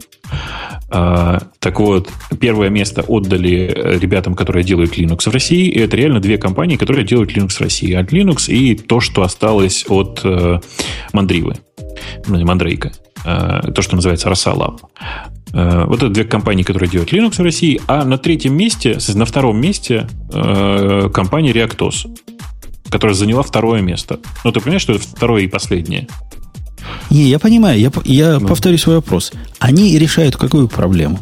А, 0.90 1.40
так 1.60 1.80
вот, 1.80 2.08
первое 2.40 2.68
место 2.70 3.04
отдали 3.06 3.98
ребятам, 4.00 4.34
которые 4.34 4.64
делают 4.64 4.98
Linux 4.98 5.28
в 5.28 5.32
России, 5.32 5.68
и 5.68 5.78
это 5.78 5.96
реально 5.96 6.20
две 6.20 6.38
компании, 6.38 6.76
которые 6.76 7.04
делают 7.04 7.30
Linux 7.36 7.50
в 7.50 7.60
России. 7.60 7.92
От 7.92 8.12
Linux 8.12 8.50
и 8.50 8.74
то, 8.74 9.00
что 9.00 9.22
осталось 9.22 9.84
от 9.88 10.20
э, 10.24 10.60
Мандривы, 11.12 11.56
ну, 12.26 12.44
Мандрейка, 12.44 12.92
э, 13.24 13.72
то, 13.72 13.82
что 13.82 13.96
называется. 13.96 14.28
Э, 15.52 15.84
вот 15.86 15.98
это 15.98 16.08
две 16.08 16.24
компании, 16.24 16.62
которые 16.62 16.90
делают 16.90 17.12
Linux 17.12 17.36
в 17.36 17.42
России, 17.42 17.80
а 17.86 18.04
на 18.04 18.18
третьем 18.18 18.56
месте, 18.56 18.98
на 19.14 19.24
втором 19.24 19.60
месте 19.60 20.08
э, 20.32 21.08
компания 21.12 21.52
Reactos 21.52 22.06
которая 22.90 23.14
заняла 23.14 23.42
второе 23.42 23.82
место. 23.82 24.20
Ну, 24.44 24.52
ты 24.52 24.60
понимаешь, 24.60 24.82
что 24.82 24.94
это 24.94 25.02
второе 25.02 25.42
и 25.42 25.46
последнее? 25.46 26.08
Не, 27.10 27.28
я 27.28 27.38
понимаю, 27.38 27.78
я, 27.78 27.90
я 28.04 28.38
ну. 28.38 28.48
повторю 28.48 28.78
свой 28.78 28.96
вопрос. 28.96 29.32
Они 29.58 29.98
решают 29.98 30.36
какую 30.36 30.68
проблему? 30.68 31.18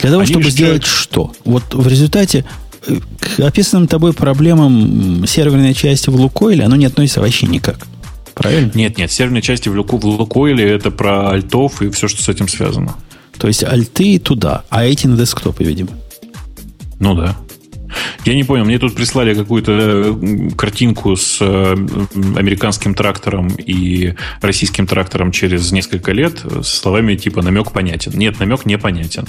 Для 0.00 0.10
того, 0.10 0.22
Они 0.22 0.30
чтобы 0.30 0.46
решают... 0.46 0.54
сделать 0.54 0.84
что? 0.84 1.32
Вот 1.44 1.74
в 1.74 1.86
результате 1.86 2.44
э, 2.86 2.96
к 3.20 3.40
описанным 3.40 3.86
тобой 3.86 4.12
проблемам 4.12 5.26
серверной 5.26 5.74
части 5.74 6.10
в 6.10 6.16
Лукойле 6.16 6.64
оно 6.64 6.76
не 6.76 6.86
относится 6.86 7.20
вообще 7.20 7.46
никак. 7.46 7.86
Правильно? 8.34 8.70
Нет, 8.74 8.98
нет, 8.98 9.10
серверной 9.10 9.42
части 9.42 9.68
в, 9.68 9.74
Луку, 9.74 9.98
в 9.98 10.04
Лукойле 10.04 10.68
это 10.70 10.90
про 10.90 11.30
альтов 11.30 11.82
и 11.82 11.90
все, 11.90 12.06
что 12.06 12.22
с 12.22 12.28
этим 12.28 12.48
связано. 12.48 12.94
То 13.36 13.48
есть 13.48 13.64
альты 13.64 14.18
туда, 14.18 14.64
а 14.68 14.84
эти 14.84 15.06
на 15.06 15.16
десктопе, 15.16 15.64
видимо. 15.64 15.90
Ну 17.00 17.14
да. 17.14 17.36
Я 18.24 18.34
не 18.34 18.44
понял, 18.44 18.64
мне 18.64 18.78
тут 18.78 18.94
прислали 18.94 19.34
какую-то 19.34 19.72
э, 19.72 20.50
картинку 20.56 21.16
с 21.16 21.38
э, 21.40 21.74
американским 22.36 22.94
трактором 22.94 23.48
и 23.48 24.14
российским 24.40 24.86
трактором 24.86 25.32
через 25.32 25.72
несколько 25.72 26.12
лет 26.12 26.44
с 26.62 26.68
словами 26.68 27.16
типа 27.16 27.42
намек 27.42 27.72
понятен. 27.72 28.12
Нет, 28.14 28.38
намек 28.40 28.66
непонятен. 28.66 29.26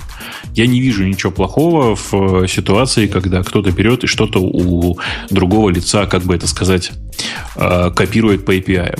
Я 0.54 0.68
не 0.68 0.82
вижу 0.82 1.06
ничего 1.06 1.32
плохого 1.32 1.96
в 1.96 2.48
ситуации, 2.48 3.08
когда 3.08 3.44
кто-то 3.44 3.72
берет 3.72 4.04
и 4.04 4.08
что-то 4.08 4.40
у 4.40 5.00
другого 5.30 5.70
лица, 5.70 6.06
как 6.06 6.24
бы 6.24 6.36
это 6.36 6.48
сказать, 6.48 6.92
э, 7.56 7.92
копирует 7.96 8.46
по 8.46 8.56
API. 8.56 9.00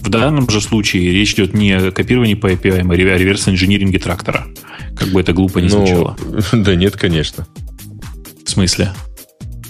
В 0.00 0.08
данном 0.08 0.48
же 0.48 0.60
случае 0.60 1.12
речь 1.12 1.34
идет 1.34 1.52
не 1.54 1.72
о 1.72 1.90
копировании 1.90 2.34
по 2.34 2.50
API, 2.50 2.80
а 2.80 2.92
о 2.92 3.18
реверс-инжиниринге 3.18 3.98
трактора. 3.98 4.46
Как 4.96 5.08
бы 5.08 5.20
это 5.20 5.32
глупо 5.32 5.58
не 5.58 5.68
ну, 5.68 5.86
звучало. 5.86 6.16
Да 6.52 6.74
нет, 6.74 6.96
конечно. 6.96 7.46
В 8.50 8.52
смысле? 8.52 8.92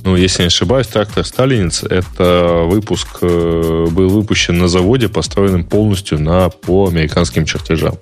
Ну, 0.04 0.16
если 0.16 0.40
не 0.40 0.46
ошибаюсь, 0.46 0.86
трактор 0.86 1.26
Сталинец 1.26 1.82
это 1.82 2.62
выпуск 2.64 3.18
э, 3.20 3.86
был 3.90 4.08
выпущен 4.08 4.56
на 4.56 4.68
заводе, 4.68 5.10
построенном 5.10 5.64
полностью 5.64 6.18
на 6.18 6.48
по 6.48 6.88
американским 6.88 7.44
чертежам. 7.44 7.98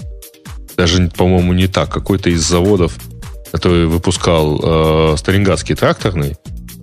Даже, 0.77 1.11
по-моему, 1.17 1.53
не 1.53 1.67
так. 1.67 1.93
Какой-то 1.93 2.31
из 2.31 2.43
заводов, 2.43 2.97
который 3.51 3.87
выпускал 3.87 4.61
э, 4.63 5.17
Сталинградский 5.17 5.75
тракторный, 5.75 6.37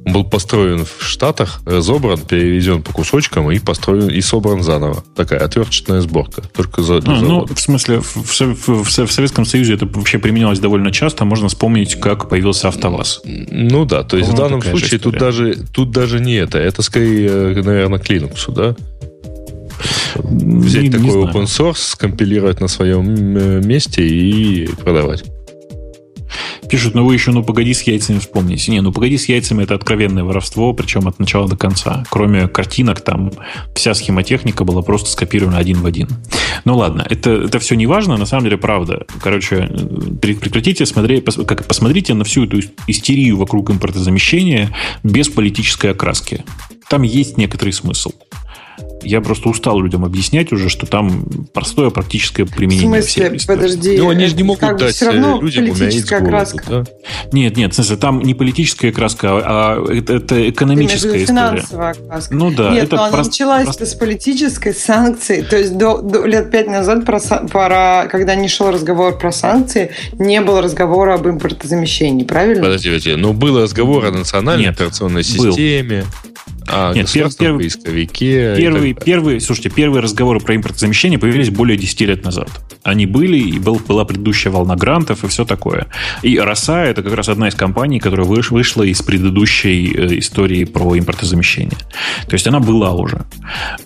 он 0.06 0.14
был 0.14 0.24
построен 0.24 0.86
в 0.86 1.04
Штатах, 1.04 1.62
разобран, 1.66 2.20
переведен 2.20 2.82
по 2.84 2.94
кусочкам 2.94 3.52
и 3.52 3.60
построен 3.60 4.10
и 4.10 4.22
собран 4.22 4.64
заново. 4.64 5.04
Такая 5.16 5.40
отверточная 5.40 6.02
сборка. 6.02 6.44
Только 6.56 6.82
за 6.82 6.98
а, 6.98 7.02
Ну, 7.06 7.46
в 7.46 7.60
смысле, 7.60 8.02
в, 8.02 8.16
в, 8.16 8.68
в, 8.68 9.06
в 9.06 9.12
Советском 9.12 9.46
Союзе 9.46 9.74
это 9.74 9.86
вообще 9.86 10.20
применялось 10.20 10.60
довольно 10.60 10.92
часто. 10.92 11.26
Можно 11.26 11.48
вспомнить, 11.48 11.96
как 11.96 12.30
появился 12.30 12.68
АвтоВАЗ. 12.68 13.22
Ну 13.26 13.86
да, 13.86 14.04
то 14.04 14.18
есть 14.18 14.30
в 14.30 14.36
данном 14.36 14.62
случае 14.62 15.00
тут 15.00 15.18
даже, 15.18 15.58
тут 15.74 15.92
даже 15.92 16.20
не 16.20 16.36
это. 16.36 16.60
Это 16.60 16.82
скорее, 16.82 17.28
э, 17.30 17.62
наверное, 17.64 18.00
к 18.00 18.10
Linux, 18.10 18.52
да? 18.54 18.76
Взять 20.16 20.84
не, 20.84 20.90
такой 20.90 21.08
не 21.08 21.12
open 21.12 21.44
source, 21.46 21.78
скомпилировать 21.78 22.62
на 22.62 22.68
своем 22.68 23.38
э, 23.38 23.62
месте 23.66 24.08
и 24.08 24.68
продавать. 24.68 25.24
Пишут, 26.70 26.96
ну 26.96 27.06
вы 27.06 27.14
еще, 27.14 27.32
ну 27.32 27.44
погоди 27.44 27.74
с 27.74 27.84
яйцами 27.84 28.20
вспомните. 28.20 28.72
Не, 28.72 28.82
ну 28.82 28.92
погоди 28.92 29.18
с 29.18 29.30
яйцами 29.30 29.64
это 29.64 29.76
откровенное 29.76 30.24
воровство, 30.24 30.74
причем 30.74 31.08
от 31.08 31.20
начала 31.20 31.48
до 31.48 31.56
конца. 31.58 32.04
Кроме 32.10 32.48
картинок, 32.48 33.02
там 33.02 33.32
вся 33.76 33.94
схемотехника 33.94 34.64
была 34.64 34.82
просто 34.82 35.10
скопирована 35.10 35.58
один 35.58 35.82
в 35.82 35.86
один. 35.86 36.08
Ну 36.64 36.78
ладно, 36.78 37.06
это, 37.10 37.32
это 37.32 37.60
все 37.60 37.76
не 37.76 37.86
важно, 37.86 38.18
на 38.18 38.26
самом 38.26 38.46
деле 38.46 38.58
правда. 38.58 39.06
Короче, 39.22 39.70
прекратите 40.22 40.86
смотреть, 40.86 41.26
как, 41.46 41.68
посмотрите 41.68 42.14
на 42.14 42.24
всю 42.24 42.46
эту 42.46 42.60
истерию 42.88 43.38
вокруг 43.38 43.70
импортозамещения 43.72 44.72
без 45.04 45.30
политической 45.30 45.92
окраски. 45.92 46.44
Там 46.90 47.02
есть 47.02 47.38
некоторый 47.38 47.72
смысл. 47.72 48.12
Я 49.04 49.22
просто 49.22 49.50
устал 49.50 49.80
людям 49.80 50.04
объяснять 50.04 50.52
уже, 50.52 50.68
что 50.68 50.88
там 50.88 51.26
простое 51.54 51.92
практическое 51.92 52.46
применение. 52.46 53.02
В 53.02 53.06
смысле? 53.06 53.40
Подожди. 53.48 53.98
Ну, 53.98 54.10
они 54.10 54.26
же 54.26 54.36
не 54.36 54.44
могут 54.44 54.62
как 54.62 54.78
дать 54.78 54.96
все 54.96 55.06
равно 55.08 55.40
людям 55.42 55.68
политическая 55.68 56.26
краска. 56.26 56.64
Да? 56.68 56.84
Нет, 57.32 57.56
нет, 57.56 57.72
в 57.72 57.76
смысле, 57.76 57.98
там 57.98 58.22
не 58.22 58.34
политическая 58.34 58.92
краска, 58.92 59.42
а 59.44 59.86
это, 59.92 60.14
это 60.14 60.50
экономическая 60.50 61.24
история. 61.24 61.26
финансовая 61.26 61.94
краска. 61.94 62.36
Ну 62.36 62.52
да. 62.52 62.72
Нет, 62.72 62.86
это 62.86 62.96
но 62.96 63.04
она 63.06 63.24
началась 63.24 63.66
просто... 63.66 63.86
с 63.86 63.94
политической 63.94 64.74
санкции. 64.74 65.42
То 65.42 65.58
есть 65.58 65.78
до, 65.78 66.02
до 66.02 66.26
лет 66.26 66.50
пять 66.50 66.68
назад, 66.68 67.06
про, 67.06 67.20
про, 67.20 68.08
когда 68.10 68.36
не 68.36 68.48
шел 68.48 68.72
разговор 68.72 69.18
про 69.18 69.32
санкции, 69.32 69.92
не 70.14 70.42
было 70.42 70.62
разговора 70.62 71.16
об 71.16 71.28
импортозамещении, 71.28 72.24
правильно? 72.24 72.64
Подожди, 72.64 72.90
подожди. 72.90 73.16
Но 73.16 73.34
был 73.34 73.62
разговор 73.62 74.06
о 74.06 74.12
национальной 74.12 74.66
Нет, 74.66 74.76
операционной 74.76 75.24
системе. 75.24 76.06
Был. 76.24 76.35
А, 76.68 76.94
Нет, 76.94 77.12
пер, 77.12 77.30
пер, 77.32 77.58
поисковике. 77.58 78.56
Первый, 78.58 78.94
первый, 78.94 79.40
слушайте, 79.40 79.70
первые 79.70 80.02
разговоры 80.02 80.40
про 80.40 80.56
импортозамещение 80.56 81.20
появились 81.20 81.50
более 81.50 81.78
10 81.78 82.02
лет 82.02 82.24
назад. 82.24 82.50
Они 82.84 83.06
были, 83.06 83.38
и 83.38 83.60
был, 83.60 83.80
была 83.88 84.06
предыдущая 84.06 84.52
волна 84.52 84.76
грантов 84.76 85.24
и 85.24 85.28
все 85.28 85.46
такое. 85.46 85.88
И 86.24 86.38
Роса 86.40 86.84
это 86.84 87.04
как 87.04 87.14
раз 87.14 87.30
одна 87.30 87.50
из 87.50 87.56
компаний, 87.56 88.00
которая 88.00 88.26
выш, 88.26 88.52
вышла 88.52 88.84
из 88.84 89.02
предыдущей 89.02 89.94
э, 89.96 90.20
истории 90.20 90.64
про 90.66 90.98
импортозамещение. 90.98 91.78
То 92.28 92.34
есть 92.34 92.48
она 92.48 92.60
была 92.60 92.94
уже. 92.94 93.26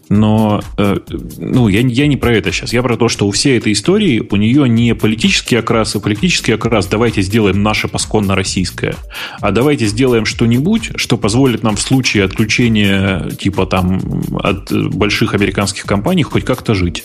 Но 0.07 0.61
э, 0.77 0.97
ну, 1.37 1.67
я, 1.67 1.81
я 1.81 2.07
не 2.07 2.17
про 2.17 2.33
это 2.33 2.51
сейчас. 2.51 2.73
Я 2.73 2.81
про 2.81 2.95
то, 2.95 3.09
что 3.09 3.27
у 3.27 3.31
всей 3.31 3.57
этой 3.57 3.73
истории 3.73 4.23
у 4.29 4.35
нее 4.35 4.69
не 4.69 4.95
политический 4.95 5.57
окрас, 5.57 5.95
а 5.95 5.99
политический 5.99 6.53
окрас 6.53 6.87
давайте 6.87 7.21
сделаем 7.21 7.61
наше 7.61 7.87
посконно 7.87 8.35
российское, 8.35 8.95
а 9.41 9.51
давайте 9.51 9.85
сделаем 9.85 10.25
что-нибудь, 10.25 10.91
что 10.95 11.17
позволит 11.17 11.63
нам 11.63 11.75
в 11.75 11.81
случае 11.81 12.23
отключения 12.23 12.68
исключение 12.69 13.31
типа 13.31 13.65
там 13.65 14.01
от 14.41 14.71
больших 14.93 15.33
американских 15.33 15.83
компаний 15.83 16.23
хоть 16.23 16.45
как-то 16.45 16.73
жить. 16.73 17.03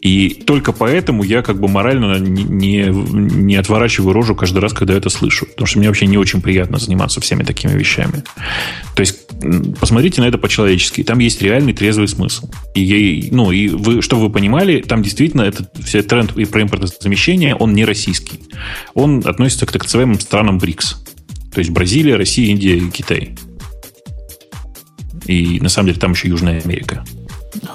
И 0.00 0.42
только 0.46 0.72
поэтому 0.72 1.22
я 1.22 1.40
как 1.40 1.58
бы 1.58 1.66
морально 1.66 2.18
не, 2.18 2.90
не 2.90 3.56
отворачиваю 3.56 4.12
рожу 4.12 4.34
каждый 4.34 4.58
раз, 4.58 4.74
когда 4.74 4.92
это 4.92 5.08
слышу. 5.08 5.46
Потому 5.46 5.66
что 5.66 5.78
мне 5.78 5.88
вообще 5.88 6.06
не 6.06 6.18
очень 6.18 6.42
приятно 6.42 6.76
заниматься 6.76 7.22
всеми 7.22 7.42
такими 7.42 7.72
вещами. 7.72 8.22
То 8.94 9.00
есть 9.00 9.20
посмотрите 9.80 10.20
на 10.20 10.26
это 10.26 10.36
по-человечески. 10.36 11.02
Там 11.04 11.20
есть 11.20 11.40
реальный 11.40 11.72
трезвый 11.72 12.06
смысл. 12.06 12.50
И, 12.74 13.28
ну, 13.32 13.50
и 13.50 13.68
вы, 13.68 14.02
чтобы 14.02 14.24
вы 14.24 14.30
понимали, 14.30 14.82
там 14.82 15.02
действительно 15.02 15.40
этот 15.40 15.70
все 15.82 16.02
тренд 16.02 16.36
и 16.36 16.44
про 16.44 16.60
импортозамещение, 16.60 17.54
он 17.54 17.72
не 17.72 17.86
российский. 17.86 18.40
Он 18.92 19.22
относится 19.24 19.64
к 19.64 19.72
так 19.72 19.84
называемым 19.84 20.20
странам 20.20 20.58
БРИКС. 20.58 21.02
То 21.54 21.60
есть 21.60 21.70
Бразилия, 21.70 22.16
Россия, 22.16 22.50
Индия 22.50 22.76
и 22.76 22.90
Китай. 22.90 23.36
И 25.26 25.60
на 25.60 25.68
самом 25.68 25.88
деле 25.88 26.00
там 26.00 26.12
еще 26.12 26.28
Южная 26.28 26.60
Америка. 26.60 27.04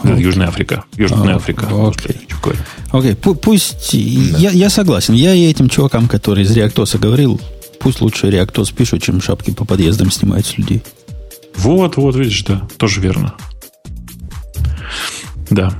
Okay. 0.03 0.21
Южная 0.21 0.47
Африка. 0.47 0.83
Южная 0.95 1.35
Африка. 1.35 1.65
Окей. 1.65 2.27
Okay. 2.41 2.57
okay. 2.91 3.15
Пусть... 3.15 3.91
Да. 3.93 4.37
Я, 4.37 4.49
я 4.51 4.69
согласен. 4.69 5.13
Я 5.13 5.33
и 5.33 5.49
этим 5.49 5.69
чувакам, 5.69 6.07
которые 6.07 6.45
из 6.45 6.51
Реактоса 6.51 6.97
говорил, 6.97 7.39
пусть 7.79 8.01
лучше 8.01 8.29
Реактос 8.29 8.71
пишут, 8.71 9.03
чем 9.03 9.21
шапки 9.21 9.51
по 9.51 9.65
подъездам 9.65 10.11
снимают 10.11 10.45
с 10.45 10.57
людей. 10.57 10.83
Вот, 11.55 11.97
вот, 11.97 12.15
видишь, 12.15 12.43
да. 12.43 12.67
Тоже 12.77 13.01
верно. 13.01 13.33
Да. 15.49 15.73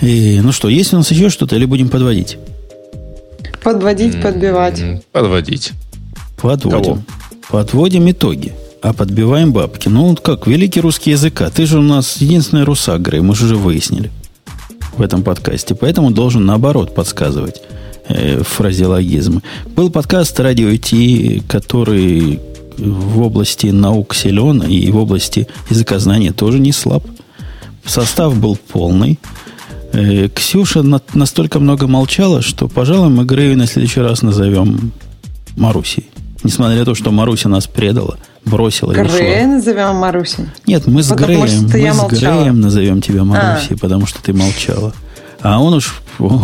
И, 0.00 0.40
ну 0.42 0.52
что, 0.52 0.68
есть 0.68 0.94
у 0.94 0.96
нас 0.96 1.10
еще 1.10 1.28
что-то 1.28 1.56
или 1.56 1.66
будем 1.66 1.88
подводить? 1.88 2.38
Подводить, 3.62 4.20
подбивать. 4.22 4.82
Подводить. 5.12 5.72
Подводим. 6.40 6.82
Кого? 6.82 6.98
Подводим 7.50 8.10
итоги 8.10 8.54
а 8.82 8.92
подбиваем 8.92 9.52
бабки. 9.52 9.88
Ну, 9.88 10.08
вот 10.08 10.20
как, 10.20 10.46
великий 10.46 10.80
русский 10.80 11.10
язык, 11.10 11.40
а 11.42 11.50
ты 11.50 11.66
же 11.66 11.78
у 11.78 11.82
нас 11.82 12.18
единственный 12.18 12.64
русак, 12.64 13.02
Грей, 13.02 13.20
мы 13.20 13.34
же 13.34 13.46
уже 13.46 13.56
выяснили 13.56 14.10
в 14.96 15.02
этом 15.02 15.22
подкасте. 15.22 15.74
Поэтому 15.74 16.10
должен 16.10 16.44
наоборот 16.46 16.94
подсказывать 16.94 17.62
э, 18.08 18.42
фразеологизмы. 18.42 19.42
Был 19.76 19.90
подкаст 19.90 20.38
«Радио 20.40 20.74
Ти», 20.76 21.42
который 21.48 22.40
в 22.78 23.20
области 23.20 23.66
наук 23.66 24.14
силен 24.14 24.62
и 24.62 24.90
в 24.90 24.96
области 24.96 25.46
языкознания 25.68 26.32
тоже 26.32 26.58
не 26.58 26.72
слаб. 26.72 27.04
Состав 27.84 28.38
был 28.38 28.56
полный. 28.56 29.18
Э, 29.92 30.28
Ксюша 30.28 30.82
на, 30.82 31.00
настолько 31.14 31.58
много 31.60 31.86
молчала, 31.86 32.42
что, 32.42 32.68
пожалуй, 32.68 33.10
мы 33.10 33.24
Грею 33.24 33.58
на 33.58 33.66
следующий 33.66 34.00
раз 34.00 34.22
назовем 34.22 34.92
Марусей. 35.56 36.09
Несмотря 36.42 36.78
на 36.78 36.84
то, 36.84 36.94
что 36.94 37.10
Маруся 37.10 37.48
нас 37.48 37.66
предала– 37.66 38.18
бросила 38.44 38.92
Грея 38.92 39.46
назовем 39.46 39.96
Марусей? 39.96 40.46
Нет, 40.66 40.86
мы 40.86 41.02
с 41.02 41.10
Греем, 41.10 41.40
мы 41.40 41.48
с 41.48 41.64
Греем 41.64 42.60
назовем 42.60 43.00
тебя 43.00 43.24
Марусей, 43.24 43.76
а. 43.76 43.78
потому 43.78 44.06
что 44.06 44.22
ты 44.22 44.32
молчала. 44.32 44.92
А 45.42 45.58
он 45.58 45.72
уж 45.74 46.02
о, 46.18 46.38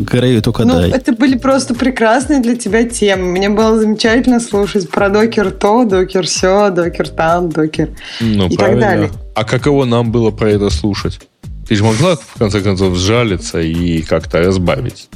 Грею 0.00 0.42
только 0.42 0.64
ну, 0.64 0.74
дай. 0.74 0.90
Это 0.90 1.12
были 1.12 1.38
просто 1.38 1.74
прекрасные 1.74 2.40
для 2.40 2.54
тебя 2.54 2.84
темы. 2.84 3.24
Мне 3.24 3.48
было 3.48 3.78
замечательно 3.78 4.40
слушать 4.40 4.90
про 4.90 5.08
докер 5.08 5.50
то, 5.50 5.84
докер 5.84 6.26
все, 6.26 6.70
докер 6.70 7.08
там, 7.08 7.48
докер 7.48 7.90
ну, 8.20 8.48
и 8.48 8.56
правильно. 8.56 8.80
так 8.80 8.90
далее. 8.90 9.10
А 9.34 9.44
каково 9.44 9.86
нам 9.86 10.12
было 10.12 10.30
про 10.30 10.50
это 10.50 10.68
слушать? 10.68 11.20
Ты 11.66 11.76
же 11.76 11.84
могла, 11.84 12.16
в 12.16 12.38
конце 12.38 12.60
концов, 12.60 12.94
сжалиться 12.96 13.60
и 13.60 14.02
как-то 14.02 14.40
разбавить. 14.40 15.08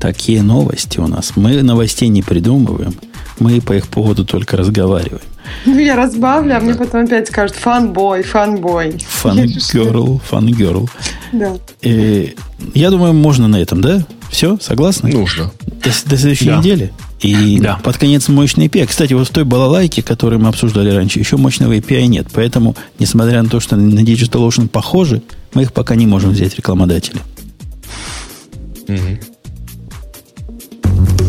Такие 0.00 0.44
новости 0.44 1.00
у 1.00 1.08
нас. 1.08 1.32
Мы 1.34 1.62
новостей 1.62 2.06
не 2.06 2.22
придумываем. 2.22 2.94
Мы 3.40 3.60
по 3.60 3.72
их 3.74 3.86
поводу 3.88 4.24
только 4.24 4.56
разговариваем. 4.56 5.22
Ну, 5.64 5.78
я 5.78 5.96
разбавлю, 5.96 6.56
а 6.56 6.60
мне 6.60 6.74
потом 6.74 7.04
опять 7.04 7.28
скажут 7.28 7.56
фанбой, 7.56 8.22
фанбой. 8.22 8.98
Фан-герл, 9.08 10.20
фан-герл. 10.28 10.88
Да. 11.32 11.56
Э, 11.82 12.26
Я 12.74 12.90
думаю, 12.90 13.14
можно 13.14 13.48
на 13.48 13.56
этом, 13.56 13.80
да? 13.80 14.04
Все, 14.30 14.58
согласны? 14.60 15.10
Нужно. 15.10 15.50
До, 15.66 15.90
до 16.06 16.16
следующей 16.18 16.46
Да. 16.46 16.58
недели. 16.58 16.92
И 17.20 17.58
Да. 17.60 17.80
под 17.82 17.96
конец 17.96 18.28
мощный 18.28 18.66
API. 18.66 18.86
Кстати, 18.86 19.12
вот 19.14 19.28
в 19.28 19.30
той 19.30 19.44
балалайке, 19.44 20.02
которую 20.02 20.40
мы 20.40 20.48
обсуждали 20.48 20.90
раньше, 20.90 21.18
еще 21.18 21.36
мощного 21.36 21.72
API 21.76 22.06
нет. 22.06 22.26
Поэтому, 22.32 22.76
несмотря 22.98 23.42
на 23.42 23.48
то, 23.48 23.58
что 23.60 23.76
на 23.76 24.00
DigitalOcean 24.00 24.68
похожи, 24.68 25.22
мы 25.54 25.62
их 25.62 25.72
пока 25.72 25.94
не 25.94 26.06
можем 26.06 26.30
взять 26.30 26.54
рекламодатели. 26.56 27.20